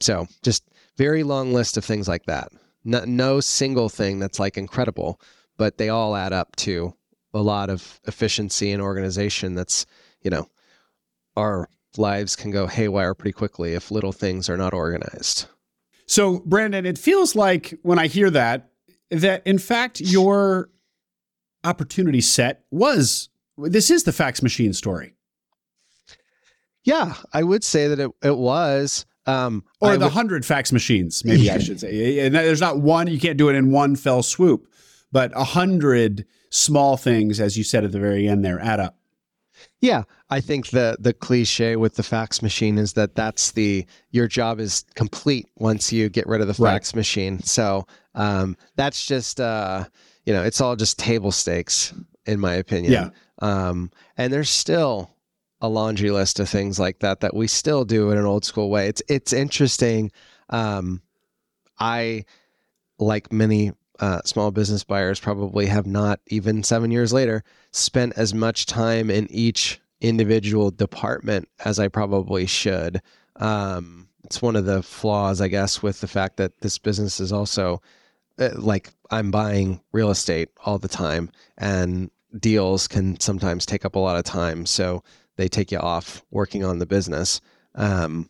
so 0.00 0.26
just 0.42 0.64
very 0.96 1.22
long 1.22 1.52
list 1.52 1.76
of 1.76 1.84
things 1.84 2.08
like 2.08 2.24
that. 2.24 2.48
No, 2.82 3.04
no 3.04 3.40
single 3.40 3.90
thing 3.90 4.18
that's 4.18 4.38
like 4.38 4.56
incredible, 4.56 5.20
but 5.58 5.76
they 5.76 5.90
all 5.90 6.16
add 6.16 6.32
up 6.32 6.56
to 6.56 6.94
a 7.34 7.42
lot 7.42 7.68
of 7.68 8.00
efficiency 8.06 8.72
and 8.72 8.80
organization 8.80 9.54
that's, 9.54 9.84
you 10.22 10.30
know, 10.30 10.48
our 11.36 11.68
lives 11.96 12.36
can 12.36 12.50
go 12.50 12.66
haywire 12.66 13.14
pretty 13.14 13.32
quickly 13.32 13.74
if 13.74 13.90
little 13.90 14.12
things 14.12 14.48
are 14.48 14.56
not 14.56 14.74
organized. 14.74 15.46
So, 16.06 16.40
Brandon, 16.40 16.86
it 16.86 16.98
feels 16.98 17.34
like 17.34 17.78
when 17.82 17.98
I 17.98 18.06
hear 18.06 18.30
that, 18.30 18.70
that 19.10 19.46
in 19.46 19.58
fact 19.58 20.00
your 20.00 20.70
opportunity 21.64 22.20
set 22.20 22.64
was 22.70 23.28
this 23.56 23.90
is 23.90 24.04
the 24.04 24.12
fax 24.12 24.42
machine 24.42 24.72
story. 24.72 25.14
Yeah, 26.84 27.14
I 27.32 27.42
would 27.42 27.64
say 27.64 27.88
that 27.88 28.00
it, 28.00 28.10
it 28.22 28.36
was. 28.36 29.04
Um, 29.26 29.64
or 29.80 29.90
I 29.90 29.96
the 29.96 30.08
hundred 30.08 30.46
fax 30.46 30.72
machines, 30.72 31.22
maybe 31.24 31.50
I 31.50 31.58
should 31.58 31.80
say. 31.80 32.20
And 32.20 32.34
there's 32.34 32.62
not 32.62 32.80
one, 32.80 33.08
you 33.08 33.20
can't 33.20 33.36
do 33.36 33.50
it 33.50 33.56
in 33.56 33.70
one 33.70 33.94
fell 33.94 34.22
swoop, 34.22 34.66
but 35.12 35.30
a 35.34 35.44
hundred 35.44 36.24
small 36.50 36.96
things, 36.96 37.40
as 37.40 37.58
you 37.58 37.64
said 37.64 37.84
at 37.84 37.92
the 37.92 37.98
very 37.98 38.26
end 38.26 38.42
there, 38.42 38.58
add 38.58 38.80
up. 38.80 38.96
Yeah, 39.80 40.04
I 40.30 40.40
think 40.40 40.68
the 40.68 40.96
the 41.00 41.14
cliche 41.14 41.76
with 41.76 41.94
the 41.94 42.02
fax 42.02 42.42
machine 42.42 42.78
is 42.78 42.92
that 42.94 43.14
that's 43.14 43.52
the 43.52 43.86
your 44.10 44.28
job 44.28 44.60
is 44.60 44.84
complete 44.94 45.48
once 45.56 45.92
you 45.92 46.08
get 46.08 46.26
rid 46.26 46.40
of 46.40 46.46
the 46.46 46.54
fax 46.54 46.92
right. 46.92 46.96
machine. 46.96 47.40
So 47.40 47.86
um, 48.14 48.56
that's 48.76 49.06
just 49.06 49.40
uh, 49.40 49.84
you 50.26 50.32
know 50.32 50.42
it's 50.42 50.60
all 50.60 50.76
just 50.76 50.98
table 50.98 51.32
stakes 51.32 51.94
in 52.26 52.40
my 52.40 52.54
opinion. 52.54 52.92
Yeah. 52.92 53.10
Um, 53.40 53.90
and 54.16 54.32
there's 54.32 54.50
still 54.50 55.14
a 55.60 55.68
laundry 55.68 56.10
list 56.10 56.38
of 56.40 56.48
things 56.48 56.78
like 56.78 57.00
that 57.00 57.20
that 57.20 57.34
we 57.34 57.46
still 57.48 57.84
do 57.84 58.10
in 58.10 58.18
an 58.18 58.26
old 58.26 58.44
school 58.44 58.70
way. 58.70 58.88
It's 58.88 59.02
it's 59.08 59.32
interesting. 59.32 60.12
Um, 60.50 61.02
I 61.78 62.24
like 62.98 63.32
many 63.32 63.72
uh, 64.00 64.20
small 64.24 64.50
business 64.50 64.84
buyers 64.84 65.18
probably 65.18 65.66
have 65.66 65.86
not 65.86 66.20
even 66.26 66.62
seven 66.62 66.90
years 66.90 67.12
later 67.12 67.42
spent 67.72 68.12
as 68.16 68.34
much 68.34 68.66
time 68.66 69.10
in 69.10 69.26
each 69.30 69.80
individual 70.00 70.70
department 70.70 71.48
as 71.64 71.78
I 71.78 71.88
probably 71.88 72.46
should. 72.46 73.00
Um, 73.36 74.08
it's 74.24 74.42
one 74.42 74.56
of 74.56 74.64
the 74.64 74.82
flaws, 74.82 75.40
I 75.40 75.48
guess, 75.48 75.82
with 75.82 76.00
the 76.00 76.08
fact 76.08 76.36
that 76.36 76.60
this 76.60 76.78
business 76.78 77.20
is 77.20 77.32
also 77.32 77.80
uh, 78.38 78.50
like 78.56 78.90
I'm 79.10 79.30
buying 79.30 79.80
real 79.92 80.10
estate 80.10 80.50
all 80.64 80.78
the 80.78 80.88
time, 80.88 81.30
and 81.56 82.10
deals 82.38 82.86
can 82.86 83.18
sometimes 83.20 83.64
take 83.64 83.84
up 83.84 83.94
a 83.94 83.98
lot 83.98 84.16
of 84.16 84.24
time. 84.24 84.66
So 84.66 85.02
they 85.36 85.48
take 85.48 85.72
you 85.72 85.78
off 85.78 86.22
working 86.30 86.64
on 86.64 86.78
the 86.78 86.86
business. 86.86 87.40
Um, 87.74 88.28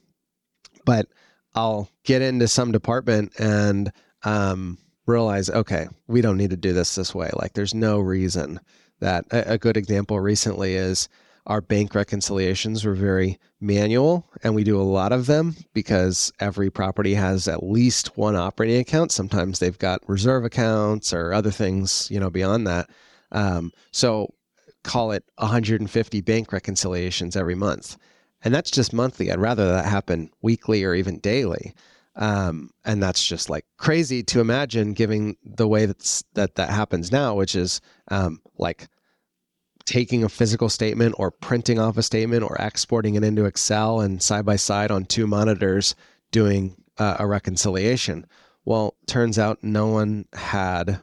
but 0.84 1.08
I'll 1.54 1.90
get 2.04 2.22
into 2.22 2.48
some 2.48 2.70
department 2.70 3.32
and 3.40 3.90
um, 4.22 4.78
realize, 5.06 5.50
okay, 5.50 5.88
we 6.06 6.20
don't 6.20 6.36
need 6.36 6.50
to 6.50 6.56
do 6.56 6.72
this 6.72 6.94
this 6.94 7.14
way. 7.14 7.30
Like, 7.34 7.54
there's 7.54 7.74
no 7.74 7.98
reason 7.98 8.60
that. 9.00 9.24
A, 9.32 9.54
a 9.54 9.58
good 9.58 9.76
example 9.76 10.20
recently 10.20 10.74
is 10.74 11.08
our 11.48 11.62
bank 11.62 11.94
reconciliations 11.94 12.84
were 12.84 12.94
very 12.94 13.38
manual, 13.58 14.30
and 14.44 14.54
we 14.54 14.62
do 14.62 14.80
a 14.80 14.82
lot 14.82 15.12
of 15.12 15.26
them 15.26 15.56
because 15.72 16.30
every 16.40 16.70
property 16.70 17.14
has 17.14 17.48
at 17.48 17.62
least 17.62 18.16
one 18.18 18.36
operating 18.36 18.80
account. 18.80 19.10
Sometimes 19.10 19.58
they've 19.58 19.78
got 19.78 20.06
reserve 20.06 20.44
accounts 20.44 21.12
or 21.12 21.32
other 21.32 21.50
things, 21.50 22.06
you 22.10 22.20
know, 22.20 22.28
beyond 22.28 22.66
that. 22.66 22.90
Um, 23.32 23.72
so 23.92 24.34
call 24.84 25.10
it 25.10 25.24
150 25.36 26.20
bank 26.20 26.52
reconciliations 26.52 27.34
every 27.34 27.54
month. 27.54 27.96
And 28.44 28.54
that's 28.54 28.70
just 28.70 28.92
monthly. 28.92 29.32
I'd 29.32 29.40
rather 29.40 29.66
that 29.66 29.86
happen 29.86 30.30
weekly 30.42 30.84
or 30.84 30.94
even 30.94 31.18
daily. 31.18 31.74
Um, 32.14 32.70
and 32.84 33.02
that's 33.02 33.24
just 33.24 33.48
like 33.48 33.64
crazy 33.78 34.22
to 34.24 34.40
imagine 34.40 34.92
given 34.92 35.36
the 35.44 35.68
way 35.68 35.86
that's 35.86 36.24
that 36.34 36.56
that 36.56 36.70
happens 36.70 37.10
now, 37.10 37.34
which 37.34 37.54
is 37.54 37.80
um, 38.08 38.40
like 38.58 38.88
taking 39.88 40.22
a 40.22 40.28
physical 40.28 40.68
statement 40.68 41.14
or 41.16 41.30
printing 41.30 41.78
off 41.78 41.96
a 41.96 42.02
statement 42.02 42.42
or 42.42 42.54
exporting 42.60 43.14
it 43.14 43.24
into 43.24 43.46
Excel 43.46 44.00
and 44.00 44.22
side 44.22 44.44
by 44.44 44.54
side 44.54 44.90
on 44.90 45.06
two 45.06 45.26
monitors 45.26 45.94
doing 46.30 46.76
uh, 46.98 47.16
a 47.18 47.26
reconciliation. 47.26 48.26
Well, 48.66 48.96
turns 49.06 49.38
out 49.38 49.64
no 49.64 49.86
one 49.86 50.26
had 50.34 51.00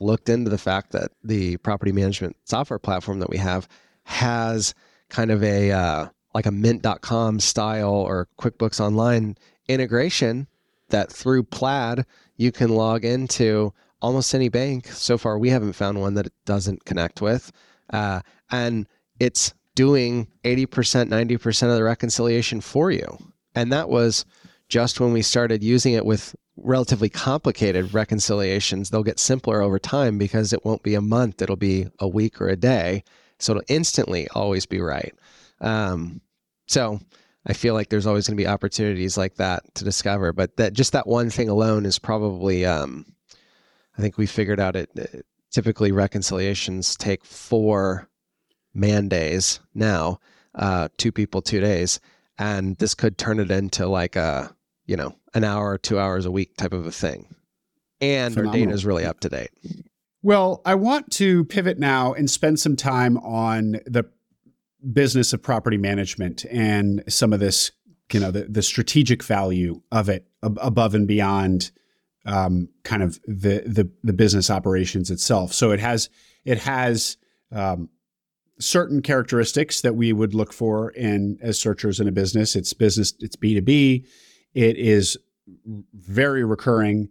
looked 0.00 0.28
into 0.28 0.50
the 0.50 0.58
fact 0.58 0.90
that 0.90 1.12
the 1.22 1.58
property 1.58 1.92
management 1.92 2.36
software 2.44 2.80
platform 2.80 3.20
that 3.20 3.30
we 3.30 3.36
have 3.36 3.68
has 4.02 4.74
kind 5.10 5.30
of 5.30 5.44
a 5.44 5.70
uh, 5.70 6.08
like 6.34 6.46
a 6.46 6.50
mint.com 6.50 7.38
style 7.38 7.94
or 7.94 8.26
QuickBooks 8.40 8.80
Online 8.80 9.36
integration 9.68 10.48
that 10.88 11.12
through 11.12 11.44
Plaid, 11.44 12.04
you 12.36 12.50
can 12.50 12.70
log 12.70 13.04
into 13.04 13.72
almost 14.02 14.34
any 14.34 14.48
bank. 14.48 14.88
So 14.88 15.16
far, 15.16 15.38
we 15.38 15.50
haven't 15.50 15.74
found 15.74 16.00
one 16.00 16.14
that 16.14 16.26
it 16.26 16.32
doesn't 16.44 16.84
connect 16.84 17.22
with. 17.22 17.52
Uh, 17.90 18.20
and 18.50 18.86
it's 19.20 19.54
doing 19.74 20.28
80%, 20.44 21.08
90% 21.08 21.62
of 21.70 21.74
the 21.74 21.82
reconciliation 21.82 22.60
for 22.60 22.90
you. 22.90 23.18
And 23.54 23.72
that 23.72 23.88
was 23.88 24.24
just 24.68 25.00
when 25.00 25.12
we 25.12 25.22
started 25.22 25.62
using 25.62 25.92
it 25.94 26.06
with 26.06 26.34
relatively 26.56 27.08
complicated 27.08 27.92
reconciliations, 27.92 28.90
they'll 28.90 29.02
get 29.02 29.18
simpler 29.18 29.60
over 29.60 29.78
time 29.78 30.18
because 30.18 30.52
it 30.52 30.64
won't 30.64 30.82
be 30.82 30.94
a 30.94 31.00
month, 31.00 31.42
it'll 31.42 31.56
be 31.56 31.86
a 31.98 32.08
week 32.08 32.40
or 32.40 32.48
a 32.48 32.56
day. 32.56 33.02
So 33.38 33.52
it'll 33.52 33.64
instantly 33.68 34.28
always 34.28 34.64
be 34.64 34.80
right. 34.80 35.14
Um, 35.60 36.20
so 36.66 37.00
I 37.46 37.52
feel 37.52 37.74
like 37.74 37.88
there's 37.88 38.06
always 38.06 38.26
going 38.26 38.36
to 38.36 38.42
be 38.42 38.48
opportunities 38.48 39.18
like 39.18 39.34
that 39.36 39.62
to 39.74 39.84
discover, 39.84 40.32
but 40.32 40.56
that 40.56 40.72
just 40.72 40.92
that 40.92 41.06
one 41.06 41.30
thing 41.30 41.48
alone 41.48 41.84
is 41.84 41.98
probably, 41.98 42.64
um, 42.64 43.04
I 43.98 44.00
think 44.00 44.16
we 44.16 44.26
figured 44.26 44.60
out 44.60 44.76
it. 44.76 44.90
Uh, 44.98 45.20
typically, 45.54 45.92
reconciliations 45.92 46.96
take 46.96 47.24
four 47.24 48.08
man 48.74 49.08
days 49.08 49.60
now, 49.72 50.18
uh, 50.56 50.88
two 50.98 51.12
people, 51.12 51.40
two 51.40 51.60
days, 51.60 52.00
and 52.38 52.76
this 52.78 52.94
could 52.94 53.16
turn 53.16 53.38
it 53.38 53.50
into 53.50 53.86
like 53.86 54.16
a 54.16 54.54
you 54.86 54.96
know 54.96 55.14
an 55.32 55.44
hour 55.44 55.70
or 55.70 55.78
two 55.78 55.98
hours 55.98 56.26
a 56.26 56.30
week 56.30 56.56
type 56.56 56.72
of 56.72 56.86
a 56.86 56.92
thing, 56.92 57.34
and 58.00 58.34
Phenomenal. 58.34 58.60
our 58.60 58.66
data 58.66 58.74
is 58.74 58.84
really 58.84 59.04
up 59.04 59.20
to 59.20 59.28
date. 59.28 59.50
Well, 60.22 60.62
I 60.64 60.74
want 60.74 61.12
to 61.12 61.44
pivot 61.44 61.78
now 61.78 62.14
and 62.14 62.28
spend 62.28 62.58
some 62.58 62.76
time 62.76 63.18
on 63.18 63.80
the 63.86 64.04
business 64.92 65.32
of 65.32 65.42
property 65.42 65.76
management 65.76 66.44
and 66.50 67.04
some 67.08 67.32
of 67.32 67.40
this, 67.40 67.72
you 68.12 68.20
know, 68.20 68.30
the, 68.30 68.44
the 68.44 68.62
strategic 68.62 69.22
value 69.22 69.82
of 69.92 70.08
it 70.08 70.26
ab- 70.42 70.58
above 70.62 70.94
and 70.94 71.06
beyond 71.06 71.70
um, 72.24 72.68
kind 72.82 73.02
of 73.02 73.20
the, 73.26 73.62
the 73.66 73.90
the 74.02 74.12
business 74.12 74.50
operations 74.50 75.10
itself. 75.10 75.52
So 75.52 75.70
it 75.70 75.80
has 75.80 76.08
it 76.44 76.58
has 76.58 77.16
um, 77.52 77.88
certain 78.58 79.02
characteristics 79.02 79.80
that 79.80 79.94
we 79.94 80.12
would 80.12 80.34
look 80.34 80.52
for 80.52 80.90
in 80.90 81.38
as 81.42 81.58
searchers 81.58 82.00
in 82.00 82.08
a 82.08 82.12
business. 82.12 82.56
It's 82.56 82.72
business. 82.72 83.14
It's 83.20 83.36
B 83.36 83.54
two 83.54 83.62
B. 83.62 84.06
It 84.54 84.76
is 84.76 85.18
very 85.92 86.44
recurring. 86.44 87.10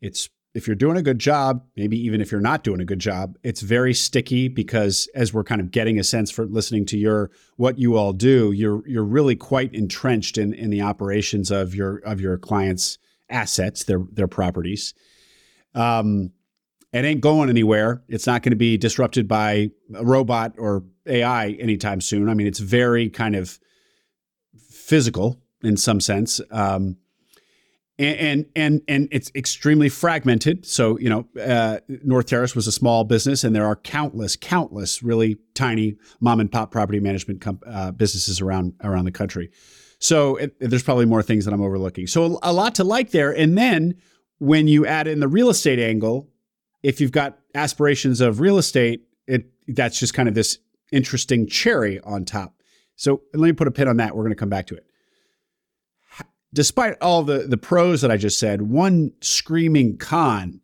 It's 0.00 0.28
if 0.54 0.68
you're 0.68 0.76
doing 0.76 0.96
a 0.96 1.02
good 1.02 1.18
job, 1.18 1.64
maybe 1.76 1.98
even 1.98 2.20
if 2.20 2.30
you're 2.30 2.40
not 2.40 2.62
doing 2.62 2.80
a 2.80 2.84
good 2.84 3.00
job, 3.00 3.36
it's 3.42 3.60
very 3.60 3.92
sticky 3.92 4.46
because 4.46 5.08
as 5.14 5.34
we're 5.34 5.42
kind 5.42 5.60
of 5.60 5.72
getting 5.72 5.98
a 5.98 6.04
sense 6.04 6.30
for 6.30 6.46
listening 6.46 6.86
to 6.86 6.96
your 6.96 7.32
what 7.56 7.78
you 7.78 7.96
all 7.96 8.12
do, 8.12 8.52
you're 8.52 8.86
you're 8.86 9.04
really 9.04 9.34
quite 9.34 9.74
entrenched 9.74 10.38
in 10.38 10.54
in 10.54 10.70
the 10.70 10.80
operations 10.80 11.50
of 11.50 11.74
your 11.74 11.96
of 11.98 12.20
your 12.20 12.38
clients' 12.38 12.98
assets, 13.30 13.84
their 13.84 14.00
their 14.12 14.28
properties. 14.28 14.94
Um, 15.74 16.32
it 16.92 17.04
ain't 17.04 17.20
going 17.20 17.48
anywhere. 17.48 18.04
It's 18.08 18.26
not 18.26 18.42
going 18.42 18.52
to 18.52 18.56
be 18.56 18.76
disrupted 18.76 19.26
by 19.26 19.70
a 19.94 20.04
robot 20.04 20.54
or 20.58 20.84
AI 21.06 21.48
anytime 21.50 22.00
soon. 22.00 22.28
I 22.28 22.34
mean, 22.34 22.46
it's 22.46 22.60
very 22.60 23.10
kind 23.10 23.34
of 23.34 23.58
physical 24.70 25.40
in 25.64 25.76
some 25.76 26.00
sense. 26.00 26.40
Um, 26.52 26.98
and 27.98 28.46
and 28.56 28.82
and 28.88 29.08
it's 29.12 29.30
extremely 29.36 29.88
fragmented. 29.88 30.66
So 30.66 30.98
you 30.98 31.08
know, 31.08 31.28
uh, 31.40 31.78
North 32.02 32.26
Terrace 32.26 32.54
was 32.56 32.66
a 32.66 32.72
small 32.72 33.04
business, 33.04 33.44
and 33.44 33.54
there 33.54 33.66
are 33.66 33.76
countless, 33.76 34.34
countless 34.36 35.02
really 35.02 35.36
tiny 35.54 35.96
mom 36.20 36.40
and 36.40 36.50
pop 36.50 36.72
property 36.72 36.98
management 36.98 37.44
uh, 37.66 37.92
businesses 37.92 38.40
around 38.40 38.74
around 38.82 39.04
the 39.04 39.12
country. 39.12 39.50
So 40.04 40.36
it, 40.36 40.54
there's 40.60 40.82
probably 40.82 41.06
more 41.06 41.22
things 41.22 41.44
that 41.44 41.54
I'm 41.54 41.62
overlooking. 41.62 42.06
So 42.06 42.38
a 42.42 42.52
lot 42.52 42.74
to 42.76 42.84
like 42.84 43.10
there. 43.10 43.30
And 43.30 43.56
then 43.56 43.94
when 44.38 44.68
you 44.68 44.86
add 44.86 45.06
in 45.06 45.20
the 45.20 45.28
real 45.28 45.48
estate 45.48 45.78
angle, 45.78 46.28
if 46.82 47.00
you've 47.00 47.12
got 47.12 47.38
aspirations 47.54 48.20
of 48.20 48.40
real 48.40 48.58
estate, 48.58 49.04
it 49.26 49.46
that's 49.68 49.98
just 49.98 50.12
kind 50.12 50.28
of 50.28 50.34
this 50.34 50.58
interesting 50.92 51.46
cherry 51.46 52.00
on 52.00 52.24
top. 52.24 52.60
So 52.96 53.22
let 53.32 53.46
me 53.46 53.52
put 53.52 53.66
a 53.66 53.70
pin 53.70 53.88
on 53.88 53.96
that. 53.96 54.14
We're 54.14 54.24
going 54.24 54.32
to 54.32 54.36
come 54.36 54.50
back 54.50 54.66
to 54.66 54.74
it 54.74 54.86
despite 56.54 56.96
all 57.02 57.24
the, 57.24 57.40
the 57.40 57.56
pros 57.56 58.00
that 58.00 58.10
I 58.10 58.16
just 58.16 58.38
said, 58.38 58.62
one 58.62 59.12
screaming 59.20 59.98
con 59.98 60.60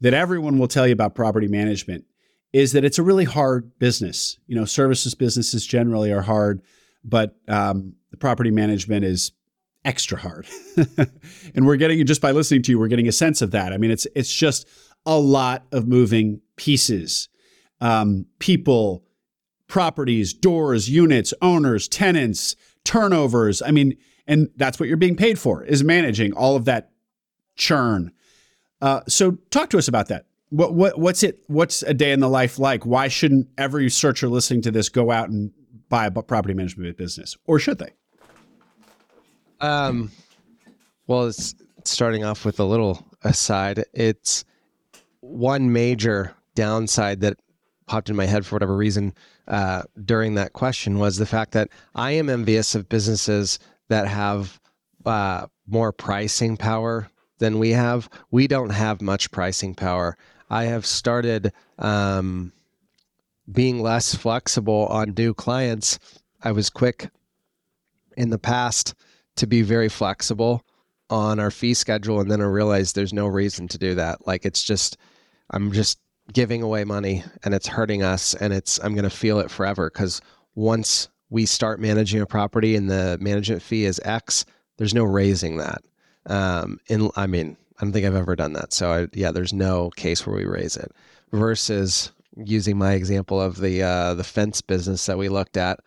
that 0.00 0.12
everyone 0.12 0.58
will 0.58 0.68
tell 0.68 0.86
you 0.86 0.92
about 0.92 1.14
property 1.14 1.46
management 1.46 2.04
is 2.52 2.72
that 2.72 2.84
it's 2.84 2.98
a 2.98 3.02
really 3.02 3.24
hard 3.24 3.78
business. 3.78 4.38
You 4.46 4.56
know, 4.56 4.64
services 4.64 5.14
businesses 5.14 5.64
generally 5.64 6.12
are 6.12 6.22
hard, 6.22 6.60
but 7.04 7.36
um, 7.48 7.94
the 8.10 8.16
property 8.16 8.50
management 8.50 9.04
is 9.04 9.32
extra 9.84 10.18
hard. 10.18 10.46
and 11.54 11.66
we're 11.66 11.76
getting 11.76 12.04
just 12.06 12.20
by 12.20 12.32
listening 12.32 12.62
to 12.62 12.72
you, 12.72 12.78
we're 12.78 12.88
getting 12.88 13.08
a 13.08 13.12
sense 13.12 13.42
of 13.42 13.50
that. 13.50 13.72
I 13.72 13.78
mean, 13.78 13.90
it's 13.90 14.06
it's 14.14 14.32
just 14.32 14.68
a 15.06 15.18
lot 15.18 15.66
of 15.72 15.86
moving 15.86 16.40
pieces, 16.56 17.28
um, 17.80 18.26
people, 18.38 19.04
properties, 19.68 20.32
doors, 20.32 20.88
units, 20.88 21.34
owners, 21.42 21.88
tenants, 21.88 22.56
turnovers. 22.84 23.60
I 23.60 23.70
mean, 23.70 23.96
and 24.26 24.48
that's 24.56 24.80
what 24.80 24.88
you're 24.88 24.96
being 24.96 25.16
paid 25.16 25.38
for 25.38 25.62
is 25.64 25.84
managing 25.84 26.32
all 26.32 26.56
of 26.56 26.64
that 26.64 26.90
churn. 27.56 28.12
Uh, 28.80 29.00
so 29.08 29.32
talk 29.50 29.70
to 29.70 29.78
us 29.78 29.88
about 29.88 30.08
that. 30.08 30.26
What, 30.50 30.74
what 30.74 30.98
what's 30.98 31.22
it? 31.22 31.40
What's 31.48 31.82
a 31.82 31.94
day 31.94 32.12
in 32.12 32.20
the 32.20 32.28
life 32.28 32.58
like? 32.58 32.86
Why 32.86 33.08
shouldn't 33.08 33.48
every 33.58 33.90
searcher 33.90 34.28
listening 34.28 34.62
to 34.62 34.70
this 34.70 34.88
go 34.88 35.10
out 35.10 35.28
and 35.28 35.52
buy 35.94 36.06
a 36.06 36.10
property 36.10 36.54
management 36.54 36.96
business, 36.96 37.36
or 37.46 37.60
should 37.60 37.78
they? 37.78 37.92
Um, 39.60 40.10
well, 41.06 41.28
it's 41.28 41.54
starting 41.84 42.24
off 42.24 42.44
with 42.44 42.58
a 42.58 42.64
little 42.64 43.06
aside. 43.22 43.84
It's 43.92 44.44
one 45.20 45.72
major 45.72 46.34
downside 46.56 47.20
that 47.20 47.38
popped 47.86 48.10
in 48.10 48.16
my 48.16 48.26
head 48.26 48.44
for 48.44 48.56
whatever 48.56 48.76
reason 48.76 49.14
uh, 49.46 49.84
during 50.04 50.34
that 50.34 50.52
question 50.52 50.98
was 50.98 51.16
the 51.16 51.26
fact 51.26 51.52
that 51.52 51.68
I 51.94 52.10
am 52.10 52.28
envious 52.28 52.74
of 52.74 52.88
businesses 52.88 53.60
that 53.86 54.08
have 54.08 54.58
uh, 55.06 55.46
more 55.68 55.92
pricing 55.92 56.56
power 56.56 57.08
than 57.38 57.60
we 57.60 57.70
have. 57.70 58.08
We 58.32 58.48
don't 58.48 58.70
have 58.70 59.00
much 59.00 59.30
pricing 59.30 59.76
power. 59.76 60.16
I 60.50 60.64
have 60.64 60.86
started 60.86 61.52
um, 61.78 62.52
being 63.50 63.80
less 63.80 64.14
flexible 64.14 64.86
on 64.86 65.14
new 65.16 65.34
clients. 65.34 65.98
I 66.42 66.52
was 66.52 66.70
quick 66.70 67.08
in 68.16 68.30
the 68.30 68.38
past 68.38 68.94
to 69.36 69.46
be 69.46 69.62
very 69.62 69.88
flexible 69.88 70.64
on 71.10 71.38
our 71.38 71.50
fee 71.50 71.74
schedule, 71.74 72.20
and 72.20 72.30
then 72.30 72.40
I 72.40 72.44
realized 72.44 72.94
there's 72.94 73.12
no 73.12 73.26
reason 73.26 73.68
to 73.68 73.78
do 73.78 73.94
that. 73.94 74.26
Like 74.26 74.44
it's 74.44 74.62
just, 74.62 74.96
I'm 75.50 75.72
just 75.72 75.98
giving 76.32 76.62
away 76.62 76.84
money 76.84 77.22
and 77.44 77.52
it's 77.52 77.66
hurting 77.66 78.02
us, 78.02 78.34
and 78.34 78.52
it's 78.52 78.78
I'm 78.82 78.94
going 78.94 79.04
to 79.04 79.10
feel 79.10 79.38
it 79.40 79.50
forever 79.50 79.90
because 79.90 80.20
once 80.54 81.08
we 81.30 81.46
start 81.46 81.80
managing 81.80 82.20
a 82.20 82.26
property 82.26 82.76
and 82.76 82.88
the 82.88 83.18
management 83.20 83.62
fee 83.62 83.84
is 83.84 84.00
X, 84.04 84.44
there's 84.76 84.94
no 84.94 85.04
raising 85.04 85.56
that. 85.58 85.82
Um, 86.26 86.78
in, 86.86 87.10
I 87.16 87.26
mean, 87.26 87.56
I 87.78 87.84
don't 87.84 87.92
think 87.92 88.06
I've 88.06 88.14
ever 88.14 88.36
done 88.36 88.52
that. 88.54 88.72
So 88.72 88.92
I, 88.92 89.08
yeah, 89.12 89.30
there's 89.30 89.52
no 89.52 89.90
case 89.90 90.26
where 90.26 90.36
we 90.36 90.44
raise 90.44 90.76
it. 90.76 90.92
Versus 91.32 92.12
using 92.36 92.78
my 92.78 92.94
example 92.94 93.40
of 93.40 93.58
the 93.58 93.82
uh, 93.82 94.14
the 94.14 94.24
fence 94.24 94.60
business 94.60 95.06
that 95.06 95.18
we 95.18 95.28
looked 95.28 95.56
at, 95.56 95.80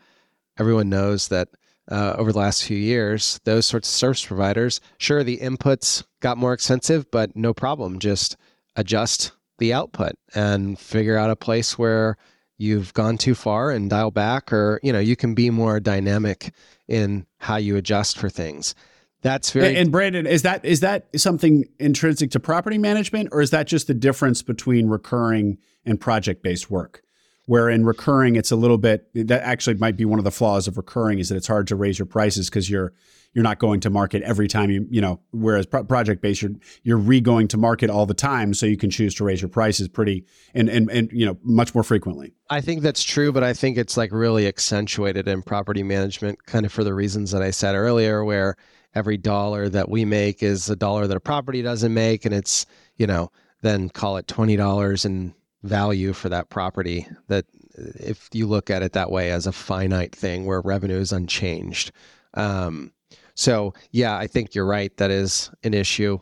everyone 0.60 0.90
knows 0.90 1.28
that 1.30 1.50
uh, 1.90 2.16
over 2.18 2.32
the 2.32 2.40
last 2.40 2.66
few 2.66 2.78
years, 2.78 3.40
those 3.46 3.66
sorts 3.66 3.88
of 3.88 3.94
service 3.94 4.26
providers, 4.26 4.82
sure, 4.98 5.24
the 5.24 5.38
inputs 5.38 6.04
got 6.20 6.38
more 6.38 6.54
expensive, 6.54 7.10
but 7.12 7.36
no 7.36 7.54
problem. 7.54 8.00
Just 8.00 8.36
adjust 8.76 9.32
the 9.58 9.74
output 9.74 10.14
and 10.36 10.78
figure 10.78 11.18
out 11.18 11.30
a 11.30 11.36
place 11.36 11.78
where 11.78 12.18
you've 12.58 12.94
gone 12.94 13.18
too 13.18 13.36
far 13.36 13.72
and 13.72 13.90
dial 13.90 14.12
back 14.12 14.52
or 14.52 14.80
you 14.84 14.92
know 14.92 15.00
you 15.00 15.16
can 15.16 15.34
be 15.34 15.50
more 15.50 15.80
dynamic 15.80 16.54
in 16.88 17.26
how 17.38 17.56
you 17.56 17.76
adjust 17.76 18.18
for 18.18 18.30
things 18.30 18.74
that's 19.22 19.52
very 19.52 19.76
and, 19.76 19.92
brandon 19.92 20.28
is 20.28 20.44
that 20.44 20.64
is 20.64 20.82
that 20.82 21.08
something 21.20 21.66
intrinsic 21.80 22.32
to 22.32 22.40
property 22.40 22.78
management 22.78 23.30
or 23.32 23.42
is 23.42 23.50
that 23.52 23.68
just 23.68 23.88
the 23.88 23.94
difference 23.94 24.42
between 24.42 24.88
recurring 24.88 25.58
and 25.86 26.00
project 26.00 26.44
based 26.44 26.70
work? 26.70 27.02
Where 27.46 27.70
in 27.70 27.86
recurring 27.86 28.36
it's 28.36 28.52
a 28.52 28.58
little 28.58 28.78
bit 28.78 29.08
that 29.14 29.42
actually 29.42 29.78
might 29.78 29.96
be 29.96 30.04
one 30.04 30.20
of 30.20 30.26
the 30.26 30.32
flaws 30.32 30.68
of 30.68 30.76
recurring 30.78 31.20
is 31.20 31.30
that 31.30 31.36
it's 31.36 31.48
hard 31.48 31.68
to 31.68 31.76
raise 31.76 31.98
your 31.98 32.06
prices 32.06 32.50
because 32.50 32.70
you're 32.70 32.94
you're 33.34 33.44
not 33.44 33.58
going 33.60 33.80
to 33.82 33.90
market 33.90 34.22
every 34.24 34.48
time 34.48 34.70
you 34.70 34.86
you 34.90 35.00
know 35.00 35.22
whereas 35.32 35.66
pro- 35.66 35.84
project 35.84 36.22
based 36.22 36.42
you're 36.42 36.52
you're 36.84 36.98
re-going 36.98 37.48
to 37.48 37.58
market 37.58 37.90
all 37.90 38.06
the 38.06 38.14
time 38.14 38.54
so 38.54 38.66
you 38.66 38.76
can 38.76 38.90
choose 38.90 39.16
to 39.16 39.24
raise 39.24 39.42
your 39.42 39.50
prices 39.50 39.88
pretty 39.88 40.26
and 40.54 40.68
and 40.70 40.90
and 40.92 41.10
you 41.14 41.26
know 41.26 41.38
much 41.42 41.74
more 41.74 41.84
frequently. 41.84 42.34
I 42.50 42.60
think 42.60 42.82
that's 42.82 43.04
true 43.04 43.32
but 43.32 43.44
i 43.44 43.54
think 43.54 43.78
it's 43.78 43.96
like 43.96 44.12
really 44.12 44.46
accentuated 44.48 45.28
in 45.28 45.42
property 45.42 45.84
management 45.84 46.46
kind 46.46 46.66
of 46.66 46.72
for 46.72 46.84
the 46.84 46.94
reasons 46.94 47.32
that 47.32 47.42
i 47.42 47.52
said 47.52 47.76
earlier 47.76 48.26
where 48.26 48.56
every 48.98 49.18
dollar 49.18 49.70
that 49.70 49.90
we 49.90 50.06
make 50.06 50.44
is 50.44 50.70
a 50.70 50.76
dollar 50.76 51.08
that 51.08 51.18
a 51.18 51.22
property 51.22 51.62
doesn't 51.62 51.94
make 51.94 52.26
and 52.26 52.34
it's 52.34 52.66
you 52.98 53.08
know 53.08 53.32
then 53.62 53.90
call 53.90 54.18
it 54.18 54.28
$20 54.28 55.06
in 55.06 55.34
value 55.64 56.14
for 56.14 56.30
that 56.30 56.50
property 56.50 57.08
that 57.28 57.46
if 57.76 58.30
you 58.34 58.46
look 58.48 58.70
at 58.70 58.84
it 58.84 58.94
that 58.94 59.12
way 59.12 59.32
as 59.32 59.48
a 59.48 59.52
finite 59.52 60.16
thing 60.16 60.46
where 60.46 60.62
revenue 60.62 60.98
is 60.98 61.12
unchanged 61.12 61.92
um, 62.34 62.92
so 63.38 63.76
yeah, 63.92 64.18
I 64.18 64.26
think 64.26 64.56
you're 64.56 64.66
right. 64.66 64.96
That 64.98 65.12
is 65.12 65.52
an 65.64 65.76
issue, 65.76 66.20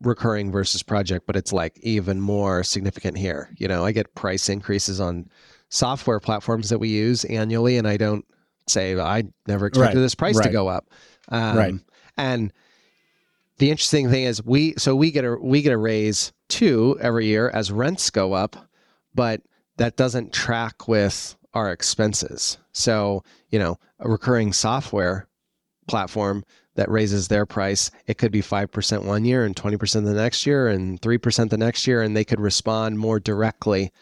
recurring 0.00 0.52
versus 0.52 0.82
project, 0.82 1.26
but 1.26 1.34
it's 1.34 1.52
like 1.52 1.78
even 1.80 2.20
more 2.20 2.62
significant 2.62 3.18
here. 3.18 3.50
You 3.56 3.66
know, 3.66 3.84
I 3.84 3.90
get 3.90 4.14
price 4.14 4.48
increases 4.48 5.00
on 5.00 5.28
software 5.68 6.20
platforms 6.20 6.68
that 6.70 6.78
we 6.78 6.88
use 6.88 7.24
annually, 7.24 7.76
and 7.76 7.88
I 7.88 7.96
don't 7.96 8.24
say 8.68 8.98
I 8.98 9.24
never 9.48 9.66
expected 9.66 9.96
right. 9.96 10.02
this 10.02 10.14
price 10.14 10.36
right. 10.36 10.46
to 10.46 10.52
go 10.52 10.68
up. 10.68 10.90
Um, 11.28 11.56
right. 11.56 11.74
And 12.16 12.52
the 13.58 13.70
interesting 13.70 14.10
thing 14.10 14.24
is 14.24 14.42
we 14.44 14.74
so 14.76 14.96
we 14.96 15.10
get 15.10 15.24
a 15.24 15.36
we 15.36 15.62
get 15.62 15.72
a 15.72 15.78
raise 15.78 16.32
too 16.48 16.98
every 17.00 17.26
year 17.26 17.48
as 17.50 17.70
rents 17.70 18.10
go 18.10 18.32
up, 18.32 18.56
but 19.14 19.42
that 19.76 19.96
doesn't 19.96 20.32
track 20.32 20.88
with 20.88 21.36
our 21.54 21.70
expenses. 21.70 22.58
So, 22.72 23.24
you 23.50 23.58
know, 23.58 23.78
a 23.98 24.08
recurring 24.08 24.52
software 24.52 25.28
platform 25.88 26.44
that 26.74 26.90
raises 26.90 27.28
their 27.28 27.44
price, 27.44 27.90
it 28.06 28.16
could 28.16 28.32
be 28.32 28.40
5% 28.40 29.04
one 29.04 29.24
year 29.24 29.44
and 29.44 29.54
20% 29.54 30.04
the 30.04 30.14
next 30.14 30.46
year 30.46 30.68
and 30.68 31.00
3% 31.00 31.50
the 31.50 31.58
next 31.58 31.86
year 31.86 32.00
and 32.00 32.16
they 32.16 32.24
could 32.24 32.40
respond 32.40 32.98
more 32.98 33.20
directly 33.20 33.92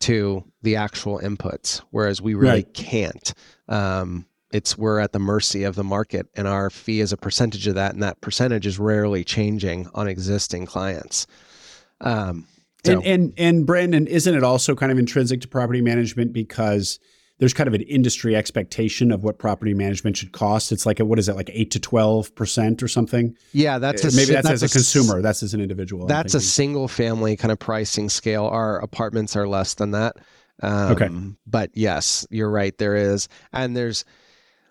to 0.00 0.44
the 0.62 0.76
actual 0.76 1.18
inputs 1.20 1.82
whereas 1.90 2.20
we 2.20 2.34
really 2.34 2.64
right. 2.64 2.74
can't. 2.74 3.34
Um, 3.68 4.26
it's 4.52 4.78
we're 4.78 4.98
at 4.98 5.12
the 5.12 5.18
mercy 5.18 5.64
of 5.64 5.74
the 5.74 5.84
market 5.84 6.26
and 6.34 6.48
our 6.48 6.70
fee 6.70 7.00
is 7.00 7.12
a 7.12 7.16
percentage 7.16 7.66
of 7.66 7.74
that 7.74 7.92
and 7.92 8.02
that 8.02 8.20
percentage 8.20 8.66
is 8.66 8.78
rarely 8.78 9.24
changing 9.24 9.88
on 9.94 10.08
existing 10.08 10.66
clients 10.66 11.26
um, 12.00 12.46
so. 12.84 12.92
and, 12.92 13.04
and 13.04 13.32
and 13.36 13.66
brandon 13.66 14.06
isn't 14.06 14.34
it 14.34 14.44
also 14.44 14.74
kind 14.74 14.92
of 14.92 14.98
intrinsic 14.98 15.40
to 15.40 15.48
property 15.48 15.80
management 15.80 16.32
because 16.32 16.98
there's 17.38 17.54
kind 17.54 17.68
of 17.68 17.74
an 17.74 17.82
industry 17.82 18.34
expectation 18.34 19.12
of 19.12 19.22
what 19.22 19.38
property 19.38 19.72
management 19.72 20.16
should 20.16 20.32
cost. 20.32 20.72
It's 20.72 20.84
like 20.84 21.00
a, 21.00 21.04
what 21.04 21.18
is 21.18 21.28
it 21.28 21.36
like 21.36 21.50
eight 21.52 21.70
to 21.72 21.80
twelve 21.80 22.34
percent 22.34 22.82
or 22.82 22.88
something? 22.88 23.36
Yeah, 23.52 23.78
that's 23.78 24.04
a, 24.04 24.14
maybe 24.16 24.32
that's, 24.32 24.48
that's 24.48 24.62
as 24.62 24.62
a, 24.62 24.66
a 24.66 24.68
consumer. 24.68 25.22
That's 25.22 25.42
as 25.42 25.54
an 25.54 25.60
individual. 25.60 26.06
That's 26.06 26.34
a 26.34 26.40
single 26.40 26.88
family 26.88 27.36
kind 27.36 27.52
of 27.52 27.58
pricing 27.58 28.08
scale. 28.08 28.46
Our 28.46 28.78
apartments 28.80 29.36
are 29.36 29.46
less 29.46 29.74
than 29.74 29.92
that. 29.92 30.16
Um, 30.62 30.92
okay, 30.92 31.08
but 31.46 31.70
yes, 31.74 32.26
you're 32.30 32.50
right. 32.50 32.76
There 32.76 32.96
is, 32.96 33.28
and 33.52 33.76
there's 33.76 34.04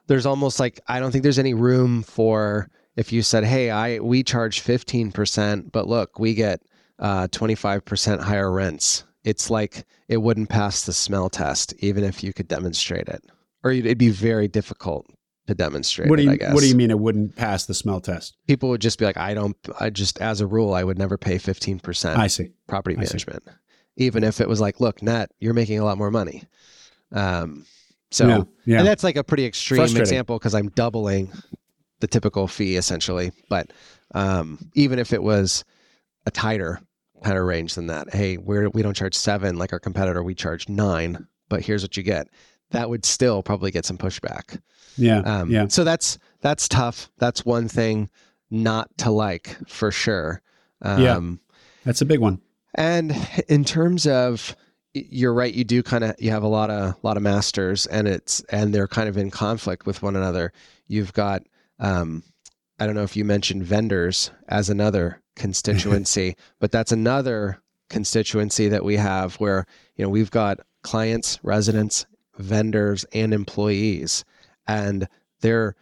there's 0.08 0.26
almost 0.26 0.60
like 0.60 0.80
I 0.88 1.00
don't 1.00 1.12
think 1.12 1.24
there's 1.24 1.40
any 1.40 1.54
room 1.54 2.04
for 2.04 2.70
if 2.96 3.12
you 3.12 3.22
said, 3.22 3.44
"Hey, 3.44 3.70
I 3.70 4.00
we 4.00 4.24
charge 4.24 4.62
15%, 4.62 5.72
but 5.72 5.88
look, 5.88 6.20
we 6.20 6.34
get 6.34 6.62
uh, 7.00 7.28
25% 7.28 8.22
higher 8.22 8.52
rents." 8.52 9.04
It's 9.24 9.50
like 9.50 9.86
it 10.08 10.18
wouldn't 10.18 10.50
pass 10.50 10.86
the 10.86 10.94
smell 10.94 11.30
test 11.30 11.74
even 11.80 12.04
if 12.04 12.24
you 12.24 12.34
could 12.34 12.48
demonstrate 12.48 13.10
it. 13.10 13.24
Or 13.64 13.72
it'd 13.72 13.98
be 13.98 14.10
very 14.10 14.48
difficult 14.48 15.06
to 15.48 15.56
demonstrate 15.56 16.10
what 16.10 16.18
do 16.18 16.24
you, 16.24 16.32
it, 16.32 16.54
What 16.54 16.60
do 16.60 16.68
you 16.68 16.76
mean 16.76 16.92
it 16.92 17.00
wouldn't 17.00 17.36
pass 17.36 17.66
the 17.66 17.74
smell 17.74 18.00
test? 18.02 18.36
People 18.48 18.70
would 18.70 18.82
just 18.82 19.00
be 19.00 19.06
like, 19.06 19.18
I 19.18 19.34
don't 19.34 19.58
I 19.80 19.90
just 19.90 20.20
as 20.22 20.42
a 20.42 20.48
rule 20.48 20.74
I 20.74 20.84
would 20.84 20.98
never 20.98 21.18
pay 21.18 21.38
15% 21.38 22.16
I 22.16 22.28
see. 22.28 22.52
property 22.68 22.96
management. 22.96 23.44
See. 23.46 23.52
Even 24.06 24.24
if 24.24 24.40
it 24.40 24.48
was 24.48 24.62
like, 24.62 24.80
look, 24.80 25.02
net, 25.02 25.32
you're 25.40 25.54
making 25.54 25.80
a 25.80 25.86
lot 25.86 25.98
more 25.98 26.12
money. 26.12 26.44
Um 27.12 27.66
so, 28.12 28.28
yeah, 28.28 28.44
yeah. 28.66 28.78
and 28.80 28.88
that's 28.88 29.04
like 29.04 29.18
a 29.18 29.24
pretty 29.24 29.46
extreme 29.46 29.82
example 29.82 30.38
because 30.38 30.56
I'm 30.56 30.70
doubling 30.70 31.32
the 32.00 32.08
typical 32.08 32.48
fee 32.48 32.76
essentially. 32.78 33.32
But 33.50 33.72
um, 34.14 34.60
even 34.76 35.00
if 35.00 35.14
it 35.14 35.22
was 35.22 35.66
a 36.26 36.32
tighter 36.32 36.80
kind 37.24 37.38
of 37.38 37.46
range 37.46 37.76
than 37.76 37.88
that, 37.88 38.14
hey, 38.14 38.38
we're 38.38 38.70
we 38.70 38.82
don't 38.82 38.96
charge 38.96 39.16
seven 39.16 39.58
like 39.58 39.74
our 39.74 39.80
competitor, 39.80 40.24
we 40.24 40.36
charge 40.36 40.70
nine, 40.70 41.28
but 41.50 41.62
here's 41.62 41.84
what 41.84 41.98
you 41.98 42.04
get. 42.04 42.28
That 42.72 42.90
would 42.90 43.06
still 43.06 43.44
probably 43.44 43.72
get 43.72 43.86
some 43.86 43.98
pushback. 43.98 44.60
Yeah, 44.98 45.20
um, 45.20 45.52
yeah. 45.52 45.68
So 45.68 45.84
that's 45.84 46.18
that's 46.42 46.68
tough. 46.68 47.12
That's 47.18 47.46
one 47.46 47.68
thing 47.68 48.10
not 48.50 48.90
to 49.00 49.12
like 49.12 49.58
for 49.68 49.92
sure. 49.92 50.42
Um, 50.82 51.02
yeah, 51.02 51.56
that's 51.86 52.02
a 52.02 52.06
big 52.06 52.20
one. 52.20 52.42
And 52.76 53.16
in 53.48 53.64
terms 53.64 54.06
of 54.06 54.56
you're 55.10 55.34
right 55.34 55.54
you 55.54 55.64
do 55.64 55.84
kind 55.84 56.04
of 56.04 56.16
you 56.20 56.32
have 56.32 56.44
a 56.44 56.48
lot 56.48 56.70
of 56.70 56.96
lot 57.04 57.18
of 57.18 57.24
masters 57.24 57.86
and 57.88 58.08
it's 58.08 58.42
and 58.50 58.74
they're 58.74 58.88
kind 58.88 59.10
of 59.10 59.18
in 59.18 59.32
conflict 59.32 59.86
with 59.86 60.02
one 60.02 60.16
another. 60.16 60.52
You've 60.88 61.14
got 61.14 61.44
um 61.80 62.24
i 62.80 62.86
don't 62.86 62.96
know 62.96 63.04
if 63.04 63.16
you 63.16 63.24
mentioned 63.24 63.64
vendors 63.64 64.32
as 64.48 64.70
another 64.70 65.22
constituency 65.36 66.36
but 66.60 66.72
that's 66.72 66.92
another 66.92 67.62
constituency 67.90 68.68
that 68.68 68.84
we 68.84 68.96
have 68.96 69.36
where 69.36 69.66
you 69.96 70.04
know 70.04 70.10
we've 70.10 70.32
got 70.32 70.60
clients 70.82 71.40
residents 71.44 72.06
vendors 72.38 73.06
and 73.14 73.34
employees. 73.34 74.24
And 74.68 75.08
they're 75.42 75.76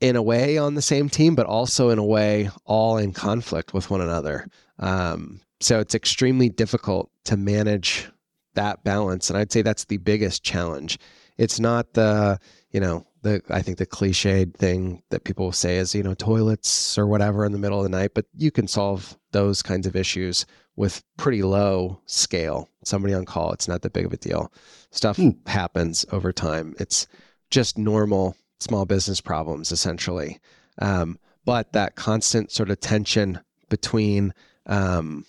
in 0.00 0.16
a 0.16 0.22
way 0.22 0.58
on 0.58 0.74
the 0.74 0.82
same 0.82 1.08
team 1.08 1.34
but 1.34 1.46
also 1.46 1.90
in 1.90 1.98
a 1.98 2.04
way 2.04 2.50
all 2.64 2.98
in 2.98 3.12
conflict 3.12 3.74
with 3.74 3.90
one 3.90 4.00
another. 4.00 4.46
Um, 4.78 5.40
so 5.60 5.80
it's 5.80 5.94
extremely 5.94 6.48
difficult 6.48 7.10
to 7.24 7.36
manage 7.36 8.08
that 8.54 8.82
balance. 8.84 9.30
And 9.30 9.38
I'd 9.38 9.52
say 9.52 9.62
that's 9.62 9.84
the 9.84 9.98
biggest 9.98 10.42
challenge. 10.42 10.98
It's 11.36 11.60
not 11.60 11.94
the, 11.94 12.38
you 12.70 12.80
know, 12.80 13.06
the 13.22 13.42
I 13.50 13.62
think 13.62 13.78
the 13.78 13.86
cliched 13.86 14.54
thing 14.54 15.02
that 15.10 15.24
people 15.24 15.52
say 15.52 15.76
is, 15.76 15.94
you 15.94 16.02
know, 16.02 16.14
toilets 16.14 16.98
or 16.98 17.06
whatever 17.06 17.44
in 17.44 17.52
the 17.52 17.58
middle 17.58 17.78
of 17.78 17.84
the 17.84 17.96
night, 17.96 18.12
but 18.14 18.26
you 18.36 18.50
can 18.50 18.68
solve 18.68 19.16
those 19.32 19.62
kinds 19.62 19.86
of 19.86 19.96
issues 19.96 20.46
with 20.76 21.02
pretty 21.16 21.42
low 21.42 22.00
scale. 22.06 22.68
Somebody 22.84 23.14
on 23.14 23.24
call, 23.24 23.52
it's 23.52 23.68
not 23.68 23.82
that 23.82 23.92
big 23.92 24.06
of 24.06 24.12
a 24.12 24.16
deal. 24.16 24.52
Stuff 24.90 25.16
hmm. 25.16 25.30
happens 25.46 26.06
over 26.12 26.32
time. 26.32 26.74
It's 26.78 27.06
just 27.50 27.78
normal 27.78 28.36
small 28.60 28.86
business 28.86 29.20
problems 29.20 29.72
essentially. 29.72 30.38
Um, 30.80 31.18
but 31.44 31.72
that 31.72 31.96
constant 31.96 32.52
sort 32.52 32.70
of 32.70 32.80
tension 32.80 33.40
between 33.68 34.34
um, 34.66 35.24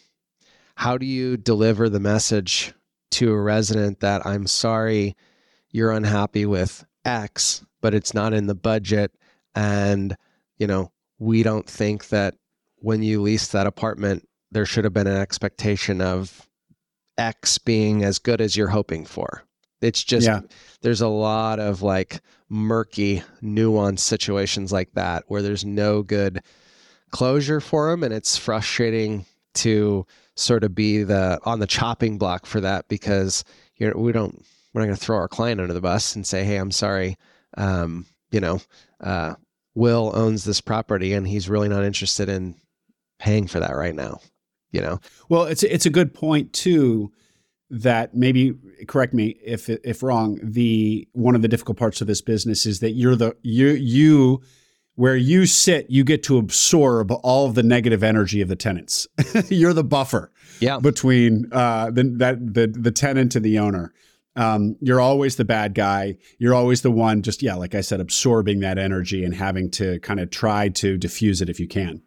how 0.80 0.98
do 0.98 1.06
you 1.06 1.36
deliver 1.36 1.90
the 1.90 2.00
message 2.00 2.74
to 3.12 3.34
a 3.34 3.42
resident 3.42 4.00
that 4.00 4.26
I'm 4.26 4.48
sorry 4.48 5.18
you're 5.72 5.92
unhappy 5.92 6.46
with 6.46 6.86
X, 7.04 7.66
but 7.82 7.94
it's 7.94 8.14
not 8.14 8.34
in 8.34 8.48
the 8.48 8.56
budget 8.56 9.12
and 9.54 10.16
you 10.58 10.68
know, 10.68 10.94
we 11.18 11.44
don't 11.44 11.70
think 11.70 12.08
that 12.10 12.36
when 12.78 13.04
you 13.04 13.22
lease 13.22 13.50
that 13.50 13.68
apartment 13.68 14.26
there 14.52 14.66
should 14.66 14.86
have 14.86 14.94
been 14.94 15.06
an 15.06 15.18
expectation 15.18 16.00
of 16.00 16.48
X 17.18 17.58
being 17.58 18.06
as 18.06 18.18
good 18.18 18.40
as 18.40 18.56
you're 18.56 18.70
hoping 18.70 19.04
for. 19.04 19.44
It's 19.82 20.02
just 20.02 20.28
yeah. 20.28 20.40
there's 20.80 21.02
a 21.02 21.10
lot 21.10 21.60
of 21.60 21.82
like 21.82 22.22
murky, 22.48 23.22
nuanced 23.44 24.00
situations 24.00 24.72
like 24.72 24.94
that 24.94 25.26
where 25.28 25.42
there's 25.42 25.66
no 25.66 26.04
good 26.04 26.42
closure 27.12 27.60
for 27.60 27.92
them 27.92 28.02
and 28.02 28.14
it's 28.14 28.38
frustrating 28.38 29.26
to 29.56 30.06
sort 30.40 30.64
of 30.64 30.74
be 30.74 31.04
the 31.04 31.40
on 31.44 31.60
the 31.60 31.68
chopping 31.68 32.18
block 32.18 32.46
for 32.46 32.62
that 32.62 32.88
because 32.88 33.44
you 33.78 33.88
know, 33.88 34.00
we 34.00 34.12
don't 34.12 34.46
we're 34.74 34.82
not 34.82 34.88
going 34.88 34.98
to 34.98 35.04
throw 35.04 35.18
our 35.18 35.28
client 35.28 35.60
under 35.60 35.74
the 35.74 35.82
bus 35.82 36.16
and 36.16 36.26
say, 36.26 36.44
"Hey, 36.44 36.58
I'm 36.58 36.72
sorry, 36.72 37.18
um, 37.58 38.06
you 38.32 38.40
know, 38.40 38.62
uh, 39.02 39.36
Will 39.76 40.12
owns 40.16 40.44
this 40.44 40.62
property 40.62 41.14
and 41.14 41.28
he's 41.28 41.50
really 41.50 41.70
not 41.70 41.84
interested 41.84 42.30
in 42.30 42.56
paying 43.20 43.48
for 43.48 43.60
that 43.60 43.76
right 43.76 43.96
now." 43.96 44.20
You 44.72 44.82
know. 44.82 45.00
Well, 45.30 45.46
it's 45.46 45.64
it's 45.64 45.86
a 45.86 45.92
good 45.92 46.14
point 46.14 46.54
too 46.54 47.12
that 47.72 48.16
maybe 48.16 48.54
correct 48.88 49.14
me 49.14 49.40
if 49.44 49.70
if 49.70 50.02
wrong 50.02 50.40
the 50.42 51.08
one 51.14 51.36
of 51.36 51.42
the 51.42 51.48
difficult 51.48 51.78
parts 51.78 52.02
of 52.02 52.08
this 52.08 52.22
business 52.22 52.66
is 52.66 52.80
that 52.80 52.92
you're 52.92 53.16
the 53.16 53.36
you 53.44 53.70
you 53.70 54.42
where 55.00 55.16
you 55.16 55.46
sit, 55.46 55.90
you 55.90 56.04
get 56.04 56.24
to 56.24 56.38
absorb 56.38 57.10
all 57.24 57.46
of 57.46 57.56
the 57.56 57.64
negative 57.64 58.04
energy 58.04 58.42
of 58.42 58.50
the 58.50 58.56
tenants. 58.56 59.08
You're 59.48 59.72
the 59.72 59.82
buffer 59.82 60.30
yeah. 60.60 60.78
between 60.78 61.48
uh, 61.54 61.90
the, 61.90 62.04
that, 62.18 62.54
the, 62.54 62.68
the 62.68 62.92
tenant 62.92 63.34
and 63.34 63.46
the 63.46 63.60
owner. 63.60 63.94
Um, 64.36 64.76
you're 64.82 65.00
always 65.00 65.38
the 65.38 65.46
bad 65.46 65.74
guy. 65.74 66.18
You're 66.38 66.54
always 66.54 66.82
the 66.82 66.92
one, 66.92 67.22
just, 67.22 67.42
yeah, 67.42 67.56
like 67.56 67.76
I 67.76 67.80
said, 67.80 68.02
absorbing 68.02 68.60
that 68.60 68.78
energy 68.78 69.24
and 69.24 69.34
having 69.34 69.72
to 69.72 70.02
kind 70.02 70.20
of 70.20 70.32
try 70.32 70.68
to 70.68 70.98
diffuse 70.98 71.42
it 71.42 71.50
if 71.50 71.62
you 71.62 71.68
can. 71.68 72.02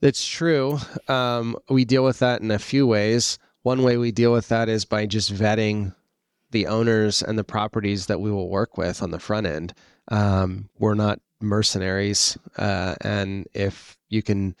It's 0.00 0.24
true. 0.24 0.78
Um, 1.08 1.56
we 1.68 1.84
deal 1.84 2.04
with 2.04 2.20
that 2.20 2.40
in 2.40 2.52
a 2.52 2.60
few 2.60 2.86
ways. 2.86 3.36
One 3.62 3.82
way 3.82 3.96
we 3.96 4.12
deal 4.12 4.32
with 4.32 4.46
that 4.46 4.68
is 4.68 4.84
by 4.84 5.06
just 5.06 5.34
vetting 5.34 5.92
the 6.52 6.68
owners 6.68 7.20
and 7.20 7.36
the 7.36 7.42
properties 7.42 8.06
that 8.06 8.20
we 8.20 8.30
will 8.30 8.48
work 8.48 8.78
with 8.78 9.02
on 9.02 9.10
the 9.10 9.18
front 9.18 9.48
end. 9.48 9.74
Um, 10.06 10.68
we're 10.78 10.94
not 10.94 11.18
mercenaries, 11.40 12.36
uh, 12.56 12.94
and 13.02 13.46
if 13.54 13.96
you 14.08 14.22
can 14.22 14.54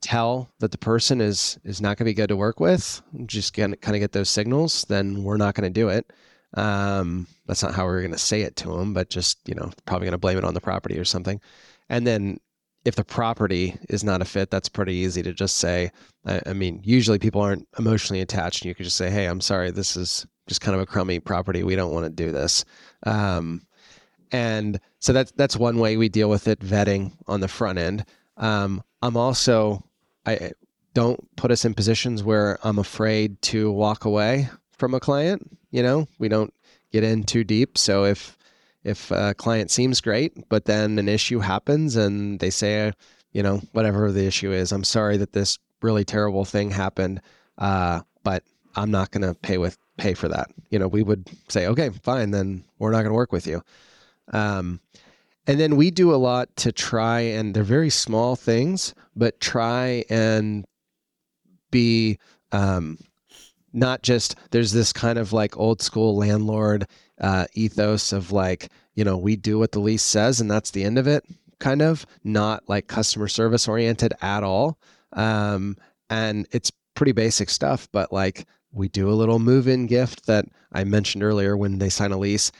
tell 0.00 0.48
that 0.60 0.70
the 0.70 0.78
person 0.78 1.20
is 1.20 1.58
is 1.64 1.80
not 1.80 1.96
going 1.96 2.06
to 2.06 2.10
be 2.10 2.14
good 2.14 2.28
to 2.28 2.36
work 2.36 2.60
with, 2.60 3.02
just 3.26 3.54
gonna 3.54 3.76
kind 3.76 3.96
of 3.96 4.00
get 4.00 4.12
those 4.12 4.30
signals, 4.30 4.84
then 4.88 5.22
we're 5.22 5.36
not 5.36 5.54
going 5.54 5.72
to 5.72 5.80
do 5.80 5.88
it. 5.88 6.10
Um, 6.54 7.26
that's 7.46 7.62
not 7.62 7.74
how 7.74 7.84
we're 7.84 8.00
going 8.00 8.12
to 8.12 8.18
say 8.18 8.42
it 8.42 8.56
to 8.56 8.76
them, 8.76 8.92
but 8.92 9.10
just 9.10 9.38
you 9.46 9.54
know, 9.54 9.70
probably 9.86 10.06
going 10.06 10.12
to 10.12 10.18
blame 10.18 10.38
it 10.38 10.44
on 10.44 10.54
the 10.54 10.60
property 10.60 10.98
or 10.98 11.04
something. 11.04 11.40
And 11.88 12.06
then 12.06 12.38
if 12.84 12.96
the 12.96 13.04
property 13.04 13.76
is 13.88 14.02
not 14.02 14.22
a 14.22 14.24
fit, 14.24 14.50
that's 14.50 14.68
pretty 14.68 14.94
easy 14.94 15.22
to 15.22 15.32
just 15.32 15.56
say. 15.56 15.90
I, 16.26 16.40
I 16.46 16.52
mean, 16.52 16.80
usually 16.82 17.18
people 17.18 17.40
aren't 17.40 17.68
emotionally 17.78 18.22
attached, 18.22 18.62
and 18.62 18.68
you 18.68 18.74
could 18.74 18.84
just 18.84 18.96
say, 18.96 19.10
"Hey, 19.10 19.26
I'm 19.26 19.40
sorry, 19.40 19.70
this 19.70 19.96
is 19.96 20.26
just 20.48 20.60
kind 20.60 20.74
of 20.74 20.80
a 20.80 20.86
crummy 20.86 21.20
property. 21.20 21.62
We 21.62 21.76
don't 21.76 21.92
want 21.92 22.06
to 22.06 22.10
do 22.10 22.32
this." 22.32 22.64
Um, 23.04 23.62
and 24.32 24.80
so 25.00 25.12
that's 25.12 25.32
that's 25.32 25.56
one 25.56 25.78
way 25.78 25.96
we 25.96 26.08
deal 26.08 26.30
with 26.30 26.46
it 26.48 26.60
vetting 26.60 27.12
on 27.26 27.40
the 27.40 27.48
front 27.48 27.78
end 27.78 28.04
um, 28.36 28.82
i'm 29.02 29.16
also 29.16 29.82
i 30.26 30.52
don't 30.94 31.36
put 31.36 31.50
us 31.50 31.64
in 31.64 31.74
positions 31.74 32.22
where 32.22 32.58
i'm 32.62 32.78
afraid 32.78 33.40
to 33.42 33.70
walk 33.70 34.04
away 34.04 34.48
from 34.72 34.94
a 34.94 35.00
client 35.00 35.58
you 35.70 35.82
know 35.82 36.06
we 36.18 36.28
don't 36.28 36.54
get 36.92 37.04
in 37.04 37.24
too 37.24 37.44
deep 37.44 37.76
so 37.76 38.04
if 38.04 38.36
if 38.82 39.10
a 39.10 39.34
client 39.34 39.70
seems 39.70 40.00
great 40.00 40.48
but 40.48 40.64
then 40.64 40.98
an 40.98 41.08
issue 41.08 41.40
happens 41.40 41.96
and 41.96 42.40
they 42.40 42.50
say 42.50 42.92
you 43.32 43.42
know, 43.42 43.60
whatever 43.72 44.10
the 44.10 44.26
issue 44.26 44.52
is. 44.52 44.72
I'm 44.72 44.84
sorry 44.84 45.16
that 45.18 45.32
this 45.32 45.58
really 45.82 46.04
terrible 46.04 46.44
thing 46.44 46.70
happened, 46.70 47.20
uh, 47.58 48.00
but 48.22 48.42
I'm 48.76 48.90
not 48.90 49.10
going 49.10 49.22
to 49.22 49.34
pay 49.34 49.58
with 49.58 49.78
pay 49.96 50.14
for 50.14 50.28
that. 50.28 50.50
You 50.70 50.78
know, 50.78 50.88
we 50.88 51.02
would 51.02 51.28
say, 51.48 51.66
okay, 51.66 51.90
fine, 52.02 52.30
then 52.30 52.64
we're 52.78 52.90
not 52.90 52.98
going 52.98 53.10
to 53.10 53.14
work 53.14 53.32
with 53.32 53.46
you. 53.46 53.62
Um, 54.30 54.80
and 55.46 55.58
then 55.58 55.76
we 55.76 55.90
do 55.90 56.14
a 56.14 56.16
lot 56.16 56.54
to 56.56 56.72
try, 56.72 57.20
and 57.20 57.54
they're 57.54 57.64
very 57.64 57.90
small 57.90 58.36
things, 58.36 58.94
but 59.16 59.40
try 59.40 60.04
and 60.08 60.64
be 61.70 62.18
um, 62.52 62.98
not 63.72 64.02
just 64.02 64.36
there's 64.50 64.72
this 64.72 64.92
kind 64.92 65.18
of 65.18 65.32
like 65.32 65.56
old 65.56 65.82
school 65.82 66.16
landlord 66.16 66.86
uh, 67.20 67.46
ethos 67.54 68.12
of 68.12 68.32
like 68.32 68.70
you 68.94 69.04
know 69.04 69.16
we 69.16 69.36
do 69.36 69.58
what 69.58 69.72
the 69.72 69.80
lease 69.80 70.02
says 70.02 70.40
and 70.40 70.50
that's 70.50 70.70
the 70.72 70.84
end 70.84 70.98
of 70.98 71.06
it 71.06 71.24
kind 71.58 71.82
of 71.82 72.06
not 72.24 72.62
like 72.68 72.88
customer 72.88 73.28
service 73.28 73.68
oriented 73.68 74.14
at 74.22 74.42
all. 74.42 74.78
Um, 75.12 75.76
and 76.08 76.46
it's 76.52 76.72
pretty 76.94 77.12
basic 77.12 77.50
stuff 77.50 77.88
but 77.92 78.12
like 78.12 78.46
we 78.72 78.88
do 78.88 79.08
a 79.08 79.12
little 79.12 79.38
move-in 79.38 79.86
gift 79.86 80.26
that 80.26 80.44
i 80.72 80.84
mentioned 80.84 81.22
earlier 81.22 81.56
when 81.56 81.78
they 81.78 81.88
sign 81.88 82.12
a 82.12 82.18
lease 82.18 82.52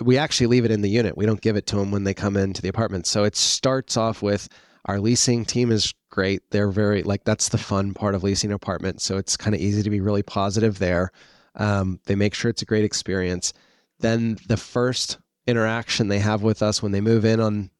we 0.00 0.18
actually 0.18 0.46
leave 0.46 0.64
it 0.64 0.70
in 0.70 0.82
the 0.82 0.90
unit 0.90 1.16
we 1.16 1.26
don't 1.26 1.40
give 1.40 1.56
it 1.56 1.66
to 1.66 1.76
them 1.76 1.90
when 1.90 2.04
they 2.04 2.14
come 2.14 2.36
into 2.36 2.60
the 2.62 2.68
apartment 2.68 3.06
so 3.06 3.24
it 3.24 3.36
starts 3.36 3.96
off 3.96 4.22
with 4.22 4.48
our 4.86 5.00
leasing 5.00 5.44
team 5.44 5.70
is 5.70 5.94
great. 6.10 6.42
They're 6.50 6.70
very 6.70 7.02
like 7.02 7.24
that's 7.24 7.48
the 7.48 7.58
fun 7.58 7.94
part 7.94 8.14
of 8.14 8.22
leasing 8.22 8.50
an 8.50 8.54
apartment. 8.54 9.00
So 9.00 9.16
it's 9.16 9.36
kind 9.36 9.54
of 9.54 9.60
easy 9.60 9.82
to 9.82 9.90
be 9.90 10.00
really 10.00 10.22
positive 10.22 10.78
there. 10.78 11.10
Um, 11.54 12.00
they 12.06 12.14
make 12.14 12.34
sure 12.34 12.50
it's 12.50 12.62
a 12.62 12.66
great 12.66 12.84
experience. 12.84 13.52
Then 14.00 14.38
the 14.46 14.56
first 14.56 15.18
interaction 15.46 16.08
they 16.08 16.18
have 16.18 16.42
with 16.42 16.62
us 16.62 16.82
when 16.82 16.92
they 16.92 17.00
move 17.00 17.24
in 17.24 17.40
on 17.40 17.70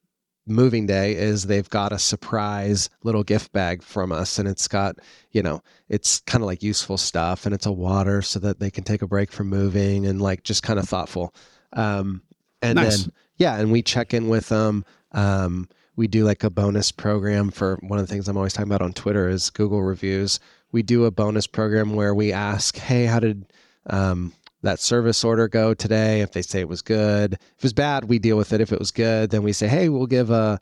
moving 0.47 0.87
day 0.87 1.15
is 1.15 1.47
they've 1.47 1.69
got 1.69 1.93
a 1.93 1.99
surprise 1.99 2.91
little 3.05 3.23
gift 3.23 3.53
bag 3.53 3.83
from 3.83 4.11
us 4.11 4.39
and 4.39 4.49
it's 4.49 4.67
got 4.67 4.97
you 5.31 5.43
know 5.43 5.63
it's 5.89 6.21
kind 6.21 6.43
of 6.43 6.47
like 6.47 6.63
useful 6.63 6.97
stuff 6.97 7.47
and 7.47 7.55
it's 7.55 7.67
a 7.67 7.73
water 7.73 8.21
so 8.23 8.41
that 8.41 8.59
they 8.59 8.71
can 8.71 8.83
take 8.83 9.03
a 9.03 9.07
break 9.07 9.31
from 9.31 9.49
moving 9.49 10.07
and 10.07 10.21
like 10.21 10.43
just 10.43 10.63
kind 10.63 10.79
of 10.79 10.89
thoughtful 10.89 11.33
um 11.73 12.23
and 12.63 12.77
nice. 12.77 13.05
then 13.05 13.13
yeah 13.37 13.59
and 13.59 13.73
we 13.73 13.83
check 13.83 14.13
in 14.15 14.29
with 14.29 14.49
them 14.49 14.85
um 15.13 15.69
we 16.01 16.09
do 16.09 16.25
like 16.25 16.45
a 16.45 16.49
bonus 16.51 16.91
program 16.91 17.51
for 17.51 17.77
one 17.83 17.99
of 17.99 18.07
the 18.07 18.11
things 18.11 18.27
I'm 18.27 18.39
always 18.39 18.55
talking 18.55 18.71
about 18.71 18.81
on 18.81 18.95
Twitter 18.95 19.29
is 19.29 19.51
Google 19.51 19.83
reviews. 19.83 20.41
We 20.73 20.83
do 20.83 21.05
a 21.05 21.11
bonus 21.11 21.47
program 21.47 21.95
where 21.95 22.15
we 22.15 22.33
ask, 22.33 22.79
hey, 22.79 23.05
how 23.05 23.21
did 23.21 23.53
um, 23.91 24.33
that 24.63 24.81
service 24.81 25.23
order 25.25 25.47
go 25.47 25.75
today? 25.75 26.23
If 26.23 26.33
they 26.33 26.41
say 26.41 26.61
it 26.61 26.69
was 26.69 26.81
good, 26.81 27.35
if 27.35 27.41
it 27.41 27.63
was 27.63 27.75
bad, 27.75 28.05
we 28.05 28.19
deal 28.19 28.39
with 28.39 28.55
it. 28.55 28.63
If 28.63 28.73
it 28.73 28.79
was 28.79 28.91
good, 28.91 29.29
then 29.29 29.43
we 29.43 29.53
say, 29.53 29.69
hey, 29.69 29.91
we'll 29.91 30.07
give 30.07 30.31
a 30.31 30.59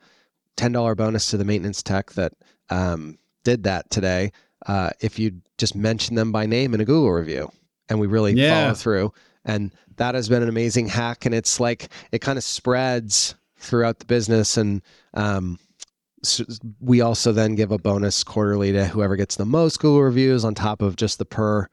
$10 0.56 0.96
bonus 0.96 1.26
to 1.26 1.36
the 1.36 1.44
maintenance 1.44 1.84
tech 1.84 2.10
that 2.14 2.32
um, 2.68 3.16
did 3.44 3.62
that 3.62 3.90
today. 3.90 4.32
Uh, 4.66 4.90
if 5.00 5.20
you 5.20 5.40
just 5.56 5.76
mention 5.76 6.16
them 6.16 6.32
by 6.32 6.46
name 6.46 6.74
in 6.74 6.80
a 6.80 6.84
Google 6.84 7.12
review, 7.12 7.48
and 7.88 8.00
we 8.00 8.08
really 8.08 8.32
yeah. 8.32 8.64
follow 8.64 8.74
through. 8.74 9.12
And 9.48 9.72
that 9.96 10.14
has 10.14 10.28
been 10.28 10.44
an 10.44 10.48
amazing 10.48 10.86
hack. 10.86 11.26
And 11.26 11.34
it's 11.34 11.58
like 11.58 11.88
it 12.12 12.20
kind 12.20 12.38
of 12.38 12.44
spreads 12.44 13.34
throughout 13.56 13.98
the 13.98 14.06
business 14.06 14.56
and 14.56 14.80
um, 15.14 15.58
so 16.22 16.44
we 16.80 17.00
also 17.00 17.32
then 17.32 17.54
give 17.54 17.70
a 17.70 17.78
bonus 17.78 18.24
quarterly 18.24 18.72
to 18.72 18.86
whoever 18.86 19.16
gets 19.16 19.36
the 19.36 19.44
most 19.44 19.78
Google 19.80 20.02
reviews 20.02 20.44
on 20.44 20.54
top 20.54 20.82
of 20.82 20.96
just 20.96 21.18
the 21.18 21.24
per 21.24 21.68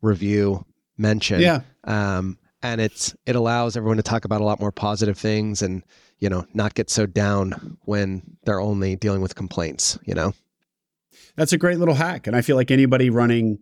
review 0.00 0.64
mention. 0.96 1.40
Yeah. 1.40 1.62
Um, 1.84 2.38
and 2.62 2.80
it's 2.80 3.14
it 3.26 3.36
allows 3.36 3.76
everyone 3.76 3.96
to 3.96 4.02
talk 4.02 4.24
about 4.24 4.40
a 4.40 4.44
lot 4.44 4.60
more 4.60 4.72
positive 4.72 5.18
things 5.18 5.62
and 5.62 5.82
you 6.18 6.28
know 6.28 6.46
not 6.52 6.74
get 6.74 6.90
so 6.90 7.06
down 7.06 7.78
when 7.82 8.22
they're 8.44 8.60
only 8.60 8.96
dealing 8.96 9.22
with 9.22 9.34
complaints. 9.34 9.98
You 10.04 10.14
know. 10.14 10.34
That's 11.36 11.52
a 11.52 11.58
great 11.58 11.78
little 11.78 11.94
hack, 11.94 12.26
and 12.26 12.36
I 12.36 12.42
feel 12.42 12.56
like 12.56 12.70
anybody 12.70 13.08
running 13.08 13.60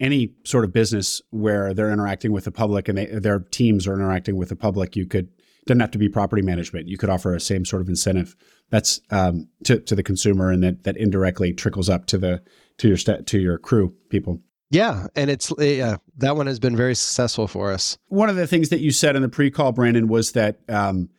any 0.00 0.32
sort 0.44 0.64
of 0.64 0.72
business 0.72 1.20
where 1.30 1.74
they're 1.74 1.92
interacting 1.92 2.32
with 2.32 2.44
the 2.44 2.50
public 2.50 2.88
and 2.88 2.96
they, 2.96 3.06
their 3.06 3.40
teams 3.40 3.86
are 3.86 3.94
interacting 3.94 4.36
with 4.36 4.48
the 4.48 4.56
public, 4.56 4.96
you 4.96 5.06
could 5.06 5.28
doesn't 5.66 5.80
have 5.80 5.90
to 5.90 5.98
be 5.98 6.08
property 6.08 6.42
management. 6.42 6.88
You 6.88 6.96
could 6.96 7.10
offer 7.10 7.34
a 7.34 7.40
same 7.40 7.64
sort 7.64 7.82
of 7.82 7.88
incentive 7.88 8.34
that's 8.70 9.00
um, 9.10 9.48
to 9.64 9.78
to 9.80 9.94
the 9.94 10.02
consumer, 10.02 10.50
and 10.50 10.62
that 10.62 10.84
that 10.84 10.96
indirectly 10.96 11.52
trickles 11.52 11.88
up 11.88 12.06
to 12.06 12.18
the 12.18 12.42
to 12.78 12.88
your 12.88 12.96
st- 12.96 13.26
to 13.26 13.38
your 13.38 13.58
crew 13.58 13.94
people. 14.08 14.40
Yeah, 14.70 15.08
and 15.16 15.30
it's 15.30 15.52
yeah 15.58 15.96
that 16.18 16.36
one 16.36 16.46
has 16.46 16.58
been 16.58 16.76
very 16.76 16.94
successful 16.94 17.46
for 17.46 17.72
us. 17.72 17.98
One 18.08 18.30
of 18.30 18.36
the 18.36 18.46
things 18.46 18.70
that 18.70 18.80
you 18.80 18.90
said 18.90 19.16
in 19.16 19.22
the 19.22 19.28
pre-call, 19.28 19.72
Brandon, 19.72 20.08
was 20.08 20.32
that 20.32 20.60
um, 20.68 21.10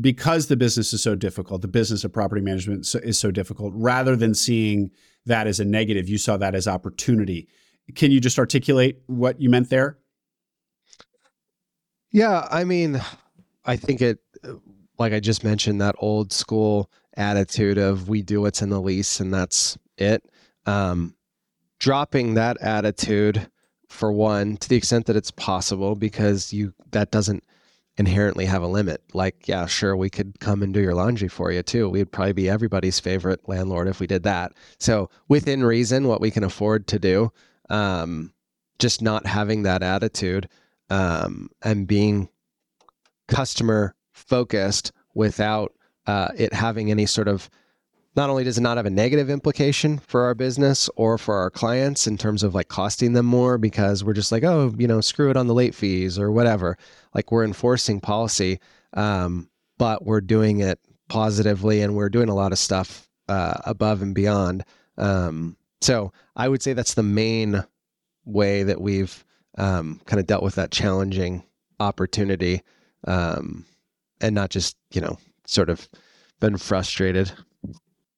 because 0.00 0.48
the 0.48 0.56
business 0.56 0.92
is 0.92 1.02
so 1.02 1.14
difficult, 1.14 1.62
the 1.62 1.68
business 1.68 2.04
of 2.04 2.12
property 2.12 2.42
management 2.42 2.94
is 3.02 3.18
so 3.18 3.30
difficult. 3.30 3.72
Rather 3.74 4.16
than 4.16 4.34
seeing 4.34 4.90
that 5.26 5.46
as 5.46 5.60
a 5.60 5.64
negative, 5.64 6.08
you 6.08 6.18
saw 6.18 6.36
that 6.36 6.54
as 6.54 6.68
opportunity. 6.68 7.48
Can 7.94 8.10
you 8.10 8.20
just 8.20 8.38
articulate 8.38 9.00
what 9.06 9.40
you 9.40 9.50
meant 9.50 9.70
there? 9.70 9.98
Yeah, 12.12 12.46
I 12.50 12.64
mean, 12.64 13.00
I 13.64 13.76
think 13.76 14.00
it, 14.00 14.18
like 14.98 15.12
I 15.12 15.20
just 15.20 15.44
mentioned, 15.44 15.80
that 15.80 15.94
old 15.98 16.32
school 16.32 16.90
attitude 17.16 17.78
of 17.78 18.08
we 18.08 18.22
do 18.22 18.40
what's 18.40 18.62
in 18.62 18.70
the 18.70 18.80
lease 18.80 19.20
and 19.20 19.32
that's 19.32 19.76
it. 19.96 20.24
Um, 20.66 21.14
dropping 21.78 22.34
that 22.34 22.60
attitude 22.60 23.48
for 23.88 24.12
one, 24.12 24.56
to 24.58 24.68
the 24.68 24.76
extent 24.76 25.06
that 25.06 25.16
it's 25.16 25.32
possible, 25.32 25.96
because 25.96 26.52
you 26.52 26.72
that 26.92 27.10
doesn't 27.10 27.42
inherently 27.96 28.46
have 28.46 28.62
a 28.62 28.66
limit. 28.66 29.02
Like, 29.12 29.48
yeah, 29.48 29.66
sure, 29.66 29.96
we 29.96 30.08
could 30.08 30.38
come 30.40 30.62
and 30.62 30.72
do 30.72 30.80
your 30.80 30.94
laundry 30.94 31.28
for 31.28 31.50
you 31.50 31.62
too. 31.62 31.88
We'd 31.88 32.12
probably 32.12 32.32
be 32.32 32.48
everybody's 32.48 33.00
favorite 33.00 33.48
landlord 33.48 33.88
if 33.88 34.00
we 34.00 34.06
did 34.06 34.22
that. 34.22 34.52
So, 34.78 35.10
within 35.28 35.64
reason, 35.64 36.06
what 36.06 36.20
we 36.20 36.30
can 36.30 36.44
afford 36.44 36.86
to 36.88 36.98
do, 36.98 37.32
um, 37.70 38.32
just 38.78 39.00
not 39.00 39.26
having 39.26 39.62
that 39.62 39.82
attitude 39.82 40.48
um, 40.90 41.48
and 41.62 41.86
being 41.86 42.28
customer 43.28 43.94
focused 44.12 44.92
without 45.14 45.72
uh, 46.06 46.28
it 46.36 46.52
having 46.52 46.90
any 46.90 47.06
sort 47.06 47.28
of 47.28 47.48
not 48.16 48.28
only 48.28 48.42
does 48.42 48.58
it 48.58 48.62
not 48.62 48.76
have 48.76 48.86
a 48.86 48.90
negative 48.90 49.30
implication 49.30 49.98
for 49.98 50.24
our 50.24 50.34
business 50.34 50.90
or 50.96 51.16
for 51.16 51.36
our 51.36 51.50
clients 51.50 52.06
in 52.06 52.18
terms 52.18 52.42
of 52.42 52.54
like 52.54 52.68
costing 52.68 53.12
them 53.12 53.26
more 53.26 53.56
because 53.56 54.02
we're 54.02 54.12
just 54.12 54.32
like 54.32 54.42
oh 54.42 54.74
you 54.76 54.88
know 54.88 55.00
screw 55.00 55.30
it 55.30 55.36
on 55.36 55.46
the 55.46 55.54
late 55.54 55.74
fees 55.74 56.18
or 56.18 56.32
whatever. 56.32 56.76
Like 57.14 57.30
we're 57.30 57.44
enforcing 57.44 58.00
policy 58.00 58.58
um, 58.94 59.48
but 59.78 60.04
we're 60.04 60.20
doing 60.20 60.60
it 60.60 60.78
positively 61.08 61.82
and 61.82 61.94
we're 61.94 62.08
doing 62.08 62.28
a 62.28 62.34
lot 62.34 62.52
of 62.52 62.58
stuff 62.58 63.08
uh, 63.28 63.54
above 63.64 64.02
and 64.02 64.14
beyond 64.14 64.64
um, 64.98 65.56
so 65.80 66.12
i 66.36 66.48
would 66.48 66.62
say 66.62 66.72
that's 66.72 66.94
the 66.94 67.02
main 67.02 67.64
way 68.24 68.62
that 68.62 68.80
we've 68.80 69.24
um, 69.58 70.00
kind 70.06 70.20
of 70.20 70.26
dealt 70.26 70.42
with 70.42 70.54
that 70.54 70.70
challenging 70.70 71.42
opportunity 71.78 72.62
um, 73.06 73.64
and 74.20 74.34
not 74.34 74.50
just 74.50 74.76
you 74.92 75.00
know 75.00 75.18
sort 75.46 75.68
of 75.68 75.88
been 76.40 76.56
frustrated. 76.56 77.32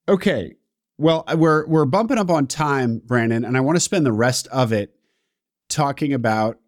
Okay, 0.07 0.55
well 0.97 1.23
we're 1.35 1.65
we're 1.67 1.85
bumping 1.85 2.17
up 2.17 2.29
on 2.29 2.47
time, 2.47 3.01
Brandon, 3.03 3.45
and 3.45 3.57
I 3.57 3.61
want 3.61 3.75
to 3.75 3.81
spend 3.81 4.05
the 4.05 4.13
rest 4.13 4.47
of 4.47 4.71
it 4.71 4.95
talking 5.69 6.13
about 6.13 6.59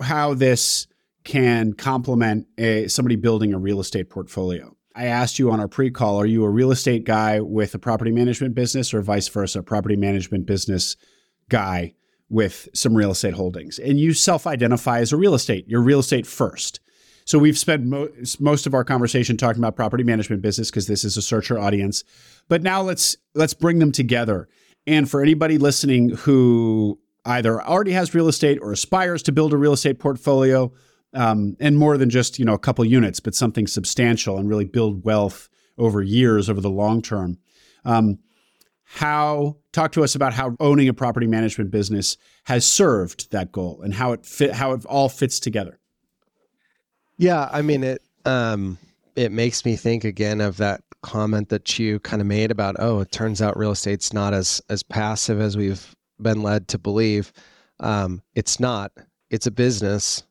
how 0.00 0.34
this 0.34 0.86
can 1.24 1.74
complement 1.74 2.46
a 2.56 2.88
somebody 2.88 3.16
building 3.16 3.52
a 3.52 3.58
real 3.58 3.80
estate 3.80 4.10
portfolio. 4.10 4.74
I 4.98 5.04
asked 5.04 5.38
you 5.38 5.52
on 5.52 5.60
our 5.60 5.68
pre-call, 5.68 6.20
are 6.20 6.26
you 6.26 6.42
a 6.42 6.50
real 6.50 6.72
estate 6.72 7.04
guy 7.04 7.40
with 7.40 7.72
a 7.72 7.78
property 7.78 8.10
management 8.10 8.56
business 8.56 8.92
or 8.92 9.00
vice 9.00 9.28
versa, 9.28 9.62
property 9.62 9.94
management 9.94 10.44
business 10.44 10.96
guy 11.48 11.94
with 12.28 12.68
some 12.74 12.96
real 12.96 13.12
estate 13.12 13.34
holdings? 13.34 13.78
And 13.78 14.00
you 14.00 14.12
self-identify 14.12 14.98
as 14.98 15.12
a 15.12 15.16
real 15.16 15.34
estate. 15.34 15.66
You're 15.68 15.82
real 15.82 16.00
estate 16.00 16.26
first. 16.26 16.80
So 17.26 17.38
we've 17.38 17.56
spent 17.56 17.84
mo- 17.84 18.08
most 18.40 18.66
of 18.66 18.74
our 18.74 18.82
conversation 18.82 19.36
talking 19.36 19.60
about 19.60 19.76
property 19.76 20.02
management 20.02 20.42
business 20.42 20.68
because 20.68 20.88
this 20.88 21.04
is 21.04 21.16
a 21.16 21.22
searcher 21.22 21.60
audience. 21.60 22.02
But 22.48 22.62
now 22.64 22.82
let's 22.82 23.16
let's 23.34 23.54
bring 23.54 23.78
them 23.78 23.92
together. 23.92 24.48
And 24.84 25.08
for 25.08 25.22
anybody 25.22 25.58
listening 25.58 26.08
who 26.08 26.98
either 27.24 27.62
already 27.62 27.92
has 27.92 28.14
real 28.14 28.26
estate 28.26 28.58
or 28.62 28.72
aspires 28.72 29.22
to 29.24 29.32
build 29.32 29.52
a 29.52 29.58
real 29.58 29.74
estate 29.74 30.00
portfolio, 30.00 30.72
um, 31.14 31.56
and 31.60 31.78
more 31.78 31.96
than 31.96 32.10
just 32.10 32.38
you 32.38 32.44
know 32.44 32.54
a 32.54 32.58
couple 32.58 32.84
units, 32.84 33.20
but 33.20 33.34
something 33.34 33.66
substantial 33.66 34.38
and 34.38 34.48
really 34.48 34.64
build 34.64 35.04
wealth 35.04 35.48
over 35.76 36.02
years, 36.02 36.50
over 36.50 36.60
the 36.60 36.70
long 36.70 37.02
term. 37.02 37.38
Um, 37.84 38.18
how 38.90 39.56
talk 39.72 39.92
to 39.92 40.02
us 40.02 40.14
about 40.14 40.32
how 40.32 40.56
owning 40.60 40.88
a 40.88 40.94
property 40.94 41.26
management 41.26 41.70
business 41.70 42.16
has 42.44 42.64
served 42.66 43.30
that 43.32 43.52
goal 43.52 43.82
and 43.82 43.92
how 43.92 44.12
it 44.12 44.24
fit, 44.24 44.52
how 44.52 44.72
it 44.72 44.84
all 44.86 45.10
fits 45.10 45.38
together. 45.38 45.78
Yeah, 47.18 47.48
I 47.52 47.62
mean 47.62 47.84
it. 47.84 48.02
Um, 48.24 48.78
it 49.14 49.30
makes 49.30 49.64
me 49.64 49.76
think 49.76 50.04
again 50.04 50.40
of 50.40 50.56
that 50.56 50.82
comment 51.02 51.50
that 51.50 51.78
you 51.78 52.00
kind 52.00 52.20
of 52.20 52.26
made 52.26 52.50
about 52.50 52.76
oh, 52.78 53.00
it 53.00 53.12
turns 53.12 53.42
out 53.42 53.58
real 53.58 53.72
estate's 53.72 54.12
not 54.12 54.32
as 54.32 54.62
as 54.70 54.82
passive 54.82 55.40
as 55.40 55.56
we've 55.56 55.94
been 56.20 56.42
led 56.42 56.68
to 56.68 56.78
believe. 56.78 57.32
Um, 57.80 58.22
it's 58.34 58.58
not. 58.58 58.92
It's 59.30 59.46
a 59.46 59.50
business, 59.50 60.22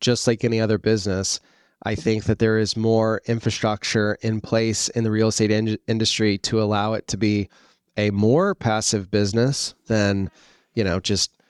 just 0.00 0.26
like 0.26 0.44
any 0.44 0.60
other 0.60 0.78
business. 0.78 1.40
I 1.82 1.94
think 1.94 2.24
that 2.24 2.38
there 2.38 2.58
is 2.58 2.76
more 2.76 3.22
infrastructure 3.26 4.18
in 4.20 4.40
place 4.40 4.88
in 4.90 5.04
the 5.04 5.10
real 5.10 5.28
estate 5.28 5.50
in- 5.50 5.78
industry 5.86 6.36
to 6.38 6.62
allow 6.62 6.92
it 6.92 7.06
to 7.08 7.16
be 7.16 7.48
a 7.96 8.10
more 8.10 8.54
passive 8.54 9.10
business 9.10 9.74
than, 9.86 10.30
you 10.74 10.84
know, 10.84 11.00
just 11.00 11.40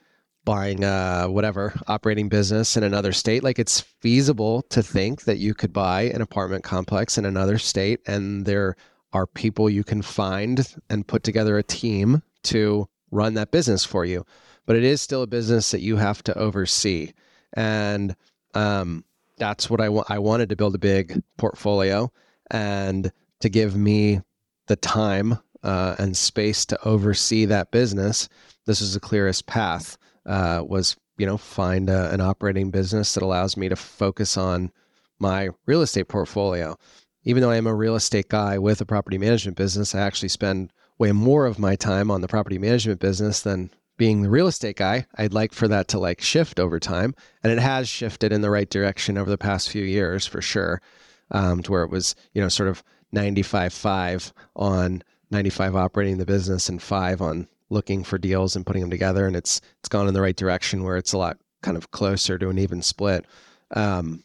buying 0.43 0.83
uh, 0.83 1.27
whatever 1.27 1.73
operating 1.87 2.29
business 2.29 2.75
in 2.75 2.83
another 2.83 3.11
state. 3.11 3.43
Like 3.43 3.59
it's 3.59 3.81
feasible 3.81 4.63
to 4.63 4.81
think 4.81 5.23
that 5.23 5.37
you 5.37 5.53
could 5.53 5.73
buy 5.73 6.03
an 6.03 6.21
apartment 6.21 6.63
complex 6.63 7.17
in 7.17 7.25
another 7.25 7.57
state, 7.57 7.99
and 8.07 8.45
there 8.45 8.75
are 9.13 9.27
people 9.27 9.69
you 9.69 9.83
can 9.83 10.01
find 10.01 10.75
and 10.89 11.07
put 11.07 11.23
together 11.23 11.57
a 11.57 11.63
team 11.63 12.23
to 12.43 12.87
run 13.11 13.33
that 13.35 13.51
business 13.51 13.83
for 13.85 14.05
you. 14.05 14.25
But 14.65 14.77
it 14.77 14.83
is 14.83 15.01
still 15.01 15.21
a 15.21 15.27
business 15.27 15.71
that 15.71 15.81
you 15.81 15.97
have 15.97 16.23
to 16.23 16.37
oversee, 16.37 17.11
and 17.53 18.15
um, 18.53 19.03
that's 19.37 19.69
what 19.69 19.81
I 19.81 19.89
want. 19.89 20.09
I 20.09 20.19
wanted 20.19 20.49
to 20.49 20.55
build 20.55 20.75
a 20.75 20.79
big 20.79 21.21
portfolio 21.37 22.11
and 22.49 23.11
to 23.39 23.49
give 23.49 23.75
me 23.75 24.21
the 24.67 24.75
time 24.75 25.39
uh, 25.63 25.95
and 25.97 26.15
space 26.15 26.65
to 26.67 26.87
oversee 26.87 27.45
that 27.45 27.71
business. 27.71 28.29
This 28.65 28.81
is 28.81 28.93
the 28.93 28.99
clearest 28.99 29.47
path 29.47 29.97
uh, 30.25 30.63
was 30.65 30.95
you 31.17 31.25
know 31.25 31.37
find 31.37 31.89
a, 31.89 32.11
an 32.13 32.21
operating 32.21 32.71
business 32.71 33.13
that 33.13 33.23
allows 33.23 33.57
me 33.57 33.69
to 33.69 33.75
focus 33.75 34.37
on 34.37 34.71
my 35.19 35.49
real 35.65 35.81
estate 35.81 36.07
portfolio. 36.07 36.77
Even 37.23 37.41
though 37.41 37.51
I 37.51 37.57
am 37.57 37.67
a 37.67 37.75
real 37.75 37.95
estate 37.95 38.29
guy 38.29 38.57
with 38.57 38.81
a 38.81 38.85
property 38.85 39.17
management 39.17 39.57
business, 39.57 39.93
I 39.93 40.01
actually 40.01 40.29
spend 40.29 40.73
way 40.97 41.11
more 41.11 41.45
of 41.45 41.59
my 41.59 41.75
time 41.75 42.09
on 42.09 42.21
the 42.21 42.27
property 42.27 42.57
management 42.57 42.99
business 42.99 43.41
than 43.41 43.69
being 44.01 44.23
the 44.23 44.31
real 44.31 44.47
estate 44.47 44.77
guy. 44.77 45.05
I'd 45.15 45.31
like 45.31 45.53
for 45.53 45.67
that 45.67 45.87
to 45.89 45.99
like 45.99 46.21
shift 46.21 46.59
over 46.59 46.79
time, 46.79 47.13
and 47.43 47.53
it 47.53 47.59
has 47.59 47.87
shifted 47.87 48.33
in 48.33 48.41
the 48.41 48.49
right 48.49 48.67
direction 48.67 49.15
over 49.15 49.29
the 49.29 49.37
past 49.37 49.69
few 49.69 49.83
years 49.83 50.25
for 50.25 50.41
sure, 50.41 50.81
um, 51.29 51.61
to 51.61 51.71
where 51.71 51.83
it 51.83 51.91
was 51.91 52.15
you 52.33 52.41
know 52.41 52.49
sort 52.49 52.67
of 52.67 52.83
95 53.11 53.71
5 53.71 54.33
on 54.55 55.03
95 55.29 55.75
operating 55.75 56.17
the 56.17 56.25
business 56.25 56.67
and 56.67 56.81
five 56.81 57.21
on 57.21 57.47
looking 57.69 58.03
for 58.03 58.17
deals 58.17 58.55
and 58.55 58.65
putting 58.65 58.81
them 58.81 58.89
together, 58.89 59.27
and 59.27 59.35
it's 59.35 59.61
it's 59.81 59.89
gone 59.89 60.07
in 60.07 60.15
the 60.15 60.21
right 60.21 60.35
direction 60.35 60.83
where 60.83 60.97
it's 60.97 61.13
a 61.13 61.17
lot 61.19 61.37
kind 61.61 61.77
of 61.77 61.91
closer 61.91 62.39
to 62.39 62.49
an 62.49 62.57
even 62.57 62.81
split. 62.81 63.27
Um, 63.69 64.23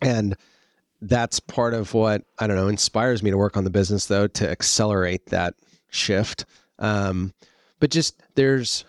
and 0.00 0.34
that's 1.00 1.38
part 1.38 1.72
of 1.72 1.94
what 1.94 2.24
I 2.40 2.48
don't 2.48 2.56
know 2.56 2.66
inspires 2.66 3.22
me 3.22 3.30
to 3.30 3.38
work 3.38 3.56
on 3.56 3.62
the 3.62 3.70
business 3.70 4.06
though 4.06 4.26
to 4.26 4.50
accelerate 4.50 5.26
that 5.26 5.54
shift. 5.88 6.46
Um, 6.80 7.32
but 7.82 7.90
just 7.90 8.22
there's 8.36 8.84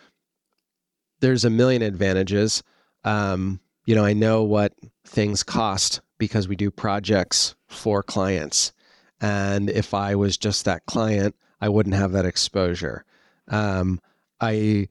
there's 1.20 1.46
a 1.46 1.50
million 1.50 1.82
advantages. 1.82 2.62
Um, 3.04 3.60
you 3.88 3.96
know, 3.96 4.06
I 4.06 4.14
know 4.14 4.44
what 4.44 4.76
things 5.04 5.42
cost 5.42 6.02
because 6.20 6.48
we 6.48 6.56
do 6.56 6.70
projects 6.70 7.56
for 7.66 8.04
clients. 8.04 8.72
And 9.20 9.72
if 9.72 9.96
I 9.96 10.14
was 10.14 10.38
just 10.38 10.66
that 10.66 10.86
client, 10.86 11.36
I 11.60 11.70
wouldn't 11.70 11.96
have 11.96 12.12
that 12.12 12.28
exposure. 12.28 13.04
Um, 13.48 14.00
I 14.40 14.90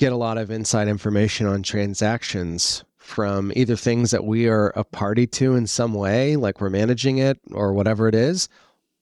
get 0.00 0.12
a 0.12 0.16
lot 0.16 0.36
of 0.36 0.50
inside 0.50 0.88
information 0.88 1.46
on 1.46 1.62
transactions 1.62 2.82
from 2.96 3.52
either 3.54 3.76
things 3.76 4.10
that 4.10 4.24
we 4.24 4.48
are 4.48 4.70
a 4.70 4.82
party 4.82 5.28
to 5.28 5.54
in 5.54 5.68
some 5.68 5.94
way, 5.94 6.34
like 6.34 6.60
we're 6.60 6.68
managing 6.68 7.18
it 7.18 7.38
or 7.52 7.74
whatever 7.74 8.08
it 8.08 8.14
is, 8.16 8.48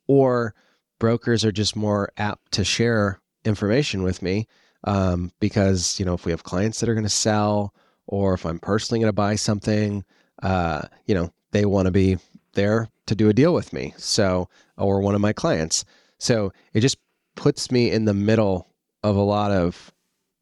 or 0.07 0.55
brokers 1.01 1.47
are 1.47 1.53
just 1.53 1.75
more 1.75 2.13
apt 2.19 2.53
to 2.53 2.63
share 2.63 3.23
information 3.45 4.03
with 4.03 4.23
me 4.23 4.47
um, 4.85 5.33
because 5.41 5.99
you 5.99 6.07
know 6.07 6.15
if 6.15 6.25
we 6.25 6.33
have 6.33 6.45
clients 6.45 6.81
that 6.81 6.89
are 6.89 6.95
going 6.95 7.05
to 7.05 7.11
sell 7.11 7.75
or 8.07 8.35
if 8.35 8.47
I'm 8.47 8.59
personally 8.59 9.01
going 9.01 9.09
to 9.09 9.13
buy 9.13 9.35
something, 9.37 10.05
uh, 10.43 10.83
you 11.07 11.15
know 11.15 11.33
they 11.53 11.65
want 11.65 11.87
to 11.87 11.93
be 11.93 12.19
there 12.55 12.89
to 13.07 13.15
do 13.15 13.29
a 13.29 13.35
deal 13.35 13.55
with 13.55 13.73
me. 13.73 13.95
So 13.97 14.49
or 14.77 15.01
one 15.01 15.15
of 15.15 15.21
my 15.21 15.33
clients. 15.33 15.85
So 16.19 16.53
it 16.73 16.81
just 16.81 16.99
puts 17.35 17.71
me 17.71 17.91
in 17.91 18.05
the 18.05 18.15
middle 18.15 18.69
of 19.03 19.17
a 19.17 19.23
lot 19.23 19.51
of 19.51 19.93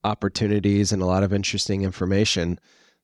opportunities 0.05 0.93
and 0.93 1.03
a 1.03 1.07
lot 1.07 1.23
of 1.23 1.33
interesting 1.33 1.83
information 1.83 2.59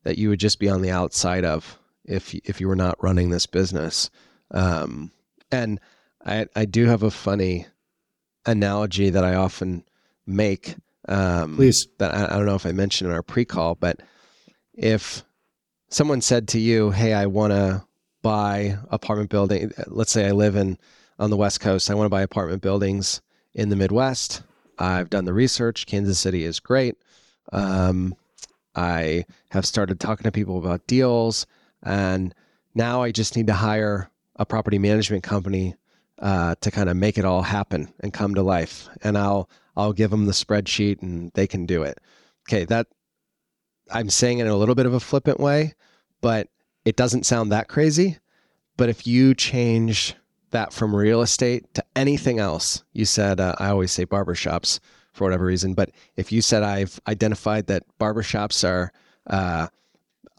that 0.04 0.18
you 0.18 0.28
would 0.28 0.40
just 0.40 0.58
be 0.58 0.68
on 0.68 0.82
the 0.82 0.90
outside 0.90 1.44
of 1.44 1.78
if 2.04 2.34
if 2.34 2.60
you 2.60 2.68
were 2.68 2.76
not 2.76 3.02
running 3.02 3.30
this 3.30 3.46
business. 3.46 4.10
Um, 4.50 5.12
and 5.50 5.80
I 6.24 6.46
I 6.56 6.64
do 6.64 6.86
have 6.86 7.02
a 7.02 7.10
funny 7.10 7.66
analogy 8.46 9.10
that 9.10 9.24
I 9.24 9.34
often 9.34 9.84
make. 10.26 10.76
Um, 11.08 11.56
Please. 11.56 11.88
That 11.98 12.14
I, 12.14 12.24
I 12.26 12.36
don't 12.36 12.46
know 12.46 12.54
if 12.54 12.66
I 12.66 12.72
mentioned 12.72 13.10
in 13.10 13.14
our 13.14 13.22
pre-call, 13.22 13.74
but 13.74 14.00
if 14.74 15.24
someone 15.88 16.20
said 16.20 16.48
to 16.48 16.58
you, 16.58 16.90
"Hey, 16.90 17.12
I 17.12 17.26
want 17.26 17.52
to 17.52 17.84
buy 18.22 18.78
apartment 18.90 19.30
building," 19.30 19.72
let's 19.86 20.12
say 20.12 20.26
I 20.26 20.32
live 20.32 20.56
in 20.56 20.78
on 21.18 21.30
the 21.30 21.36
West 21.36 21.60
Coast, 21.60 21.90
I 21.90 21.94
want 21.94 22.06
to 22.06 22.10
buy 22.10 22.22
apartment 22.22 22.62
buildings 22.62 23.20
in 23.54 23.68
the 23.68 23.76
Midwest. 23.76 24.42
I've 24.78 25.10
done 25.10 25.24
the 25.24 25.34
research. 25.34 25.86
Kansas 25.86 26.18
City 26.18 26.44
is 26.44 26.58
great. 26.60 26.96
Um, 27.52 28.16
I 28.74 29.26
have 29.50 29.66
started 29.66 30.00
talking 30.00 30.24
to 30.24 30.32
people 30.32 30.58
about 30.58 30.86
deals, 30.86 31.46
and 31.82 32.34
now 32.74 33.02
I 33.02 33.12
just 33.12 33.36
need 33.36 33.48
to 33.48 33.52
hire 33.52 34.10
a 34.36 34.46
property 34.46 34.78
management 34.78 35.22
company 35.22 35.74
uh, 36.22 36.54
to 36.60 36.70
kind 36.70 36.88
of 36.88 36.96
make 36.96 37.18
it 37.18 37.24
all 37.24 37.42
happen 37.42 37.92
and 38.00 38.12
come 38.14 38.34
to 38.34 38.42
life. 38.42 38.88
And 39.02 39.18
I'll 39.18 39.50
I'll 39.76 39.92
give 39.92 40.10
them 40.10 40.26
the 40.26 40.32
spreadsheet, 40.32 41.02
and 41.02 41.30
they 41.34 41.46
can 41.46 41.66
do 41.66 41.82
it. 41.82 41.98
Okay, 42.48 42.64
that 42.66 42.86
I'm 43.90 44.08
saying 44.08 44.38
it 44.38 44.46
in 44.46 44.48
a 44.48 44.56
little 44.56 44.74
bit 44.74 44.86
of 44.86 44.94
a 44.94 45.00
flippant 45.00 45.40
way, 45.40 45.74
but 46.20 46.48
it 46.84 46.96
doesn't 46.96 47.26
sound 47.26 47.52
that 47.52 47.68
crazy. 47.68 48.18
But 48.76 48.88
if 48.88 49.06
you 49.06 49.34
change 49.34 50.16
that 50.52 50.72
from 50.72 50.94
real 50.94 51.20
estate 51.20 51.74
to 51.74 51.84
anything 51.96 52.38
else. 52.38 52.84
You 52.92 53.04
said, 53.04 53.40
uh, 53.40 53.54
I 53.58 53.68
always 53.68 53.90
say 53.90 54.06
barbershops 54.06 54.78
for 55.12 55.24
whatever 55.24 55.44
reason, 55.44 55.74
but 55.74 55.90
if 56.16 56.30
you 56.30 56.40
said 56.40 56.62
I've 56.62 57.00
identified 57.08 57.66
that 57.66 57.82
barbershops 57.98 58.66
are 58.66 58.92
uh, 59.26 59.66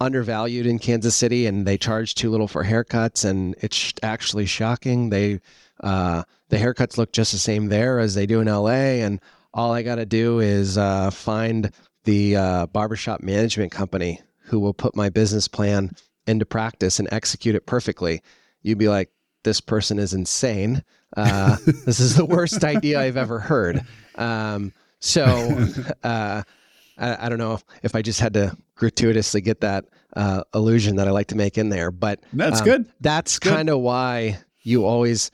undervalued 0.03 0.65
in 0.65 0.80
Kansas 0.80 1.15
City 1.15 1.45
and 1.47 1.65
they 1.65 1.77
charge 1.77 2.15
too 2.15 2.30
little 2.30 2.47
for 2.47 2.63
haircuts, 2.63 3.25
and 3.25 3.55
it's 3.61 3.93
actually 4.03 4.45
shocking. 4.45 5.09
They 5.09 5.39
uh, 5.81 6.23
the 6.49 6.57
haircuts 6.57 6.97
look 6.97 7.11
just 7.11 7.31
the 7.31 7.38
same 7.38 7.67
there 7.67 7.99
as 7.99 8.13
they 8.13 8.25
do 8.25 8.41
in 8.41 8.47
LA, 8.47 9.01
and 9.01 9.19
all 9.53 9.71
I 9.71 9.81
got 9.81 9.95
to 9.95 10.05
do 10.05 10.39
is 10.39 10.77
uh, 10.77 11.09
find 11.11 11.71
the 12.03 12.35
uh, 12.35 12.65
barbershop 12.67 13.21
management 13.21 13.71
company 13.71 14.21
who 14.45 14.59
will 14.59 14.73
put 14.73 14.95
my 14.95 15.09
business 15.09 15.47
plan 15.47 15.91
into 16.27 16.45
practice 16.45 16.99
and 16.99 17.07
execute 17.11 17.55
it 17.55 17.65
perfectly. 17.65 18.21
You'd 18.61 18.77
be 18.77 18.89
like, 18.89 19.09
this 19.43 19.61
person 19.61 19.99
is 19.99 20.13
insane. 20.13 20.84
Uh, 21.15 21.57
this 21.85 21.99
is 21.99 22.15
the 22.15 22.25
worst 22.25 22.63
idea 22.63 22.99
I've 22.99 23.17
ever 23.17 23.39
heard. 23.39 23.85
Um, 24.15 24.73
so 24.99 25.67
uh, 26.03 26.43
I, 26.97 27.25
I, 27.25 27.29
don't 27.29 27.37
know 27.37 27.59
if 27.81 27.95
I 27.95 28.01
just 28.01 28.19
had 28.19 28.33
to 28.33 28.55
gratuitously 28.75 29.41
get 29.41 29.61
that 29.61 29.85
uh, 30.15 30.43
illusion 30.53 30.97
that 30.97 31.07
I 31.07 31.11
like 31.11 31.27
to 31.27 31.35
make 31.35 31.57
in 31.57 31.69
there, 31.69 31.91
but 31.91 32.19
that's 32.33 32.61
um, 32.61 32.65
good. 32.65 32.85
That's 33.01 33.39
kind 33.39 33.69
of 33.69 33.79
why 33.79 34.39
you 34.61 34.85
always, 34.85 35.31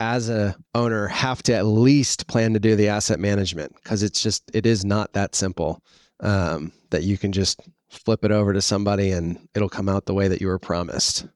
as 0.00 0.28
a 0.28 0.56
owner, 0.74 1.08
have 1.08 1.42
to 1.44 1.54
at 1.54 1.66
least 1.66 2.26
plan 2.26 2.54
to 2.54 2.60
do 2.60 2.76
the 2.76 2.88
asset 2.88 3.20
management 3.20 3.74
because 3.82 4.02
it's 4.02 4.22
just 4.22 4.50
it 4.54 4.66
is 4.66 4.84
not 4.84 5.12
that 5.12 5.34
simple 5.34 5.82
um, 6.20 6.72
that 6.90 7.02
you 7.02 7.18
can 7.18 7.32
just 7.32 7.60
flip 7.90 8.24
it 8.24 8.30
over 8.32 8.52
to 8.52 8.62
somebody 8.62 9.12
and 9.12 9.48
it'll 9.54 9.68
come 9.68 9.88
out 9.88 10.06
the 10.06 10.14
way 10.14 10.28
that 10.28 10.40
you 10.40 10.48
were 10.48 10.58
promised. 10.58 11.26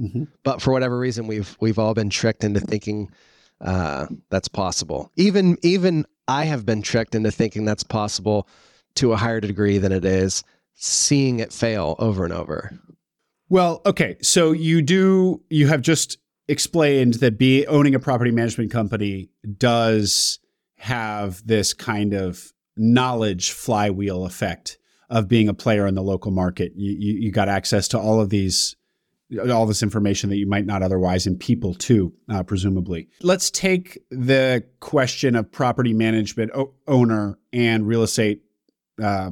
Mm-hmm. 0.00 0.24
But 0.42 0.62
for 0.62 0.72
whatever 0.72 0.98
reason, 0.98 1.26
we've 1.26 1.56
we've 1.60 1.78
all 1.78 1.94
been 1.94 2.10
tricked 2.10 2.42
into 2.42 2.60
thinking 2.60 3.10
uh, 3.60 4.06
that's 4.30 4.48
possible. 4.48 5.12
Even 5.16 5.58
even 5.62 6.06
I 6.26 6.44
have 6.44 6.64
been 6.64 6.82
tricked 6.82 7.14
into 7.14 7.30
thinking 7.30 7.64
that's 7.64 7.82
possible 7.82 8.48
to 8.96 9.12
a 9.12 9.16
higher 9.16 9.40
degree 9.40 9.78
than 9.78 9.92
it 9.92 10.04
is, 10.04 10.42
seeing 10.74 11.40
it 11.40 11.52
fail 11.52 11.96
over 11.98 12.24
and 12.24 12.32
over. 12.32 12.78
Well, 13.48 13.82
okay, 13.84 14.16
so 14.22 14.52
you 14.52 14.82
do 14.82 15.42
you 15.50 15.66
have 15.66 15.82
just 15.82 16.18
explained 16.48 17.14
that 17.14 17.38
be 17.38 17.66
owning 17.66 17.94
a 17.94 18.00
property 18.00 18.30
management 18.30 18.70
company 18.70 19.30
does 19.58 20.38
have 20.76 21.46
this 21.46 21.74
kind 21.74 22.12
of 22.14 22.52
knowledge 22.76 23.52
flywheel 23.52 24.24
effect 24.24 24.78
of 25.10 25.28
being 25.28 25.48
a 25.48 25.54
player 25.54 25.86
in 25.86 25.94
the 25.94 26.02
local 26.02 26.30
market. 26.30 26.72
You, 26.76 26.92
you, 26.92 27.20
you 27.20 27.32
got 27.32 27.48
access 27.48 27.88
to 27.88 27.98
all 27.98 28.20
of 28.20 28.30
these 28.30 28.76
all 29.52 29.64
this 29.64 29.82
information 29.82 30.28
that 30.30 30.38
you 30.38 30.46
might 30.46 30.66
not 30.66 30.82
otherwise, 30.82 31.24
and 31.24 31.38
people 31.38 31.72
too, 31.74 32.12
uh, 32.28 32.42
presumably. 32.42 33.08
Let's 33.22 33.48
take 33.50 33.98
the 34.10 34.64
question 34.80 35.36
of 35.36 35.52
property 35.52 35.92
management 35.92 36.50
o- 36.52 36.74
owner 36.88 37.38
and 37.52 37.86
real 37.86 38.02
estate 38.02 38.42
uh, 39.02 39.30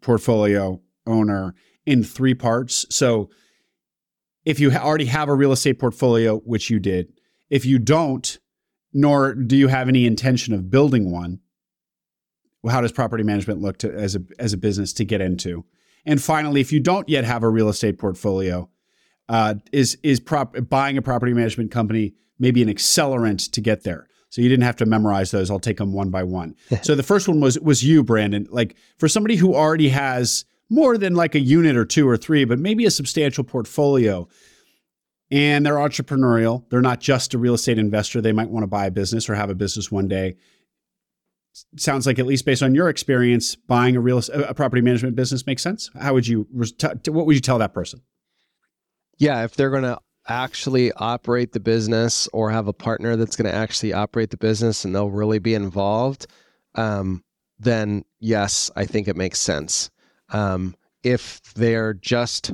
portfolio 0.00 0.80
owner 1.06 1.54
in 1.86 2.04
three 2.04 2.34
parts. 2.34 2.86
So, 2.90 3.30
if 4.44 4.58
you 4.58 4.72
already 4.72 5.04
have 5.06 5.28
a 5.28 5.34
real 5.34 5.52
estate 5.52 5.78
portfolio, 5.78 6.38
which 6.38 6.70
you 6.70 6.80
did, 6.80 7.12
if 7.50 7.66
you 7.66 7.78
don't, 7.78 8.38
nor 8.92 9.34
do 9.34 9.56
you 9.56 9.68
have 9.68 9.88
any 9.88 10.06
intention 10.06 10.54
of 10.54 10.70
building 10.70 11.10
one, 11.10 11.40
well, 12.62 12.74
how 12.74 12.80
does 12.80 12.92
property 12.92 13.22
management 13.22 13.60
look 13.60 13.78
to, 13.78 13.92
as 13.92 14.16
a 14.16 14.22
as 14.38 14.52
a 14.52 14.58
business 14.58 14.92
to 14.94 15.04
get 15.04 15.20
into? 15.20 15.64
And 16.06 16.22
finally, 16.22 16.60
if 16.60 16.72
you 16.72 16.80
don't 16.80 17.08
yet 17.08 17.24
have 17.24 17.42
a 17.42 17.48
real 17.48 17.68
estate 17.68 17.98
portfolio, 17.98 18.70
uh, 19.28 19.56
is 19.72 19.98
is 20.02 20.20
prop 20.20 20.56
buying 20.68 20.96
a 20.96 21.02
property 21.02 21.34
management 21.34 21.70
company 21.70 22.14
maybe 22.40 22.62
an 22.62 22.68
accelerant 22.68 23.52
to 23.52 23.60
get 23.60 23.84
there. 23.84 24.08
So 24.30 24.40
you 24.40 24.48
didn't 24.48 24.64
have 24.64 24.76
to 24.76 24.86
memorize 24.86 25.32
those. 25.32 25.50
I'll 25.50 25.60
take 25.60 25.76
them 25.76 25.92
one 25.92 26.10
by 26.10 26.22
one. 26.22 26.56
so 26.82 26.94
the 26.94 27.02
first 27.02 27.28
one 27.28 27.40
was 27.40 27.58
was 27.60 27.84
you, 27.84 28.02
Brandon. 28.02 28.46
Like 28.50 28.76
for 28.98 29.08
somebody 29.08 29.36
who 29.36 29.54
already 29.54 29.90
has 29.90 30.44
more 30.70 30.96
than 30.96 31.14
like 31.14 31.34
a 31.34 31.40
unit 31.40 31.76
or 31.76 31.84
two 31.84 32.08
or 32.08 32.16
three, 32.16 32.44
but 32.44 32.58
maybe 32.58 32.86
a 32.86 32.90
substantial 32.90 33.44
portfolio, 33.44 34.28
and 35.30 35.66
they're 35.66 35.74
entrepreneurial. 35.74 36.64
They're 36.70 36.80
not 36.80 37.00
just 37.00 37.34
a 37.34 37.38
real 37.38 37.54
estate 37.54 37.78
investor. 37.78 38.20
They 38.20 38.32
might 38.32 38.48
want 38.48 38.62
to 38.62 38.68
buy 38.68 38.86
a 38.86 38.90
business 38.90 39.28
or 39.28 39.34
have 39.34 39.50
a 39.50 39.54
business 39.54 39.90
one 39.90 40.08
day. 40.08 40.36
Sounds 41.76 42.06
like 42.06 42.20
at 42.20 42.26
least 42.26 42.44
based 42.44 42.62
on 42.62 42.76
your 42.76 42.88
experience, 42.88 43.56
buying 43.56 43.96
a 43.96 44.00
real 44.00 44.22
a 44.32 44.54
property 44.54 44.80
management 44.80 45.16
business 45.16 45.44
makes 45.46 45.62
sense. 45.62 45.90
How 46.00 46.14
would 46.14 46.28
you 46.28 46.46
what 46.52 47.26
would 47.26 47.34
you 47.34 47.40
tell 47.40 47.58
that 47.58 47.74
person? 47.74 48.02
Yeah, 49.18 49.44
if 49.44 49.56
they're 49.56 49.70
going 49.70 49.82
to 49.82 49.98
actually 50.28 50.92
operate 50.92 51.52
the 51.52 51.60
business 51.60 52.28
or 52.32 52.50
have 52.50 52.68
a 52.68 52.72
partner 52.72 53.16
that's 53.16 53.36
going 53.36 53.50
to 53.50 53.56
actually 53.56 53.92
operate 53.92 54.30
the 54.30 54.36
business 54.36 54.84
and 54.84 54.94
they'll 54.94 55.10
really 55.10 55.38
be 55.38 55.54
involved, 55.54 56.26
um, 56.74 57.24
then 57.58 58.04
yes, 58.20 58.70
I 58.76 58.86
think 58.86 59.08
it 59.08 59.16
makes 59.16 59.38
sense. 59.38 59.90
Um, 60.30 60.76
if 61.02 61.42
they're 61.54 61.94
just 61.94 62.52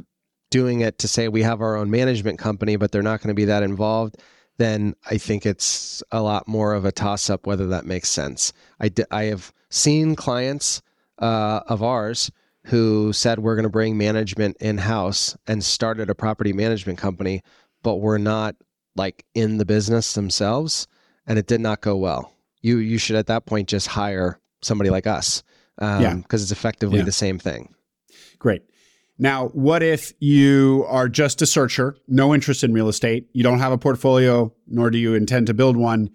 doing 0.51 0.81
it 0.81 0.99
to 0.99 1.09
say 1.09 1.29
we 1.29 1.43
have 1.43 1.61
our 1.61 1.77
own 1.77 1.91
management 1.91 2.39
company, 2.39 2.77
but 2.77 2.93
they're 2.93 3.03
not 3.03 3.21
going 3.21 3.29
to 3.29 3.35
be 3.35 3.45
that 3.47 3.63
involved, 3.63 4.17
then 4.59 4.95
I 5.11 5.19
think 5.19 5.45
it's 5.45 6.03
a 6.11 6.23
lot 6.23 6.49
more 6.49 6.73
of 6.73 6.85
a 6.85 6.93
toss 6.93 7.29
up 7.29 7.47
whether 7.47 7.67
that 7.69 7.85
makes 7.85 8.09
sense. 8.09 8.53
I, 8.81 8.89
d- 8.89 9.05
I 9.11 9.25
have 9.25 9.53
seen 9.69 10.17
clients 10.17 10.81
uh, 11.19 11.61
of 11.67 11.83
ours 11.83 12.31
who 12.67 13.13
said 13.13 13.39
we're 13.39 13.55
going 13.55 13.63
to 13.63 13.69
bring 13.69 13.97
management 13.97 14.57
in 14.61 14.79
house 14.79 15.37
and 15.47 15.65
started 15.65 16.11
a 16.11 16.15
property 16.15 16.53
management 16.53 16.99
company, 16.99 17.43
but 17.83 17.97
were 17.97 18.19
not 18.19 18.57
like 18.97 19.25
in 19.35 19.59
the 19.59 19.65
business 19.65 20.15
themselves, 20.15 20.89
and 21.27 21.39
it 21.39 21.47
did 21.47 21.61
not 21.61 21.81
go 21.81 21.97
well. 21.97 22.33
You 22.63 22.79
you 22.79 22.99
should 22.99 23.17
at 23.17 23.29
that 23.29 23.47
point 23.47 23.69
just 23.69 23.87
hire 23.87 24.41
somebody 24.63 24.91
like 24.91 25.07
us, 25.07 25.45
um, 25.79 26.03
yeah, 26.03 26.15
because 26.15 26.43
it's 26.43 26.51
effectively 26.51 26.99
yeah. 26.99 27.05
the 27.05 27.13
same 27.13 27.39
thing. 27.39 27.73
Great. 28.39 28.63
Now, 29.19 29.49
what 29.49 29.83
if 29.83 30.13
you 30.19 30.85
are 30.89 31.09
just 31.09 31.41
a 31.41 31.47
searcher, 31.47 31.97
no 32.09 32.35
interest 32.35 32.65
in 32.65 32.73
real 32.73 32.89
estate, 32.89 33.29
you 33.33 33.43
don't 33.43 33.61
have 33.61 33.73
a 33.73 33.79
portfolio, 33.79 34.53
nor 34.67 34.91
do 34.91 34.99
you 34.99 35.15
intend 35.15 35.47
to 35.47 35.55
build 35.55 35.77
one? 35.77 36.11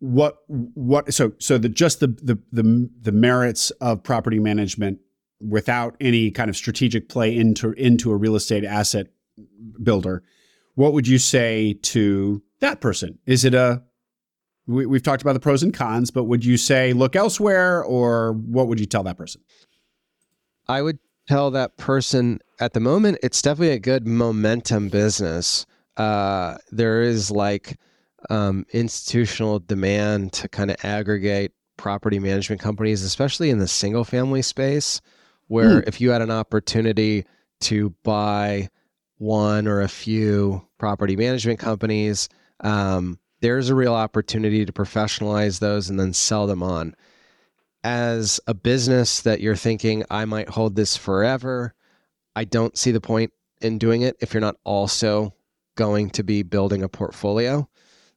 What 0.00 0.38
what 0.48 1.14
so 1.14 1.32
so 1.38 1.58
the 1.58 1.68
just 1.68 2.00
the 2.00 2.08
the 2.08 2.38
the, 2.50 2.90
the 3.02 3.12
merits 3.12 3.70
of 3.80 4.02
property 4.02 4.40
management 4.40 4.98
without 5.40 5.96
any 6.00 6.30
kind 6.30 6.48
of 6.48 6.56
strategic 6.56 7.08
play 7.08 7.36
into 7.36 7.72
into 7.72 8.10
a 8.10 8.16
real 8.16 8.36
estate 8.36 8.64
asset 8.64 9.08
builder, 9.82 10.22
what 10.74 10.92
would 10.92 11.06
you 11.06 11.18
say 11.18 11.74
to 11.82 12.42
that 12.60 12.80
person? 12.80 13.18
Is 13.26 13.44
it 13.44 13.54
a 13.54 13.82
we, 14.66 14.96
have 14.96 15.02
talked 15.02 15.22
about 15.22 15.34
the 15.34 15.40
pros 15.40 15.62
and 15.62 15.72
cons, 15.72 16.10
but 16.10 16.24
would 16.24 16.44
you 16.44 16.56
say 16.56 16.92
look 16.92 17.14
elsewhere, 17.14 17.84
or 17.84 18.32
what 18.32 18.66
would 18.68 18.80
you 18.80 18.86
tell 18.86 19.04
that 19.04 19.16
person? 19.16 19.40
I 20.68 20.82
would 20.82 20.98
tell 21.28 21.50
that 21.52 21.76
person 21.76 22.40
at 22.58 22.72
the 22.72 22.80
moment 22.80 23.18
it's 23.22 23.40
definitely 23.42 23.74
a 23.74 23.78
good 23.78 24.06
momentum 24.06 24.88
business. 24.88 25.66
Uh, 25.96 26.56
there 26.70 27.02
is 27.02 27.30
like 27.30 27.78
um, 28.28 28.66
institutional 28.72 29.60
demand 29.60 30.32
to 30.34 30.48
kind 30.48 30.70
of 30.70 30.76
aggregate 30.82 31.52
property 31.76 32.18
management 32.18 32.60
companies, 32.60 33.02
especially 33.02 33.50
in 33.50 33.58
the 33.58 33.68
single 33.68 34.04
family 34.04 34.42
space 34.42 35.00
where 35.48 35.80
mm. 35.80 35.88
if 35.88 36.00
you 36.00 36.10
had 36.10 36.22
an 36.22 36.30
opportunity 36.30 37.24
to 37.60 37.90
buy 38.02 38.68
one 39.18 39.66
or 39.66 39.80
a 39.80 39.88
few 39.88 40.66
property 40.78 41.16
management 41.16 41.58
companies, 41.58 42.28
um, 42.60 43.18
there's 43.40 43.68
a 43.68 43.74
real 43.74 43.94
opportunity 43.94 44.64
to 44.64 44.72
professionalize 44.72 45.60
those 45.60 45.88
and 45.88 45.98
then 45.98 46.12
sell 46.12 46.46
them 46.46 46.62
on. 46.62 46.94
As 47.84 48.40
a 48.46 48.54
business 48.54 49.22
that 49.22 49.40
you're 49.40 49.56
thinking, 49.56 50.04
I 50.10 50.24
might 50.24 50.48
hold 50.48 50.74
this 50.74 50.96
forever, 50.96 51.74
I 52.34 52.44
don't 52.44 52.76
see 52.76 52.90
the 52.90 53.00
point 53.00 53.32
in 53.60 53.78
doing 53.78 54.02
it 54.02 54.16
if 54.20 54.34
you're 54.34 54.40
not 54.40 54.56
also 54.64 55.32
going 55.76 56.10
to 56.10 56.22
be 56.22 56.42
building 56.42 56.82
a 56.82 56.88
portfolio. 56.88 57.68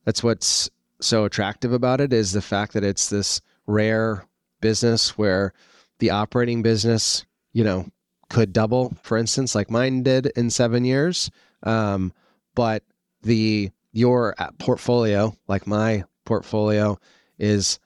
That's 0.05 0.23
what's 0.23 0.69
so 1.01 1.25
attractive 1.25 1.71
about 1.71 2.01
it 2.01 2.11
is 2.11 2.31
the 2.31 2.41
fact 2.41 2.73
that 2.73 2.83
it's 2.83 3.09
this 3.09 3.41
rare 3.67 4.25
business 4.61 5.17
where 5.17 5.53
the 5.99 6.09
operating 6.09 6.61
business, 6.61 7.25
you 7.53 7.63
know, 7.63 7.87
could 8.29 8.53
double, 8.53 8.93
for 9.03 9.17
instance, 9.17 9.55
like 9.55 9.69
mine 9.69 10.03
did 10.03 10.27
in 10.35 10.49
seven 10.49 10.85
years. 10.85 11.29
Um, 11.63 12.13
but 12.55 12.83
the 13.23 13.71
your 13.91 14.35
portfolio, 14.59 15.35
like 15.47 15.67
my 15.67 16.03
portfolio, 16.25 16.99
is 17.37 17.79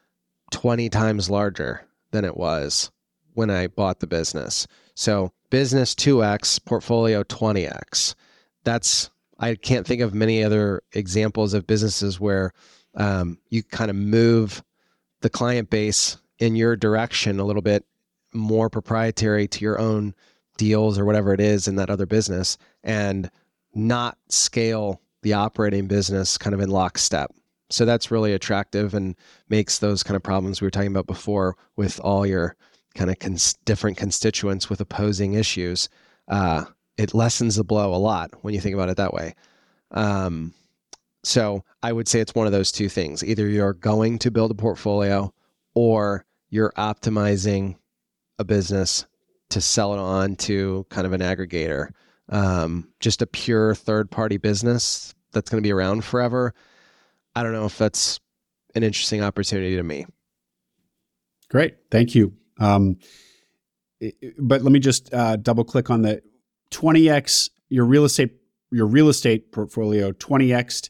20 0.52 0.90
times 0.90 1.30
larger 1.30 1.86
than 2.12 2.26
it 2.26 2.36
was 2.36 2.92
when 3.34 3.50
I 3.50 3.68
bought 3.68 4.00
the 4.00 4.08
business. 4.08 4.68
So 4.96 5.32
business 5.50 5.96
2x, 5.96 6.64
portfolio 6.66 7.24
20x. 7.24 8.16
That's 8.64 9.10
I 9.40 9.56
can't 9.56 9.86
think 9.86 10.02
of 10.02 10.14
many 10.14 10.44
other 10.44 10.84
examples 10.94 11.54
of 11.54 11.68
businesses 11.68 12.20
where 12.20 12.54
um, 12.96 13.40
you 13.50 13.64
kind 13.64 13.90
of 13.90 13.98
move 13.98 14.64
the 15.22 15.30
client 15.30 15.70
base 15.70 16.18
in 16.40 16.56
your 16.56 16.76
direction 16.76 17.40
a 17.40 17.44
little 17.44 17.62
bit 17.62 17.86
more 18.34 18.70
proprietary 18.70 19.48
to 19.48 19.62
your 19.62 19.80
own 19.80 20.14
deals 20.58 21.00
or 21.00 21.06
whatever 21.06 21.34
it 21.34 21.40
is 21.40 21.68
in 21.68 21.76
that 21.78 21.90
other 21.90 22.06
business 22.06 22.58
and 22.84 23.30
not 23.74 24.18
scale 24.30 25.02
the 25.24 25.34
operating 25.34 25.88
business 25.88 26.38
kind 26.38 26.54
of 26.54 26.60
in 26.60 26.70
lockstep. 26.70 27.32
So 27.70 27.86
that's 27.86 28.12
really 28.12 28.34
attractive 28.34 28.94
and 28.94 29.16
makes 29.50 29.80
those 29.80 30.04
kind 30.04 30.16
of 30.16 30.22
problems 30.22 30.62
we 30.62 30.68
were 30.68 30.72
talking 30.72 30.92
about 30.92 31.08
before 31.08 31.56
with 31.76 32.00
all 32.02 32.26
your 32.26 32.56
kind 32.94 33.10
of 33.10 33.18
cons- 33.18 33.56
different 33.66 33.98
constituents 33.98 34.70
with 34.70 34.80
opposing 34.82 35.34
issues. 35.34 35.90
Uh, 36.28 36.66
it 36.98 37.14
lessens 37.16 37.56
the 37.56 37.64
blow 37.64 37.96
a 37.96 37.98
lot 37.98 38.32
when 38.44 38.54
you 38.54 38.62
think 38.62 38.76
about 38.76 38.90
it 38.90 38.98
that 38.98 39.14
way. 39.14 39.34
Um, 39.92 40.54
so 41.24 41.64
I 41.82 41.92
would 41.92 42.08
say 42.08 42.20
it's 42.20 42.36
one 42.36 42.46
of 42.46 42.52
those 42.54 42.72
two 42.72 42.90
things. 42.90 43.24
Either 43.24 43.48
you're 43.48 43.74
going 43.74 44.20
to 44.20 44.32
build 44.32 44.52
a 44.52 44.56
portfolio 44.56 45.34
or 45.74 46.26
you're 46.50 46.74
optimizing 46.78 47.78
a 48.40 48.44
business 48.44 49.06
to 49.50 49.62
sell 49.62 49.94
it 49.94 50.00
on 50.00 50.36
to 50.36 50.86
kind 50.90 51.06
of 51.06 51.14
an 51.14 51.22
aggregator. 51.22 51.90
Um, 52.30 52.90
just 53.00 53.22
a 53.22 53.28
pure 53.28 53.76
third 53.76 54.10
party 54.10 54.38
business 54.38 55.14
that's 55.32 55.50
going 55.50 55.62
to 55.62 55.68
be 55.68 55.72
around 55.72 56.04
forever. 56.04 56.54
I 57.36 57.44
don't 57.44 57.54
know 57.54 57.66
if 57.66 57.78
that's 57.78 58.20
an 58.76 58.84
interesting 58.84 59.22
opportunity 59.22 59.76
to 59.76 59.84
me. 59.84 60.06
Great. 61.50 61.76
Thank 61.92 62.16
you. 62.16 62.34
Um, 62.60 62.98
but 64.40 64.62
let 64.62 64.72
me 64.72 64.80
just 64.80 65.14
uh, 65.14 65.36
double 65.36 65.64
click 65.64 65.90
on 65.90 66.02
the 66.02 66.22
20x 66.72 67.50
your 67.70 67.86
real 67.86 68.06
estate 68.06 68.32
your 68.72 68.88
real 68.88 69.08
estate 69.08 69.52
portfolio 69.52 70.12
20x 70.12 70.90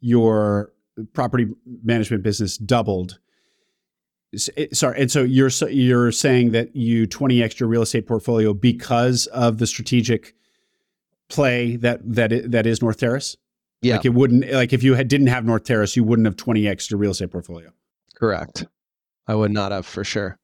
your 0.00 0.72
property 1.12 1.46
management 1.82 2.22
business 2.22 2.56
doubled 2.56 3.18
Eh, 4.56 4.66
sorry, 4.72 5.00
and 5.00 5.10
so 5.10 5.22
you're 5.22 5.50
you're 5.68 6.12
saying 6.12 6.52
that 6.52 6.74
you 6.74 7.06
20 7.06 7.42
extra 7.42 7.66
real 7.66 7.82
estate 7.82 8.06
portfolio 8.06 8.54
because 8.54 9.26
of 9.28 9.58
the 9.58 9.66
strategic 9.66 10.34
play 11.28 11.76
that 11.76 12.00
that 12.04 12.50
that 12.50 12.66
is 12.66 12.82
North 12.82 12.98
Terrace. 12.98 13.36
Yeah, 13.82 13.96
like 13.96 14.04
it 14.04 14.14
wouldn't 14.14 14.50
like 14.50 14.72
if 14.72 14.82
you 14.82 14.94
had 14.94 15.08
didn't 15.08 15.28
have 15.28 15.44
North 15.44 15.64
Terrace, 15.64 15.96
you 15.96 16.04
wouldn't 16.04 16.26
have 16.26 16.36
20 16.36 16.66
extra 16.66 16.96
real 16.96 17.10
estate 17.10 17.30
portfolio. 17.30 17.70
Correct. 18.14 18.66
I 19.26 19.34
would 19.34 19.52
not 19.52 19.72
have 19.72 19.86
for 19.86 20.04
sure. 20.04 20.38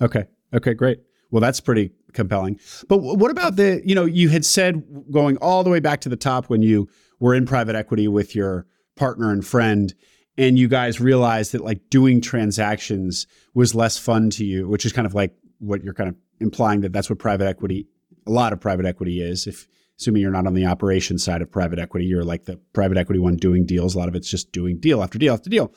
Okay. 0.00 0.24
Okay. 0.54 0.74
Great. 0.74 1.00
Well, 1.30 1.40
that's 1.40 1.60
pretty 1.60 1.92
compelling. 2.12 2.58
But 2.88 2.98
what 2.98 3.30
about 3.30 3.56
the 3.56 3.82
you 3.84 3.94
know 3.94 4.04
you 4.04 4.28
had 4.28 4.44
said 4.44 4.82
going 5.10 5.36
all 5.38 5.64
the 5.64 5.70
way 5.70 5.80
back 5.80 6.00
to 6.02 6.08
the 6.08 6.16
top 6.16 6.46
when 6.46 6.62
you 6.62 6.88
were 7.20 7.34
in 7.34 7.46
private 7.46 7.74
equity 7.74 8.08
with 8.08 8.34
your 8.34 8.66
partner 8.96 9.30
and 9.30 9.44
friend 9.46 9.94
and 10.38 10.56
you 10.56 10.68
guys 10.68 11.00
realized 11.00 11.52
that 11.52 11.62
like 11.62 11.90
doing 11.90 12.20
transactions 12.20 13.26
was 13.54 13.74
less 13.74 13.98
fun 13.98 14.30
to 14.30 14.44
you, 14.44 14.68
which 14.68 14.86
is 14.86 14.92
kind 14.92 15.04
of 15.04 15.12
like 15.12 15.34
what 15.58 15.82
you're 15.82 15.92
kind 15.92 16.08
of 16.08 16.14
implying 16.40 16.80
that 16.82 16.92
that's 16.92 17.10
what 17.10 17.18
private 17.18 17.46
equity, 17.46 17.88
a 18.26 18.30
lot 18.30 18.52
of 18.52 18.60
private 18.60 18.86
equity 18.86 19.20
is. 19.20 19.48
If 19.48 19.66
assuming 19.98 20.22
you're 20.22 20.30
not 20.30 20.46
on 20.46 20.54
the 20.54 20.64
operations 20.64 21.24
side 21.24 21.42
of 21.42 21.50
private 21.50 21.80
equity, 21.80 22.06
you're 22.06 22.22
like 22.22 22.44
the 22.44 22.56
private 22.72 22.96
equity 22.96 23.18
one 23.18 23.36
doing 23.36 23.66
deals. 23.66 23.96
A 23.96 23.98
lot 23.98 24.08
of 24.08 24.14
it's 24.14 24.30
just 24.30 24.52
doing 24.52 24.78
deal 24.78 25.02
after 25.02 25.18
deal 25.18 25.34
after 25.34 25.50
deal, 25.50 25.74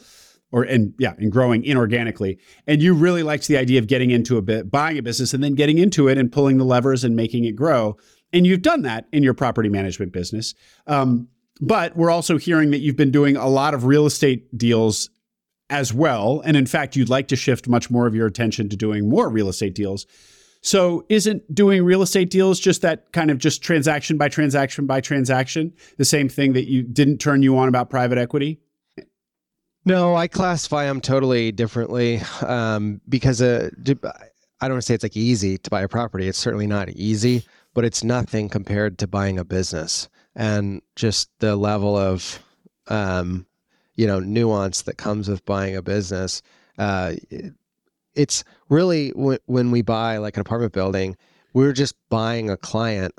or 0.51 0.61
and 0.61 0.93
yeah, 0.99 1.15
and 1.17 1.31
growing 1.31 1.63
inorganically. 1.63 2.37
And 2.67 2.83
you 2.83 2.93
really 2.93 3.23
liked 3.23 3.47
the 3.47 3.57
idea 3.57 3.79
of 3.79 3.87
getting 3.87 4.11
into 4.11 4.37
a 4.37 4.43
bit, 4.43 4.69
buying 4.69 4.99
a 4.99 5.01
business, 5.01 5.33
and 5.33 5.43
then 5.43 5.55
getting 5.55 5.79
into 5.79 6.07
it 6.07 6.19
and 6.19 6.31
pulling 6.31 6.59
the 6.59 6.65
levers 6.65 7.03
and 7.03 7.15
making 7.15 7.45
it 7.45 7.55
grow. 7.55 7.97
And 8.31 8.45
you've 8.45 8.61
done 8.61 8.83
that 8.83 9.07
in 9.11 9.23
your 9.23 9.33
property 9.33 9.69
management 9.69 10.13
business. 10.13 10.53
Um, 10.85 11.29
but 11.61 11.95
we're 11.95 12.09
also 12.09 12.37
hearing 12.37 12.71
that 12.71 12.79
you've 12.79 12.97
been 12.97 13.11
doing 13.11 13.37
a 13.37 13.47
lot 13.47 13.73
of 13.73 13.85
real 13.85 14.07
estate 14.07 14.57
deals 14.57 15.09
as 15.69 15.93
well. 15.93 16.41
And 16.43 16.57
in 16.57 16.65
fact, 16.65 16.95
you'd 16.95 17.09
like 17.09 17.27
to 17.29 17.35
shift 17.35 17.67
much 17.67 17.89
more 17.89 18.07
of 18.07 18.15
your 18.15 18.27
attention 18.27 18.67
to 18.69 18.75
doing 18.75 19.07
more 19.07 19.29
real 19.29 19.47
estate 19.47 19.75
deals. 19.75 20.05
So 20.63 21.05
isn't 21.07 21.53
doing 21.53 21.83
real 21.83 22.01
estate 22.01 22.29
deals 22.29 22.59
just 22.59 22.81
that 22.81 23.11
kind 23.13 23.31
of 23.31 23.37
just 23.37 23.63
transaction 23.63 24.17
by 24.17 24.27
transaction 24.27 24.85
by 24.85 25.01
transaction, 25.01 25.73
the 25.97 26.05
same 26.05 26.29
thing 26.29 26.53
that 26.53 26.67
you 26.67 26.83
didn't 26.83 27.19
turn 27.19 27.41
you 27.41 27.57
on 27.57 27.67
about 27.67 27.89
private 27.89 28.17
equity? 28.17 28.59
No, 29.85 30.15
I 30.15 30.27
classify 30.27 30.85
them 30.85 31.01
totally 31.01 31.51
differently 31.51 32.21
um, 32.45 33.01
because 33.09 33.41
uh, 33.41 33.69
I 33.73 34.67
don't 34.67 34.73
want 34.73 34.81
to 34.81 34.81
say 34.81 34.93
it's 34.93 35.03
like 35.03 35.17
easy 35.17 35.57
to 35.57 35.69
buy 35.71 35.81
a 35.81 35.87
property. 35.87 36.27
It's 36.27 36.37
certainly 36.37 36.67
not 36.67 36.89
easy, 36.89 37.43
but 37.73 37.83
it's 37.83 38.03
nothing 38.03 38.47
compared 38.47 38.99
to 38.99 39.07
buying 39.07 39.39
a 39.39 39.45
business 39.45 40.07
and 40.35 40.81
just 40.95 41.29
the 41.39 41.55
level 41.55 41.97
of 41.97 42.39
um, 42.87 43.45
you 43.95 44.07
know 44.07 44.19
nuance 44.19 44.83
that 44.83 44.97
comes 44.97 45.29
with 45.29 45.45
buying 45.45 45.75
a 45.75 45.81
business. 45.81 46.41
Uh, 46.77 47.13
it's 48.15 48.43
really 48.69 49.11
w- 49.11 49.39
when 49.45 49.71
we 49.71 49.81
buy 49.81 50.17
like 50.17 50.35
an 50.35 50.41
apartment 50.41 50.73
building, 50.73 51.15
we're 51.53 51.73
just 51.73 51.95
buying 52.09 52.49
a 52.49 52.57
client. 52.57 53.13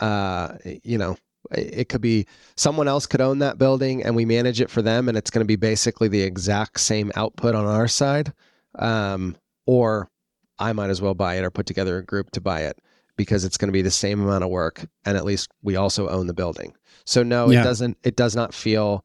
Uh, 0.00 0.56
you 0.82 0.98
know, 0.98 1.16
it 1.52 1.88
could 1.88 2.00
be 2.00 2.26
someone 2.56 2.88
else 2.88 3.06
could 3.06 3.20
own 3.20 3.38
that 3.38 3.58
building 3.58 4.02
and 4.02 4.14
we 4.14 4.24
manage 4.24 4.60
it 4.60 4.70
for 4.70 4.82
them, 4.82 5.08
and 5.08 5.16
it's 5.16 5.30
going 5.30 5.44
to 5.44 5.48
be 5.48 5.56
basically 5.56 6.08
the 6.08 6.22
exact 6.22 6.80
same 6.80 7.12
output 7.16 7.54
on 7.54 7.64
our 7.64 7.88
side. 7.88 8.32
Um, 8.78 9.36
or 9.66 10.10
I 10.58 10.72
might 10.72 10.90
as 10.90 11.00
well 11.00 11.14
buy 11.14 11.36
it 11.36 11.44
or 11.44 11.50
put 11.50 11.66
together 11.66 11.98
a 11.98 12.04
group 12.04 12.30
to 12.32 12.40
buy 12.40 12.62
it 12.62 12.78
because 13.16 13.44
it's 13.44 13.56
going 13.56 13.68
to 13.68 13.72
be 13.72 13.82
the 13.82 13.90
same 13.90 14.22
amount 14.22 14.44
of 14.44 14.50
work, 14.50 14.86
and 15.04 15.16
at 15.16 15.24
least 15.24 15.50
we 15.62 15.76
also 15.76 16.08
own 16.08 16.26
the 16.26 16.34
building. 16.34 16.74
So 17.04 17.22
no, 17.22 17.50
yeah. 17.50 17.60
it 17.60 17.64
doesn't. 17.64 17.98
It 18.02 18.16
does 18.16 18.36
not 18.36 18.54
feel 18.54 19.04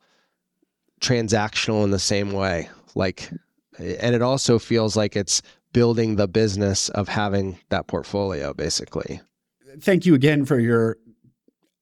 transactional 0.99 1.83
in 1.83 1.91
the 1.91 1.99
same 1.99 2.31
way. 2.31 2.69
Like 2.95 3.31
and 3.77 4.15
it 4.15 4.21
also 4.21 4.59
feels 4.59 4.95
like 4.95 5.15
it's 5.15 5.41
building 5.73 6.15
the 6.15 6.27
business 6.27 6.89
of 6.89 7.07
having 7.07 7.57
that 7.69 7.87
portfolio 7.87 8.53
basically 8.53 9.21
thank 9.79 10.05
you 10.05 10.13
again 10.13 10.45
for 10.45 10.59
your 10.59 10.97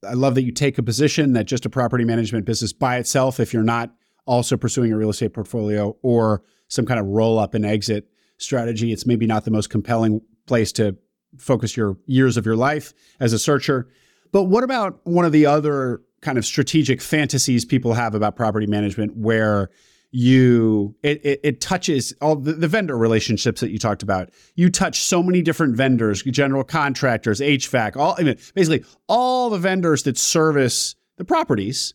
i 0.08 0.14
love 0.14 0.36
that 0.36 0.44
you 0.44 0.52
take 0.52 0.78
a 0.78 0.84
position 0.84 1.34
that 1.34 1.46
just 1.46 1.66
a 1.66 1.70
property 1.70 2.06
management 2.06 2.46
business 2.46 2.72
by 2.72 2.98
itself 2.98 3.40
if 3.40 3.54
you're 3.54 3.64
not 3.64 3.92
also 4.26 4.56
pursuing 4.56 4.94
a 4.94 4.98
real 4.98 5.10
estate 5.10 5.34
portfolio 5.34 5.96
or 6.04 6.44
some 6.68 6.86
kind 6.86 7.00
of 7.00 7.06
roll 7.08 7.40
up 7.40 7.54
and 7.54 7.66
exit 7.66 8.08
strategy 8.38 8.92
it's 8.92 9.06
maybe 9.06 9.26
not 9.26 9.44
the 9.44 9.52
most 9.52 9.70
compelling 9.70 10.22
place 10.46 10.72
to 10.72 10.96
focus 11.38 11.78
your 11.78 11.98
years 12.06 12.38
of 12.38 12.46
your 12.46 12.56
life 12.56 12.94
as 13.20 13.34
a 13.34 13.40
searcher. 13.40 13.88
But 14.32 14.44
what 14.44 14.64
about 14.64 15.00
one 15.04 15.26
of 15.26 15.32
the 15.32 15.46
other 15.46 16.02
kind 16.22 16.38
of 16.38 16.46
strategic 16.46 17.02
fantasies 17.02 17.66
people 17.66 17.94
have 17.94 18.14
about 18.14 18.36
property 18.36 18.68
management 18.68 19.16
where 19.16 19.70
you 20.12 20.96
it, 21.04 21.24
it, 21.24 21.40
it, 21.44 21.62
touches 21.62 22.14
all 22.20 22.36
the, 22.36 22.54
the, 22.54 22.68
vendor 22.68 22.98
relationships 22.98 23.62
that 23.62 23.70
you 23.70 23.78
talked 23.78 24.02
about. 24.02 24.32
You 24.56 24.72
touch 24.72 25.02
so 25.02 25.22
many 25.22 25.44
different 25.44 25.76
vendors 25.76 26.24
general 26.24 26.64
contractors 26.64 27.40
hvac 27.40 27.96
all 27.96 28.16
I 28.18 28.24
mean, 28.24 28.36
basically 28.56 28.84
all 29.08 29.52
the 29.52 29.60
vendors 29.60 30.04
that 30.04 30.18
service 30.18 30.96
the 31.18 31.26
properties 31.26 31.94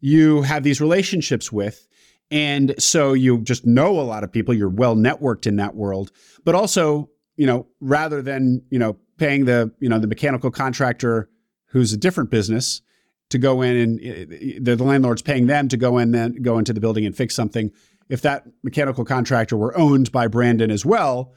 you 0.00 0.42
have 0.42 0.62
these 0.62 0.82
relationships 0.82 1.50
with. 1.50 1.88
And 2.30 2.74
so 2.78 3.14
you 3.14 3.40
just 3.40 3.64
know 3.64 3.98
a 3.98 4.02
lot 4.02 4.24
of 4.24 4.30
people. 4.30 4.52
You're 4.52 4.68
well 4.68 4.96
networked 4.96 5.46
in 5.46 5.56
that 5.56 5.74
world. 5.74 6.10
But 6.44 6.54
also 6.54 7.08
you 7.36 7.46
know 7.46 7.66
rather 7.80 8.22
than 8.22 8.62
you 8.70 8.78
know 8.78 8.96
paying 9.18 9.44
the 9.44 9.72
you 9.80 9.88
know 9.88 9.98
the 9.98 10.06
mechanical 10.06 10.50
contractor 10.50 11.28
who's 11.66 11.92
a 11.92 11.96
different 11.96 12.30
business 12.30 12.82
to 13.30 13.38
go 13.38 13.62
in 13.62 13.76
and 13.76 14.00
uh, 14.00 14.60
the, 14.60 14.76
the 14.76 14.84
landlord's 14.84 15.22
paying 15.22 15.46
them 15.46 15.68
to 15.68 15.76
go 15.76 15.98
in 15.98 16.12
then 16.12 16.34
go 16.42 16.58
into 16.58 16.72
the 16.72 16.80
building 16.80 17.04
and 17.06 17.16
fix 17.16 17.34
something. 17.34 17.70
If 18.08 18.20
that 18.22 18.44
mechanical 18.62 19.04
contractor 19.04 19.56
were 19.56 19.76
owned 19.76 20.12
by 20.12 20.26
Brandon 20.26 20.70
as 20.70 20.84
well, 20.84 21.32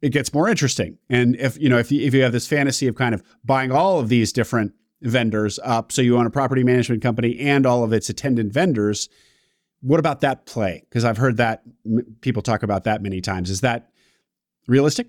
it 0.00 0.10
gets 0.10 0.32
more 0.32 0.48
interesting. 0.48 0.98
And 1.08 1.36
if 1.36 1.60
you 1.60 1.68
know 1.68 1.78
if 1.78 1.90
you, 1.90 2.00
if 2.06 2.14
you 2.14 2.22
have 2.22 2.32
this 2.32 2.46
fantasy 2.46 2.86
of 2.86 2.94
kind 2.94 3.14
of 3.14 3.22
buying 3.44 3.72
all 3.72 3.98
of 3.98 4.08
these 4.08 4.32
different 4.32 4.72
vendors 5.02 5.58
up, 5.62 5.92
so 5.92 6.02
you 6.02 6.16
own 6.16 6.26
a 6.26 6.30
property 6.30 6.64
management 6.64 7.02
company 7.02 7.38
and 7.38 7.66
all 7.66 7.84
of 7.84 7.92
its 7.92 8.08
attendant 8.08 8.52
vendors, 8.52 9.08
what 9.80 10.00
about 10.00 10.20
that 10.20 10.46
play? 10.46 10.84
Because 10.88 11.04
I've 11.04 11.18
heard 11.18 11.36
that 11.36 11.62
people 12.20 12.42
talk 12.42 12.62
about 12.62 12.84
that 12.84 13.02
many 13.02 13.20
times. 13.20 13.50
Is 13.50 13.60
that 13.60 13.90
realistic? 14.66 15.08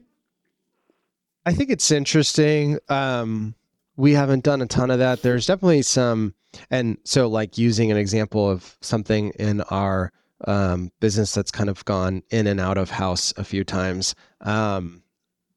I 1.45 1.53
think 1.53 1.69
it's 1.69 1.91
interesting. 1.91 2.79
Um, 2.89 3.55
we 3.97 4.13
haven't 4.13 4.43
done 4.43 4.61
a 4.61 4.65
ton 4.65 4.91
of 4.91 4.99
that. 4.99 5.21
There's 5.21 5.45
definitely 5.45 5.83
some, 5.83 6.33
and 6.69 6.97
so 7.03 7.27
like 7.27 7.57
using 7.57 7.91
an 7.91 7.97
example 7.97 8.49
of 8.49 8.77
something 8.81 9.31
in 9.39 9.61
our 9.61 10.11
um, 10.45 10.91
business 10.99 11.33
that's 11.33 11.51
kind 11.51 11.69
of 11.69 11.85
gone 11.85 12.23
in 12.29 12.47
and 12.47 12.59
out 12.59 12.77
of 12.77 12.89
house 12.89 13.33
a 13.37 13.43
few 13.43 13.63
times. 13.63 14.15
Um, 14.41 15.03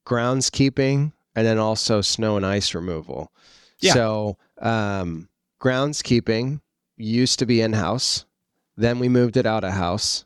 groundskeeping 0.07 1.13
and 1.35 1.47
then 1.47 1.59
also 1.59 2.01
snow 2.01 2.37
and 2.37 2.47
ice 2.47 2.75
removal. 2.75 3.33
Yeah. 3.81 3.93
So 3.93 4.39
um, 4.61 5.29
groundskeeping 5.61 6.61
used 6.97 7.39
to 7.39 7.47
be 7.47 7.61
in 7.61 7.73
house. 7.73 8.25
Then 8.77 8.99
we 8.99 9.09
moved 9.09 9.37
it 9.37 9.47
out 9.47 9.65
of 9.65 9.73
house. 9.73 10.25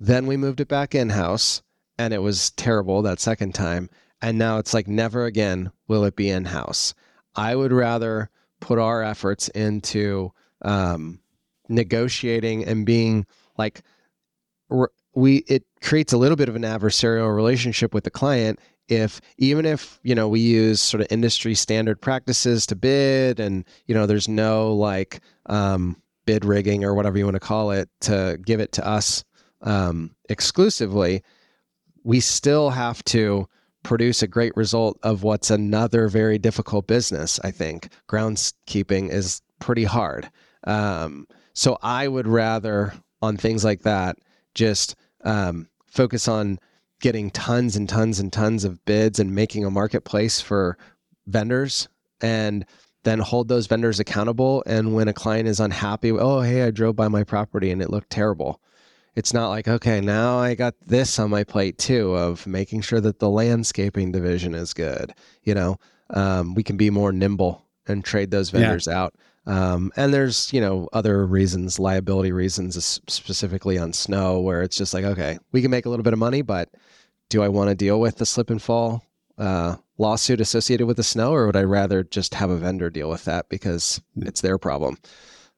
Then 0.00 0.26
we 0.26 0.36
moved 0.36 0.60
it 0.60 0.68
back 0.68 0.94
in 0.94 1.10
house, 1.10 1.62
and 1.98 2.14
it 2.14 2.22
was 2.22 2.50
terrible 2.50 3.02
that 3.02 3.18
second 3.18 3.54
time. 3.54 3.90
And 4.20 4.38
now 4.38 4.58
it's 4.58 4.74
like 4.74 4.88
never 4.88 5.24
again 5.24 5.70
will 5.86 6.04
it 6.04 6.16
be 6.16 6.28
in 6.28 6.44
house. 6.44 6.94
I 7.36 7.54
would 7.54 7.72
rather 7.72 8.30
put 8.60 8.78
our 8.78 9.02
efforts 9.02 9.48
into 9.48 10.32
um, 10.62 11.20
negotiating 11.68 12.64
and 12.64 12.84
being 12.84 13.26
like 13.56 13.82
we 15.14 15.38
it 15.48 15.64
creates 15.82 16.12
a 16.12 16.18
little 16.18 16.36
bit 16.36 16.48
of 16.48 16.56
an 16.56 16.62
adversarial 16.62 17.34
relationship 17.34 17.94
with 17.94 18.04
the 18.04 18.10
client 18.10 18.58
if 18.88 19.20
even 19.36 19.64
if 19.64 19.98
you 20.02 20.14
know 20.14 20.28
we 20.28 20.40
use 20.40 20.80
sort 20.80 21.00
of 21.00 21.06
industry 21.10 21.54
standard 21.54 22.00
practices 22.00 22.66
to 22.66 22.76
bid 22.76 23.40
and 23.40 23.64
you 23.86 23.94
know 23.94 24.06
there's 24.06 24.28
no 24.28 24.72
like 24.72 25.20
um, 25.46 26.00
bid 26.26 26.44
rigging 26.44 26.84
or 26.84 26.94
whatever 26.94 27.18
you 27.18 27.24
want 27.24 27.34
to 27.34 27.40
call 27.40 27.70
it 27.70 27.88
to 28.00 28.38
give 28.44 28.60
it 28.60 28.72
to 28.72 28.86
us 28.86 29.24
um, 29.62 30.14
exclusively 30.28 31.22
we 32.04 32.20
still 32.20 32.70
have 32.70 33.02
to 33.04 33.46
produce 33.82 34.22
a 34.22 34.28
great 34.28 34.56
result 34.56 34.98
of 35.02 35.22
what's 35.22 35.50
another 35.50 36.08
very 36.08 36.38
difficult 36.38 36.86
business. 36.86 37.38
I 37.42 37.50
think 37.50 37.90
groundskeeping 38.08 39.10
is 39.10 39.42
pretty 39.60 39.84
hard. 39.84 40.30
Um, 40.64 41.26
so 41.54 41.78
I 41.82 42.08
would 42.08 42.26
rather 42.26 42.92
on 43.22 43.36
things 43.36 43.64
like 43.64 43.82
that 43.82 44.16
just 44.54 44.96
um, 45.24 45.68
focus 45.86 46.28
on 46.28 46.58
getting 47.00 47.30
tons 47.30 47.76
and 47.76 47.88
tons 47.88 48.18
and 48.18 48.32
tons 48.32 48.64
of 48.64 48.84
bids 48.84 49.18
and 49.18 49.34
making 49.34 49.64
a 49.64 49.70
marketplace 49.70 50.40
for 50.40 50.76
vendors 51.26 51.88
and 52.20 52.64
then 53.04 53.20
hold 53.20 53.48
those 53.48 53.66
vendors 53.66 54.00
accountable. 54.00 54.62
And 54.66 54.94
when 54.94 55.08
a 55.08 55.12
client 55.12 55.48
is 55.48 55.60
unhappy, 55.60 56.10
oh, 56.10 56.40
hey, 56.40 56.62
I 56.62 56.70
drove 56.70 56.96
by 56.96 57.08
my 57.08 57.24
property 57.24 57.70
and 57.70 57.80
it 57.80 57.90
looked 57.90 58.10
terrible 58.10 58.60
it's 59.16 59.34
not 59.34 59.48
like 59.48 59.68
okay 59.68 60.00
now 60.00 60.38
i 60.38 60.54
got 60.54 60.74
this 60.86 61.18
on 61.18 61.30
my 61.30 61.44
plate 61.44 61.78
too 61.78 62.14
of 62.14 62.46
making 62.46 62.80
sure 62.80 63.00
that 63.00 63.18
the 63.18 63.28
landscaping 63.28 64.12
division 64.12 64.54
is 64.54 64.72
good 64.72 65.12
you 65.48 65.54
know? 65.54 65.78
Um, 66.10 66.54
we 66.54 66.62
can 66.62 66.76
be 66.76 66.90
more 66.90 67.10
nimble 67.10 67.64
and 67.86 68.04
trade 68.04 68.30
those 68.30 68.50
vendors 68.50 68.86
yeah. 68.86 69.00
out. 69.02 69.14
Um, 69.46 69.92
and 69.96 70.12
there's 70.12 70.52
you 70.52 70.60
know 70.60 70.88
other 70.92 71.26
reasons 71.26 71.78
liability 71.78 72.32
reasons 72.32 73.00
specifically 73.08 73.78
on 73.78 73.94
snow 73.94 74.40
where 74.40 74.62
it's 74.62 74.76
just 74.76 74.92
like 74.92 75.04
okay 75.04 75.38
we 75.52 75.62
can 75.62 75.70
make 75.70 75.86
a 75.86 75.88
little 75.88 76.02
bit 76.02 76.12
of 76.12 76.18
money 76.18 76.42
but 76.42 76.68
do 77.30 77.42
i 77.42 77.48
want 77.48 77.70
to 77.70 77.74
deal 77.74 77.98
with 77.98 78.18
the 78.18 78.26
slip 78.26 78.50
and 78.50 78.60
fall 78.60 79.02
uh, 79.38 79.76
lawsuit 79.96 80.42
associated 80.42 80.86
with 80.86 80.98
the 80.98 81.02
snow 81.02 81.32
or 81.32 81.46
would 81.46 81.56
i 81.56 81.62
rather 81.62 82.04
just 82.04 82.34
have 82.34 82.50
a 82.50 82.58
vendor 82.58 82.90
deal 82.90 83.08
with 83.08 83.24
that 83.24 83.48
because 83.48 84.02
it's 84.16 84.42
their 84.42 84.58
problem? 84.58 84.98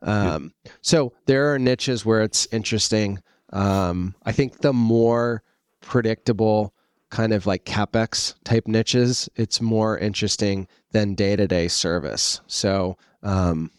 Um, 0.02 0.54
so 0.82 1.12
there 1.26 1.52
are 1.52 1.58
niches 1.58 2.06
where 2.06 2.22
it's 2.22 2.46
interesting 2.52 3.18
um, 3.52 4.14
I 4.24 4.32
think 4.32 4.58
the 4.58 4.72
more 4.72 5.42
predictable 5.80 6.74
kind 7.10 7.32
of 7.32 7.46
like 7.46 7.64
capex 7.64 8.34
type 8.44 8.66
niches, 8.66 9.28
it's 9.36 9.60
more 9.60 9.98
interesting 9.98 10.68
than 10.92 11.14
day 11.14 11.36
to 11.36 11.46
day 11.46 11.68
service. 11.68 12.40
So, 12.46 12.96
um, 13.22 13.70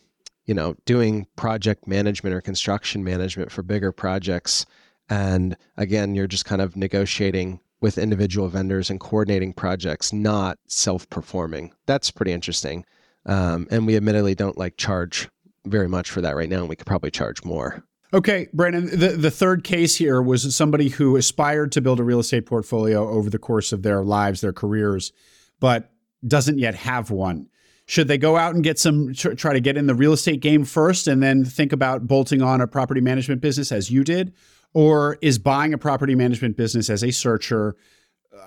you 0.46 0.54
know, 0.54 0.76
doing 0.86 1.28
project 1.38 1.88
management 1.88 2.36
or 2.36 2.42
construction 2.42 3.04
management 3.04 3.52
for 3.52 3.64
bigger 3.64 3.92
projects. 3.92 4.66
And 5.10 5.56
again, 5.78 6.14
you're 6.16 6.28
just 6.28 6.46
kind 6.46 6.62
of 6.62 6.76
negotiating 6.76 7.62
with 7.80 7.98
individual 7.98 8.48
vendors 8.48 8.90
and 8.90 9.00
coordinating 9.00 9.54
projects, 9.54 10.14
not 10.14 10.58
self 10.68 11.10
performing. 11.10 11.74
That's 11.86 12.12
pretty 12.12 12.32
interesting. 12.32 12.86
Um, 13.26 13.68
and 13.72 13.88
we 13.88 13.96
admittedly 13.96 14.36
don't 14.36 14.58
like 14.58 14.78
charge 14.78 15.30
very 15.66 15.88
much 15.88 16.10
for 16.10 16.22
that 16.22 16.36
right 16.36 16.50
now. 16.50 16.60
And 16.60 16.70
we 16.70 16.76
could 16.76 16.88
probably 16.88 17.12
charge 17.12 17.44
more. 17.44 17.84
Okay, 18.14 18.50
Brandon, 18.52 18.88
the, 18.88 19.10
the 19.10 19.32
third 19.32 19.64
case 19.64 19.96
here 19.96 20.22
was 20.22 20.54
somebody 20.54 20.90
who 20.90 21.16
aspired 21.16 21.72
to 21.72 21.82
build 21.82 22.00
a 22.00 22.04
real 22.04 22.20
estate 22.20 22.46
portfolio 22.46 23.08
over 23.10 23.30
the 23.30 23.40
course 23.40 23.72
of 23.72 23.84
their 23.84 24.04
lives, 24.04 24.42
their 24.42 24.52
careers, 24.52 25.14
but 25.62 25.92
doesn't 26.28 26.60
yet 26.60 26.76
have 26.76 27.10
one. 27.10 27.48
Should 27.86 28.10
they 28.10 28.18
go 28.18 28.36
out 28.36 28.54
and 28.54 28.64
get 28.64 28.78
some, 28.80 29.14
try 29.14 29.54
to 29.54 29.60
get 29.62 29.78
in 29.78 29.88
the 29.88 29.96
real 29.96 30.14
estate 30.14 30.42
game 30.42 30.66
first 30.66 31.08
and 31.08 31.24
then 31.24 31.46
think 31.46 31.72
about 31.72 32.06
bolting 32.06 32.42
on 32.42 32.60
a 32.60 32.68
property 32.68 33.02
management 33.02 33.42
business 33.42 33.72
as 33.72 33.90
you 33.90 34.04
did? 34.04 34.34
Or 34.74 35.18
is 35.22 35.40
buying 35.40 35.74
a 35.74 35.78
property 35.78 36.16
management 36.16 36.58
business 36.58 36.90
as 36.90 37.04
a 37.04 37.12
searcher 37.12 37.76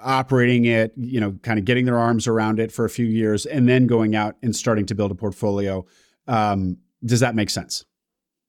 operating 0.03 0.65
it, 0.67 0.93
you 0.97 1.21
know, 1.21 1.33
kind 1.43 1.59
of 1.59 1.65
getting 1.65 1.85
their 1.85 1.99
arms 1.99 2.27
around 2.27 2.59
it 2.59 2.73
for 2.73 2.85
a 2.85 2.91
few 2.91 3.07
years, 3.07 3.45
and 3.47 3.69
then 3.69 3.87
going 3.87 4.15
out 4.15 4.37
and 4.43 4.55
starting 4.55 4.87
to 4.87 4.95
build 4.95 5.11
a 5.11 5.15
portfolio. 5.15 5.85
Um, 6.27 6.79
does 7.05 7.21
that 7.21 7.35
make 7.35 7.51
sense? 7.51 7.85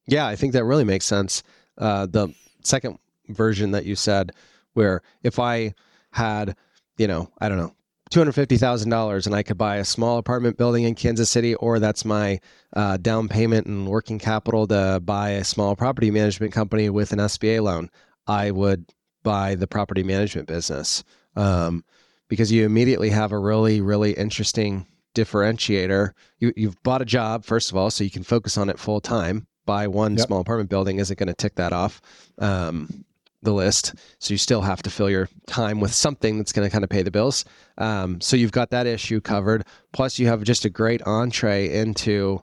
Yeah, 0.07 0.27
I 0.27 0.35
think 0.35 0.53
that 0.53 0.65
really 0.65 0.83
makes 0.83 1.05
sense. 1.05 1.43
Uh, 1.77 2.05
the 2.05 2.33
second 2.63 2.99
version 3.29 3.71
that 3.71 3.85
you 3.85 3.95
said, 3.95 4.31
where 4.73 5.01
if 5.23 5.39
I 5.39 5.73
had, 6.11 6.55
you 6.97 7.07
know, 7.07 7.29
I 7.39 7.49
don't 7.49 7.57
know, 7.57 7.73
$250,000 8.11 9.25
and 9.25 9.35
I 9.35 9.43
could 9.43 9.57
buy 9.57 9.77
a 9.77 9.85
small 9.85 10.17
apartment 10.17 10.57
building 10.57 10.83
in 10.83 10.93
Kansas 10.95 11.29
City, 11.29 11.55
or 11.55 11.79
that's 11.79 12.05
my 12.05 12.39
uh, 12.75 12.97
down 12.97 13.27
payment 13.27 13.65
and 13.65 13.87
working 13.87 14.19
capital 14.19 14.67
to 14.67 15.01
buy 15.03 15.31
a 15.31 15.43
small 15.43 15.75
property 15.75 16.11
management 16.11 16.53
company 16.53 16.89
with 16.89 17.11
an 17.13 17.19
SBA 17.19 17.63
loan, 17.63 17.89
I 18.27 18.51
would 18.51 18.85
buy 19.23 19.55
the 19.55 19.67
property 19.67 20.03
management 20.03 20.47
business 20.47 21.03
um, 21.35 21.83
because 22.27 22.51
you 22.51 22.63
immediately 22.63 23.09
have 23.09 23.31
a 23.31 23.39
really, 23.39 23.81
really 23.81 24.13
interesting 24.13 24.85
differentiator. 25.15 26.11
You, 26.39 26.53
you've 26.55 26.81
bought 26.83 27.01
a 27.01 27.05
job, 27.05 27.43
first 27.43 27.71
of 27.71 27.77
all, 27.77 27.89
so 27.89 28.03
you 28.03 28.11
can 28.11 28.23
focus 28.23 28.57
on 28.57 28.69
it 28.69 28.77
full 28.77 29.01
time. 29.01 29.47
Buy 29.65 29.87
one 29.87 30.15
yep. 30.15 30.27
small 30.27 30.41
apartment 30.41 30.69
building 30.69 30.99
isn't 30.99 31.17
going 31.17 31.27
to 31.27 31.33
tick 31.33 31.55
that 31.55 31.73
off. 31.73 32.01
Um, 32.37 33.05
the 33.45 33.53
list. 33.53 33.95
So 34.19 34.33
you 34.33 34.37
still 34.37 34.61
have 34.61 34.81
to 34.83 34.89
fill 34.89 35.09
your 35.09 35.29
time 35.47 35.79
with 35.79 35.93
something 35.93 36.37
that's 36.37 36.51
going 36.51 36.67
to 36.67 36.71
kind 36.71 36.83
of 36.83 36.89
pay 36.89 37.03
the 37.03 37.11
bills. 37.11 37.45
Um, 37.77 38.19
so 38.19 38.35
you've 38.35 38.51
got 38.51 38.71
that 38.71 38.87
issue 38.87 39.21
covered. 39.21 39.65
Plus, 39.93 40.19
you 40.19 40.27
have 40.27 40.43
just 40.43 40.65
a 40.65 40.69
great 40.69 41.01
entree 41.03 41.71
into 41.71 42.41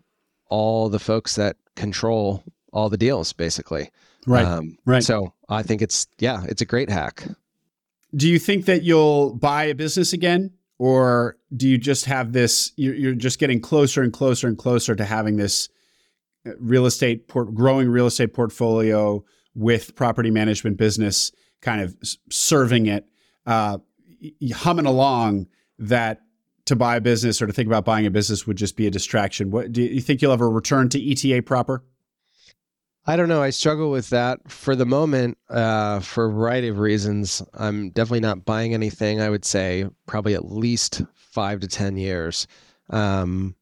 all 0.48 0.88
the 0.88 0.98
folks 0.98 1.36
that 1.36 1.56
control 1.76 2.42
all 2.72 2.88
the 2.88 2.96
deals, 2.96 3.32
basically. 3.32 3.90
Right. 4.26 4.46
Um, 4.46 4.78
right. 4.86 5.02
So 5.02 5.34
I 5.48 5.62
think 5.62 5.82
it's 5.82 6.06
yeah, 6.18 6.44
it's 6.48 6.62
a 6.62 6.64
great 6.64 6.88
hack. 6.88 7.24
Do 8.14 8.28
you 8.28 8.38
think 8.38 8.66
that 8.66 8.82
you'll 8.82 9.34
buy 9.34 9.64
a 9.64 9.74
business 9.74 10.12
again, 10.12 10.52
or 10.78 11.36
do 11.56 11.68
you 11.68 11.78
just 11.78 12.04
have 12.04 12.32
this? 12.32 12.72
You're, 12.76 12.94
you're 12.94 13.14
just 13.14 13.38
getting 13.38 13.60
closer 13.60 14.02
and 14.02 14.12
closer 14.12 14.46
and 14.46 14.56
closer 14.56 14.94
to 14.94 15.04
having 15.04 15.36
this 15.36 15.68
real 16.58 16.86
estate 16.86 17.28
port, 17.28 17.54
growing 17.54 17.88
real 17.88 18.06
estate 18.06 18.34
portfolio 18.34 19.24
with 19.54 19.94
property 19.94 20.30
management 20.30 20.76
business 20.76 21.32
kind 21.60 21.80
of 21.80 21.96
serving 22.30 22.86
it, 22.86 23.06
uh, 23.46 23.78
humming 24.52 24.86
along 24.86 25.46
that 25.78 26.20
to 26.66 26.76
buy 26.76 26.96
a 26.96 27.00
business 27.00 27.40
or 27.42 27.46
to 27.46 27.52
think 27.52 27.66
about 27.66 27.84
buying 27.84 28.06
a 28.06 28.10
business 28.10 28.46
would 28.46 28.56
just 28.56 28.76
be 28.76 28.86
a 28.86 28.90
distraction. 28.90 29.50
What 29.50 29.72
do 29.72 29.82
you 29.82 30.00
think 30.00 30.22
you'll 30.22 30.32
ever 30.32 30.50
return 30.50 30.88
to 30.90 31.10
ETA 31.10 31.42
proper? 31.42 31.84
I 33.04 33.16
don't 33.16 33.28
know. 33.28 33.42
I 33.42 33.50
struggle 33.50 33.90
with 33.90 34.10
that 34.10 34.48
for 34.48 34.76
the 34.76 34.86
moment 34.86 35.36
uh, 35.48 35.98
for 36.00 36.26
a 36.26 36.32
variety 36.32 36.68
of 36.68 36.78
reasons. 36.78 37.42
I'm 37.54 37.90
definitely 37.90 38.20
not 38.20 38.44
buying 38.44 38.74
anything. 38.74 39.20
I 39.20 39.28
would 39.28 39.44
say 39.44 39.86
probably 40.06 40.34
at 40.34 40.52
least 40.52 41.02
five 41.14 41.58
to 41.60 41.68
10 41.68 41.96
years. 41.96 42.46
Um, 42.90 43.56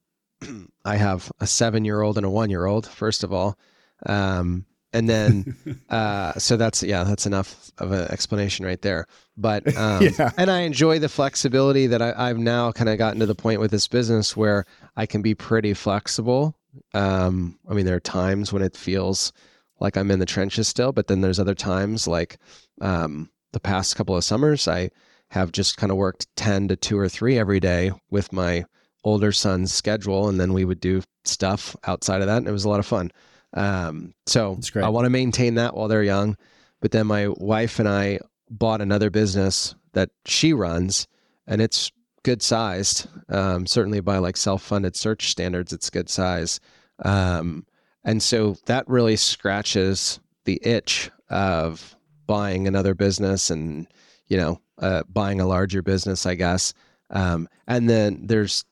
I 0.85 0.97
have 0.97 1.31
a 1.41 1.47
seven 1.47 1.85
year 1.85 2.01
old 2.01 2.17
and 2.17 2.27
a 2.27 2.31
one 2.31 2.51
year 2.51 2.67
old, 2.67 2.87
first 2.87 3.25
of 3.25 3.33
all. 3.33 3.59
Um, 4.07 4.67
and 4.93 5.09
then 5.09 5.57
uh, 5.91 6.33
so 6.35 6.57
that's 6.57 6.83
yeah 6.83 7.05
that's 7.05 7.27
enough 7.27 7.71
of 7.79 7.93
an 7.93 8.11
explanation 8.11 8.65
right 8.65 8.83
there 8.83 9.07
but 9.37 9.67
um, 9.77 10.03
yeah. 10.03 10.33
and 10.37 10.51
i 10.51 10.61
enjoy 10.61 10.99
the 10.99 11.09
flexibility 11.09 11.87
that 11.87 12.03
I, 12.03 12.29
have 12.29 12.39
now 12.39 12.73
kind 12.73 12.89
of 12.89 12.99
gotten 12.99 13.21
to 13.21 13.27
the 13.27 13.35
point 13.35 13.61
with 13.61 13.71
this 13.71 13.89
business 13.89 14.37
where 14.37 14.65
i 14.97 15.07
can 15.07 15.23
be 15.23 15.35
pretty 15.35 15.75
flexible 15.75 16.57
um, 16.95 17.59
i 17.69 17.75
mean 17.75 17.87
there 17.87 17.97
are 17.97 18.01
times 18.01 18.53
when 18.53 18.63
it 18.63 18.77
feels 18.77 19.33
like 19.81 19.97
i'm 19.97 20.11
in 20.11 20.19
the 20.19 20.27
trenches 20.27 20.69
still 20.69 20.93
but 20.93 21.07
then 21.07 21.21
there's 21.21 21.41
other 21.41 21.55
times 21.55 22.07
like 22.07 22.39
um, 22.81 23.31
the 23.53 23.61
past 23.61 23.97
couple 23.97 24.17
of 24.17 24.25
summers 24.25 24.67
i 24.69 24.91
have 25.31 25.53
just 25.53 25.77
kind 25.77 25.93
of 25.93 25.97
worked 25.97 26.27
10 26.37 26.69
to 26.69 26.77
2 26.77 26.99
or 26.99 27.09
3 27.09 27.39
every 27.39 27.61
day 27.61 27.93
with 28.11 28.33
my 28.33 28.65
older 29.05 29.33
son's 29.33 29.73
schedule 29.73 30.29
and 30.29 30.39
then 30.39 30.53
we 30.53 30.65
would 30.65 30.81
do 30.81 31.03
stuff 31.25 31.75
outside 31.85 32.21
of 32.21 32.27
that 32.27 32.39
and 32.39 32.49
it 32.49 32.53
was 32.53 32.65
a 32.65 32.69
lot 32.69 32.81
of 32.81 32.87
fun 32.87 33.11
um, 33.55 34.15
so 34.27 34.59
I 34.77 34.89
want 34.89 35.07
to 35.07 35.11
maintain 35.11 35.55
that 35.55 35.75
while 35.75 35.89
they're 35.89 36.03
young. 36.03 36.37
But 36.81 36.93
then 36.93 37.07
my 37.07 37.29
wife 37.29 37.79
and 37.79 37.89
I 37.89 38.21
bought 38.49 38.81
another 38.81 39.11
business 39.11 39.75
that 39.93 40.11
she 40.25 40.53
runs, 40.53 41.07
and 41.47 41.61
it's 41.61 41.91
good 42.23 42.43
sized. 42.43 43.09
Um, 43.29 43.67
certainly 43.67 44.01
by 44.01 44.19
like 44.19 44.37
self 44.37 44.63
funded 44.63 44.97
search 44.97 45.31
standards, 45.31 45.73
it's 45.73 45.91
good 45.91 46.09
size. 46.09 46.61
Um, 47.05 47.67
and 48.05 48.23
so 48.23 48.57
that 48.67 48.89
really 48.89 49.17
scratches 49.17 50.21
the 50.45 50.61
itch 50.63 51.11
of 51.29 51.97
buying 52.27 52.67
another 52.67 52.95
business 52.95 53.51
and 53.51 53.87
you 54.29 54.37
know 54.37 54.61
uh, 54.79 55.03
buying 55.09 55.41
a 55.41 55.47
larger 55.47 55.83
business, 55.83 56.25
I 56.25 56.35
guess. 56.35 56.73
Um, 57.11 57.49
and 57.67 57.91
then 57.91 58.27
there's 58.27 58.65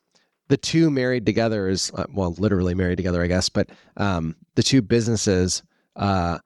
the 0.49 0.57
two 0.57 0.91
married 0.91 1.27
together 1.27 1.69
is 1.69 1.93
uh, 1.95 2.05
well, 2.13 2.35
literally 2.39 2.75
married 2.75 2.97
together, 2.97 3.23
I 3.23 3.27
guess. 3.27 3.49
But 3.49 3.71
um, 3.97 4.37
the 4.55 4.63
two 4.63 4.83
businesses 4.83 5.63
uh, 5.97 6.39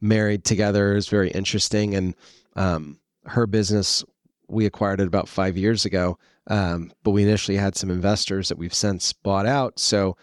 married 0.00 0.44
together 0.44 0.96
is 0.96 1.08
very 1.08 1.30
interesting. 1.30 1.94
And 1.94 2.14
um, 2.54 2.98
her 3.24 3.46
business 3.46 4.04
we 4.48 4.66
acquired 4.66 5.00
it 5.00 5.06
about 5.08 5.28
five 5.28 5.56
years 5.56 5.84
ago, 5.84 6.18
um, 6.46 6.92
but 7.02 7.10
we 7.10 7.22
initially 7.22 7.56
had 7.56 7.76
some 7.76 7.90
investors 7.90 8.48
that 8.48 8.58
we've 8.58 8.74
since 8.74 9.12
bought 9.12 9.46
out. 9.46 9.78
So 9.78 10.16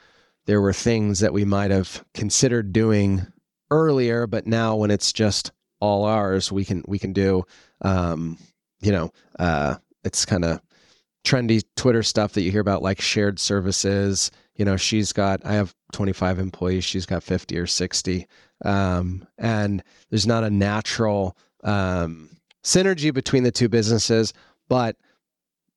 there 0.46 0.62
were 0.62 0.74
things 0.74 1.20
that 1.20 1.34
we 1.34 1.46
might 1.46 1.72
have 1.72 2.04
considered 2.14 2.72
doing 2.72 3.26
earlier, 3.72 4.28
but 4.28 4.48
now 4.48 4.76
when 4.76 4.92
it's 4.92 5.12
just 5.12 5.52
all 5.80 6.06
ours, 6.06 6.52
we 6.52 6.64
can 6.64 6.84
we 6.88 7.00
can 7.00 7.12
do. 7.12 7.44
Um, 7.82 8.38
you 8.80 8.92
know, 8.92 9.12
uh, 9.40 9.76
it's 10.04 10.26
kind 10.26 10.46
of 10.46 10.62
trendy 11.24 11.64
Twitter 11.76 12.04
stuff 12.04 12.34
that 12.34 12.42
you 12.42 12.52
hear 12.52 12.62
about, 12.62 12.82
like 12.84 13.02
shared 13.02 13.40
services. 13.40 14.32
You 14.56 14.66
know, 14.66 14.78
she's 14.78 15.14
got, 15.14 15.46
I 15.46 15.54
have 15.54 15.74
25 15.94 16.40
employees, 16.40 16.84
she's 16.84 17.06
got 17.06 17.24
50 17.24 17.58
or 17.58 17.68
60. 17.68 18.28
Um, 18.66 19.28
and 19.38 19.84
there's 20.10 20.28
not 20.28 20.44
a 20.44 20.50
natural 20.50 21.38
um, 21.64 22.30
synergy 22.64 23.14
between 23.14 23.44
the 23.44 23.52
two 23.52 23.70
businesses. 23.70 24.34
But 24.70 24.98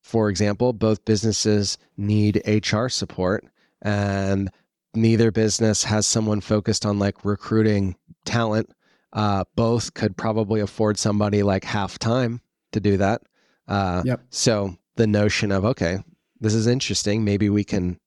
for 0.03 0.29
example, 0.29 0.73
both 0.73 1.05
businesses 1.05 1.79
need 1.97 2.41
HR 2.47 2.89
support, 2.89 3.45
and 3.83 4.49
neither 4.95 5.33
business 5.33 5.83
has 5.83 6.07
someone 6.07 6.41
focused 6.41 6.87
on 6.87 7.01
like 7.01 7.25
recruiting 7.25 7.97
talent. 8.25 8.71
Uh, 9.13 9.43
both 9.57 9.95
could 9.95 10.17
probably 10.17 10.61
afford 10.61 10.97
somebody 10.97 11.43
like 11.43 11.65
half 11.65 11.99
time 11.99 12.41
to 12.71 12.79
do 12.79 12.97
that. 12.99 13.23
Uh, 13.67 14.03
yep. 14.05 14.21
So 14.31 14.77
the 14.97 15.07
notion 15.07 15.53
of 15.53 15.65
okay, 15.65 15.99
this 16.41 16.55
is 16.55 16.67
interesting. 16.67 17.25
Maybe 17.25 17.49
we 17.49 17.65
can 17.65 17.99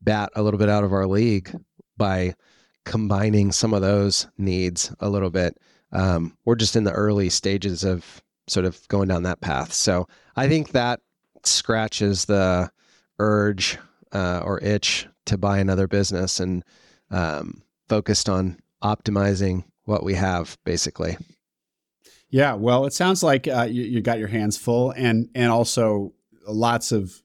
bat 0.00 0.30
a 0.34 0.42
little 0.42 0.58
bit 0.58 0.68
out 0.68 0.84
of 0.84 0.92
our 0.92 1.06
league 1.06 1.54
by 1.96 2.34
combining 2.84 3.52
some 3.52 3.72
of 3.72 3.82
those 3.82 4.26
needs 4.38 4.94
a 5.00 5.08
little 5.08 5.30
bit. 5.30 5.56
Um, 5.92 6.36
we're 6.44 6.56
just 6.56 6.74
in 6.74 6.84
the 6.84 6.92
early 6.92 7.28
stages 7.28 7.84
of 7.84 8.22
sort 8.48 8.66
of 8.66 8.86
going 8.88 9.08
down 9.08 9.22
that 9.22 9.40
path. 9.40 9.72
So 9.72 10.08
I 10.34 10.48
think 10.48 10.72
that 10.72 11.00
scratches 11.44 12.24
the 12.24 12.70
urge 13.18 13.78
uh, 14.12 14.42
or 14.44 14.62
itch 14.62 15.06
to 15.26 15.38
buy 15.38 15.58
another 15.58 15.86
business 15.86 16.40
and 16.40 16.64
um, 17.10 17.62
focused 17.88 18.28
on 18.28 18.58
optimizing 18.82 19.64
what 19.84 20.02
we 20.02 20.14
have, 20.14 20.58
basically. 20.64 21.16
Yeah, 22.30 22.54
well, 22.54 22.86
it 22.86 22.94
sounds 22.94 23.22
like 23.22 23.46
uh, 23.46 23.68
you, 23.70 23.82
you, 23.82 24.00
got 24.00 24.18
your 24.18 24.28
hands 24.28 24.56
full, 24.56 24.90
and 24.92 25.28
and 25.34 25.52
also 25.52 26.14
lots 26.46 26.92
of 26.92 27.22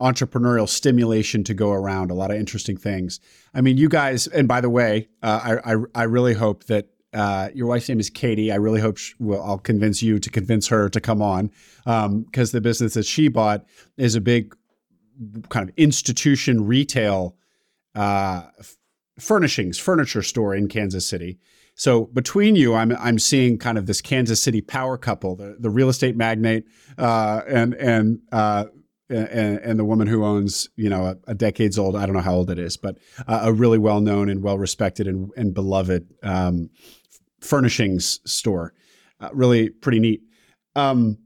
entrepreneurial 0.00 0.68
stimulation 0.68 1.44
to 1.44 1.54
go 1.54 1.70
around, 1.70 2.10
a 2.10 2.14
lot 2.14 2.30
of 2.30 2.36
interesting 2.36 2.76
things. 2.76 3.20
I 3.54 3.60
mean, 3.60 3.76
you 3.76 3.88
guys, 3.88 4.26
and 4.26 4.48
by 4.48 4.60
the 4.60 4.70
way, 4.70 5.08
uh, 5.22 5.58
I, 5.64 5.74
I, 5.74 5.76
I 5.94 6.02
really 6.04 6.34
hope 6.34 6.64
that 6.64 6.88
uh, 7.12 7.50
your 7.54 7.66
wife's 7.66 7.88
name 7.88 8.00
is 8.00 8.10
Katie. 8.10 8.50
I 8.50 8.56
really 8.56 8.80
hope 8.80 8.96
she, 8.96 9.14
well, 9.18 9.42
I'll 9.42 9.58
convince 9.58 10.02
you 10.02 10.18
to 10.18 10.30
convince 10.30 10.68
her 10.68 10.88
to 10.88 11.00
come 11.00 11.22
on 11.22 11.50
because 11.84 12.06
um, 12.06 12.52
the 12.52 12.60
business 12.60 12.94
that 12.94 13.06
she 13.06 13.28
bought 13.28 13.64
is 13.96 14.14
a 14.14 14.20
big 14.20 14.56
kind 15.50 15.68
of 15.68 15.74
institution 15.76 16.66
retail 16.66 17.36
uh, 17.94 18.44
f- 18.58 18.76
furnishings, 19.18 19.78
furniture 19.78 20.22
store 20.22 20.54
in 20.54 20.68
Kansas 20.68 21.06
City. 21.06 21.38
So 21.74 22.04
between 22.06 22.56
you, 22.56 22.74
I'm 22.74 22.92
I'm 22.98 23.18
seeing 23.18 23.58
kind 23.58 23.78
of 23.78 23.86
this 23.86 24.00
Kansas 24.00 24.42
City 24.42 24.60
power 24.60 24.98
couple, 24.98 25.36
the, 25.36 25.56
the 25.58 25.70
real 25.70 25.88
estate 25.88 26.16
magnate 26.16 26.66
uh, 26.98 27.42
and 27.48 27.74
and, 27.74 28.20
uh, 28.30 28.66
and 29.08 29.58
and 29.58 29.78
the 29.78 29.84
woman 29.84 30.06
who 30.06 30.24
owns 30.24 30.68
you 30.76 30.90
know 30.90 31.06
a, 31.06 31.16
a, 31.28 31.34
decades 31.34 31.78
old 31.78 31.96
I 31.96 32.04
don't 32.06 32.14
know 32.14 32.20
how 32.20 32.34
old 32.34 32.50
it 32.50 32.58
is, 32.58 32.76
but 32.76 32.98
uh, 33.26 33.40
a 33.44 33.52
really 33.52 33.78
well 33.78 34.00
known 34.00 34.28
and 34.28 34.42
well 34.42 34.58
respected 34.58 35.08
and, 35.08 35.30
and 35.36 35.54
beloved 35.54 36.12
um, 36.22 36.70
furnishings 37.40 38.20
store. 38.30 38.74
Uh, 39.20 39.30
really 39.32 39.70
pretty 39.70 40.00
neat. 40.00 40.22
Um, 40.74 41.18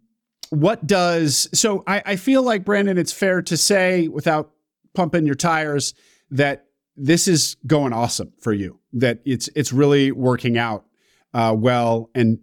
what 0.51 0.87
does 0.87 1.49
so 1.59 1.83
I, 1.87 2.03
I 2.07 2.17
feel 2.17 2.43
like 2.43 2.65
Brandon, 2.65 2.99
it's 2.99 3.13
fair 3.13 3.43
to 3.43 3.57
say 3.57 4.09
without 4.09 4.53
pumping 4.95 5.27
your 5.27 5.35
tires 5.35 5.93
that 6.31 6.66
this 6.97 7.29
is 7.29 7.57
going 7.67 7.93
awesome 7.93 8.33
for 8.41 8.53
you. 8.53 8.81
That 8.93 9.21
it's 9.25 9.49
it's 9.55 9.73
really 9.73 10.13
working 10.13 10.59
out 10.59 10.87
uh, 11.35 11.55
well, 11.57 12.11
and 12.15 12.39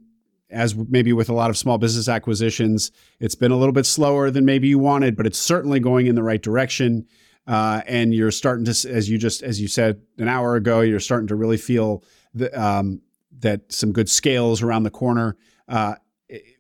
as 0.52 0.76
maybe 0.76 1.14
with 1.14 1.30
a 1.30 1.34
lot 1.34 1.50
of 1.50 1.58
small 1.58 1.78
business 1.78 2.08
acquisitions, 2.08 2.92
it's 3.20 3.36
been 3.36 3.52
a 3.52 3.58
little 3.58 3.74
bit 3.74 3.86
slower 3.86 4.30
than 4.30 4.46
maybe 4.46 4.68
you 4.68 4.78
wanted, 4.78 5.16
but 5.16 5.26
it's 5.26 5.40
certainly 5.40 5.80
going 5.80 6.06
in 6.06 6.16
the 6.16 6.24
right 6.24 6.42
direction. 6.42 7.08
Uh, 7.48 7.82
and 7.88 8.14
you're 8.14 8.32
starting 8.32 8.64
to, 8.64 8.72
as 8.90 9.10
you 9.10 9.18
just 9.18 9.42
as 9.42 9.60
you 9.60 9.68
said 9.68 10.00
an 10.18 10.28
hour 10.28 10.56
ago, 10.56 10.82
you're 10.82 11.00
starting 11.00 11.28
to 11.28 11.36
really 11.36 11.58
feel 11.58 12.04
the, 12.34 12.62
um, 12.62 13.02
that 13.40 13.72
some 13.72 13.92
good 13.92 14.10
scales 14.10 14.62
around 14.62 14.84
the 14.84 14.92
corner. 14.92 15.36
Uh, 15.68 15.96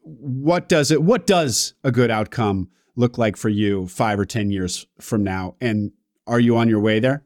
what 0.01 0.67
does 0.67 0.91
it? 0.91 1.01
What 1.01 1.25
does 1.25 1.73
a 1.83 1.91
good 1.91 2.11
outcome 2.11 2.69
look 2.95 3.17
like 3.17 3.37
for 3.37 3.49
you 3.49 3.87
five 3.87 4.19
or 4.19 4.25
ten 4.25 4.49
years 4.49 4.85
from 4.99 5.23
now? 5.23 5.55
And 5.61 5.91
are 6.27 6.39
you 6.39 6.57
on 6.57 6.67
your 6.67 6.79
way 6.79 6.99
there? 6.99 7.23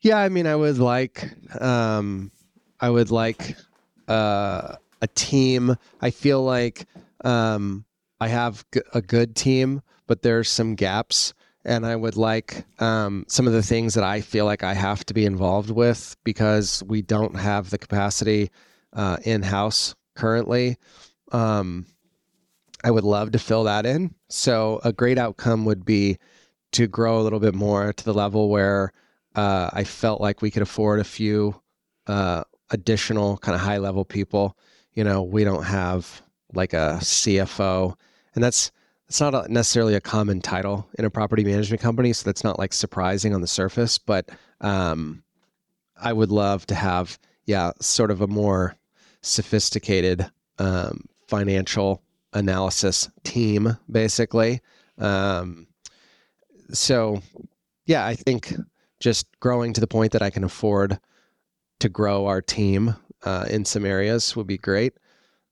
Yeah, 0.00 0.18
I 0.18 0.28
mean, 0.28 0.46
I 0.46 0.54
would 0.54 0.78
like, 0.78 1.28
um, 1.60 2.30
I 2.80 2.88
would 2.88 3.10
like 3.10 3.56
uh, 4.06 4.76
a 5.02 5.06
team. 5.14 5.76
I 6.00 6.10
feel 6.10 6.42
like 6.42 6.86
um, 7.24 7.84
I 8.20 8.28
have 8.28 8.64
g- 8.72 8.80
a 8.94 9.02
good 9.02 9.34
team, 9.34 9.82
but 10.06 10.22
there's 10.22 10.48
some 10.50 10.76
gaps, 10.76 11.34
and 11.64 11.84
I 11.84 11.96
would 11.96 12.16
like 12.16 12.64
um, 12.80 13.24
some 13.28 13.48
of 13.48 13.52
the 13.52 13.62
things 13.62 13.94
that 13.94 14.04
I 14.04 14.20
feel 14.20 14.44
like 14.44 14.62
I 14.62 14.74
have 14.74 15.04
to 15.06 15.14
be 15.14 15.26
involved 15.26 15.70
with 15.70 16.16
because 16.22 16.82
we 16.86 17.02
don't 17.02 17.36
have 17.36 17.70
the 17.70 17.78
capacity 17.78 18.50
uh, 18.92 19.16
in 19.24 19.42
house 19.42 19.96
currently. 20.14 20.76
Um, 21.32 21.86
I 22.84 22.92
would 22.92 23.04
love 23.04 23.32
to 23.32 23.38
fill 23.40 23.64
that 23.64 23.84
in. 23.84 24.14
So 24.28 24.80
a 24.84 24.92
great 24.92 25.18
outcome 25.18 25.64
would 25.64 25.84
be 25.84 26.18
to 26.72 26.86
grow 26.86 27.20
a 27.20 27.22
little 27.22 27.40
bit 27.40 27.54
more 27.54 27.92
to 27.92 28.04
the 28.04 28.14
level 28.14 28.48
where 28.48 28.92
uh, 29.38 29.70
I 29.72 29.84
felt 29.84 30.20
like 30.20 30.42
we 30.42 30.50
could 30.50 30.62
afford 30.62 30.98
a 30.98 31.04
few 31.04 31.54
uh, 32.08 32.42
additional 32.70 33.38
kind 33.38 33.54
of 33.54 33.60
high 33.60 33.78
level 33.78 34.04
people. 34.04 34.58
You 34.94 35.04
know, 35.04 35.22
we 35.22 35.44
don't 35.44 35.62
have 35.62 36.22
like 36.54 36.72
a 36.72 36.98
CFO, 37.00 37.94
and 38.34 38.42
that's 38.42 38.72
it's 39.06 39.20
not 39.20 39.36
a, 39.36 39.46
necessarily 39.50 39.94
a 39.94 40.00
common 40.00 40.40
title 40.40 40.88
in 40.98 41.04
a 41.04 41.10
property 41.10 41.44
management 41.44 41.80
company, 41.80 42.12
so 42.12 42.24
that's 42.24 42.42
not 42.42 42.58
like 42.58 42.72
surprising 42.72 43.32
on 43.32 43.40
the 43.40 43.46
surface. 43.46 43.96
But 43.96 44.28
um, 44.60 45.22
I 45.96 46.12
would 46.12 46.32
love 46.32 46.66
to 46.66 46.74
have, 46.74 47.16
yeah, 47.44 47.70
sort 47.80 48.10
of 48.10 48.20
a 48.20 48.26
more 48.26 48.74
sophisticated 49.22 50.28
um, 50.58 51.04
financial 51.28 52.02
analysis 52.32 53.08
team, 53.22 53.76
basically. 53.88 54.62
Um, 54.98 55.68
so, 56.72 57.22
yeah, 57.86 58.04
I 58.04 58.16
think 58.16 58.52
just 59.00 59.26
growing 59.40 59.72
to 59.72 59.80
the 59.80 59.86
point 59.86 60.12
that 60.12 60.22
I 60.22 60.30
can 60.30 60.44
afford 60.44 60.98
to 61.80 61.88
grow 61.88 62.26
our 62.26 62.42
team 62.42 62.94
uh, 63.24 63.46
in 63.48 63.64
some 63.64 63.84
areas 63.84 64.34
would 64.36 64.46
be 64.46 64.58
great. 64.58 64.94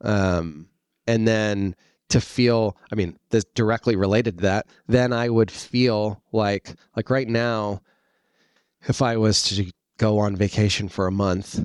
Um, 0.01 0.68
and 1.06 1.27
then 1.27 1.77
to 2.09 2.20
feel, 2.20 2.77
I 2.93 2.94
mean, 2.94 3.18
this 3.31 3.44
directly 3.55 3.97
related 3.97 4.39
to 4.39 4.43
that, 4.43 4.66
then 4.86 5.12
I 5.12 5.28
would 5.28 5.51
feel 5.51 6.23
like, 6.32 6.74
like 6.97 7.10
right 7.10 7.28
now, 7.28 7.82
if 8.89 9.02
I 9.02 9.16
was 9.16 9.43
to 9.44 9.70
go 9.98 10.18
on 10.18 10.36
vacation 10.36 10.89
for 10.89 11.06
a 11.06 11.12
month, 11.12 11.60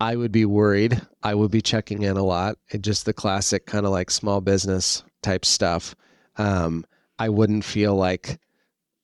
I 0.00 0.16
would 0.16 0.32
be 0.32 0.44
worried. 0.44 1.00
I 1.22 1.34
would 1.34 1.50
be 1.50 1.62
checking 1.62 2.02
in 2.02 2.16
a 2.16 2.24
lot. 2.24 2.56
Just 2.80 3.06
the 3.06 3.12
classic 3.12 3.66
kind 3.66 3.86
of 3.86 3.92
like 3.92 4.10
small 4.10 4.40
business 4.40 5.04
type 5.22 5.44
stuff. 5.44 5.94
Um, 6.36 6.84
I 7.18 7.28
wouldn't 7.28 7.64
feel 7.64 7.94
like 7.94 8.40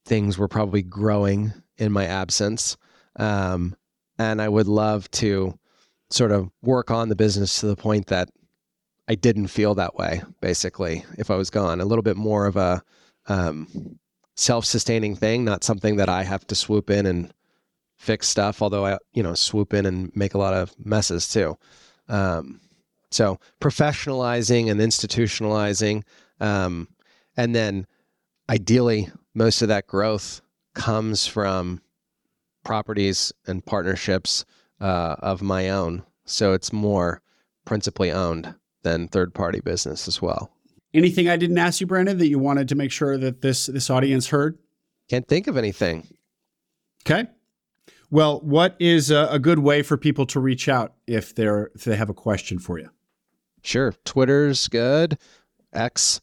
things 0.05 0.37
were 0.37 0.49
probably 0.49 0.83
growing 0.83 1.53
in 1.79 1.93
my 1.93 2.05
absence. 2.07 2.77
Um, 3.17 3.77
and 4.19 4.43
I 4.43 4.49
would 4.49 4.67
love 4.67 5.11
to 5.13 5.59
sort 6.11 6.33
of 6.33 6.51
work 6.63 6.91
on 6.91 7.09
the 7.09 7.17
business 7.17 7.61
to 7.61 7.67
the 7.67 7.77
point 7.77 8.07
that 8.09 8.29
I 9.09 9.15
didn't 9.15 9.49
feel 9.49 9.75
that 9.77 9.95
way, 9.95 10.23
basically, 10.41 11.05
if 11.17 11.31
I 11.31 11.37
was 11.37 11.51
gone. 11.51 11.81
A 11.81 11.85
little 11.85 12.03
bit 12.03 12.17
more 12.17 12.47
of 12.47 12.57
a 12.57 12.83
um, 13.27 13.99
self 14.37 14.65
sustaining 14.65 15.17
thing, 15.17 15.45
not 15.45 15.65
something 15.65 15.97
that 15.97 16.09
I 16.09 16.25
have 16.25 16.47
to 16.49 16.55
swoop 16.55 16.91
in 16.91 17.07
and 17.07 17.33
fix 17.97 18.29
stuff, 18.29 18.61
although 18.63 18.87
I, 18.87 18.99
you 19.13 19.23
know, 19.23 19.35
swoop 19.35 19.73
in 19.75 19.87
and 19.87 20.15
make 20.15 20.35
a 20.35 20.39
lot 20.39 20.55
of 20.55 20.75
messes 20.85 21.29
too. 21.29 21.57
Um, 22.09 22.61
so 23.11 23.39
professionalizing 23.61 24.71
and 24.71 24.81
institutionalizing, 24.81 26.03
um, 26.41 26.89
and 27.37 27.55
then 27.55 27.87
ideally, 28.51 29.09
most 29.35 29.63
of 29.63 29.69
that 29.69 29.87
growth 29.87 30.43
comes 30.79 31.27
from 31.27 31.83
properties 32.65 33.33
and 33.47 33.65
partnerships 33.65 34.45
uh, 34.81 35.17
of 35.19 35.43
my 35.43 35.69
own. 35.69 36.03
So 36.25 36.53
it's 36.53 36.73
more 36.73 37.21
principally 37.65 38.11
owned 38.11 38.55
than 38.83 39.09
third 39.09 39.35
party 39.35 39.61
business 39.61 40.09
as 40.09 40.23
well. 40.23 40.51
Anything 40.95 41.29
I 41.29 41.37
didn't 41.37 41.59
ask 41.59 41.81
you, 41.81 41.87
Brandon, 41.87 42.17
that 42.19 42.29
you 42.29 42.39
wanted 42.39 42.69
to 42.69 42.75
make 42.75 42.91
sure 42.91 43.19
that 43.19 43.43
this 43.43 43.67
this 43.67 43.91
audience 43.91 44.29
heard? 44.29 44.59
Can't 45.11 45.29
think 45.29 45.47
of 45.47 45.57
anything. 45.57 46.07
Okay. 47.07 47.29
Well, 48.11 48.41
what 48.41 48.75
is 48.79 49.11
a, 49.11 49.29
a 49.31 49.39
good 49.39 49.59
way 49.59 49.83
for 49.83 49.99
people 49.99 50.25
to 50.27 50.41
reach 50.41 50.69
out 50.69 50.95
if 51.07 51.35
they're 51.35 51.71
if 51.75 51.85
they 51.85 51.97
have 51.97 52.09
a 52.09 52.15
question 52.15 52.59
for 52.59 52.79
you? 52.79 52.89
Sure, 53.63 53.93
Twitter's 54.05 54.69
good. 54.69 55.19
X, 55.73 56.23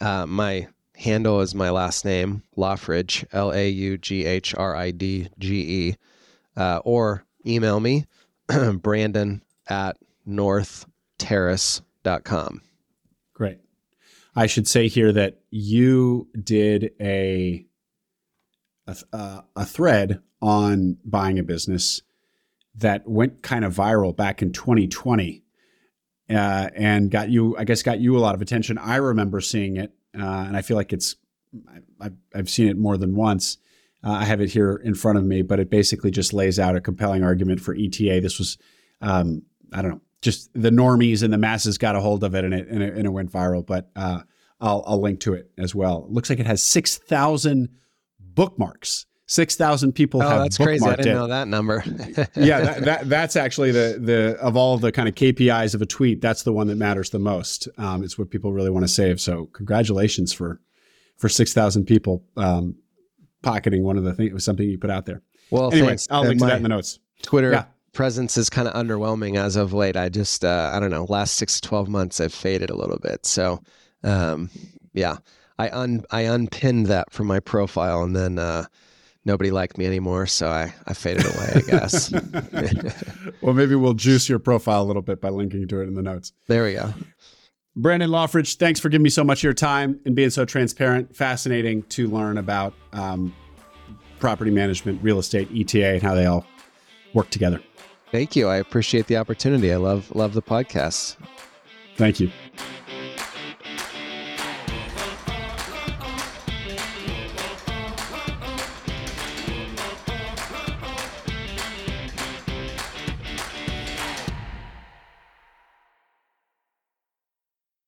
uh, 0.00 0.24
my 0.24 0.68
handle 0.96 1.40
is 1.40 1.54
my 1.54 1.70
last 1.70 2.04
name, 2.04 2.42
Laughridge, 2.56 3.24
L 3.32 3.52
A 3.52 3.68
U 3.68 3.96
G 3.98 4.24
H 4.24 4.52
R 4.54 4.74
I 4.74 4.90
D 4.90 5.28
G 5.38 5.88
E, 5.88 5.96
uh, 6.56 6.80
or 6.84 7.24
email 7.46 7.78
me, 7.80 8.06
Brandon 8.74 9.42
at 9.68 9.96
northterrace.com. 10.26 12.62
Great. 13.34 13.58
I 14.34 14.46
should 14.46 14.68
say 14.68 14.88
here 14.88 15.12
that 15.12 15.40
you 15.50 16.28
did 16.42 16.92
a 17.00 17.66
a, 18.86 18.96
uh, 19.12 19.40
a 19.56 19.64
thread 19.64 20.20
on 20.40 20.98
buying 21.04 21.38
a 21.38 21.42
business 21.42 22.02
that 22.74 23.08
went 23.08 23.42
kind 23.42 23.64
of 23.64 23.74
viral 23.74 24.14
back 24.14 24.42
in 24.42 24.52
2020 24.52 25.42
uh, 26.28 26.68
and 26.74 27.10
got 27.10 27.30
you, 27.30 27.56
I 27.56 27.64
guess, 27.64 27.82
got 27.82 28.00
you 28.00 28.16
a 28.16 28.20
lot 28.20 28.34
of 28.34 28.42
attention. 28.42 28.78
I 28.78 28.96
remember 28.96 29.40
seeing 29.40 29.76
it 29.76 29.92
and 30.24 30.56
I 30.56 30.62
feel 30.62 30.76
like 30.76 30.92
it's 30.92 31.16
I, 32.00 32.10
have 32.34 32.50
seen 32.50 32.68
it 32.68 32.76
more 32.76 32.96
than 32.96 33.14
once. 33.14 33.58
Uh, 34.04 34.12
I 34.12 34.24
have 34.24 34.40
it 34.40 34.50
here 34.50 34.80
in 34.84 34.94
front 34.94 35.18
of 35.18 35.24
me, 35.24 35.42
but 35.42 35.58
it 35.58 35.70
basically 35.70 36.10
just 36.10 36.32
lays 36.32 36.58
out 36.58 36.76
a 36.76 36.80
compelling 36.80 37.24
argument 37.24 37.60
for 37.60 37.74
ETA. 37.74 38.20
This 38.20 38.38
was, 38.38 38.58
um, 39.00 39.42
I 39.72 39.82
don't 39.82 39.92
know, 39.92 40.00
just 40.22 40.50
the 40.54 40.70
normies 40.70 41.22
and 41.22 41.32
the 41.32 41.38
masses 41.38 41.78
got 41.78 41.96
a 41.96 42.00
hold 42.00 42.24
of 42.24 42.34
it, 42.34 42.44
and 42.44 42.54
it 42.54 42.68
and 42.68 42.82
it, 42.82 42.94
and 42.94 43.06
it 43.06 43.10
went 43.10 43.30
viral. 43.32 43.64
But 43.64 43.90
uh, 43.96 44.20
I'll 44.60 44.82
I'll 44.86 45.00
link 45.00 45.20
to 45.20 45.34
it 45.34 45.50
as 45.58 45.74
well. 45.74 46.04
It 46.06 46.12
looks 46.12 46.30
like 46.30 46.40
it 46.40 46.46
has 46.46 46.62
six 46.62 46.96
thousand 46.96 47.68
bookmarks. 48.20 49.06
Six 49.28 49.56
thousand 49.56 49.92
people 49.92 50.22
oh, 50.22 50.28
have 50.28 50.42
that's 50.42 50.56
crazy! 50.56 50.86
I 50.86 50.90
didn't 50.94 51.08
it. 51.08 51.14
know 51.14 51.26
that 51.26 51.48
number. 51.48 51.82
yeah, 52.36 52.60
that, 52.60 52.84
that, 52.84 53.08
that's 53.08 53.34
actually 53.34 53.72
the 53.72 53.98
the 54.00 54.38
of 54.40 54.56
all 54.56 54.78
the 54.78 54.92
kind 54.92 55.08
of 55.08 55.16
KPIs 55.16 55.74
of 55.74 55.82
a 55.82 55.86
tweet, 55.86 56.20
that's 56.20 56.44
the 56.44 56.52
one 56.52 56.68
that 56.68 56.76
matters 56.76 57.10
the 57.10 57.18
most. 57.18 57.66
Um, 57.76 58.04
it's 58.04 58.16
what 58.16 58.30
people 58.30 58.52
really 58.52 58.70
want 58.70 58.84
to 58.84 58.88
save. 58.88 59.20
So 59.20 59.46
congratulations 59.46 60.32
for 60.32 60.60
for 61.16 61.28
six 61.28 61.52
thousand 61.52 61.86
people 61.86 62.22
um, 62.36 62.76
pocketing 63.42 63.82
one 63.82 63.98
of 63.98 64.04
the 64.04 64.14
things. 64.14 64.30
It 64.30 64.32
was 64.32 64.44
something 64.44 64.68
you 64.68 64.78
put 64.78 64.90
out 64.90 65.06
there. 65.06 65.22
Well, 65.50 65.72
anyway, 65.72 65.88
thanks. 65.88 66.06
I'll 66.08 66.22
link 66.22 66.38
to 66.38 66.46
that 66.46 66.58
in 66.58 66.62
the 66.62 66.68
notes. 66.68 67.00
Twitter 67.22 67.50
yeah. 67.50 67.64
presence 67.94 68.36
is 68.36 68.48
kind 68.48 68.68
of 68.68 68.74
underwhelming 68.74 69.36
as 69.36 69.56
of 69.56 69.72
late. 69.72 69.96
I 69.96 70.08
just 70.08 70.44
uh, 70.44 70.70
I 70.72 70.78
don't 70.78 70.90
know. 70.90 71.04
Last 71.08 71.34
six 71.34 71.60
to 71.60 71.68
twelve 71.68 71.88
months, 71.88 72.20
I've 72.20 72.32
faded 72.32 72.70
a 72.70 72.76
little 72.76 73.00
bit. 73.00 73.26
So 73.26 73.60
um, 74.04 74.50
yeah, 74.92 75.16
I 75.58 75.68
un 75.70 76.04
I 76.12 76.20
unpinned 76.20 76.86
that 76.86 77.12
from 77.12 77.26
my 77.26 77.40
profile 77.40 78.04
and 78.04 78.14
then. 78.14 78.38
Uh, 78.38 78.66
nobody 79.26 79.50
liked 79.50 79.76
me 79.76 79.84
anymore, 79.84 80.26
so 80.26 80.48
I, 80.48 80.72
I 80.86 80.94
faded 80.94 81.26
away, 81.26 81.52
I 81.56 81.60
guess. 81.60 82.12
well, 83.42 83.52
maybe 83.52 83.74
we'll 83.74 83.92
juice 83.92 84.28
your 84.28 84.38
profile 84.38 84.82
a 84.82 84.86
little 84.86 85.02
bit 85.02 85.20
by 85.20 85.28
linking 85.28 85.68
to 85.68 85.80
it 85.80 85.88
in 85.88 85.94
the 85.94 86.02
notes. 86.02 86.32
There 86.46 86.64
we 86.64 86.74
go. 86.74 86.94
Brandon 87.74 88.08
Laughridge, 88.08 88.56
thanks 88.56 88.80
for 88.80 88.88
giving 88.88 89.02
me 89.02 89.10
so 89.10 89.22
much 89.22 89.40
of 89.40 89.44
your 89.44 89.52
time 89.52 90.00
and 90.06 90.14
being 90.14 90.30
so 90.30 90.46
transparent. 90.46 91.14
Fascinating 91.14 91.82
to 91.84 92.08
learn 92.08 92.38
about 92.38 92.72
um, 92.94 93.34
property 94.18 94.50
management, 94.50 95.02
real 95.02 95.18
estate, 95.18 95.48
ETA, 95.54 95.94
and 95.94 96.02
how 96.02 96.14
they 96.14 96.24
all 96.24 96.46
work 97.12 97.28
together. 97.28 97.60
Thank 98.12 98.34
you. 98.34 98.48
I 98.48 98.56
appreciate 98.56 99.08
the 99.08 99.18
opportunity. 99.18 99.72
I 99.72 99.76
love 99.76 100.14
love 100.14 100.32
the 100.32 100.42
podcast. 100.42 101.16
Thank 101.96 102.20
you. 102.20 102.30